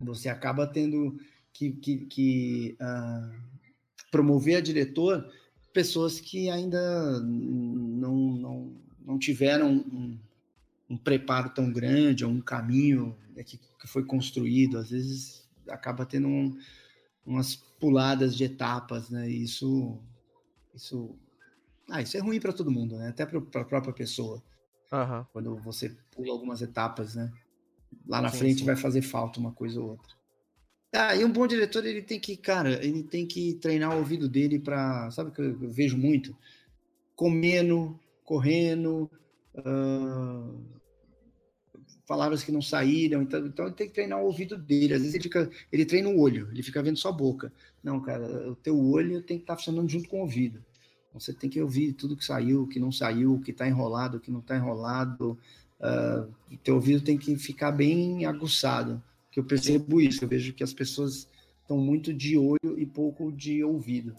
Você 0.00 0.28
acaba 0.28 0.66
tendo 0.66 1.18
que, 1.52 1.72
que, 1.72 1.98
que, 2.06 2.76
ah, 2.80 3.32
promover 4.10 4.56
a 4.56 4.60
diretor 4.60 5.30
pessoas 5.72 6.20
que 6.20 6.48
ainda 6.50 7.20
não, 7.20 8.14
não, 8.16 8.72
não 9.04 9.18
tiveram 9.18 9.70
um, 9.72 10.18
um 10.88 10.96
preparo 10.96 11.50
tão 11.50 11.72
grande 11.72 12.24
ou 12.24 12.30
um 12.30 12.40
caminho 12.40 13.16
né, 13.34 13.42
que, 13.44 13.58
que 13.58 13.86
foi 13.86 14.04
construído. 14.04 14.78
Às 14.78 14.90
vezes 14.90 15.48
acaba 15.68 16.06
tendo 16.06 16.28
um- 16.28 16.58
umas 17.26 17.56
puladas 17.56 18.36
de 18.36 18.44
etapas, 18.44 19.10
né? 19.10 19.28
E 19.30 19.42
isso, 19.44 19.98
isso, 20.74 21.16
ah, 21.90 22.02
isso 22.02 22.16
é 22.16 22.20
ruim 22.20 22.40
para 22.40 22.52
todo 22.52 22.70
mundo, 22.70 22.96
né? 22.98 23.08
Até 23.08 23.26
para 23.26 23.38
a 23.62 23.64
própria 23.64 23.92
pessoa 23.94 24.42
Aham. 24.92 25.26
quando 25.32 25.56
você 25.58 25.90
pula 26.12 26.32
algumas 26.32 26.62
etapas, 26.62 27.14
né? 27.14 27.32
Lá 28.06 28.20
na 28.22 28.30
Sim, 28.30 28.38
frente 28.38 28.60
sim. 28.60 28.64
vai 28.64 28.76
fazer 28.76 29.02
falta 29.02 29.40
uma 29.40 29.52
coisa 29.52 29.80
ou 29.80 29.90
outra. 29.90 30.14
Ah, 30.98 31.14
e 31.14 31.24
um 31.24 31.30
bom 31.30 31.46
diretor, 31.46 31.84
ele 31.84 32.00
tem 32.00 32.18
que, 32.18 32.36
cara, 32.36 32.82
ele 32.84 33.02
tem 33.02 33.26
que 33.26 33.54
treinar 33.54 33.94
o 33.94 33.98
ouvido 33.98 34.28
dele 34.28 34.58
para, 34.58 35.10
sabe 35.10 35.30
que 35.30 35.42
eu 35.42 35.70
vejo 35.70 35.96
muito? 35.98 36.34
Comendo, 37.14 37.98
correndo, 38.24 39.10
ah, 39.54 40.50
palavras 42.06 42.42
que 42.42 42.50
não 42.50 42.62
saíram, 42.62 43.20
então, 43.20 43.46
então 43.46 43.66
ele 43.66 43.74
tem 43.74 43.88
que 43.88 43.94
treinar 43.94 44.20
o 44.22 44.26
ouvido 44.26 44.56
dele. 44.56 44.94
Às 44.94 45.00
vezes 45.00 45.14
ele 45.14 45.24
fica, 45.24 45.50
ele 45.70 45.84
treina 45.84 46.08
o 46.08 46.18
olho, 46.18 46.48
ele 46.50 46.62
fica 46.62 46.82
vendo 46.82 46.98
só 46.98 47.10
a 47.10 47.12
boca. 47.12 47.52
Não, 47.82 48.00
cara, 48.00 48.50
o 48.50 48.56
teu 48.56 48.78
olho 48.78 49.20
tem 49.20 49.36
que 49.36 49.42
estar 49.42 49.56
funcionando 49.56 49.90
junto 49.90 50.08
com 50.08 50.18
o 50.18 50.22
ouvido. 50.22 50.64
Você 51.12 51.32
tem 51.32 51.50
que 51.50 51.60
ouvir 51.60 51.92
tudo 51.92 52.16
que 52.16 52.24
saiu, 52.24 52.66
que 52.66 52.78
não 52.78 52.92
saiu, 52.92 53.40
que 53.40 53.50
está 53.50 53.66
enrolado, 53.66 54.20
que 54.20 54.30
não 54.30 54.40
está 54.40 54.56
enrolado. 54.56 55.38
O 56.50 56.56
teu 56.58 56.76
ouvido 56.76 57.02
tem 57.02 57.18
que 57.18 57.36
ficar 57.36 57.72
bem 57.72 58.24
aguçado. 58.24 59.02
Que 59.36 59.40
eu 59.40 59.44
percebo 59.44 60.00
isso, 60.00 60.24
eu 60.24 60.28
vejo 60.30 60.54
que 60.54 60.64
as 60.64 60.72
pessoas 60.72 61.28
estão 61.60 61.76
muito 61.76 62.10
de 62.10 62.38
olho 62.38 62.78
e 62.78 62.86
pouco 62.86 63.30
de 63.30 63.62
ouvido. 63.62 64.16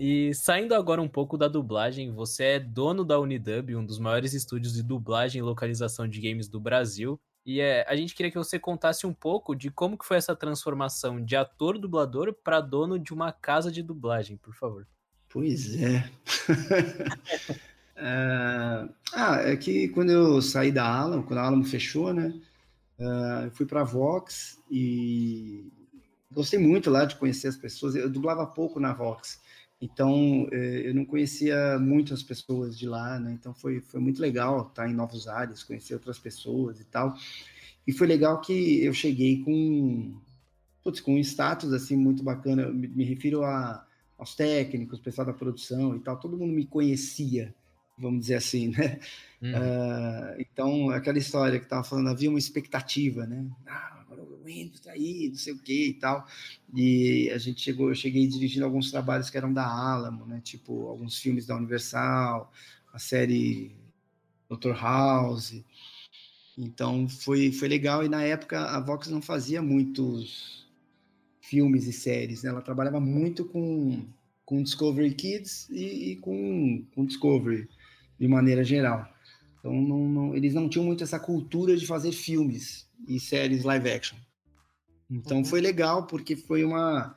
E 0.00 0.32
saindo 0.32 0.74
agora 0.74 1.02
um 1.02 1.06
pouco 1.06 1.36
da 1.36 1.48
dublagem, 1.48 2.10
você 2.14 2.44
é 2.44 2.58
dono 2.58 3.04
da 3.04 3.20
Unidub, 3.20 3.76
um 3.76 3.84
dos 3.84 3.98
maiores 3.98 4.32
estúdios 4.32 4.72
de 4.72 4.82
dublagem 4.82 5.40
e 5.40 5.42
localização 5.42 6.08
de 6.08 6.18
games 6.18 6.48
do 6.48 6.58
Brasil. 6.58 7.20
E 7.44 7.60
é, 7.60 7.84
a 7.86 7.94
gente 7.94 8.14
queria 8.14 8.32
que 8.32 8.38
você 8.38 8.58
contasse 8.58 9.06
um 9.06 9.12
pouco 9.12 9.54
de 9.54 9.70
como 9.70 9.98
que 9.98 10.06
foi 10.06 10.16
essa 10.16 10.34
transformação 10.34 11.22
de 11.22 11.36
ator 11.36 11.76
dublador 11.76 12.32
para 12.32 12.58
dono 12.62 12.98
de 12.98 13.12
uma 13.12 13.32
casa 13.32 13.70
de 13.70 13.82
dublagem, 13.82 14.38
por 14.38 14.54
favor. 14.54 14.88
Pois 15.28 15.78
é. 15.78 16.10
É, 18.00 18.88
ah, 19.12 19.36
é 19.44 19.56
que 19.56 19.88
quando 19.88 20.10
eu 20.10 20.40
saí 20.40 20.72
da 20.72 20.84
Alamo, 20.84 21.22
quando 21.24 21.38
a 21.38 21.42
Alamo 21.42 21.64
fechou, 21.64 22.12
né? 22.12 22.32
ah, 23.00 23.42
eu 23.44 23.50
fui 23.52 23.66
para 23.66 23.84
Vox 23.84 24.58
e 24.70 25.70
gostei 26.32 26.58
muito 26.58 26.90
lá 26.90 27.04
de 27.04 27.16
conhecer 27.16 27.48
as 27.48 27.56
pessoas. 27.56 27.94
Eu 27.94 28.08
dublava 28.10 28.46
pouco 28.46 28.80
na 28.80 28.92
Vox, 28.92 29.40
então 29.80 30.48
eh, 30.52 30.82
eu 30.86 30.94
não 30.94 31.04
conhecia 31.04 31.78
muito 31.78 32.14
as 32.14 32.22
pessoas 32.22 32.78
de 32.78 32.86
lá, 32.86 33.18
né? 33.18 33.32
Então 33.32 33.54
foi, 33.54 33.80
foi 33.80 34.00
muito 34.00 34.20
legal 34.20 34.68
estar 34.68 34.88
em 34.88 34.94
novos 34.94 35.28
ares, 35.28 35.62
conhecer 35.64 35.94
outras 35.94 36.18
pessoas 36.18 36.80
e 36.80 36.84
tal. 36.84 37.14
E 37.86 37.92
foi 37.92 38.06
legal 38.06 38.40
que 38.40 38.84
eu 38.84 38.92
cheguei 38.92 39.42
com, 39.42 40.14
putz, 40.82 41.00
com 41.00 41.14
um 41.14 41.18
status 41.18 41.72
assim 41.72 41.96
muito 41.96 42.22
bacana. 42.22 42.62
Eu 42.62 42.74
Me, 42.74 42.88
me 42.88 43.04
refiro 43.04 43.42
a, 43.44 43.86
aos 44.18 44.34
técnicos, 44.34 45.00
pessoal 45.00 45.26
da 45.26 45.32
produção 45.32 45.96
e 45.96 46.00
tal. 46.00 46.18
Todo 46.18 46.36
mundo 46.36 46.52
me 46.52 46.66
conhecia, 46.66 47.54
vamos 48.00 48.22
dizer 48.22 48.36
assim, 48.36 48.68
né? 48.68 48.98
Uhum. 49.42 49.52
Ah, 49.54 50.34
então, 50.38 50.90
aquela 50.90 51.18
história 51.18 51.58
que 51.58 51.66
estava 51.66 51.84
falando, 51.84 52.08
havia 52.08 52.28
uma 52.28 52.38
expectativa, 52.38 53.26
né? 53.26 53.46
Ah, 53.66 54.00
agora 54.00 54.22
o 54.22 54.44
Windows 54.44 54.80
tá 54.80 54.92
aí, 54.92 55.28
não 55.28 55.36
sei 55.36 55.52
o 55.52 55.58
que 55.58 55.88
e 55.88 55.94
tal. 55.94 56.26
E 56.74 57.30
a 57.30 57.38
gente 57.38 57.60
chegou, 57.60 57.88
eu 57.88 57.94
cheguei 57.94 58.26
dirigindo 58.26 58.64
alguns 58.64 58.90
trabalhos 58.90 59.30
que 59.30 59.36
eram 59.36 59.52
da 59.52 59.66
Alamo, 59.66 60.26
né? 60.26 60.40
Tipo, 60.42 60.88
alguns 60.88 61.18
filmes 61.18 61.46
da 61.46 61.56
Universal, 61.56 62.52
a 62.92 62.98
série 62.98 63.72
Dr. 64.48 64.72
House. 64.72 65.62
Então, 66.58 67.08
foi, 67.08 67.52
foi 67.52 67.68
legal. 67.68 68.04
E 68.04 68.08
na 68.08 68.22
época, 68.22 68.60
a 68.60 68.80
Vox 68.80 69.08
não 69.08 69.22
fazia 69.22 69.62
muitos 69.62 70.68
filmes 71.40 71.86
e 71.86 71.92
séries, 71.92 72.42
né? 72.42 72.50
Ela 72.50 72.62
trabalhava 72.62 73.00
muito 73.00 73.44
com, 73.44 74.04
com 74.44 74.62
Discovery 74.62 75.14
Kids 75.14 75.68
e, 75.70 76.12
e 76.12 76.16
com, 76.16 76.84
com 76.94 77.04
Discovery, 77.04 77.68
de 78.20 78.28
maneira 78.28 78.62
geral. 78.62 79.08
Então, 79.58 79.72
não- 79.72 80.08
não- 80.08 80.34
eles 80.36 80.52
não 80.54 80.68
tinham 80.68 80.84
muito 80.84 81.02
essa 81.02 81.18
cultura 81.18 81.76
de 81.76 81.86
fazer 81.86 82.12
filmes 82.12 82.86
e 83.08 83.18
séries 83.18 83.64
live 83.64 83.90
action. 83.90 84.18
Então, 85.10 85.38
Uhum. 85.38 85.44
foi 85.44 85.60
legal, 85.60 86.06
porque 86.06 86.36
foi 86.36 86.62
uma... 86.64 87.16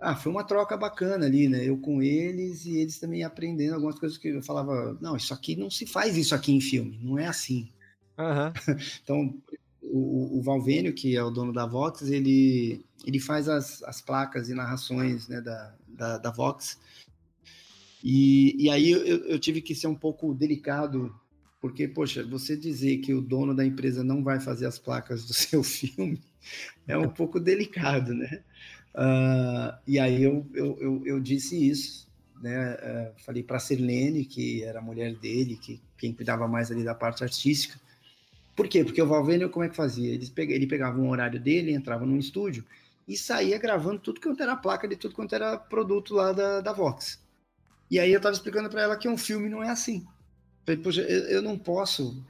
Ah, 0.00 0.14
foi 0.14 0.30
uma 0.30 0.44
troca 0.44 0.76
bacana 0.76 1.26
ali, 1.26 1.48
né? 1.48 1.64
Eu 1.68 1.76
com 1.78 2.00
eles 2.02 2.64
e 2.64 2.76
eles 2.76 2.98
também 3.00 3.24
aprendendo 3.24 3.74
algumas 3.74 3.98
coisas 3.98 4.16
que 4.16 4.28
eu 4.28 4.42
falava, 4.42 4.96
não, 5.00 5.16
isso 5.16 5.34
aqui 5.34 5.56
não 5.56 5.68
se 5.70 5.86
faz 5.86 6.16
isso 6.16 6.34
aqui 6.34 6.52
em 6.52 6.60
filme, 6.60 6.98
não 7.02 7.18
é 7.18 7.26
assim. 7.26 7.68
Aham. 8.16 8.52
Então, 9.02 9.34
o, 9.82 10.38
o 10.38 10.42
Valvênio, 10.42 10.92
que 10.92 11.16
é 11.16 11.22
o 11.22 11.30
dono 11.30 11.52
da 11.52 11.66
Vox, 11.66 12.02
ele, 12.02 12.84
ele 13.04 13.18
faz 13.18 13.48
as, 13.48 13.82
as 13.84 14.00
placas 14.00 14.48
e 14.48 14.54
narrações 14.54 15.26
né, 15.28 15.40
da, 15.40 15.74
da, 15.88 16.18
da 16.18 16.30
Vox. 16.30 16.78
E, 18.02 18.54
e 18.64 18.70
aí 18.70 18.90
eu, 18.90 19.00
eu 19.26 19.38
tive 19.38 19.60
que 19.60 19.74
ser 19.74 19.88
um 19.88 19.94
pouco 19.94 20.34
delicado, 20.34 21.14
porque, 21.60 21.88
poxa, 21.88 22.24
você 22.24 22.56
dizer 22.56 22.98
que 22.98 23.12
o 23.12 23.20
dono 23.20 23.54
da 23.54 23.64
empresa 23.64 24.04
não 24.04 24.22
vai 24.22 24.40
fazer 24.40 24.66
as 24.66 24.78
placas 24.78 25.24
do 25.24 25.34
seu 25.34 25.62
filme 25.62 26.20
é 26.86 26.96
um 26.96 27.10
pouco 27.10 27.40
delicado, 27.40 28.14
né? 28.14 28.42
Ah, 28.94 29.78
e 29.86 29.98
aí 29.98 30.22
eu, 30.22 30.46
eu, 30.54 30.78
eu, 30.80 31.06
eu 31.06 31.20
disse 31.20 31.68
isso, 31.68 32.08
né? 32.40 32.56
Ah, 32.74 33.12
falei 33.18 33.42
para 33.42 33.56
a 33.58 33.60
Sirlene, 33.60 34.24
que 34.24 34.62
era 34.64 34.78
a 34.80 34.82
mulher 34.82 35.14
dele, 35.16 35.56
que 35.56 35.80
quem 35.98 36.12
cuidava 36.14 36.48
mais 36.48 36.70
ali 36.70 36.84
da 36.84 36.94
parte 36.94 37.24
artística, 37.24 37.80
por 38.56 38.68
quê? 38.68 38.84
Porque 38.84 39.00
o 39.00 39.06
Valvênio, 39.06 39.50
como 39.50 39.64
é 39.64 39.68
que 39.68 39.76
fazia? 39.76 40.12
Eles 40.12 40.30
pega- 40.30 40.52
ele 40.54 40.66
pegava 40.66 40.98
um 41.00 41.10
horário 41.10 41.40
dele, 41.40 41.72
entrava 41.72 42.04
num 42.04 42.18
estúdio 42.18 42.64
e 43.06 43.16
saía 43.16 43.58
gravando 43.58 44.00
tudo 44.00 44.20
quanto 44.20 44.42
era 44.42 44.56
placa 44.56 44.86
de 44.88 44.96
tudo 44.96 45.14
quanto 45.14 45.34
era 45.34 45.56
produto 45.58 46.14
lá 46.14 46.32
da, 46.32 46.60
da 46.60 46.72
Vox. 46.72 47.20
E 47.90 47.98
aí 47.98 48.12
eu 48.12 48.20
tava 48.20 48.34
explicando 48.34 48.68
para 48.68 48.82
ela 48.82 48.96
que 48.96 49.08
um 49.08 49.16
filme 49.16 49.48
não 49.48 49.62
é 49.62 49.70
assim. 49.70 50.06
Falei, 50.64 50.80
poxa, 50.80 51.00
eu, 51.02 51.20
eu 51.28 51.42
não 51.42 51.58
posso 51.58 52.24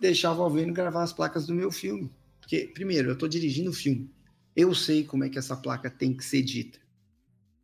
deixar 0.00 0.32
o 0.32 0.36
Valvênio 0.36 0.74
gravar 0.74 1.02
as 1.02 1.12
placas 1.12 1.46
do 1.46 1.54
meu 1.54 1.70
filme. 1.70 2.10
Porque, 2.40 2.70
primeiro, 2.74 3.10
eu 3.10 3.16
tô 3.16 3.28
dirigindo 3.28 3.70
o 3.70 3.74
filme. 3.74 4.10
Eu 4.54 4.74
sei 4.74 5.04
como 5.04 5.24
é 5.24 5.28
que 5.28 5.38
essa 5.38 5.56
placa 5.56 5.88
tem 5.90 6.14
que 6.14 6.24
ser 6.24 6.42
dita. 6.42 6.78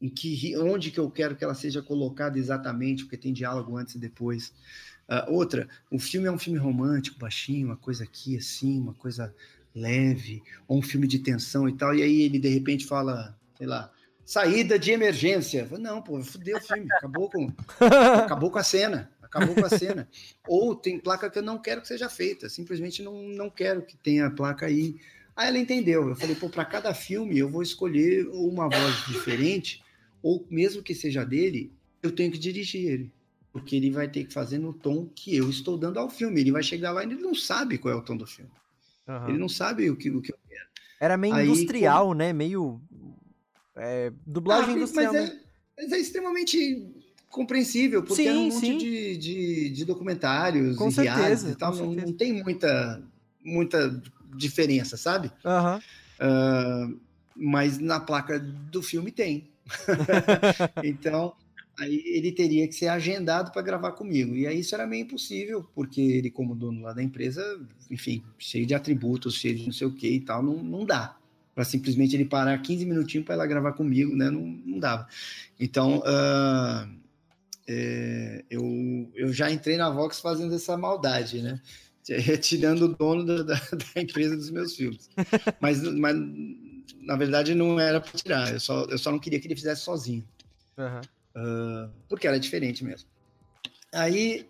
Em 0.01 0.09
que, 0.09 0.57
onde 0.57 0.91
que 0.91 0.99
eu 0.99 1.11
quero 1.11 1.37
que 1.37 1.45
ela 1.45 1.55
seja 1.55 1.83
colocada 1.83 2.39
exatamente, 2.39 3.05
porque 3.05 3.17
tem 3.17 3.33
diálogo 3.33 3.77
antes 3.77 3.95
e 3.95 3.99
depois. 3.99 4.53
Ah, 5.07 5.27
outra, 5.29 5.69
o 5.91 5.99
filme 5.99 6.29
é 6.29 6.33
um 6.33 6.39
filme 6.39 6.59
romântico, 6.59 7.19
baixinho, 7.19 7.67
uma 7.67 7.77
coisa 7.77 8.05
aqui 8.05 8.37
assim, 8.37 8.81
uma 8.81 8.95
coisa 8.95 9.35
leve, 9.75 10.43
ou 10.67 10.79
um 10.79 10.83
filme 10.83 11.07
de 11.07 11.19
tensão 11.19 11.69
e 11.69 11.73
tal, 11.77 11.95
e 11.95 12.03
aí 12.03 12.23
ele 12.23 12.39
de 12.39 12.49
repente 12.49 12.87
fala, 12.87 13.37
sei 13.57 13.67
lá, 13.67 13.93
saída 14.31 14.79
de 14.79 14.93
emergência. 14.93 15.69
Não, 15.81 16.01
pô, 16.01 16.23
fudeu 16.23 16.57
o 16.57 16.61
filme, 16.61 16.87
acabou 16.93 17.29
com, 17.29 17.53
acabou 18.25 18.49
com 18.49 18.61
a 18.61 18.63
cena. 18.63 19.11
acabou 19.21 19.57
com 19.57 19.65
a 19.65 19.69
cena. 19.69 20.09
Ou 20.47 20.77
tem 20.77 21.01
placa 21.01 21.29
que 21.29 21.41
eu 21.41 21.43
não 21.43 21.59
quero 21.59 21.83
que 21.83 21.89
seja 21.89 22.09
feita, 22.09 22.49
simplesmente 22.49 23.03
não, 23.03 23.21
não 23.25 23.51
quero 23.51 23.83
que 23.83 23.97
tenha 23.97 24.31
placa 24.31 24.67
aí. 24.67 25.01
Aí 25.35 25.49
ela 25.49 25.59
entendeu. 25.59 26.09
Eu 26.09 26.15
falei, 26.15 26.37
pô, 26.37 26.49
para 26.49 26.65
cada 26.65 26.95
filme 26.95 27.41
eu 27.41 27.49
vou 27.49 27.61
escolher 27.61 28.25
uma 28.29 28.69
voz 28.69 29.05
diferente, 29.09 29.83
ou 30.23 30.47
mesmo 30.49 30.81
que 30.81 30.95
seja 30.95 31.25
dele, 31.25 31.73
eu 32.01 32.13
tenho 32.13 32.31
que 32.31 32.39
dirigir 32.39 32.89
ele. 32.89 33.13
Porque 33.53 33.75
ele 33.75 33.91
vai 33.91 34.07
ter 34.09 34.25
que 34.25 34.33
fazer 34.33 34.59
no 34.59 34.73
tom 34.73 35.09
que 35.13 35.35
eu 35.35 35.51
estou 35.51 35.77
dando 35.77 35.99
ao 35.99 36.09
filme. 36.09 36.41
Ele 36.41 36.53
vai 36.53 36.63
chegar 36.63 36.93
lá 36.93 37.03
e 37.03 37.07
ele 37.07 37.17
não 37.17 37.35
sabe 37.35 37.79
qual 37.79 37.93
é 37.93 37.97
o 37.97 38.03
tom 38.03 38.17
do 38.17 38.29
filme. 38.29 38.53
Uhum. 39.09 39.29
Ele 39.31 39.39
não 39.39 39.49
sabe 39.49 39.91
o 39.91 39.97
que, 39.97 40.09
o 40.09 40.23
que 40.23 40.33
eu 40.33 40.39
quero. 40.49 40.71
Era 41.01 41.17
meio 41.17 41.35
Aí, 41.35 41.49
industrial, 41.49 42.09
como... 42.09 42.15
né? 42.15 42.31
Meio. 42.31 42.79
É, 43.77 44.13
dublagem 44.27 44.75
ah, 44.75 44.77
industrial. 44.77 45.13
Mas 45.13 45.31
é, 45.31 45.41
mas 45.77 45.93
é 45.93 45.99
extremamente 45.99 46.87
compreensível, 47.29 48.03
porque 48.03 48.23
sim, 48.23 48.29
é 48.29 48.33
um 48.33 48.49
monte 48.49 48.77
de, 48.77 49.17
de, 49.17 49.71
de, 49.71 49.85
documentários 49.85 50.77
com 50.77 50.89
e 50.89 50.93
certeza, 50.93 51.51
e 51.51 51.55
tal. 51.55 51.75
Não, 51.75 51.95
não, 51.95 52.13
tem 52.13 52.43
muita, 52.43 53.03
muita 53.43 54.03
diferença, 54.37 54.97
sabe? 54.97 55.31
Uhum. 55.45 55.79
Uh, 55.79 57.01
mas 57.35 57.79
na 57.79 58.01
placa 58.01 58.39
do 58.39 58.83
filme 58.83 59.13
tem. 59.13 59.49
então, 60.83 61.35
aí 61.79 62.03
ele 62.05 62.33
teria 62.33 62.67
que 62.67 62.75
ser 62.75 62.89
agendado 62.89 63.53
para 63.53 63.63
gravar 63.63 63.93
comigo. 63.93 64.35
E 64.35 64.47
aí 64.47 64.61
isso 64.61 64.75
era 64.75 64.87
meio 64.87 65.05
impossível, 65.05 65.65
porque 65.75 66.01
ele, 66.01 66.31
como 66.31 66.55
dono 66.55 66.83
lá 66.83 66.93
da 66.93 67.03
empresa, 67.03 67.43
enfim, 67.91 68.23
cheio 68.39 68.67
de 68.67 68.75
atributos, 68.75 69.37
cheio 69.37 69.57
de 69.57 69.67
não 69.67 69.73
sei 69.73 69.87
o 69.87 69.95
que 69.95 70.09
e 70.09 70.21
tal, 70.21 70.43
não, 70.43 70.63
não 70.63 70.85
dá. 70.85 71.17
Para 71.61 71.65
simplesmente 71.67 72.17
ele 72.17 72.25
parar 72.25 72.57
15 72.57 72.87
minutinhos 72.87 73.27
para 73.27 73.35
ela 73.35 73.47
gravar 73.47 73.75
comigo, 73.75 74.17
né? 74.17 74.31
Não, 74.31 74.41
não 74.41 74.79
dava. 74.79 75.07
Então, 75.61 75.99
uh, 75.99 76.91
é, 77.69 78.43
eu, 78.49 79.13
eu 79.15 79.31
já 79.31 79.51
entrei 79.51 79.77
na 79.77 79.91
Vox 79.91 80.21
fazendo 80.21 80.55
essa 80.55 80.75
maldade, 80.79 81.43
né? 81.43 81.61
Tirando 82.41 82.85
o 82.85 82.97
dono 82.97 83.27
da, 83.27 83.43
da, 83.43 83.55
da 83.95 84.01
empresa 84.01 84.39
dos 84.39 84.51
meus 84.51 84.75
filmes. 84.75 85.11
Mas, 85.61 85.83
mas 85.83 86.17
na 87.03 87.17
verdade, 87.17 87.55
não 87.55 87.79
era 87.79 88.01
para 88.01 88.13
tirar. 88.13 88.55
Eu 88.55 88.61
só, 88.61 88.85
eu 88.87 88.97
só 88.97 89.13
não 89.13 89.19
queria 89.19 89.39
que 89.39 89.47
ele 89.47 89.55
fizesse 89.55 89.83
sozinho. 89.83 90.25
Uhum. 90.79 91.01
Uh, 91.37 91.91
porque 92.09 92.27
era 92.27 92.41
diferente 92.41 92.83
mesmo. 92.83 93.07
Aí 93.93 94.49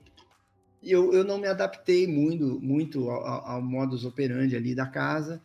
eu, 0.81 1.13
eu 1.13 1.25
não 1.25 1.39
me 1.39 1.49
adaptei 1.49 2.07
muito, 2.07 2.61
muito 2.61 3.11
ao, 3.11 3.49
ao 3.49 3.61
modus 3.61 4.05
operandi 4.05 4.55
ali 4.55 4.77
da 4.77 4.87
casa. 4.87 5.43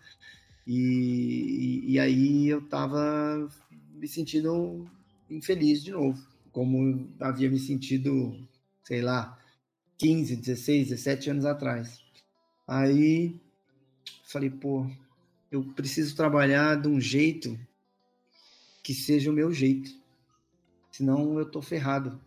E, 0.65 1.83
e, 1.85 1.91
e 1.93 1.99
aí 1.99 2.47
eu 2.47 2.61
tava 2.67 3.47
me 3.93 4.07
sentindo 4.07 4.89
infeliz 5.29 5.83
de 5.83 5.91
novo, 5.91 6.21
como 6.51 7.09
havia 7.19 7.49
me 7.49 7.59
sentido, 7.59 8.37
sei 8.83 9.01
lá, 9.01 9.39
15, 9.97 10.35
16, 10.35 10.89
17 10.89 11.29
anos 11.29 11.45
atrás. 11.45 11.99
Aí 12.67 13.39
falei, 14.23 14.49
pô, 14.49 14.89
eu 15.51 15.63
preciso 15.73 16.15
trabalhar 16.15 16.75
de 16.75 16.87
um 16.87 16.99
jeito 16.99 17.57
que 18.83 18.93
seja 18.93 19.31
o 19.31 19.33
meu 19.33 19.51
jeito. 19.51 19.91
Senão 20.91 21.39
eu 21.39 21.49
tô 21.49 21.61
ferrado. 21.61 22.21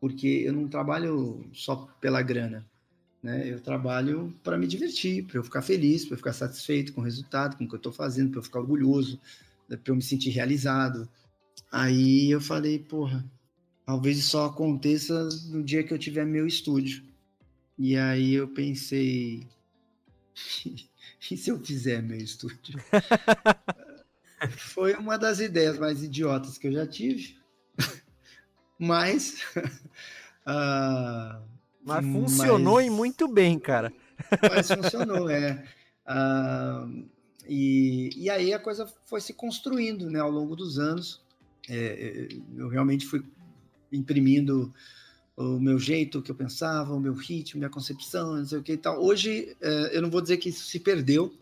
Porque 0.00 0.26
eu 0.26 0.52
não 0.52 0.68
trabalho 0.68 1.48
só 1.52 1.86
pela 2.00 2.22
grana. 2.22 2.68
Né? 3.22 3.48
Eu 3.48 3.60
trabalho 3.60 4.34
para 4.42 4.58
me 4.58 4.66
divertir, 4.66 5.24
para 5.24 5.38
eu 5.38 5.44
ficar 5.44 5.62
feliz, 5.62 6.04
para 6.04 6.14
eu 6.14 6.18
ficar 6.18 6.32
satisfeito 6.32 6.92
com 6.92 7.00
o 7.00 7.04
resultado, 7.04 7.56
com 7.56 7.64
o 7.64 7.68
que 7.68 7.74
eu 7.74 7.78
estou 7.78 7.92
fazendo, 7.92 8.30
para 8.30 8.40
eu 8.40 8.42
ficar 8.42 8.58
orgulhoso, 8.58 9.20
né? 9.68 9.76
para 9.76 9.92
eu 9.92 9.96
me 9.96 10.02
sentir 10.02 10.30
realizado. 10.30 11.08
Aí 11.70 12.30
eu 12.30 12.40
falei, 12.40 12.80
porra, 12.80 13.24
talvez 13.86 14.18
isso 14.18 14.30
só 14.30 14.46
aconteça 14.46 15.28
no 15.50 15.62
dia 15.62 15.84
que 15.84 15.94
eu 15.94 15.98
tiver 15.98 16.26
meu 16.26 16.46
estúdio. 16.46 17.04
E 17.78 17.96
aí 17.96 18.34
eu 18.34 18.48
pensei, 18.48 19.46
e 21.30 21.36
se 21.36 21.50
eu 21.50 21.64
fizer 21.64 22.02
meu 22.02 22.18
estúdio? 22.18 22.80
Foi 24.58 24.94
uma 24.94 25.16
das 25.16 25.38
ideias 25.38 25.78
mais 25.78 26.02
idiotas 26.02 26.58
que 26.58 26.66
eu 26.66 26.72
já 26.72 26.84
tive, 26.84 27.36
mas. 28.76 29.40
uh, 30.44 31.51
mas 31.84 32.04
funcionou 32.04 32.74
mas, 32.74 32.86
e 32.86 32.90
muito 32.90 33.28
bem, 33.28 33.58
cara. 33.58 33.92
Mas 34.50 34.68
funcionou, 34.68 35.28
é. 35.28 35.64
Uh, 36.06 37.04
e, 37.48 38.10
e 38.16 38.30
aí 38.30 38.52
a 38.52 38.58
coisa 38.58 38.86
foi 39.04 39.20
se 39.20 39.32
construindo 39.32 40.10
né, 40.10 40.20
ao 40.20 40.30
longo 40.30 40.54
dos 40.54 40.78
anos. 40.78 41.20
É, 41.68 41.76
é, 41.76 42.28
eu 42.56 42.68
realmente 42.68 43.06
fui 43.06 43.22
imprimindo 43.92 44.72
o 45.36 45.58
meu 45.58 45.78
jeito, 45.78 46.18
o 46.18 46.22
que 46.22 46.30
eu 46.30 46.34
pensava, 46.34 46.94
o 46.94 47.00
meu 47.00 47.14
ritmo, 47.14 47.58
minha 47.58 47.70
concepção, 47.70 48.36
não 48.36 48.44
sei 48.44 48.58
o 48.58 48.62
que 48.62 48.72
e 48.72 48.76
tal. 48.76 49.02
Hoje, 49.02 49.56
é, 49.60 49.96
eu 49.96 50.02
não 50.02 50.10
vou 50.10 50.20
dizer 50.20 50.36
que 50.36 50.48
isso 50.48 50.66
se 50.66 50.78
perdeu, 50.78 51.34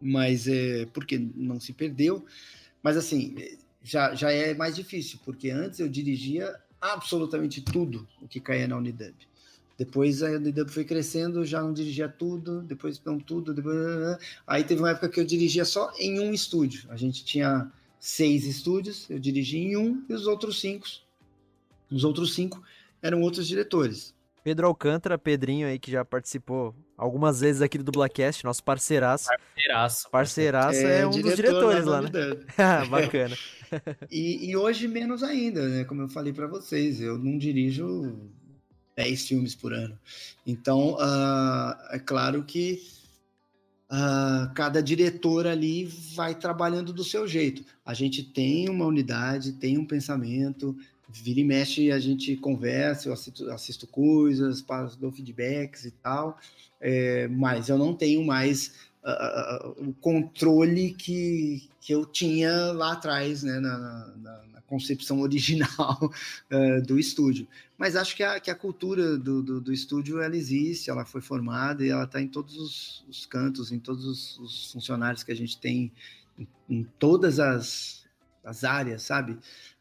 mas 0.00 0.48
é 0.48 0.86
porque 0.86 1.18
não 1.36 1.60
se 1.60 1.72
perdeu, 1.72 2.24
mas 2.82 2.96
assim, 2.96 3.36
já, 3.82 4.14
já 4.14 4.32
é 4.32 4.54
mais 4.54 4.74
difícil, 4.74 5.18
porque 5.24 5.50
antes 5.50 5.78
eu 5.78 5.88
dirigia 5.88 6.54
absolutamente 6.80 7.60
tudo 7.60 8.08
o 8.20 8.26
que 8.26 8.40
caía 8.40 8.66
na 8.66 8.76
Unidub. 8.76 9.14
Depois 9.78 10.22
a 10.22 10.30
Unidub 10.30 10.70
foi 10.70 10.84
crescendo, 10.84 11.44
já 11.44 11.60
não 11.60 11.72
dirigia 11.72 12.08
tudo, 12.08 12.62
depois 12.62 13.00
não 13.04 13.18
tudo, 13.18 13.54
depois... 13.54 13.76
aí 14.46 14.62
teve 14.64 14.80
uma 14.80 14.90
época 14.90 15.08
que 15.08 15.20
eu 15.20 15.24
dirigia 15.24 15.64
só 15.64 15.92
em 15.98 16.20
um 16.20 16.32
estúdio. 16.32 16.84
A 16.90 16.96
gente 16.96 17.24
tinha 17.24 17.70
seis 17.98 18.44
estúdios, 18.46 19.08
eu 19.08 19.18
dirigi 19.18 19.58
em 19.58 19.76
um 19.76 20.04
e 20.08 20.14
os 20.14 20.26
outros 20.26 20.60
cinco, 20.60 20.86
os 21.90 22.04
outros 22.04 22.34
cinco 22.34 22.62
eram 23.00 23.20
outros 23.22 23.46
diretores. 23.46 24.14
Pedro 24.44 24.66
Alcântara, 24.66 25.16
Pedrinho 25.16 25.68
aí, 25.68 25.78
que 25.78 25.90
já 25.90 26.04
participou 26.04 26.74
algumas 26.96 27.40
vezes 27.40 27.62
aqui 27.62 27.78
do 27.78 27.84
Dublacast, 27.84 28.44
nosso 28.44 28.62
parceiraço. 28.64 29.28
Parceiraço. 29.28 30.10
Parceiraço 30.10 30.80
é, 30.80 31.00
é 31.00 31.06
um 31.06 31.10
dos 31.10 31.36
diretores 31.36 31.84
lá, 31.84 32.02
né? 32.02 32.10
Bacana. 32.90 33.36
e, 34.10 34.50
e, 34.50 34.56
hoje 34.56 34.88
menos 34.88 35.22
ainda, 35.22 35.68
né? 35.68 35.84
Como 35.84 36.02
eu 36.02 36.08
falei 36.08 36.32
para 36.32 36.48
vocês, 36.48 37.00
eu 37.00 37.16
não 37.18 37.38
dirijo 37.38 38.18
10 39.02 39.26
filmes 39.26 39.54
por 39.54 39.72
ano. 39.72 39.98
Então, 40.46 40.94
uh, 40.94 41.74
é 41.90 41.98
claro 41.98 42.44
que 42.44 42.82
uh, 43.90 44.52
cada 44.54 44.80
diretor 44.82 45.46
ali 45.46 45.84
vai 46.14 46.34
trabalhando 46.34 46.92
do 46.92 47.02
seu 47.02 47.26
jeito. 47.26 47.64
A 47.84 47.94
gente 47.94 48.22
tem 48.22 48.68
uma 48.68 48.86
unidade, 48.86 49.52
tem 49.52 49.76
um 49.76 49.84
pensamento, 49.84 50.76
vira 51.08 51.40
e 51.40 51.44
mexe 51.44 51.90
a 51.90 51.98
gente 51.98 52.36
conversa, 52.36 53.08
eu 53.08 53.12
assisto, 53.12 53.50
assisto 53.50 53.86
coisas, 53.86 54.62
passo, 54.62 54.98
dou 54.98 55.10
feedbacks 55.10 55.84
e 55.84 55.90
tal, 55.90 56.38
é, 56.80 57.26
mas 57.28 57.68
eu 57.68 57.76
não 57.76 57.94
tenho 57.94 58.24
mais 58.24 58.72
uh, 59.04 59.88
o 59.88 59.92
controle 60.00 60.94
que, 60.94 61.68
que 61.80 61.92
eu 61.92 62.06
tinha 62.06 62.72
lá 62.72 62.92
atrás, 62.92 63.42
né, 63.42 63.58
na, 63.58 63.78
na, 64.16 64.44
concepção 64.72 65.20
original 65.20 66.10
uh, 66.50 66.80
do 66.86 66.98
estúdio. 66.98 67.46
Mas 67.76 67.94
acho 67.94 68.16
que 68.16 68.22
a, 68.22 68.40
que 68.40 68.50
a 68.50 68.54
cultura 68.54 69.18
do, 69.18 69.42
do, 69.42 69.60
do, 69.60 69.70
estúdio 69.70 70.18
ela 70.18 70.34
existe, 70.34 70.88
ela 70.88 71.04
foi 71.04 71.20
formada 71.20 71.84
e 71.84 71.90
ela 71.90 72.04
está 72.04 72.22
em 72.22 72.26
todos 72.26 72.56
os, 72.56 73.04
os, 73.06 73.26
cantos, 73.26 73.70
em 73.70 73.78
todos 73.78 74.06
os, 74.06 74.38
os, 74.38 74.72
funcionários 74.72 75.22
que 75.22 75.30
a 75.30 75.36
gente 75.36 75.58
tem, 75.60 75.92
em, 76.38 76.48
em 76.70 76.84
todas 76.98 77.38
as, 77.38 78.06
as 78.42 78.64
áreas, 78.64 79.02
sabe? 79.02 79.38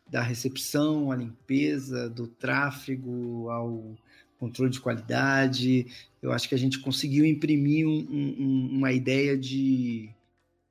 da 0.09 0.21
recepção 0.21 1.09
à 1.09 1.15
limpeza, 1.15 2.09
do 2.09 2.27
tráfego 2.27 3.49
ao 3.49 3.97
controle 4.37 4.69
de 4.69 4.81
qualidade. 4.81 5.87
Eu 6.21 6.33
acho 6.33 6.49
que 6.49 6.55
a 6.55 6.57
gente 6.57 6.79
conseguiu 6.79 7.23
imprimir 7.23 7.87
um, 7.87 8.05
um, 8.11 8.69
uma 8.73 8.91
ideia 8.91 9.37
de, 9.37 10.09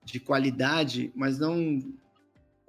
de 0.04 0.20
qualidade, 0.20 1.10
mas 1.14 1.38
não 1.38 1.82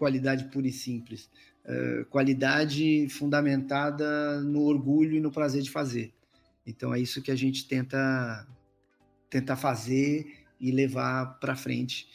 qualidade 0.02 0.45
pura 0.45 0.68
e 0.68 0.72
simples. 0.72 1.30
Uh, 1.64 2.06
qualidade 2.06 3.07
fundamentada 3.10 4.41
no 4.41 4.64
orgulho 4.64 5.15
e 5.15 5.19
no 5.19 5.30
prazer 5.30 5.61
de 5.61 5.69
fazer. 5.69 6.11
Então 6.65 6.91
é 6.91 6.99
isso 6.99 7.22
que 7.22 7.30
a 7.30 7.36
gente 7.36 7.68
tenta, 7.68 8.48
tenta 9.30 9.56
fazer 9.56 10.26
e 10.60 10.72
levar 10.72 11.38
para 11.40 11.56
frente 11.56 12.07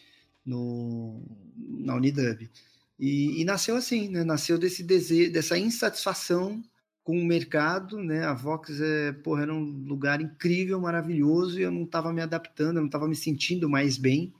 no, 0.45 1.23
na 1.57 1.95
Unidub. 1.95 2.51
E, 2.99 3.41
e, 3.41 3.45
nasceu 3.45 3.77
assim, 3.77 4.09
né? 4.09 4.25
Nasceu 4.25 4.59
desse 4.59 4.83
desejo, 4.83 5.33
dessa 5.33 5.57
insatisfação 5.57 6.61
com 7.05 7.17
o 7.17 7.25
mercado, 7.25 7.99
né? 8.03 8.25
A 8.25 8.35
Vox 8.35 8.81
é, 8.81 9.13
porra, 9.13 9.43
era 9.43 9.55
um 9.55 9.63
lugar 9.87 10.21
incrível, 10.21 10.81
maravilhoso, 10.81 11.61
e 11.61 11.63
eu 11.63 11.71
não 11.71 11.85
estava 11.85 12.13
me 12.13 12.21
adaptando, 12.21 12.79
eu 12.79 12.81
não 12.81 12.87
estava 12.87 13.07
me 13.07 13.15
sentindo 13.15 13.69
mais 13.69 13.97
bem. 13.97 14.35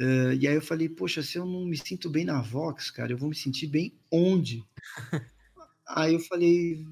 Uh, 0.00 0.32
e 0.40 0.48
aí 0.48 0.54
eu 0.54 0.62
falei, 0.62 0.88
poxa, 0.88 1.22
se 1.22 1.38
eu 1.38 1.46
não 1.46 1.64
me 1.64 1.76
sinto 1.76 2.10
bem 2.10 2.24
na 2.24 2.40
Vox, 2.40 2.90
cara, 2.90 3.12
eu 3.12 3.18
vou 3.18 3.28
me 3.28 3.34
sentir 3.34 3.68
bem 3.68 3.94
onde? 4.10 4.64
aí 5.86 6.14
eu 6.14 6.20
falei, 6.20 6.84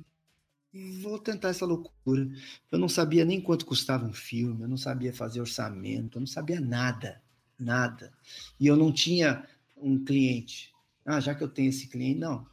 vou 1.01 1.19
tentar 1.19 1.49
essa 1.49 1.67
loucura. 1.67 2.29
Eu 2.71 2.79
não 2.79 2.89
sabia 2.89 3.25
nem 3.25 3.41
quanto 3.41 3.67
custava 3.67 4.05
um 4.05 4.13
filme, 4.13 4.63
eu 4.63 4.69
não 4.69 4.77
sabia 4.77 5.13
fazer 5.13 5.41
orçamento, 5.41 6.17
eu 6.17 6.21
não 6.21 6.27
sabia 6.27 6.61
nada, 6.61 7.21
nada. 7.59 8.13
E 8.59 8.67
eu 8.67 8.77
não 8.77 8.93
tinha 8.93 9.47
um 9.77 10.03
cliente. 10.03 10.73
Ah, 11.05 11.21
já 11.21 11.35
que 11.35 11.43
eu 11.43 11.49
tenho 11.49 11.71
esse 11.71 11.89
cliente, 11.89 12.21
não. 12.21 12.47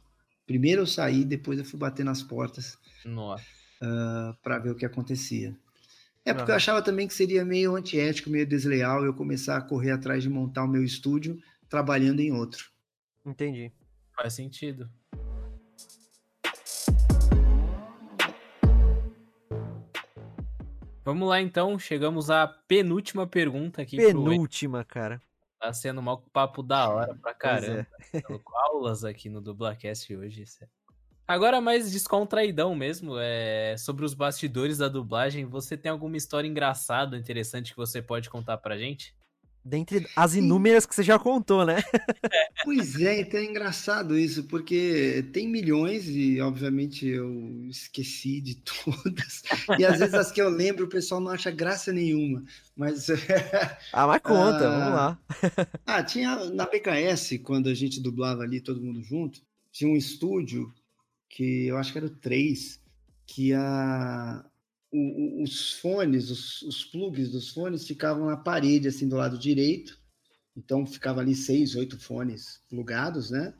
Primeiro 0.46 0.82
eu 0.82 0.86
saí, 0.86 1.24
depois 1.24 1.58
eu 1.58 1.64
fui 1.64 1.78
bater 1.78 2.04
nas 2.04 2.22
portas. 2.22 2.76
Uh, 3.80 4.34
para 4.42 4.58
ver 4.58 4.70
o 4.70 4.74
que 4.74 4.84
acontecia. 4.84 5.56
É 6.24 6.32
porque 6.34 6.50
Aham. 6.50 6.52
eu 6.52 6.56
achava 6.56 6.82
também 6.82 7.08
que 7.08 7.14
seria 7.14 7.44
meio 7.44 7.74
antiético, 7.74 8.28
meio 8.30 8.46
desleal 8.46 9.04
eu 9.04 9.14
começar 9.14 9.56
a 9.56 9.62
correr 9.62 9.90
atrás 9.92 10.22
de 10.22 10.28
montar 10.28 10.64
o 10.64 10.68
meu 10.68 10.84
estúdio 10.84 11.38
trabalhando 11.68 12.20
em 12.20 12.30
outro. 12.32 12.70
Entendi. 13.24 13.72
Faz 14.14 14.34
sentido. 14.34 14.90
Vamos 21.04 21.28
lá 21.28 21.40
então, 21.40 21.78
chegamos 21.78 22.30
à 22.30 22.46
penúltima 22.46 23.26
pergunta 23.26 23.82
aqui. 23.82 23.96
Penúltima, 23.96 24.84
cara. 24.84 25.20
Tá 25.58 25.72
sendo 25.72 26.00
um 26.00 26.16
papo 26.32 26.62
da 26.62 26.88
hora 26.88 27.14
pra 27.14 27.34
Pois 27.34 27.36
caramba. 27.38 27.86
é. 28.12 28.20
Tô 28.20 28.38
com 28.38 28.56
aulas 28.56 29.04
aqui 29.04 29.28
no 29.28 29.40
Dublacast 29.40 30.14
hoje. 30.14 30.42
isso 30.42 30.62
é- 30.64 30.68
Agora 31.30 31.60
mais 31.60 31.92
descontraidão 31.92 32.74
mesmo, 32.74 33.14
é 33.16 33.76
sobre 33.78 34.04
os 34.04 34.14
bastidores 34.14 34.78
da 34.78 34.88
dublagem. 34.88 35.44
Você 35.44 35.76
tem 35.76 35.88
alguma 35.88 36.16
história 36.16 36.48
engraçada, 36.48 37.16
interessante 37.16 37.70
que 37.70 37.76
você 37.76 38.02
pode 38.02 38.28
contar 38.28 38.56
pra 38.58 38.76
gente? 38.76 39.14
Dentre 39.64 40.08
as 40.16 40.34
inúmeras 40.34 40.84
que 40.84 40.92
você 40.92 41.04
já 41.04 41.20
contou, 41.20 41.64
né? 41.64 41.84
Pois 42.64 43.00
é, 43.00 43.20
então 43.20 43.38
é 43.38 43.44
engraçado 43.44 44.18
isso, 44.18 44.42
porque 44.48 45.24
tem 45.32 45.46
milhões 45.46 46.08
e, 46.08 46.40
obviamente, 46.40 47.06
eu 47.06 47.30
esqueci 47.68 48.40
de 48.40 48.56
todas. 48.66 49.44
E 49.78 49.84
às 49.84 50.00
vezes 50.00 50.14
as 50.14 50.32
que 50.32 50.42
eu 50.42 50.48
lembro 50.48 50.86
o 50.86 50.88
pessoal 50.88 51.20
não 51.20 51.30
acha 51.30 51.52
graça 51.52 51.92
nenhuma. 51.92 52.42
Mas. 52.76 53.06
Ah, 53.92 54.06
mas 54.08 54.20
conta, 54.20 54.68
Ah. 54.68 54.78
vamos 54.80 54.94
lá. 54.94 55.18
ah, 55.86 56.02
tinha 56.02 56.44
na 56.46 56.66
PKS, 56.66 57.38
quando 57.38 57.68
a 57.68 57.74
gente 57.74 58.00
dublava 58.00 58.42
ali 58.42 58.60
todo 58.60 58.82
mundo 58.82 59.00
junto, 59.00 59.40
tinha 59.70 59.88
um 59.88 59.96
estúdio 59.96 60.72
que 61.30 61.66
eu 61.68 61.78
acho 61.78 61.92
que 61.92 61.98
era 61.98 62.06
o 62.06 62.10
3, 62.10 62.80
que 63.26 63.52
a. 63.54 64.44
o- 64.92 65.40
o- 65.40 65.44
os 65.44 65.74
fones, 65.74 66.28
os, 66.30 66.62
os 66.62 66.84
plugs 66.84 67.30
dos 67.30 67.50
fones 67.50 67.86
ficavam 67.86 68.26
na 68.26 68.36
parede, 68.36 68.88
assim, 68.88 69.08
do 69.08 69.16
lado 69.16 69.38
direito. 69.38 69.98
Então 70.56 70.84
ficava 70.84 71.20
ali 71.20 71.34
seis, 71.34 71.76
oito 71.76 71.98
fones 71.98 72.60
plugados, 72.68 73.30
né? 73.30 73.54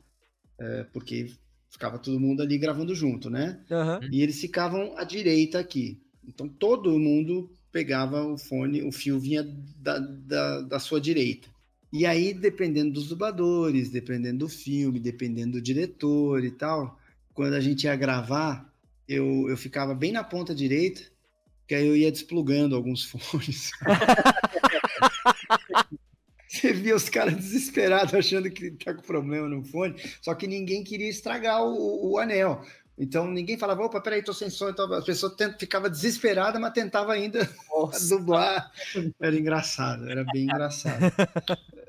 É, 0.59 0.83
porque 0.93 1.31
ficava 1.69 1.97
todo 1.97 2.19
mundo 2.19 2.41
ali 2.41 2.57
gravando 2.57 2.93
junto, 2.93 3.29
né? 3.29 3.63
Aham. 3.71 4.01
E 4.11 4.21
eles 4.21 4.39
ficavam 4.41 4.95
à 4.97 5.05
direita 5.05 5.57
aqui. 5.57 6.01
Então 6.27 6.49
todo 6.49 6.99
mundo 6.99 7.49
pegava 7.71 8.25
o 8.25 8.37
fone, 8.37 8.83
o 8.83 8.91
fio 8.91 9.17
vinha 9.17 9.41
da, 9.77 9.97
da, 9.97 10.61
da 10.63 10.79
sua 10.79 10.99
direita. 10.99 11.47
E 11.93 12.05
aí, 12.05 12.33
dependendo 12.33 12.91
dos 12.93 13.07
dubladores, 13.07 13.89
dependendo 13.89 14.39
do 14.39 14.49
filme, 14.49 14.99
dependendo 14.99 15.53
do 15.53 15.61
diretor 15.61 16.43
e 16.43 16.51
tal, 16.51 16.99
quando 17.41 17.55
a 17.55 17.59
gente 17.59 17.85
ia 17.85 17.95
gravar, 17.95 18.71
eu, 19.07 19.49
eu 19.49 19.57
ficava 19.57 19.95
bem 19.95 20.11
na 20.11 20.23
ponta 20.23 20.53
direita, 20.53 21.01
que 21.67 21.73
aí 21.73 21.87
eu 21.87 21.97
ia 21.97 22.11
desplugando 22.11 22.75
alguns 22.75 23.03
fones. 23.09 23.71
Você 26.47 26.71
via 26.71 26.95
os 26.95 27.09
caras 27.09 27.35
desesperados 27.35 28.13
achando 28.13 28.47
que 28.51 28.69
tá 28.69 28.93
com 28.93 29.01
problema 29.01 29.47
no 29.49 29.63
fone, 29.63 29.95
só 30.21 30.35
que 30.35 30.45
ninguém 30.45 30.83
queria 30.83 31.09
estragar 31.09 31.63
o, 31.63 32.11
o 32.11 32.19
anel. 32.19 32.63
Então 32.95 33.25
ninguém 33.25 33.57
falava, 33.57 33.81
opa, 33.81 33.99
peraí, 33.99 34.21
tô 34.21 34.35
sem 34.35 34.51
som. 34.51 34.69
Então 34.69 34.93
a 34.93 35.01
pessoa 35.01 35.35
tent- 35.35 35.59
ficava 35.59 35.89
desesperada, 35.89 36.59
mas 36.59 36.73
tentava 36.73 37.11
ainda 37.11 37.49
dublar. 38.07 38.71
Era 39.19 39.35
engraçado, 39.35 40.07
era 40.07 40.23
bem 40.31 40.43
engraçado. 40.43 41.01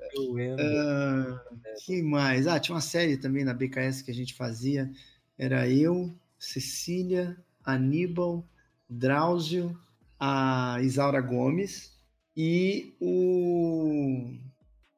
Ah, 0.59 1.41
que 1.87 2.03
mais? 2.03 2.47
Ah, 2.47 2.61
tinha 2.61 2.75
uma 2.75 2.83
série 2.83 3.17
também 3.17 3.45
na 3.45 3.55
BKS 3.55 4.03
que 4.03 4.11
a 4.11 4.15
gente 4.15 4.35
fazia. 4.35 4.91
Era 5.39 5.69
eu, 5.69 6.15
Cecília, 6.39 7.37
Aníbal, 7.65 8.47
Drauzio, 8.89 9.79
a 10.19 10.79
Isaura 10.83 11.21
Gomes 11.21 11.93
e 12.37 12.95
o. 13.01 14.31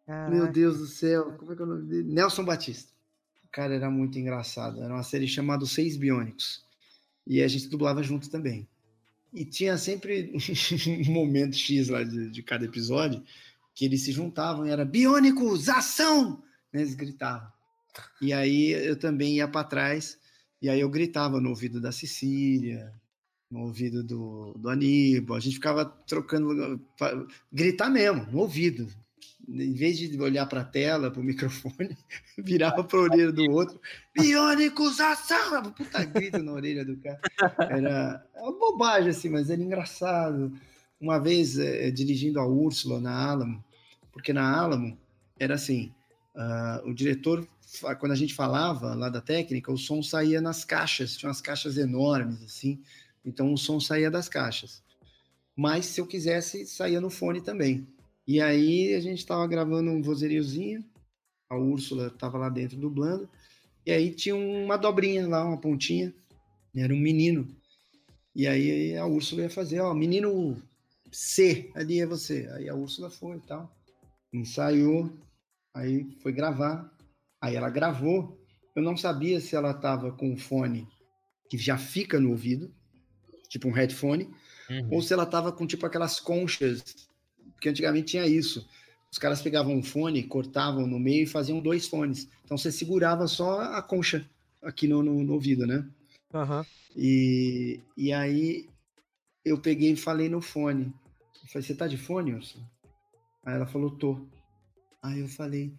Meu 0.06 0.16
Caraca. 0.16 0.52
Deus 0.52 0.78
do 0.78 0.86
céu, 0.86 1.32
como 1.38 1.52
é 1.52 1.56
que 1.56 1.62
é 1.62 1.64
o 1.64 1.68
nome 1.68 1.88
dele? 1.88 2.12
Nelson 2.12 2.44
Batista. 2.44 2.92
O 3.44 3.48
cara 3.50 3.74
era 3.74 3.90
muito 3.90 4.18
engraçado. 4.18 4.82
Era 4.82 4.92
uma 4.92 5.02
série 5.02 5.26
chamada 5.26 5.64
Seis 5.64 5.96
Biônicos. 5.96 6.62
E 7.26 7.42
a 7.42 7.48
gente 7.48 7.68
dublava 7.68 8.02
junto 8.02 8.28
também. 8.28 8.68
E 9.32 9.44
tinha 9.44 9.78
sempre 9.78 10.32
um 11.08 11.12
momento 11.12 11.56
X 11.56 11.88
lá 11.88 12.02
de, 12.02 12.30
de 12.30 12.42
cada 12.42 12.64
episódio 12.64 13.22
que 13.74 13.84
eles 13.84 14.02
se 14.02 14.12
juntavam 14.12 14.66
e 14.66 14.70
era 14.70 14.84
Biônicos, 14.84 15.68
ação! 15.68 16.42
Né, 16.72 16.82
Eles 16.82 16.94
gritavam. 16.94 17.52
E 18.20 18.32
aí 18.32 18.70
eu 18.70 18.96
também 18.96 19.36
ia 19.36 19.48
para 19.48 19.64
trás 19.66 20.18
e 20.64 20.70
aí 20.70 20.80
eu 20.80 20.88
gritava 20.88 21.42
no 21.42 21.50
ouvido 21.50 21.78
da 21.78 21.92
Cecília, 21.92 22.90
no 23.50 23.64
ouvido 23.64 24.02
do, 24.02 24.54
do 24.56 24.70
Aníbal. 24.70 25.36
A 25.36 25.40
gente 25.40 25.56
ficava 25.56 25.84
trocando, 25.84 26.80
gritar 27.52 27.90
mesmo, 27.90 28.26
no 28.32 28.38
ouvido. 28.38 28.88
Em 29.46 29.74
vez 29.74 29.98
de 29.98 30.18
olhar 30.18 30.46
para 30.46 30.62
a 30.62 30.64
tela, 30.64 31.10
para 31.10 31.20
o 31.20 31.22
microfone, 31.28 31.94
virava 32.38 32.82
para 32.82 32.98
a 32.98 33.02
orelha 33.02 33.30
do 33.30 33.44
outro. 33.50 33.78
Biônicos, 34.18 34.98
ação! 35.00 35.70
Puta 35.72 36.02
grito 36.02 36.42
na 36.42 36.52
orelha 36.52 36.82
do 36.82 36.96
cara. 36.96 37.20
Era 37.58 38.26
é 38.34 38.40
uma 38.40 38.58
bobagem, 38.58 39.10
assim, 39.10 39.28
mas 39.28 39.50
era 39.50 39.60
engraçado. 39.60 40.50
Uma 40.98 41.18
vez, 41.18 41.58
eh, 41.58 41.90
dirigindo 41.90 42.40
a 42.40 42.46
Úrsula 42.46 43.02
na 43.02 43.30
Alamo, 43.30 43.62
porque 44.10 44.32
na 44.32 44.50
Alamo 44.58 44.96
era 45.38 45.56
assim, 45.56 45.92
ah, 46.34 46.80
o 46.86 46.94
diretor, 46.94 47.46
quando 47.98 48.12
a 48.12 48.16
gente 48.16 48.34
falava 48.34 48.94
lá 48.94 49.08
da 49.08 49.20
técnica, 49.20 49.72
o 49.72 49.78
som 49.78 50.02
saía 50.02 50.40
nas 50.40 50.64
caixas, 50.64 51.16
tinha 51.16 51.28
umas 51.28 51.40
caixas 51.40 51.76
enormes, 51.76 52.42
assim, 52.42 52.80
então 53.24 53.52
o 53.52 53.58
som 53.58 53.80
saía 53.80 54.10
das 54.10 54.28
caixas. 54.28 54.82
Mas 55.56 55.86
se 55.86 56.00
eu 56.00 56.06
quisesse, 56.06 56.66
saía 56.66 57.00
no 57.00 57.10
fone 57.10 57.40
também. 57.40 57.86
E 58.26 58.40
aí 58.40 58.94
a 58.94 59.00
gente 59.00 59.18
estava 59.18 59.46
gravando 59.46 59.90
um 59.90 60.02
vozeiriozinho, 60.02 60.84
a 61.48 61.56
Úrsula 61.56 62.08
estava 62.08 62.38
lá 62.38 62.48
dentro 62.48 62.76
dublando, 62.76 63.28
e 63.84 63.92
aí 63.92 64.10
tinha 64.12 64.34
uma 64.34 64.76
dobrinha 64.76 65.28
lá, 65.28 65.44
uma 65.44 65.60
pontinha, 65.60 66.12
era 66.74 66.92
um 66.92 66.98
menino. 66.98 67.46
E 68.34 68.46
aí 68.46 68.96
a 68.96 69.06
Úrsula 69.06 69.42
ia 69.42 69.50
fazer, 69.50 69.80
ó, 69.80 69.94
menino 69.94 70.60
C, 71.12 71.70
ali 71.74 72.00
é 72.00 72.06
você. 72.06 72.48
Aí 72.54 72.68
a 72.68 72.74
Úrsula 72.74 73.10
foi 73.10 73.36
e 73.36 73.40
tal, 73.40 73.70
ensaiou, 74.32 75.12
aí 75.72 76.10
foi 76.20 76.32
gravar, 76.32 76.90
aí 77.44 77.56
ela 77.56 77.70
gravou. 77.70 78.38
Eu 78.74 78.82
não 78.82 78.96
sabia 78.96 79.40
se 79.40 79.54
ela 79.54 79.70
estava 79.70 80.10
com 80.12 80.32
um 80.32 80.36
fone 80.36 80.88
que 81.48 81.56
já 81.58 81.76
fica 81.78 82.18
no 82.18 82.30
ouvido, 82.30 82.72
tipo 83.48 83.68
um 83.68 83.72
headphone, 83.72 84.28
Uhum. 84.70 84.88
ou 84.94 85.02
se 85.02 85.12
ela 85.12 85.26
tava 85.26 85.52
com 85.52 85.66
tipo 85.66 85.84
aquelas 85.84 86.18
conchas, 86.18 86.82
porque 87.52 87.68
antigamente 87.68 88.12
tinha 88.12 88.26
isso. 88.26 88.66
Os 89.12 89.18
caras 89.18 89.42
pegavam 89.42 89.74
um 89.76 89.82
fone, 89.82 90.22
cortavam 90.22 90.86
no 90.86 90.98
meio 90.98 91.24
e 91.24 91.26
faziam 91.26 91.60
dois 91.60 91.86
fones. 91.86 92.28
Então 92.44 92.56
você 92.58 92.72
segurava 92.72 93.28
só 93.28 93.60
a 93.60 93.82
concha 93.82 94.28
aqui 94.62 94.88
no, 94.88 95.02
no- 95.02 95.22
no 95.22 95.34
ouvido, 95.34 95.66
né? 95.66 95.86
Aham. 96.32 96.64
E, 96.96 97.78
e 97.96 98.12
aí 98.12 98.66
eu 99.44 99.60
peguei 99.60 99.92
e 99.92 99.96
falei 99.96 100.28
no 100.28 100.40
fone. 100.40 100.86
Eu 101.42 101.48
falei, 101.50 101.66
você 101.68 101.74
tá 101.74 101.86
de 101.86 101.98
fone, 101.98 102.34
Ursula? 102.34 102.64
Aí 103.44 103.54
ela 103.54 103.66
falou, 103.66 103.90
tô. 103.90 104.26
Aí 105.02 105.20
eu 105.20 105.28
falei, 105.28 105.74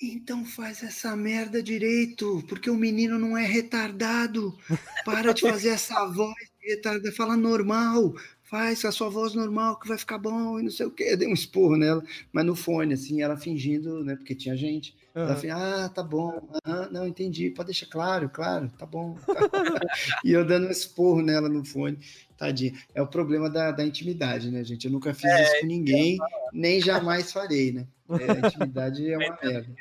então 0.00 0.44
faz 0.44 0.82
essa 0.82 1.16
merda 1.16 1.62
direito, 1.62 2.44
porque 2.48 2.68
o 2.68 2.76
menino 2.76 3.18
não 3.18 3.36
é 3.36 3.46
retardado. 3.46 4.56
Para 5.04 5.32
de 5.32 5.42
fazer 5.42 5.70
essa 5.70 6.06
voz 6.06 6.34
de 6.60 6.74
retardado, 6.74 7.14
fala 7.14 7.36
normal. 7.36 8.14
Faz 8.42 8.84
a 8.84 8.92
sua 8.92 9.08
voz 9.08 9.34
normal 9.34 9.78
que 9.80 9.88
vai 9.88 9.98
ficar 9.98 10.18
bom 10.18 10.60
e 10.60 10.62
não 10.62 10.70
sei 10.70 10.86
o 10.86 10.90
quê. 10.90 11.04
Eu 11.10 11.16
dei 11.16 11.28
um 11.28 11.32
esporro 11.32 11.76
nela, 11.76 12.04
mas 12.32 12.44
no 12.44 12.54
fone, 12.54 12.94
assim, 12.94 13.20
ela 13.20 13.36
fingindo, 13.36 14.04
né? 14.04 14.14
Porque 14.16 14.34
tinha 14.34 14.56
gente. 14.56 14.94
Ela 15.16 15.32
aham. 15.32 15.36
falou, 15.36 15.56
ah, 15.56 15.88
tá 15.88 16.02
bom. 16.02 16.48
Ah, 16.62 16.88
não, 16.90 17.06
entendi. 17.06 17.48
Pode 17.50 17.68
deixar 17.68 17.86
claro, 17.86 18.28
claro, 18.28 18.70
tá 18.78 18.84
bom. 18.84 19.16
e 20.22 20.30
eu 20.30 20.46
dando 20.46 20.66
um 20.66 20.70
esporro 20.70 21.22
nela 21.22 21.48
no 21.48 21.64
fone. 21.64 21.98
Tadinha. 22.36 22.74
É 22.94 23.00
o 23.00 23.06
problema 23.06 23.48
da, 23.48 23.72
da 23.72 23.82
intimidade, 23.82 24.50
né, 24.50 24.62
gente? 24.62 24.84
Eu 24.84 24.92
nunca 24.92 25.14
fiz 25.14 25.32
isso 25.32 25.60
com 25.60 25.66
ninguém, 25.66 26.18
nem 26.52 26.82
jamais 26.82 27.32
farei, 27.32 27.72
né? 27.72 27.86
É, 28.10 28.32
a 28.32 28.40
intimidade 28.40 29.10
é 29.10 29.16
uma 29.16 29.38
merda. 29.42 29.74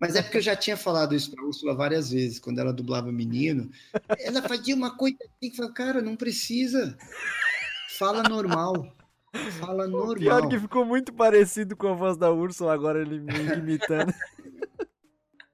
Mas 0.00 0.16
é 0.16 0.22
porque 0.22 0.38
eu 0.38 0.42
já 0.42 0.56
tinha 0.56 0.78
falado 0.78 1.14
isso 1.14 1.30
pra 1.30 1.44
Úrsula 1.44 1.74
várias 1.74 2.10
vezes, 2.10 2.38
quando 2.38 2.58
ela 2.58 2.72
dublava 2.72 3.12
menino. 3.12 3.70
Ela 4.18 4.40
fazia 4.40 4.74
uma 4.74 4.96
coisa 4.96 5.18
assim 5.20 5.50
que 5.50 5.56
falava, 5.56 5.74
cara, 5.74 6.00
não 6.00 6.16
precisa. 6.16 6.96
Fala 7.98 8.22
normal. 8.22 8.90
Fala 9.60 9.86
normal. 9.88 10.16
Pior 10.16 10.48
que 10.48 10.58
ficou 10.58 10.84
muito 10.84 11.12
parecido 11.12 11.76
com 11.76 11.88
a 11.88 11.94
voz 11.94 12.16
da 12.16 12.30
Úrsula, 12.30 12.72
agora 12.72 13.00
ele 13.00 13.20
me 13.20 13.32
imitando. 13.56 14.12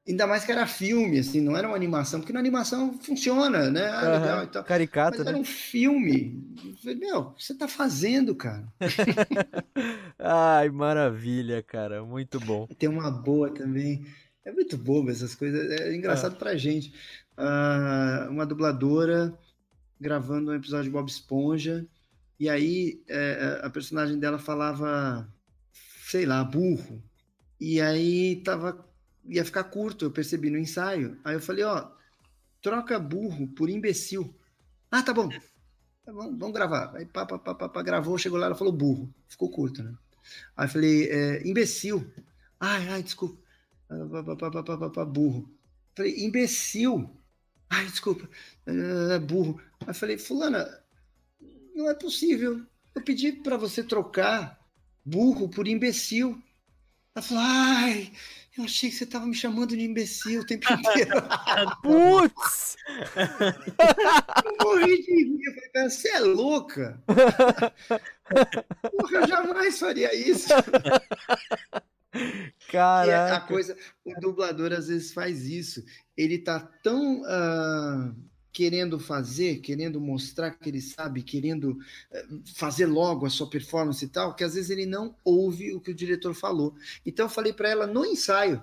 Ainda 0.09 0.27
mais 0.27 0.45
que 0.45 0.51
era 0.51 0.67
filme, 0.67 1.21
assim, 1.21 1.41
não 1.41 1.57
era 1.57 1.69
uma 1.69 1.77
animação, 1.77 2.19
porque 2.21 2.33
na 2.33 2.41
animação 2.41 2.95
funciona, 2.95 3.71
né? 3.71 3.87
Ah, 3.91 4.01
legal 4.01 4.39
Aham. 4.39 4.45
e 4.45 4.47
tal. 4.49 4.65
Caricata, 4.65 5.19
Mas 5.19 5.27
era 5.27 5.37
né? 5.37 5.39
um 5.39 5.45
filme. 5.45 6.43
Meu, 6.83 7.19
o 7.19 7.35
que 7.35 7.45
você 7.45 7.55
tá 7.55 7.69
fazendo, 7.69 8.35
cara? 8.35 8.67
Ai, 10.19 10.69
maravilha, 10.71 11.63
cara. 11.63 12.03
Muito 12.05 12.41
bom. 12.41 12.67
Tem 12.79 12.89
uma 12.89 13.09
boa 13.09 13.51
também. 13.51 14.05
É 14.45 14.51
muito 14.51 14.77
bobo 14.77 15.11
essas 15.11 15.35
coisas. 15.37 15.71
É 15.81 15.95
engraçado 15.95 16.35
pra 16.37 16.57
gente. 16.57 16.93
Ah, 17.37 18.27
uma 18.31 18.45
dubladora 18.45 19.33
gravando 20.01 20.51
um 20.51 20.55
episódio 20.55 20.85
de 20.85 20.91
Bob 20.91 21.09
Esponja, 21.09 21.87
e 22.41 22.49
aí 22.49 23.05
é, 23.07 23.61
a 23.63 23.69
personagem 23.69 24.19
dela 24.19 24.39
falava, 24.39 25.31
sei 26.05 26.25
lá, 26.25 26.43
burro. 26.43 27.03
E 27.61 27.81
aí 27.83 28.43
tava, 28.43 28.83
ia 29.27 29.45
ficar 29.45 29.65
curto, 29.65 30.07
eu 30.07 30.11
percebi 30.11 30.49
no 30.49 30.59
ensaio. 30.59 31.21
Aí 31.23 31.35
eu 31.35 31.41
falei, 31.41 31.65
ó, 31.65 31.91
troca 32.63 32.99
burro 32.99 33.47
por 33.49 33.69
imbecil. 33.69 34.35
Ah, 34.91 35.03
tá 35.03 35.13
bom. 35.13 35.29
Tá 35.29 36.13
bom, 36.13 36.37
vamos 36.37 36.55
gravar. 36.55 36.97
Aí 36.97 37.05
pá, 37.05 37.27
pá, 37.27 37.39
pá, 37.39 37.55
pá, 37.55 37.69
pá, 37.69 37.83
gravou, 37.83 38.17
chegou 38.17 38.39
lá, 38.39 38.47
ela 38.47 38.55
falou 38.55 38.73
burro. 38.73 39.15
Ficou 39.29 39.51
curto, 39.51 39.83
né? 39.83 39.95
Aí 40.57 40.67
eu 40.67 40.71
falei, 40.71 41.11
é, 41.11 41.47
imbecil. 41.47 42.11
Ai, 42.59 42.89
ai, 42.89 43.03
desculpa. 43.03 43.39
Pá, 43.89 44.25
pá, 44.25 44.37
pá, 44.51 44.63
pá, 44.65 44.79
pá, 44.79 44.91
pá, 44.91 45.05
burro. 45.05 45.51
Falei, 45.95 46.25
imbecil. 46.25 47.11
Ai, 47.69 47.85
desculpa. 47.87 48.29
É, 48.67 49.19
burro. 49.19 49.61
Aí 49.81 49.89
eu 49.89 49.95
falei, 49.95 50.19
fulana, 50.19 50.80
não 51.81 51.91
é 51.91 51.95
possível. 51.95 52.61
Eu 52.95 53.03
pedi 53.03 53.33
para 53.33 53.57
você 53.57 53.83
trocar 53.83 54.59
burro 55.05 55.49
por 55.49 55.67
imbecil. 55.67 56.41
Ela 57.15 57.23
falou, 57.23 57.43
ai, 57.45 58.13
eu 58.57 58.65
achei 58.65 58.91
que 58.91 58.97
você 58.97 59.07
tava 59.07 59.27
me 59.27 59.35
chamando 59.35 59.77
de 59.77 59.83
imbecil 59.83 60.43
o 60.43 60.47
tempo 60.47 60.67
inteiro. 60.73 61.11
Putz! 61.83 62.77
eu 64.45 64.67
morri 64.67 65.03
de 65.03 65.13
rir. 65.13 65.39
Eu 65.47 65.55
falei, 65.73 65.91
você 65.91 66.09
é 66.11 66.21
louca? 66.21 67.03
Porra, 68.29 69.17
eu 69.17 69.27
jamais 69.27 69.79
faria 69.79 70.15
isso. 70.15 70.49
Caraca. 72.71 73.37
a 73.37 73.41
coisa, 73.41 73.77
o 74.05 74.21
dublador 74.21 74.73
às 74.73 74.89
vezes 74.89 75.13
faz 75.13 75.45
isso. 75.47 75.85
Ele 76.17 76.39
tá 76.39 76.61
tão 76.83 77.23
uh, 77.23 78.15
querendo 78.53 78.99
fazer, 78.99 79.59
querendo 79.59 80.01
mostrar 80.01 80.51
que 80.51 80.69
ele 80.69 80.81
sabe, 80.81 81.23
querendo 81.23 81.79
uh, 82.13 82.43
fazer 82.55 82.87
logo 82.87 83.27
a 83.27 83.31
sua 83.31 83.49
performance 83.49 84.05
e 84.05 84.09
tal, 84.09 84.35
que 84.35 84.45
às 84.45 84.55
vezes 84.55 84.71
ele 84.71 84.87
não 84.87 85.15
ouve 85.25 85.73
o 85.73 85.81
que 85.81 85.91
o 85.91 85.95
diretor 85.95 86.35
falou. 86.35 86.75
Então 87.05 87.27
eu 87.27 87.31
falei 87.31 87.53
para 87.53 87.69
ela 87.69 87.87
no 87.87 88.05
ensaio, 88.05 88.63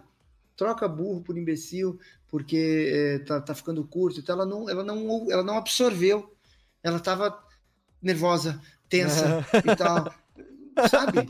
troca 0.55 0.87
burro 0.87 1.21
por 1.21 1.37
imbecil, 1.37 1.99
porque 2.27 2.91
é, 2.91 3.19
tá, 3.19 3.39
tá 3.39 3.55
ficando 3.55 3.83
curto. 3.83 4.19
Então 4.19 4.35
ela 4.35 4.45
não, 4.45 4.69
ela 4.69 4.83
não, 4.83 5.31
ela 5.31 5.43
não 5.43 5.57
absorveu. 5.57 6.33
Ela 6.83 6.99
tava 6.99 7.37
nervosa, 8.01 8.61
tensa 8.89 9.45
e 9.53 9.75
tal, 9.75 10.13
sabe? 10.89 11.27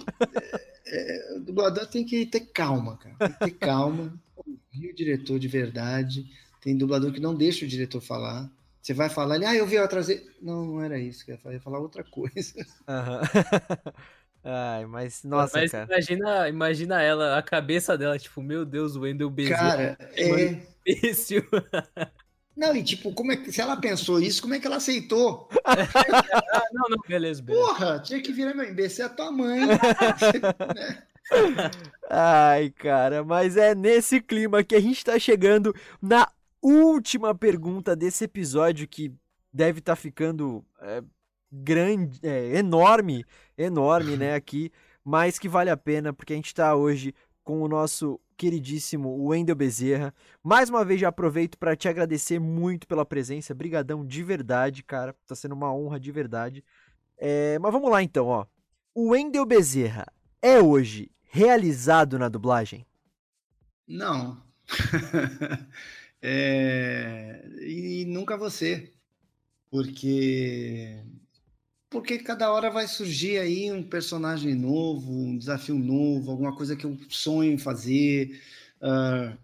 É, 0.85 1.34
o 1.35 1.39
dublador 1.39 1.88
tem 1.88 2.05
que 2.05 2.25
ter 2.25 2.41
calma, 2.41 2.97
cara. 2.97 3.15
Tem 3.17 3.29
que 3.29 3.39
ter 3.39 3.51
calma, 3.51 4.13
ouvir 4.35 4.89
o 4.89 4.95
diretor 4.95 5.39
de 5.39 5.47
verdade. 5.47 6.29
Tem 6.61 6.77
dublador 6.77 7.11
que 7.11 7.19
não 7.19 7.35
deixa 7.35 7.65
o 7.65 7.67
diretor 7.67 8.01
falar. 8.01 8.49
Você 8.81 8.93
vai 8.93 9.09
falar, 9.09 9.35
ele, 9.35 9.45
ah, 9.45 9.55
eu 9.55 9.67
vi 9.67 9.75
eu 9.75 9.88
trazer. 9.88 10.25
Não, 10.41 10.65
não 10.65 10.81
era 10.81 10.97
isso, 10.97 11.25
que 11.25 11.31
eu 11.31 11.51
ia 11.51 11.59
falar 11.59 11.79
outra 11.79 12.03
coisa. 12.03 12.53
Uhum. 12.88 13.93
Ai, 14.49 14.85
mas, 14.85 15.23
nossa, 15.25 15.59
mas 15.59 15.71
cara. 15.71 15.85
Imagina, 15.85 16.47
imagina 16.47 17.01
ela, 17.01 17.38
a 17.38 17.41
cabeça 17.41 17.97
dela, 17.97 18.17
tipo, 18.17 18.41
meu 18.41 18.63
Deus, 18.63 18.95
o 18.95 19.01
Wendel 19.01 19.29
Bezerra. 19.29 19.57
Cara, 19.57 19.97
é... 20.15 20.61
Difícil. 20.85 21.43
Não, 22.55 22.75
e 22.75 22.81
tipo, 22.81 23.13
como 23.13 23.31
é 23.31 23.38
que, 23.38 23.51
se 23.51 23.61
ela 23.61 23.77
pensou 23.77 24.19
isso, 24.19 24.41
como 24.41 24.55
é 24.55 24.59
que 24.59 24.65
ela 24.65 24.77
aceitou? 24.77 25.47
ah, 25.63 25.75
não, 26.73 26.89
não, 26.89 26.97
beleza, 27.07 27.39
beleza. 27.39 27.67
Porra, 27.67 27.99
tinha 27.99 28.19
que 28.19 28.31
virar 28.31 28.55
meu 28.55 28.67
imbecil 28.67 29.03
é 29.03 29.07
a 29.07 29.11
tua 29.11 29.31
mãe. 29.31 29.59
Ai, 32.09 32.71
cara, 32.71 33.23
mas 33.23 33.57
é 33.57 33.75
nesse 33.75 34.19
clima 34.19 34.63
que 34.63 34.73
a 34.73 34.79
gente 34.79 35.05
tá 35.05 35.19
chegando 35.19 35.71
na 36.01 36.27
última 36.61 37.34
pergunta 37.35 37.95
desse 37.95 38.23
episódio 38.23 38.88
que 38.88 39.13
deve 39.51 39.79
estar 39.79 39.93
tá 39.93 39.95
ficando 39.95 40.65
é, 40.81 41.03
grande, 41.51 42.19
é, 42.23 42.57
enorme, 42.57 43.25
enorme, 43.57 44.17
né, 44.17 44.34
aqui, 44.35 44.71
mas 45.03 45.39
que 45.39 45.47
vale 45.47 45.69
a 45.69 45.77
pena 45.77 46.13
porque 46.13 46.34
a 46.34 46.35
gente 46.35 46.53
tá 46.53 46.75
hoje 46.75 47.13
com 47.43 47.61
o 47.61 47.67
nosso 47.67 48.19
queridíssimo 48.35 49.25
Wendel 49.25 49.55
Bezerra. 49.55 50.13
Mais 50.43 50.69
uma 50.69 50.85
vez 50.85 51.01
já 51.01 51.07
aproveito 51.07 51.57
para 51.57 51.75
te 51.75 51.88
agradecer 51.88 52.39
muito 52.39 52.88
pela 52.88 53.05
presença, 53.05 53.55
brigadão 53.55 54.05
de 54.05 54.23
verdade, 54.23 54.84
cara, 54.84 55.15
tá 55.25 55.34
sendo 55.34 55.55
uma 55.55 55.73
honra 55.73 55.99
de 55.99 56.11
verdade. 56.11 56.63
É, 57.17 57.57
mas 57.59 57.71
vamos 57.71 57.89
lá 57.89 58.03
então, 58.03 58.27
ó. 58.27 58.45
O 58.93 59.09
Wendel 59.09 59.45
Bezerra 59.45 60.05
é 60.41 60.59
hoje 60.59 61.09
realizado 61.29 62.19
na 62.19 62.29
dublagem? 62.29 62.85
Não. 63.88 64.41
é... 66.22 67.45
E 67.61 68.06
nunca 68.06 68.38
você. 68.38 68.91
Porque 69.69 71.03
porque 71.89 72.19
cada 72.19 72.52
hora 72.52 72.69
vai 72.69 72.88
surgir 72.88 73.38
aí 73.38 73.72
um 73.72 73.81
personagem 73.81 74.53
novo, 74.53 75.11
um 75.11 75.38
desafio 75.38 75.77
novo, 75.77 76.31
alguma 76.31 76.53
coisa 76.56 76.76
que 76.76 76.85
eu 76.85 76.98
sonho 77.07 77.53
em 77.53 77.57
fazer, 77.57 78.41
uh, 78.81 79.38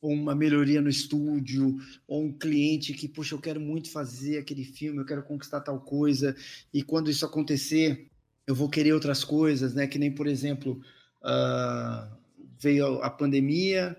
uma 0.00 0.34
melhoria 0.34 0.80
no 0.80 0.88
estúdio, 0.88 1.76
ou 2.06 2.24
um 2.24 2.32
cliente 2.32 2.94
que, 2.94 3.06
poxa, 3.06 3.34
eu 3.34 3.40
quero 3.40 3.60
muito 3.60 3.90
fazer 3.90 4.38
aquele 4.38 4.64
filme, 4.64 4.98
eu 4.98 5.04
quero 5.04 5.22
conquistar 5.22 5.60
tal 5.60 5.80
coisa, 5.80 6.34
e 6.72 6.82
quando 6.82 7.10
isso 7.10 7.26
acontecer, 7.26 8.10
eu 8.46 8.54
vou 8.54 8.70
querer 8.70 8.94
outras 8.94 9.22
coisas, 9.22 9.74
né? 9.74 9.86
Que 9.86 9.98
nem, 9.98 10.10
por 10.10 10.26
exemplo, 10.26 10.80
uh, 11.22 12.16
veio 12.58 13.02
a 13.02 13.10
pandemia, 13.10 13.94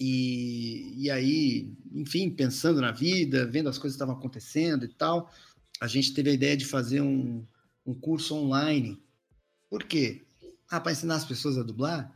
e, 0.00 0.94
e 0.96 1.10
aí, 1.10 1.72
enfim, 1.92 2.30
pensando 2.30 2.80
na 2.80 2.92
vida, 2.92 3.46
vendo 3.46 3.68
as 3.68 3.78
coisas 3.78 3.96
que 3.96 4.02
estavam 4.02 4.14
acontecendo 4.14 4.84
e 4.84 4.88
tal, 4.88 5.30
a 5.80 5.86
gente 5.86 6.14
teve 6.14 6.30
a 6.30 6.34
ideia 6.34 6.56
de 6.56 6.64
fazer 6.64 7.00
um, 7.00 7.44
um 7.84 7.94
curso 7.94 8.34
online. 8.34 9.02
Por 9.68 9.84
quê? 9.84 10.22
Ah, 10.70 10.80
para 10.80 10.92
ensinar 10.92 11.16
as 11.16 11.24
pessoas 11.24 11.58
a 11.58 11.62
dublar? 11.62 12.12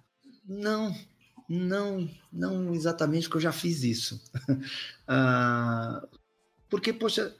Não, 0.47 0.95
não, 1.49 2.09
não 2.33 2.75
exatamente, 2.75 3.25
porque 3.25 3.39
eu 3.39 3.43
já 3.43 3.53
fiz 3.53 3.83
isso. 3.83 4.23
ah, 5.09 6.07
porque, 6.69 6.93
poxa, 6.93 7.35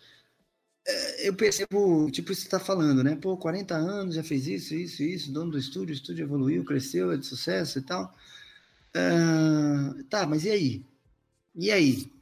é, 0.87 1.29
eu 1.29 1.35
percebo, 1.35 2.11
tipo, 2.11 2.35
você 2.35 2.43
está 2.43 2.59
falando, 2.59 3.05
né? 3.05 3.15
Pô, 3.17 3.37
40 3.37 3.75
anos, 3.77 4.17
já 4.17 4.25
fez 4.25 4.47
isso, 4.49 4.75
isso, 4.75 5.03
isso, 5.03 5.33
dono 5.33 5.53
do 5.53 5.59
estúdio, 5.59 5.95
o 5.95 5.97
estúdio 5.97 6.25
evoluiu, 6.25 6.65
cresceu, 6.65 7.13
é 7.13 7.17
de 7.17 7.27
sucesso 7.27 7.79
e 7.79 7.83
tal. 7.83 8.13
Ah, 8.95 9.95
tá, 10.11 10.27
mas 10.27 10.45
e 10.45 10.51
aí? 10.51 10.87
E 11.55 11.71
aí? 11.71 12.13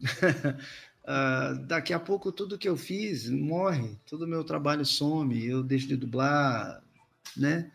Uh, 1.05 1.59
daqui 1.67 1.93
a 1.93 1.99
pouco 2.01 2.33
tudo 2.33 2.59
que 2.59 2.69
eu 2.69 2.77
fiz 2.77 3.29
morre, 3.29 3.97
todo 4.07 4.23
o 4.23 4.29
meu 4.29 4.45
trabalho 4.45 4.85
some, 4.85 5.45
eu 5.45 5.63
deixo 5.63 5.89
de 5.89 5.97
dublar, 5.97 6.83
né? 7.37 7.71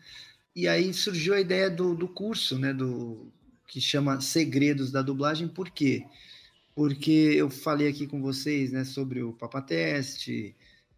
E 0.54 0.66
aí 0.68 0.92
surgiu 0.94 1.34
a 1.34 1.40
ideia 1.40 1.70
do, 1.70 1.94
do 1.94 2.08
curso, 2.08 2.58
né? 2.58 2.72
Do 2.72 3.30
que 3.66 3.80
chama 3.80 4.20
Segredos 4.20 4.90
da 4.90 5.02
Dublagem, 5.02 5.48
por 5.48 5.70
quê? 5.70 6.06
Porque 6.74 7.10
eu 7.10 7.50
falei 7.50 7.88
aqui 7.88 8.06
com 8.06 8.20
vocês, 8.22 8.70
né, 8.72 8.84
sobre 8.84 9.22
o 9.22 9.32
Papateste. 9.32 10.54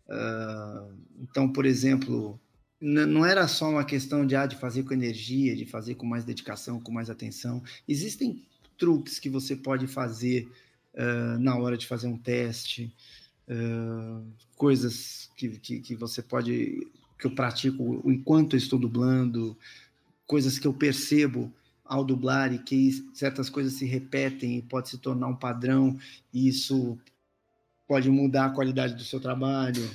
Uh, 0.08 0.94
então, 1.20 1.52
por 1.52 1.64
exemplo, 1.64 2.38
não 2.80 3.26
era 3.26 3.48
só 3.48 3.68
uma 3.68 3.84
questão 3.84 4.24
de, 4.26 4.36
ah, 4.36 4.46
de 4.46 4.56
fazer 4.56 4.84
com 4.84 4.94
energia, 4.94 5.56
de 5.56 5.66
fazer 5.66 5.96
com 5.96 6.06
mais 6.06 6.24
dedicação, 6.24 6.80
com 6.80 6.92
mais 6.92 7.10
atenção. 7.10 7.62
Existem 7.88 8.42
truques 8.76 9.18
que 9.18 9.28
você 9.28 9.56
pode 9.56 9.86
fazer 9.86 10.48
uh, 10.94 11.38
na 11.40 11.56
hora 11.56 11.76
de 11.76 11.86
fazer 11.86 12.06
um 12.06 12.16
teste, 12.16 12.94
uh, 13.48 14.24
coisas 14.56 15.30
que, 15.36 15.58
que, 15.58 15.80
que, 15.80 15.96
você 15.96 16.22
pode, 16.22 16.86
que 17.18 17.26
eu 17.26 17.34
pratico 17.34 18.00
enquanto 18.08 18.54
eu 18.54 18.58
estou 18.58 18.78
dublando, 18.78 19.56
coisas 20.26 20.58
que 20.58 20.66
eu 20.66 20.72
percebo 20.72 21.52
ao 21.84 22.04
dublar 22.04 22.52
e 22.52 22.58
que 22.58 22.92
certas 23.14 23.48
coisas 23.50 23.72
se 23.72 23.86
repetem 23.86 24.58
e 24.58 24.62
pode 24.62 24.90
se 24.90 24.98
tornar 24.98 25.26
um 25.26 25.34
padrão, 25.34 25.98
e 26.32 26.46
isso 26.46 26.98
pode 27.88 28.10
mudar 28.10 28.46
a 28.46 28.50
qualidade 28.50 28.94
do 28.94 29.02
seu 29.02 29.18
trabalho. 29.18 29.88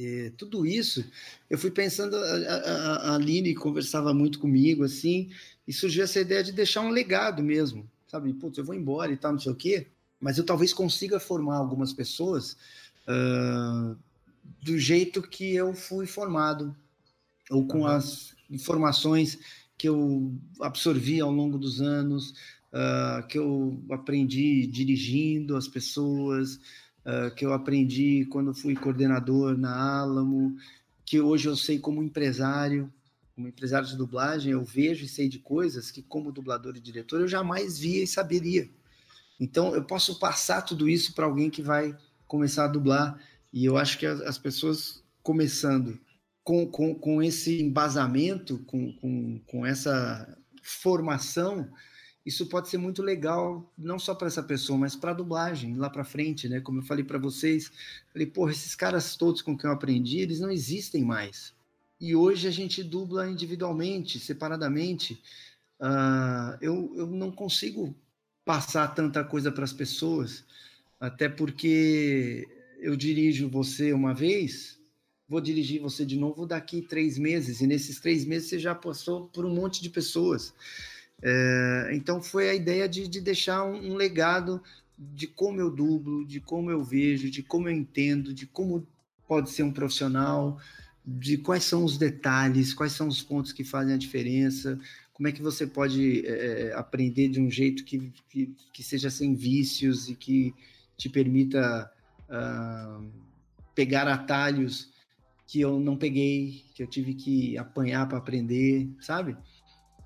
E 0.00 0.30
tudo 0.30 0.64
isso, 0.64 1.04
eu 1.50 1.58
fui 1.58 1.70
pensando, 1.70 2.16
a, 2.16 2.20
a, 2.20 2.96
a 3.10 3.14
Aline 3.16 3.54
conversava 3.54 4.14
muito 4.14 4.38
comigo, 4.38 4.82
assim, 4.82 5.28
e 5.68 5.74
surgiu 5.74 6.04
essa 6.04 6.18
ideia 6.18 6.42
de 6.42 6.52
deixar 6.52 6.80
um 6.80 6.88
legado 6.88 7.42
mesmo, 7.42 7.86
sabe? 8.06 8.32
Putz, 8.32 8.56
eu 8.56 8.64
vou 8.64 8.74
embora 8.74 9.12
e 9.12 9.16
tal, 9.18 9.32
não 9.32 9.38
sei 9.38 9.52
o 9.52 9.54
quê, 9.54 9.88
mas 10.18 10.38
eu 10.38 10.44
talvez 10.44 10.72
consiga 10.72 11.20
formar 11.20 11.56
algumas 11.56 11.92
pessoas 11.92 12.56
uh, 13.06 13.94
do 14.62 14.78
jeito 14.78 15.20
que 15.20 15.54
eu 15.54 15.74
fui 15.74 16.06
formado, 16.06 16.74
ou 17.50 17.66
com 17.66 17.80
uhum. 17.80 17.86
as 17.86 18.34
informações 18.48 19.38
que 19.76 19.86
eu 19.86 20.32
absorvi 20.62 21.20
ao 21.20 21.30
longo 21.30 21.58
dos 21.58 21.82
anos, 21.82 22.30
uh, 22.72 23.26
que 23.28 23.38
eu 23.38 23.84
aprendi 23.90 24.66
dirigindo 24.66 25.58
as 25.58 25.68
pessoas, 25.68 26.58
uh, 27.04 27.34
que 27.34 27.44
eu 27.44 27.52
aprendi 27.52 28.26
quando 28.26 28.54
fui 28.54 28.74
coordenador 28.74 29.56
na 29.56 30.00
Alamo, 30.00 30.56
que 31.04 31.20
hoje 31.20 31.48
eu 31.48 31.56
sei 31.56 31.78
como 31.78 32.02
empresário, 32.02 32.92
como 33.34 33.48
empresário 33.48 33.88
de 33.88 33.96
dublagem, 33.96 34.52
eu 34.52 34.64
vejo 34.64 35.04
e 35.04 35.08
sei 35.08 35.28
de 35.28 35.38
coisas 35.38 35.90
que, 35.90 36.02
como 36.02 36.32
dublador 36.32 36.76
e 36.76 36.80
diretor, 36.80 37.20
eu 37.20 37.28
jamais 37.28 37.78
via 37.78 38.02
e 38.02 38.06
saberia. 38.06 38.68
Então, 39.40 39.74
eu 39.74 39.82
posso 39.82 40.18
passar 40.18 40.62
tudo 40.62 40.88
isso 40.88 41.14
para 41.14 41.24
alguém 41.24 41.48
que 41.48 41.62
vai 41.62 41.96
começar 42.26 42.66
a 42.66 42.68
dublar 42.68 43.18
E 43.52 43.64
eu 43.64 43.76
acho 43.76 43.98
que 43.98 44.06
as, 44.06 44.20
as 44.20 44.38
pessoas 44.38 45.02
começando 45.22 45.98
com, 46.44 46.66
com, 46.66 46.94
com 46.94 47.22
esse 47.22 47.60
embasamento, 47.60 48.58
com, 48.66 48.92
com, 48.94 49.40
com 49.46 49.66
essa 49.66 50.36
formação, 50.62 51.68
isso 52.24 52.46
pode 52.46 52.68
ser 52.68 52.76
muito 52.78 53.02
legal, 53.02 53.72
não 53.76 53.98
só 53.98 54.14
para 54.14 54.28
essa 54.28 54.42
pessoa, 54.42 54.78
mas 54.78 54.94
para 54.94 55.12
a 55.12 55.14
dublagem 55.14 55.74
lá 55.74 55.88
para 55.88 56.04
frente, 56.04 56.48
né? 56.48 56.60
Como 56.60 56.80
eu 56.80 56.82
falei 56.82 57.04
para 57.04 57.18
vocês, 57.18 57.72
falei, 58.12 58.26
porra, 58.26 58.52
esses 58.52 58.74
caras 58.74 59.16
todos 59.16 59.40
com 59.40 59.56
quem 59.56 59.68
eu 59.68 59.74
aprendi, 59.74 60.18
eles 60.18 60.40
não 60.40 60.50
existem 60.50 61.02
mais. 61.02 61.54
E 62.00 62.14
hoje 62.14 62.46
a 62.46 62.50
gente 62.50 62.82
dubla 62.82 63.28
individualmente, 63.28 64.18
separadamente. 64.18 65.20
Uh, 65.80 66.56
eu, 66.60 66.92
eu 66.94 67.06
não 67.06 67.30
consigo 67.30 67.94
passar 68.44 68.88
tanta 68.88 69.24
coisa 69.24 69.50
para 69.50 69.64
as 69.64 69.72
pessoas, 69.72 70.44
até 70.98 71.28
porque 71.28 72.46
eu 72.80 72.96
dirijo 72.96 73.48
você 73.48 73.92
uma 73.92 74.14
vez, 74.14 74.78
vou 75.28 75.40
dirigir 75.40 75.80
você 75.80 76.04
de 76.04 76.16
novo 76.16 76.46
daqui 76.46 76.82
três 76.82 77.16
meses, 77.16 77.60
e 77.60 77.66
nesses 77.66 78.00
três 78.00 78.24
meses 78.24 78.48
você 78.48 78.58
já 78.58 78.74
passou 78.74 79.28
por 79.28 79.44
um 79.46 79.54
monte 79.54 79.82
de 79.82 79.88
pessoas. 79.88 80.52
É, 81.22 81.90
então 81.92 82.22
foi 82.22 82.48
a 82.48 82.54
ideia 82.54 82.88
de, 82.88 83.06
de 83.06 83.20
deixar 83.20 83.64
um, 83.64 83.92
um, 83.92 83.94
legado 83.94 84.62
de 84.98 85.26
como 85.26 85.60
eu 85.60 85.70
dublo, 85.70 86.26
de 86.26 86.40
como 86.40 86.70
eu 86.70 86.82
vejo, 86.82 87.30
de 87.30 87.42
como 87.42 87.68
eu 87.68 87.72
entendo, 87.72 88.32
de 88.32 88.46
como 88.46 88.86
pode 89.28 89.50
ser 89.50 89.62
um 89.62 89.72
profissional, 89.72 90.58
de 91.04 91.36
quais 91.38 91.64
são 91.64 91.84
os 91.84 91.96
detalhes, 91.98 92.74
quais 92.74 92.92
são 92.92 93.08
os 93.08 93.22
pontos 93.22 93.52
que 93.52 93.64
fazem 93.64 93.94
a 93.94 93.98
diferença, 93.98 94.78
como 95.12 95.28
é 95.28 95.32
que 95.32 95.42
você 95.42 95.66
pode 95.66 96.26
é, 96.26 96.72
aprender 96.74 97.28
de 97.28 97.40
um 97.40 97.50
jeito 97.50 97.84
que, 97.84 98.12
que, 98.28 98.54
que, 98.72 98.82
seja 98.82 99.10
sem 99.10 99.34
vícios 99.34 100.08
e 100.08 100.14
que 100.14 100.54
te 100.96 101.10
permita 101.10 101.90
uh, 102.28 103.06
pegar 103.74 104.08
atalhos 104.08 104.88
que 105.46 105.60
eu 105.60 105.78
não 105.78 105.96
peguei, 105.96 106.64
que 106.74 106.82
eu 106.82 106.86
tive 106.86 107.12
que 107.12 107.58
apanhar 107.58 108.08
para 108.08 108.16
aprender, 108.16 108.88
sabe? 109.00 109.36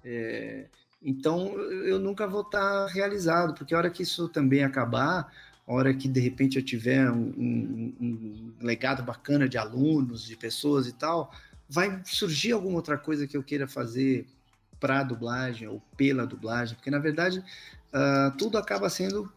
É, 0.02 0.66
então, 1.04 1.48
eu 1.58 1.98
nunca 1.98 2.26
vou 2.26 2.40
estar 2.40 2.86
realizado, 2.86 3.54
porque 3.54 3.74
a 3.74 3.78
hora 3.78 3.90
que 3.90 4.02
isso 4.02 4.26
também 4.28 4.64
acabar, 4.64 5.30
a 5.66 5.72
hora 5.72 5.92
que 5.92 6.08
de 6.08 6.18
repente 6.18 6.56
eu 6.56 6.64
tiver 6.64 7.10
um, 7.10 7.34
um, 7.36 7.94
um 8.00 8.54
legado 8.60 9.02
bacana 9.02 9.46
de 9.46 9.58
alunos, 9.58 10.24
de 10.24 10.34
pessoas 10.34 10.86
e 10.86 10.92
tal, 10.92 11.30
vai 11.68 12.00
surgir 12.06 12.52
alguma 12.52 12.76
outra 12.76 12.96
coisa 12.96 13.26
que 13.26 13.36
eu 13.36 13.42
queira 13.42 13.68
fazer 13.68 14.26
para 14.80 15.02
dublagem 15.02 15.68
ou 15.68 15.82
pela 15.96 16.26
dublagem, 16.26 16.74
porque 16.74 16.90
na 16.90 16.98
verdade 16.98 17.38
uh, 17.38 18.36
tudo 18.38 18.56
acaba 18.56 18.88
sendo 18.88 19.30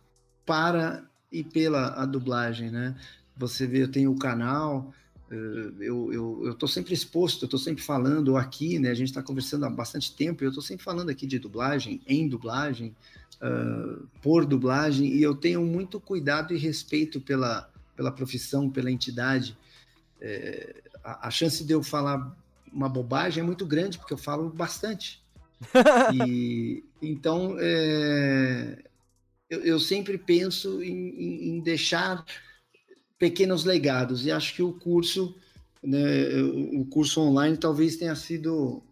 para 0.45 1.03
e 1.31 1.43
pela 1.43 2.01
a 2.01 2.05
dublagem, 2.05 2.71
né? 2.71 2.95
Você 3.35 3.67
vê, 3.67 3.83
eu 3.83 3.91
tenho 3.91 4.11
o 4.11 4.17
canal, 4.17 4.93
eu, 5.29 6.13
eu, 6.13 6.45
eu 6.45 6.55
tô 6.55 6.67
sempre 6.67 6.93
exposto, 6.93 7.43
eu 7.43 7.49
tô 7.49 7.57
sempre 7.57 7.83
falando 7.83 8.37
aqui, 8.37 8.79
né? 8.79 8.89
A 8.89 8.93
gente 8.93 9.09
está 9.09 9.21
conversando 9.21 9.65
há 9.65 9.69
bastante 9.69 10.15
tempo, 10.15 10.43
eu 10.43 10.53
tô 10.53 10.61
sempre 10.61 10.83
falando 10.83 11.09
aqui 11.09 11.27
de 11.27 11.37
dublagem, 11.37 12.01
em 12.07 12.27
dublagem, 12.27 12.95
uh, 13.41 14.07
por 14.21 14.45
dublagem, 14.45 15.07
e 15.07 15.21
eu 15.21 15.35
tenho 15.35 15.61
muito 15.65 15.99
cuidado 15.99 16.53
e 16.53 16.57
respeito 16.57 17.19
pela, 17.19 17.69
pela 17.95 18.11
profissão, 18.11 18.69
pela 18.69 18.89
entidade. 18.89 19.57
É, 20.21 20.75
a, 21.03 21.27
a, 21.27 21.31
chance 21.31 21.63
de 21.63 21.73
eu 21.73 21.83
falar 21.83 22.35
uma 22.71 22.87
bobagem 22.87 23.41
é 23.41 23.45
muito 23.45 23.65
grande, 23.65 23.97
porque 23.97 24.13
eu 24.13 24.17
falo 24.17 24.49
bastante. 24.49 25.21
e 26.13 26.83
então 27.01 27.57
é, 27.59 28.77
eu, 29.49 29.59
eu, 29.61 29.79
sempre 29.79 30.17
penso 30.17 30.83
em, 30.83 31.09
em, 31.09 31.49
em 31.49 31.59
deixar 31.59 32.23
pequenos 33.17 33.63
legados. 33.63 34.25
E 34.25 34.31
acho 34.31 34.53
que 34.55 34.63
o 34.63 34.73
curso, 34.73 35.35
né, 35.83 36.41
o 36.73 36.85
curso 36.85 37.21
online 37.21 37.57
talvez 37.57 37.95
tenha 37.97 38.15
sido 38.15 38.83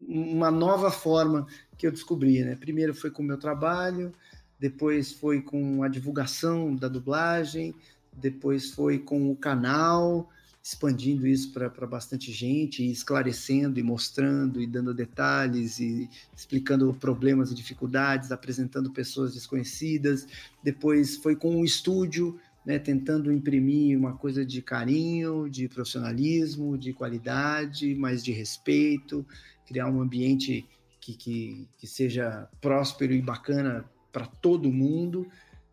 uma 0.00 0.50
nova 0.50 0.90
forma 0.90 1.46
que 1.76 1.86
eu 1.86 1.92
descobri. 1.92 2.42
Né? 2.42 2.56
Primeiro 2.56 2.94
foi 2.94 3.10
com 3.10 3.22
o 3.22 3.26
meu 3.26 3.38
trabalho, 3.38 4.12
depois 4.58 5.12
foi 5.12 5.40
com 5.40 5.82
a 5.82 5.88
divulgação 5.88 6.74
da 6.74 6.88
dublagem, 6.88 7.74
depois 8.12 8.70
foi 8.70 8.98
com 8.98 9.30
o 9.30 9.36
canal, 9.36 10.30
expandindo 10.62 11.26
isso 11.26 11.52
para 11.52 11.86
bastante 11.86 12.32
gente, 12.32 12.82
e 12.82 12.90
esclarecendo 12.90 13.78
e 13.78 13.82
mostrando 13.82 14.62
e 14.62 14.66
dando 14.66 14.94
detalhes 14.94 15.78
e 15.78 16.08
explicando 16.34 16.94
problemas 16.94 17.50
e 17.50 17.54
dificuldades, 17.54 18.32
apresentando 18.32 18.90
pessoas 18.90 19.34
desconhecidas. 19.34 20.26
Depois 20.62 21.16
foi 21.16 21.36
com 21.36 21.60
o 21.60 21.64
estúdio, 21.64 22.40
né, 22.64 22.78
tentando 22.78 23.32
imprimir 23.32 23.98
uma 23.98 24.16
coisa 24.16 24.44
de 24.44 24.62
carinho, 24.62 25.48
de 25.48 25.68
profissionalismo, 25.68 26.78
de 26.78 26.92
qualidade, 26.92 27.94
mas 27.94 28.24
de 28.24 28.32
respeito, 28.32 29.26
criar 29.66 29.88
um 29.88 30.00
ambiente 30.00 30.66
que, 31.00 31.14
que, 31.14 31.68
que 31.78 31.86
seja 31.86 32.48
próspero 32.60 33.12
e 33.12 33.20
bacana 33.20 33.84
para 34.10 34.26
todo 34.26 34.72
mundo. 34.72 35.26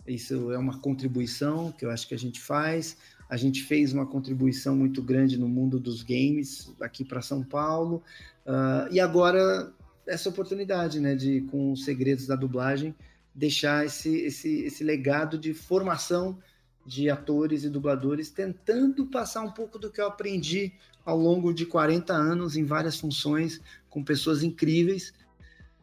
Isso 0.05 0.51
é 0.51 0.57
uma 0.57 0.79
contribuição 0.79 1.71
que 1.71 1.85
eu 1.85 1.91
acho 1.91 2.07
que 2.07 2.13
a 2.13 2.19
gente 2.19 2.41
faz. 2.41 2.97
A 3.29 3.37
gente 3.37 3.63
fez 3.63 3.93
uma 3.93 4.05
contribuição 4.05 4.75
muito 4.75 5.01
grande 5.01 5.37
no 5.37 5.47
mundo 5.47 5.79
dos 5.79 6.03
games 6.03 6.73
aqui 6.81 7.05
para 7.05 7.21
São 7.21 7.43
Paulo. 7.43 8.03
Uh, 8.45 8.91
e 8.91 8.99
agora 8.99 9.71
essa 10.05 10.27
oportunidade, 10.27 10.99
né, 10.99 11.15
de 11.15 11.41
com 11.41 11.71
os 11.71 11.85
segredos 11.85 12.27
da 12.27 12.35
dublagem 12.35 12.93
deixar 13.33 13.85
esse, 13.85 14.13
esse, 14.25 14.63
esse 14.63 14.83
legado 14.83 15.37
de 15.37 15.53
formação 15.53 16.37
de 16.85 17.09
atores 17.09 17.63
e 17.63 17.69
dubladores 17.69 18.29
tentando 18.29 19.05
passar 19.05 19.41
um 19.41 19.51
pouco 19.51 19.77
do 19.77 19.91
que 19.91 20.01
eu 20.01 20.07
aprendi 20.07 20.73
ao 21.05 21.17
longo 21.17 21.53
de 21.53 21.65
40 21.65 22.13
anos 22.13 22.55
em 22.55 22.65
várias 22.65 22.99
funções 22.99 23.61
com 23.89 24.03
pessoas 24.03 24.43
incríveis 24.43 25.13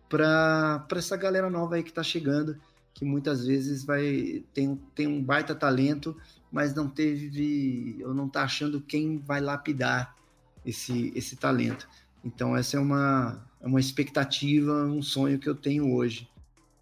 para 0.09 0.87
essa 0.97 1.17
galera 1.17 1.51
nova 1.51 1.77
aí 1.77 1.83
que 1.83 1.91
está 1.91 2.03
chegando 2.03 2.59
que 2.95 3.05
muitas 3.05 3.47
vezes 3.47 3.85
vai 3.85 4.45
tem, 4.53 4.77
tem 4.95 5.07
um 5.07 5.23
baita 5.23 5.55
talento 5.55 6.17
mas 6.51 6.75
não 6.75 6.89
teve 6.89 8.03
ou 8.05 8.15
não 8.15 8.27
está 8.27 8.43
achando 8.43 8.81
quem 8.81 9.19
vai 9.19 9.41
lapidar 9.41 10.17
esse 10.65 11.13
esse 11.15 11.37
talento. 11.37 11.89
Então 12.25 12.57
essa 12.57 12.77
é 12.77 12.81
uma 12.81 13.47
é 13.61 13.67
uma 13.67 13.81
expectativa 13.81 14.85
um 14.85 15.03
sonho 15.03 15.39
que 15.39 15.49
eu 15.49 15.55
tenho 15.55 15.93
hoje. 15.95 16.29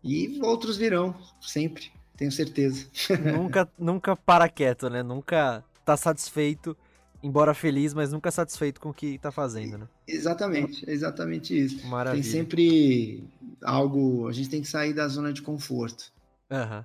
E 0.03 0.39
outros 0.43 0.77
virão 0.77 1.15
sempre 1.41 1.91
tenho 2.17 2.33
certeza. 2.33 2.87
nunca, 3.37 3.69
nunca 3.79 4.17
para 4.17 4.49
quieto, 4.49 4.89
né? 4.89 5.03
Nunca 5.03 5.65
tá 5.85 5.97
satisfeito, 5.97 6.77
embora 7.23 7.55
feliz, 7.55 7.95
mas 7.95 8.13
nunca 8.13 8.31
satisfeito 8.31 8.81
com 8.81 8.91
o 8.91 8.95
que 8.95 9.19
tá 9.19 9.31
fazendo, 9.31 9.79
né? 9.79 9.89
Exatamente, 10.07 10.89
exatamente 10.89 11.59
isso. 11.59 11.87
Maravilha. 11.87 12.23
Tem 12.23 12.33
sempre 12.33 13.25
algo, 13.63 14.29
a 14.29 14.33
gente 14.33 14.49
tem 14.49 14.63
que 14.63 14.69
sair 14.69 14.93
da 14.93 15.07
zona 15.09 15.33
de 15.33 15.43
conforto. 15.43 16.13
Uhum. 16.51 16.85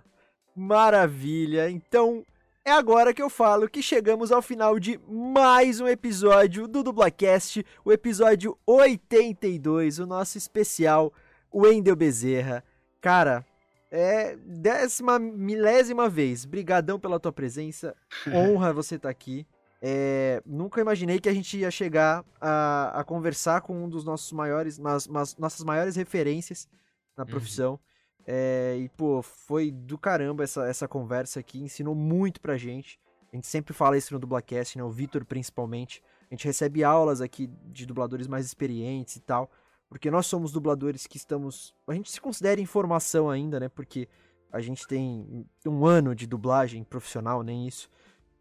Maravilha. 0.56 1.70
Então, 1.70 2.26
é 2.64 2.72
agora 2.72 3.14
que 3.14 3.22
eu 3.22 3.30
falo 3.30 3.70
que 3.70 3.82
chegamos 3.82 4.32
ao 4.32 4.42
final 4.42 4.80
de 4.80 5.00
mais 5.10 5.80
um 5.80 5.88
episódio 5.88 6.68
do 6.68 6.84
Dublacast, 6.84 7.66
o 7.84 7.92
episódio 7.92 8.58
82, 8.68 10.00
o 10.00 10.06
nosso 10.06 10.38
especial 10.38 11.12
Wendel 11.54 11.96
Bezerra. 11.96 12.64
Cara, 13.02 13.44
é 13.92 14.38
décima, 14.38 15.20
milésima 15.20 16.10
vez. 16.10 16.46
Brigadão 16.46 16.98
pela 16.98 17.20
tua 17.20 17.32
presença. 17.32 17.96
Honra 18.34 18.72
você 18.72 18.96
estar 18.96 19.10
tá 19.10 19.12
aqui. 19.12 19.46
É, 19.82 20.42
nunca 20.46 20.80
imaginei 20.80 21.20
que 21.20 21.28
a 21.28 21.34
gente 21.34 21.58
ia 21.58 21.72
chegar 21.72 22.24
a, 22.40 23.02
a 23.02 23.04
conversar 23.04 23.62
com 23.62 23.84
um 23.84 23.90
dos 23.90 24.06
nossos 24.06 24.32
maiores, 24.32 24.78
nas, 24.78 25.08
nas 25.08 25.36
nossas 25.36 25.64
maiores 25.64 25.96
referências 25.96 26.70
na 27.18 27.24
uhum. 27.24 27.30
profissão. 27.30 27.72
Uhum. 27.74 27.80
É, 28.28 28.78
e, 28.80 28.90
pô, 28.90 29.22
foi 29.22 29.72
do 29.72 29.98
caramba 29.98 30.44
essa, 30.44 30.68
essa 30.68 30.88
conversa 30.88 31.40
aqui. 31.40 31.60
Ensinou 31.60 31.96
muito 31.96 32.40
pra 32.40 32.58
gente. 32.58 33.00
A 33.34 33.36
gente 33.36 33.48
sempre 33.48 33.74
fala 33.74 33.98
isso 33.98 34.14
no 34.14 34.20
Dublacast, 34.20 34.78
né? 34.78 34.84
O 34.84 34.92
Vitor, 34.92 35.26
principalmente. 35.26 36.04
A 36.30 36.34
gente 36.36 36.46
recebe 36.46 36.84
aulas 36.84 37.20
aqui 37.20 37.50
de 37.66 37.86
dubladores 37.86 38.28
mais 38.28 38.46
experientes 38.46 39.16
e 39.16 39.20
tal. 39.22 39.50
Porque 39.92 40.10
nós 40.10 40.26
somos 40.26 40.54
dubladores 40.54 41.06
que 41.06 41.18
estamos. 41.18 41.76
A 41.86 41.94
gente 41.94 42.10
se 42.10 42.22
considera 42.22 42.62
em 42.62 42.66
formação 42.66 43.30
ainda, 43.30 43.60
né? 43.60 43.68
Porque 43.68 44.08
a 44.50 44.62
gente 44.62 44.88
tem 44.88 45.46
um 45.68 45.86
ano 45.86 46.16
de 46.16 46.26
dublagem 46.26 46.82
profissional, 46.82 47.44
nem 47.44 47.68
isso. 47.68 47.90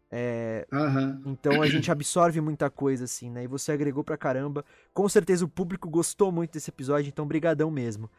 É, 0.09 0.65
uhum. 0.71 1.21
Então 1.25 1.61
a 1.61 1.67
gente 1.67 1.91
absorve 1.91 2.39
muita 2.39 2.69
coisa, 2.69 3.03
assim, 3.03 3.29
né? 3.29 3.43
E 3.43 3.47
você 3.47 3.73
agregou 3.73 4.01
pra 4.01 4.15
caramba. 4.15 4.63
Com 4.93 5.09
certeza 5.09 5.43
o 5.43 5.49
público 5.49 5.89
gostou 5.89 6.31
muito 6.31 6.53
desse 6.53 6.69
episódio, 6.69 7.09
então 7.09 7.27
brigadão 7.27 7.69
mesmo. 7.69 8.09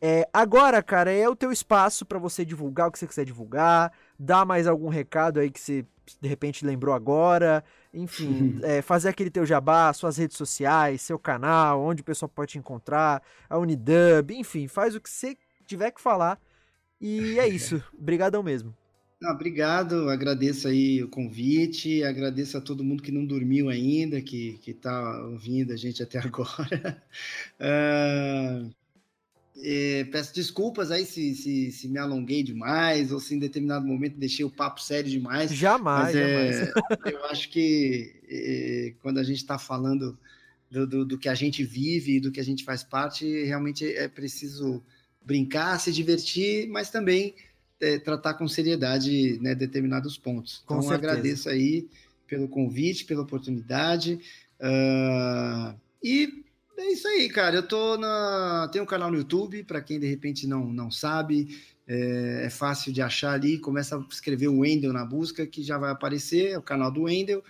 É, 0.00 0.28
agora, 0.32 0.82
cara, 0.82 1.10
é 1.10 1.28
o 1.28 1.34
teu 1.34 1.50
espaço 1.50 2.06
para 2.06 2.18
você 2.18 2.44
divulgar 2.44 2.88
o 2.88 2.92
que 2.92 2.98
você 2.98 3.06
quiser 3.06 3.24
divulgar, 3.24 3.92
dar 4.18 4.44
mais 4.44 4.66
algum 4.66 4.88
recado 4.88 5.40
aí 5.40 5.50
que 5.50 5.60
você 5.60 5.84
de 6.20 6.28
repente 6.28 6.64
lembrou 6.64 6.94
agora, 6.94 7.62
enfim, 7.92 8.58
é, 8.62 8.80
fazer 8.80 9.08
aquele 9.08 9.30
teu 9.30 9.44
jabá, 9.44 9.92
suas 9.92 10.16
redes 10.16 10.36
sociais, 10.36 11.02
seu 11.02 11.18
canal, 11.18 11.82
onde 11.82 12.02
o 12.02 12.04
pessoal 12.04 12.28
pode 12.28 12.52
te 12.52 12.58
encontrar, 12.58 13.22
a 13.48 13.58
Unidub, 13.58 14.30
enfim, 14.30 14.68
faz 14.68 14.94
o 14.94 15.00
que 15.00 15.10
você 15.10 15.36
tiver 15.66 15.90
que 15.90 16.00
falar. 16.00 16.40
E 17.00 17.38
é 17.38 17.48
isso. 17.48 17.82
Obrigadão 17.98 18.42
mesmo. 18.42 18.74
Não, 19.20 19.32
obrigado, 19.32 20.08
agradeço 20.08 20.68
aí 20.68 21.02
o 21.02 21.08
convite, 21.08 22.04
agradeço 22.04 22.56
a 22.56 22.60
todo 22.60 22.84
mundo 22.84 23.02
que 23.02 23.10
não 23.10 23.26
dormiu 23.26 23.68
ainda, 23.68 24.22
que 24.22 24.60
está 24.64 25.24
ouvindo 25.24 25.72
a 25.72 25.76
gente 25.76 26.00
até 26.00 26.18
agora. 26.24 27.02
Uh, 27.58 28.70
é, 29.60 30.04
peço 30.04 30.34
desculpas 30.34 30.90
aí 30.90 31.04
se, 31.04 31.34
se, 31.34 31.72
se, 31.72 31.88
me 31.88 31.98
alonguei 31.98 32.42
demais 32.42 33.10
ou 33.10 33.18
se 33.18 33.34
em 33.34 33.38
determinado 33.38 33.86
momento 33.86 34.16
deixei 34.16 34.44
o 34.44 34.50
papo 34.50 34.80
sério 34.80 35.10
demais. 35.10 35.52
Jamais, 35.52 36.14
é, 36.14 36.52
jamais. 36.52 36.72
eu 37.12 37.24
acho 37.26 37.50
que 37.50 38.14
é, 38.28 38.94
quando 39.02 39.18
a 39.18 39.24
gente 39.24 39.38
está 39.38 39.58
falando 39.58 40.16
do, 40.70 40.86
do, 40.86 41.04
do, 41.04 41.18
que 41.18 41.28
a 41.28 41.34
gente 41.34 41.64
vive 41.64 42.16
e 42.16 42.20
do 42.20 42.30
que 42.30 42.40
a 42.40 42.44
gente 42.44 42.64
faz 42.64 42.84
parte, 42.84 43.44
realmente 43.44 43.84
é 43.84 44.06
preciso 44.06 44.82
brincar, 45.24 45.78
se 45.80 45.92
divertir, 45.92 46.68
mas 46.68 46.90
também 46.90 47.34
é, 47.80 47.98
tratar 47.98 48.34
com 48.34 48.46
seriedade 48.46 49.38
né, 49.40 49.54
determinados 49.54 50.16
pontos. 50.16 50.62
Com 50.66 50.78
então, 50.78 50.90
agradeço 50.90 51.48
aí 51.48 51.88
pelo 52.26 52.48
convite, 52.48 53.04
pela 53.04 53.22
oportunidade. 53.22 54.20
Uh, 54.60 55.74
e 56.02 56.44
é 56.80 56.92
isso 56.92 57.08
aí, 57.08 57.28
cara. 57.28 57.56
Eu 57.56 57.66
tô 57.66 57.96
na. 57.96 58.68
Tenho 58.72 58.84
um 58.84 58.86
canal 58.86 59.10
no 59.10 59.18
YouTube, 59.18 59.64
para 59.64 59.80
quem 59.80 59.98
de 59.98 60.06
repente 60.06 60.46
não, 60.46 60.72
não 60.72 60.90
sabe. 60.90 61.58
É, 61.86 62.44
é, 62.44 62.50
fácil 62.50 62.92
de 62.92 63.00
achar 63.00 63.32
ali. 63.32 63.58
Começa 63.58 63.96
a 63.96 64.06
escrever 64.10 64.48
o 64.48 64.58
Wendel 64.58 64.92
na 64.92 65.04
busca, 65.04 65.46
que 65.46 65.62
já 65.62 65.78
vai 65.78 65.90
aparecer, 65.90 66.50
é 66.50 66.58
o 66.58 66.62
canal 66.62 66.90
do 66.90 67.04
Wendel. 67.04 67.42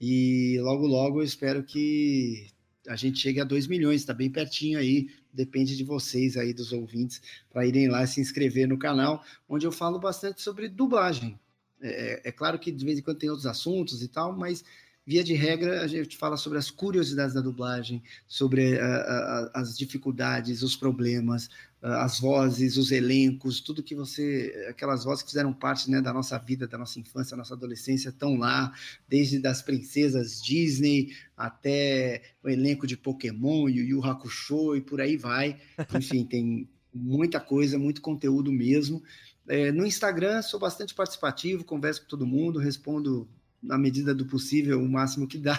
E 0.00 0.58
logo, 0.60 0.86
logo 0.86 1.20
eu 1.20 1.24
espero 1.24 1.62
que 1.62 2.46
a 2.88 2.96
gente 2.96 3.18
chegue 3.18 3.40
a 3.40 3.44
2 3.44 3.66
milhões, 3.66 4.00
está 4.00 4.14
bem 4.14 4.30
pertinho 4.30 4.78
aí. 4.78 5.08
Depende 5.32 5.76
de 5.76 5.84
vocês 5.84 6.36
aí, 6.36 6.52
dos 6.52 6.72
ouvintes, 6.72 7.20
para 7.50 7.66
irem 7.66 7.88
lá 7.88 8.06
se 8.06 8.20
inscrever 8.20 8.66
no 8.66 8.78
canal, 8.78 9.22
onde 9.48 9.66
eu 9.66 9.72
falo 9.72 9.98
bastante 9.98 10.40
sobre 10.40 10.68
dublagem. 10.68 11.38
É, 11.80 12.28
é 12.28 12.32
claro 12.32 12.58
que 12.58 12.70
de 12.70 12.84
vez 12.84 12.98
em 12.98 13.02
quando 13.02 13.18
tem 13.18 13.30
outros 13.30 13.46
assuntos 13.46 14.02
e 14.02 14.08
tal, 14.08 14.36
mas 14.36 14.64
Via 15.06 15.24
de 15.24 15.32
regra, 15.34 15.82
a 15.82 15.86
gente 15.86 16.16
fala 16.16 16.36
sobre 16.36 16.58
as 16.58 16.70
curiosidades 16.70 17.34
da 17.34 17.40
dublagem, 17.40 18.02
sobre 18.28 18.74
uh, 18.74 18.76
uh, 18.76 19.50
as 19.54 19.76
dificuldades, 19.76 20.62
os 20.62 20.76
problemas, 20.76 21.46
uh, 21.82 21.86
as 22.02 22.20
vozes, 22.20 22.76
os 22.76 22.92
elencos, 22.92 23.60
tudo 23.60 23.82
que 23.82 23.94
você. 23.94 24.66
aquelas 24.68 25.04
vozes 25.04 25.22
que 25.22 25.30
fizeram 25.30 25.54
parte 25.54 25.90
né, 25.90 26.02
da 26.02 26.12
nossa 26.12 26.38
vida, 26.38 26.68
da 26.68 26.76
nossa 26.76 27.00
infância, 27.00 27.30
da 27.30 27.38
nossa 27.38 27.54
adolescência, 27.54 28.10
estão 28.10 28.36
lá, 28.36 28.72
desde 29.08 29.38
das 29.38 29.62
princesas 29.62 30.40
Disney 30.40 31.16
até 31.34 32.22
o 32.44 32.48
elenco 32.48 32.86
de 32.86 32.96
Pokémon, 32.96 33.68
Yu 33.68 33.84
Yu 33.84 34.04
Hakusho 34.04 34.76
e 34.76 34.82
por 34.82 35.00
aí 35.00 35.16
vai. 35.16 35.58
Enfim, 35.96 36.26
tem 36.26 36.68
muita 36.92 37.40
coisa, 37.40 37.78
muito 37.78 38.02
conteúdo 38.02 38.52
mesmo. 38.52 39.02
É, 39.48 39.72
no 39.72 39.86
Instagram, 39.86 40.42
sou 40.42 40.60
bastante 40.60 40.94
participativo, 40.94 41.64
converso 41.64 42.02
com 42.02 42.08
todo 42.08 42.26
mundo, 42.26 42.58
respondo 42.58 43.26
na 43.62 43.78
medida 43.78 44.14
do 44.14 44.24
possível, 44.26 44.80
o 44.80 44.88
máximo 44.88 45.26
que 45.26 45.38
dá. 45.38 45.58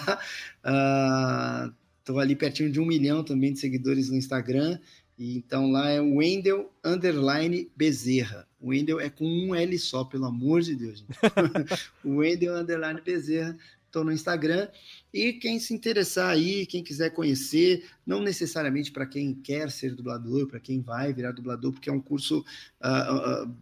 Estou 1.99 2.17
uh, 2.17 2.19
ali 2.19 2.35
pertinho 2.35 2.71
de 2.71 2.79
um 2.79 2.85
milhão 2.85 3.23
também 3.23 3.53
de 3.53 3.59
seguidores 3.59 4.09
no 4.09 4.15
Instagram. 4.15 4.79
E 5.17 5.37
então 5.37 5.71
lá 5.71 5.89
é 5.89 6.01
Wendel 6.01 6.73
Underline 6.83 7.69
Bezerra. 7.75 8.47
O 8.59 8.69
Wendel 8.69 8.99
é 8.99 9.09
com 9.09 9.25
um 9.25 9.53
L 9.53 9.77
só, 9.77 10.03
pelo 10.03 10.25
amor 10.25 10.61
de 10.61 10.75
Deus, 10.75 11.05
o 12.03 12.17
Wendel 12.17 12.55
Underline 12.55 13.01
Bezerra. 13.01 13.57
Estou 13.85 14.05
no 14.05 14.11
Instagram. 14.11 14.69
E 15.13 15.33
quem 15.33 15.59
se 15.59 15.73
interessar 15.73 16.29
aí, 16.29 16.65
quem 16.65 16.81
quiser 16.81 17.09
conhecer, 17.09 17.83
não 18.05 18.21
necessariamente 18.21 18.89
para 18.89 19.05
quem 19.05 19.33
quer 19.33 19.69
ser 19.69 19.93
dublador, 19.93 20.47
para 20.47 20.61
quem 20.61 20.79
vai 20.79 21.13
virar 21.13 21.33
dublador, 21.33 21.73
porque 21.73 21.89
é 21.89 21.93
um 21.93 21.99
curso. 21.99 22.39
Uh, 22.81 23.45
uh, 23.45 23.55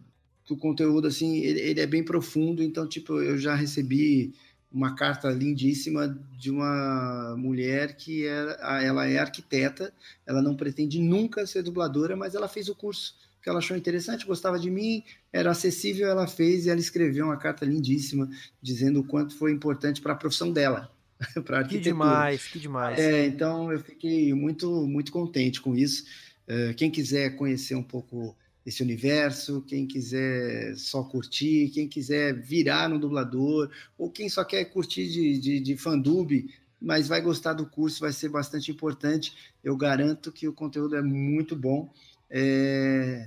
o 0.54 0.56
conteúdo, 0.56 1.06
assim, 1.06 1.38
ele, 1.38 1.60
ele, 1.60 1.80
é 1.80 1.86
bem 1.86 2.02
profundo, 2.02 2.62
então, 2.62 2.86
tipo, 2.86 3.20
eu 3.20 3.38
já 3.38 3.54
recebi 3.54 4.32
uma 4.72 4.94
carta 4.94 5.28
lindíssima 5.30 6.08
de 6.38 6.50
uma 6.50 7.34
mulher 7.36 7.96
que 7.96 8.26
é, 8.26 8.56
ela 8.84 9.06
é 9.06 9.18
arquiteta, 9.18 9.92
ela 10.26 10.40
não 10.40 10.56
pretende 10.56 11.00
nunca 11.00 11.46
ser 11.46 11.62
dubladora, 11.62 12.16
mas 12.16 12.34
ela 12.34 12.48
fez 12.48 12.68
o 12.68 12.74
curso 12.74 13.14
que 13.42 13.48
ela 13.48 13.58
achou 13.58 13.76
interessante, 13.76 14.26
gostava 14.26 14.58
de 14.58 14.70
mim, 14.70 15.02
era 15.32 15.50
acessível, 15.50 16.08
ela 16.08 16.26
fez 16.26 16.66
e 16.66 16.70
ela 16.70 16.80
escreveu 16.80 17.26
uma 17.26 17.36
carta 17.36 17.64
lindíssima 17.64 18.28
dizendo 18.60 19.00
o 19.00 19.04
quanto 19.04 19.36
foi 19.36 19.50
importante 19.52 20.00
para 20.00 20.12
a 20.12 20.16
profissão 20.16 20.52
dela. 20.52 20.90
que 21.68 21.78
demais, 21.78 22.46
que 22.46 22.58
demais. 22.58 22.98
É, 22.98 23.26
então 23.26 23.72
eu 23.72 23.80
fiquei 23.80 24.32
muito, 24.34 24.86
muito 24.86 25.12
contente 25.12 25.60
com 25.60 25.74
isso. 25.74 26.04
Uh, 26.48 26.74
quem 26.74 26.90
quiser 26.90 27.36
conhecer 27.36 27.74
um 27.74 27.82
pouco 27.82 28.36
esse 28.70 28.82
universo, 28.82 29.60
quem 29.62 29.86
quiser 29.86 30.76
só 30.76 31.02
curtir, 31.02 31.70
quem 31.70 31.88
quiser 31.88 32.40
virar 32.40 32.88
no 32.88 32.98
dublador, 32.98 33.70
ou 33.98 34.10
quem 34.10 34.28
só 34.28 34.44
quer 34.44 34.64
curtir 34.66 35.08
de, 35.08 35.38
de, 35.38 35.60
de 35.60 35.76
fandub, 35.76 36.48
mas 36.80 37.08
vai 37.08 37.20
gostar 37.20 37.52
do 37.52 37.66
curso, 37.66 38.00
vai 38.00 38.12
ser 38.12 38.30
bastante 38.30 38.70
importante. 38.70 39.34
Eu 39.62 39.76
garanto 39.76 40.32
que 40.32 40.48
o 40.48 40.52
conteúdo 40.52 40.96
é 40.96 41.02
muito 41.02 41.54
bom. 41.54 41.92
É... 42.30 43.26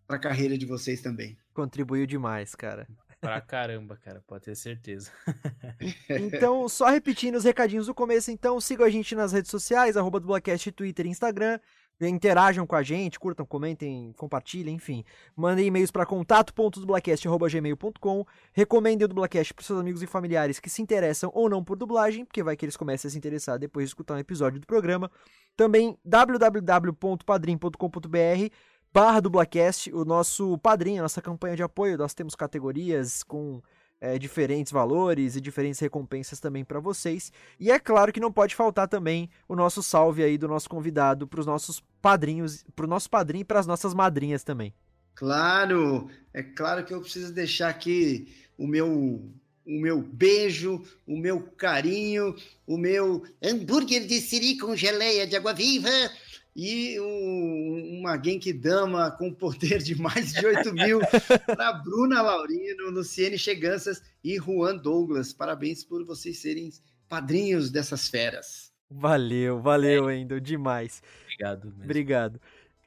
a 0.08 0.18
carreira 0.18 0.56
de 0.56 0.64
vocês 0.64 1.02
também. 1.02 1.36
Contribuiu 1.52 2.06
demais, 2.06 2.54
cara. 2.54 2.88
Pra 3.20 3.38
caramba, 3.42 3.98
cara, 3.98 4.24
pode 4.26 4.46
ter 4.46 4.56
certeza. 4.56 5.12
então, 6.08 6.66
só 6.70 6.86
repetindo 6.86 7.34
os 7.34 7.44
recadinhos 7.44 7.84
do 7.84 7.94
começo, 7.94 8.30
então, 8.30 8.58
sigam 8.62 8.86
a 8.86 8.90
gente 8.90 9.14
nas 9.14 9.32
redes 9.32 9.50
sociais, 9.50 9.94
arroba 9.94 10.20
Dublacast, 10.20 10.72
Twitter 10.72 11.04
e 11.04 11.10
Instagram 11.10 11.60
interajam 12.00 12.66
com 12.66 12.74
a 12.76 12.82
gente, 12.82 13.18
curtam, 13.18 13.46
comentem, 13.46 14.12
compartilhem, 14.16 14.76
enfim. 14.76 15.04
Mandem 15.34 15.66
e-mails 15.66 15.90
para 15.90 16.06
contato.dublacast.gmail.com 16.06 18.24
Recomendem 18.52 19.04
o 19.04 19.08
Dublacast 19.08 19.52
para 19.54 19.64
seus 19.64 19.80
amigos 19.80 20.02
e 20.02 20.06
familiares 20.06 20.60
que 20.60 20.70
se 20.70 20.80
interessam 20.82 21.30
ou 21.34 21.48
não 21.48 21.64
por 21.64 21.76
dublagem, 21.76 22.24
porque 22.24 22.42
vai 22.42 22.56
que 22.56 22.64
eles 22.64 22.76
comecem 22.76 23.08
a 23.08 23.12
se 23.12 23.18
interessar 23.18 23.58
depois 23.58 23.86
de 23.86 23.90
escutar 23.90 24.14
um 24.14 24.18
episódio 24.18 24.60
do 24.60 24.66
programa. 24.66 25.10
Também 25.56 25.98
www.padrim.com.br 26.04 28.54
barra 28.92 29.20
dublacast, 29.20 29.92
o 29.92 30.04
nosso 30.04 30.58
padrinho, 30.58 31.00
a 31.00 31.02
nossa 31.02 31.22
campanha 31.22 31.56
de 31.56 31.62
apoio. 31.62 31.98
Nós 31.98 32.14
temos 32.14 32.34
categorias 32.34 33.22
com 33.22 33.62
é, 34.00 34.18
diferentes 34.18 34.72
valores 34.72 35.36
e 35.36 35.40
diferentes 35.40 35.80
recompensas 35.80 36.40
também 36.40 36.64
para 36.64 36.80
vocês. 36.80 37.32
E 37.58 37.70
é 37.70 37.78
claro 37.78 38.12
que 38.12 38.20
não 38.20 38.32
pode 38.32 38.54
faltar 38.54 38.88
também 38.88 39.28
o 39.48 39.56
nosso 39.56 39.82
salve 39.82 40.22
aí 40.22 40.38
do 40.38 40.48
nosso 40.48 40.68
convidado 40.68 41.26
para 41.26 41.40
os 41.40 41.46
nossos 41.46 41.82
padrinhos, 42.00 42.64
para 42.74 42.86
o 42.86 42.88
nosso 42.88 43.10
padrinho 43.10 43.42
e 43.42 43.44
para 43.44 43.60
as 43.60 43.66
nossas 43.66 43.94
madrinhas 43.94 44.44
também. 44.44 44.72
Claro, 45.14 46.08
é 46.32 46.42
claro 46.42 46.84
que 46.84 46.94
eu 46.94 47.00
preciso 47.00 47.32
deixar 47.32 47.68
aqui 47.68 48.32
o 48.56 48.66
meu 48.66 49.22
o 49.66 49.78
meu 49.82 50.00
beijo, 50.00 50.82
o 51.06 51.14
meu 51.14 51.42
carinho, 51.42 52.34
o 52.66 52.78
meu 52.78 53.22
hambúrguer 53.42 54.06
de 54.06 54.18
siri 54.18 54.56
com 54.56 54.74
geleia 54.74 55.26
de 55.26 55.36
água 55.36 55.52
viva 55.52 55.90
e 56.54 56.98
um, 57.00 58.00
uma 58.00 58.16
Dama 58.60 59.10
com 59.12 59.32
poder 59.32 59.78
de 59.78 59.94
mais 59.94 60.32
de 60.32 60.44
8 60.44 60.72
mil 60.72 61.00
para 61.46 61.72
Bruna 61.72 62.20
Laurino, 62.22 62.90
Luciene 62.90 63.38
Cheganças 63.38 64.02
e 64.24 64.36
Juan 64.36 64.76
Douglas. 64.76 65.32
Parabéns 65.32 65.84
por 65.84 66.04
vocês 66.04 66.38
serem 66.38 66.70
padrinhos 67.08 67.70
dessas 67.70 68.08
feras. 68.08 68.72
Valeu, 68.90 69.60
valeu, 69.60 70.08
é. 70.08 70.16
Endo, 70.16 70.40
demais. 70.40 71.02
Obrigado. 71.24 71.66
Mesmo. 71.66 71.84
Obrigado. 71.84 72.40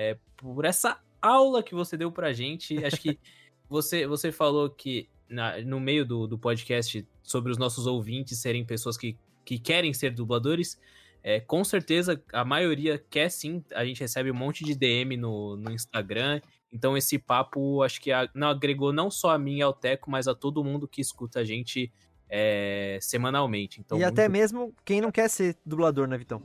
é, 0.00 0.16
por 0.36 0.64
essa 0.64 1.00
aula 1.20 1.60
que 1.60 1.74
você 1.74 1.96
deu 1.96 2.12
pra 2.12 2.32
gente. 2.32 2.84
Acho 2.84 3.00
que 3.00 3.18
você, 3.68 4.06
você 4.06 4.30
falou 4.30 4.70
que 4.70 5.08
na- 5.28 5.60
no 5.62 5.80
meio 5.80 6.06
do, 6.06 6.28
do 6.28 6.38
podcast 6.38 7.04
sobre 7.24 7.50
os 7.50 7.58
nossos 7.58 7.84
ouvintes 7.84 8.38
serem 8.38 8.64
pessoas 8.64 8.96
que, 8.96 9.16
que 9.44 9.58
querem 9.58 9.92
ser 9.92 10.10
dubladores. 10.12 10.78
É, 11.20 11.40
com 11.40 11.64
certeza, 11.64 12.22
a 12.32 12.44
maioria 12.44 12.96
quer 13.10 13.28
sim. 13.28 13.64
A 13.74 13.84
gente 13.84 13.98
recebe 14.00 14.30
um 14.30 14.34
monte 14.34 14.62
de 14.64 14.74
DM 14.76 15.16
no, 15.16 15.56
no 15.56 15.72
Instagram. 15.72 16.40
Então, 16.72 16.96
esse 16.96 17.18
papo 17.18 17.82
acho 17.82 18.00
que 18.00 18.12
a- 18.12 18.28
não 18.32 18.46
agregou 18.48 18.92
não 18.92 19.10
só 19.10 19.30
a 19.30 19.38
mim 19.38 19.56
e 19.56 19.62
ao 19.62 19.72
Teco, 19.72 20.08
mas 20.10 20.28
a 20.28 20.34
todo 20.34 20.62
mundo 20.62 20.86
que 20.86 21.00
escuta 21.00 21.40
a 21.40 21.44
gente 21.44 21.90
é, 22.30 22.98
semanalmente. 23.02 23.80
Então, 23.80 23.98
e 23.98 24.04
até 24.04 24.28
muito- 24.28 24.38
mesmo 24.38 24.74
quem 24.84 25.00
não 25.00 25.10
quer 25.10 25.28
ser 25.28 25.56
dublador, 25.66 26.06
né, 26.06 26.16
Vitão? 26.16 26.40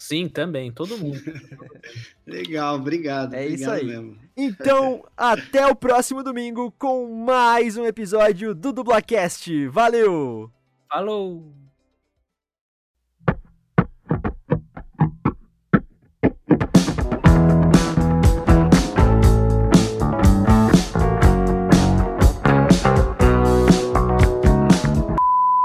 Sim, 0.00 0.30
também, 0.30 0.72
todo 0.72 0.96
mundo. 0.96 1.20
Legal, 2.26 2.76
obrigado. 2.76 3.34
É 3.34 3.46
isso 3.46 3.68
obrigado 3.68 3.74
aí. 3.74 3.86
mesmo. 3.86 4.18
Então, 4.34 5.04
até 5.14 5.66
o 5.66 5.76
próximo 5.76 6.24
domingo 6.24 6.72
com 6.78 7.06
mais 7.22 7.76
um 7.76 7.84
episódio 7.84 8.54
do 8.54 8.72
Dublacast. 8.72 9.68
Valeu! 9.68 10.50
Falou! 10.88 11.52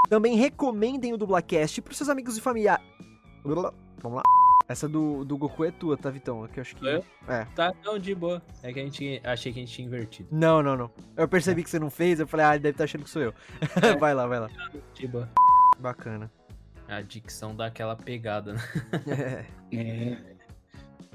Também 0.10 0.36
recomendem 0.36 1.14
o 1.14 1.18
Dublacast 1.18 1.82
pros 1.82 1.98
seus 1.98 2.10
amigos 2.10 2.38
e 2.38 2.42
familiares. 2.42 2.86
Vamos 4.06 4.18
lá. 4.18 4.24
Essa 4.68 4.88
do, 4.88 5.26
do 5.26 5.36
Goku 5.36 5.66
é 5.66 5.72
tua, 5.72 5.98
tá, 5.98 6.12
Vitão? 6.12 6.48
Que 6.48 6.60
eu 6.60 6.62
acho 6.62 6.76
que. 6.76 6.86
Eu? 6.86 7.04
É. 7.28 7.46
Tá, 7.56 7.74
não, 7.84 7.98
de 7.98 8.14
boa. 8.14 8.40
É 8.62 8.72
que 8.72 8.80
a 8.80 8.84
gente 8.84 9.20
achei 9.24 9.52
que 9.52 9.58
a 9.60 9.64
gente 9.64 9.74
tinha 9.74 9.88
invertido. 9.88 10.30
Não, 10.32 10.62
não, 10.62 10.78
não. 10.78 10.92
Eu 11.18 11.28
percebi 11.28 11.64
que 11.64 11.70
você 11.72 11.80
não 11.80 11.90
fez, 11.90 12.20
eu 12.20 12.28
falei, 12.28 12.46
ah, 12.46 12.54
ele 12.54 12.62
deve 12.62 12.74
estar 12.74 12.84
achando 12.84 13.04
que 13.04 13.10
sou 13.10 13.24
eu. 13.24 13.34
É. 13.82 13.96
vai 13.98 14.14
lá, 14.14 14.28
vai 14.28 14.40
lá. 14.40 14.48
De 14.94 15.08
boa. 15.08 15.28
Bacana. 15.80 16.32
A 16.88 17.02
dicção 17.02 17.56
dá 17.56 17.66
aquela 17.66 17.96
pegada, 17.96 18.54
né? 18.54 18.62
É. 19.72 19.78
É. 19.78 20.18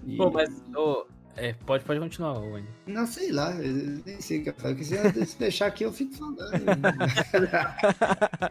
E- 0.05 0.17
Pô, 0.17 0.33
mas. 0.33 0.51
ô, 0.75 1.07
é, 1.37 1.53
pode, 1.65 1.85
pode 1.85 2.01
continuar, 2.01 2.41
Wendy. 2.41 2.69
Não 2.89 3.07
sei 3.07 3.31
lá, 3.31 3.53
eu 3.53 4.03
nem 4.05 4.21
sei 4.21 4.41
o 4.41 4.43
que 4.43 4.51
eu 4.51 4.55
falo. 4.55 4.77
Se 4.83 5.27
se 5.27 5.39
deixar 5.39 5.67
aqui, 5.67 5.85
eu 5.85 5.93
fico 5.93 6.13
falando. 6.15 6.39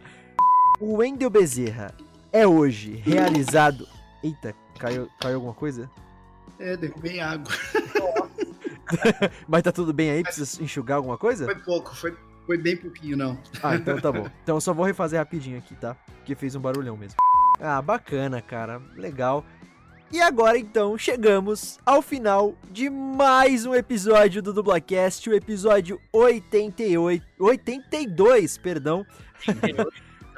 o 0.80 0.98
Wendel 0.98 1.30
Bezerra 1.30 1.94
é 2.32 2.48
hoje 2.48 2.95
realizado. 2.95 3.98
Eita, 4.23 4.53
caiu, 4.77 5.09
caiu 5.19 5.35
alguma 5.35 5.53
coisa? 5.53 5.89
é, 6.59 6.75
derrubei 6.75 7.19
água. 7.19 7.51
Mas 9.47 9.63
tá 9.63 9.71
tudo 9.71 9.93
bem 9.93 10.11
aí? 10.11 10.23
Precisa 10.23 10.61
enxugar 10.61 10.97
alguma 10.97 11.17
coisa? 11.17 11.45
Foi 11.45 11.55
pouco, 11.55 11.95
foi, 11.95 12.15
foi 12.45 12.57
bem 12.57 12.75
pouquinho, 12.75 13.15
não. 13.15 13.39
Ah, 13.63 13.75
então 13.75 13.99
tá 13.99 14.11
bom. 14.11 14.27
Então 14.43 14.57
eu 14.57 14.61
só 14.61 14.73
vou 14.73 14.85
refazer 14.85 15.19
rapidinho 15.19 15.57
aqui, 15.57 15.75
tá? 15.75 15.95
Porque 16.17 16.35
fez 16.35 16.55
um 16.55 16.59
barulhão 16.59 16.97
mesmo. 16.97 17.17
Ah, 17.59 17.81
bacana, 17.81 18.41
cara. 18.41 18.81
Legal. 18.95 19.45
E 20.11 20.19
agora 20.21 20.57
então 20.57 20.97
chegamos 20.97 21.77
ao 21.85 22.01
final 22.01 22.55
de 22.71 22.89
mais 22.89 23.67
um 23.67 23.75
episódio 23.75 24.41
do 24.41 24.51
Dublacast, 24.51 25.29
o 25.29 25.35
episódio 25.35 26.01
88, 26.11 27.23
82, 27.37 28.57
perdão. 28.57 29.05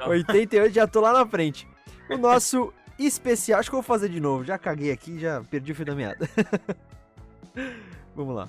88, 0.06 0.72
já 0.74 0.86
tô 0.86 1.00
lá 1.00 1.14
na 1.14 1.26
frente. 1.26 1.66
O 2.10 2.18
nosso 2.18 2.70
especial, 3.06 3.60
acho 3.60 3.70
que 3.70 3.74
eu 3.74 3.80
vou 3.80 3.86
fazer 3.86 4.08
de 4.08 4.20
novo. 4.20 4.44
Já 4.44 4.58
caguei 4.58 4.90
aqui, 4.90 5.18
já 5.18 5.42
perdi 5.44 5.72
o 5.72 5.74
fio 5.74 5.84
da 5.84 5.94
meada. 5.94 6.28
Vamos 8.14 8.34
lá. 8.34 8.48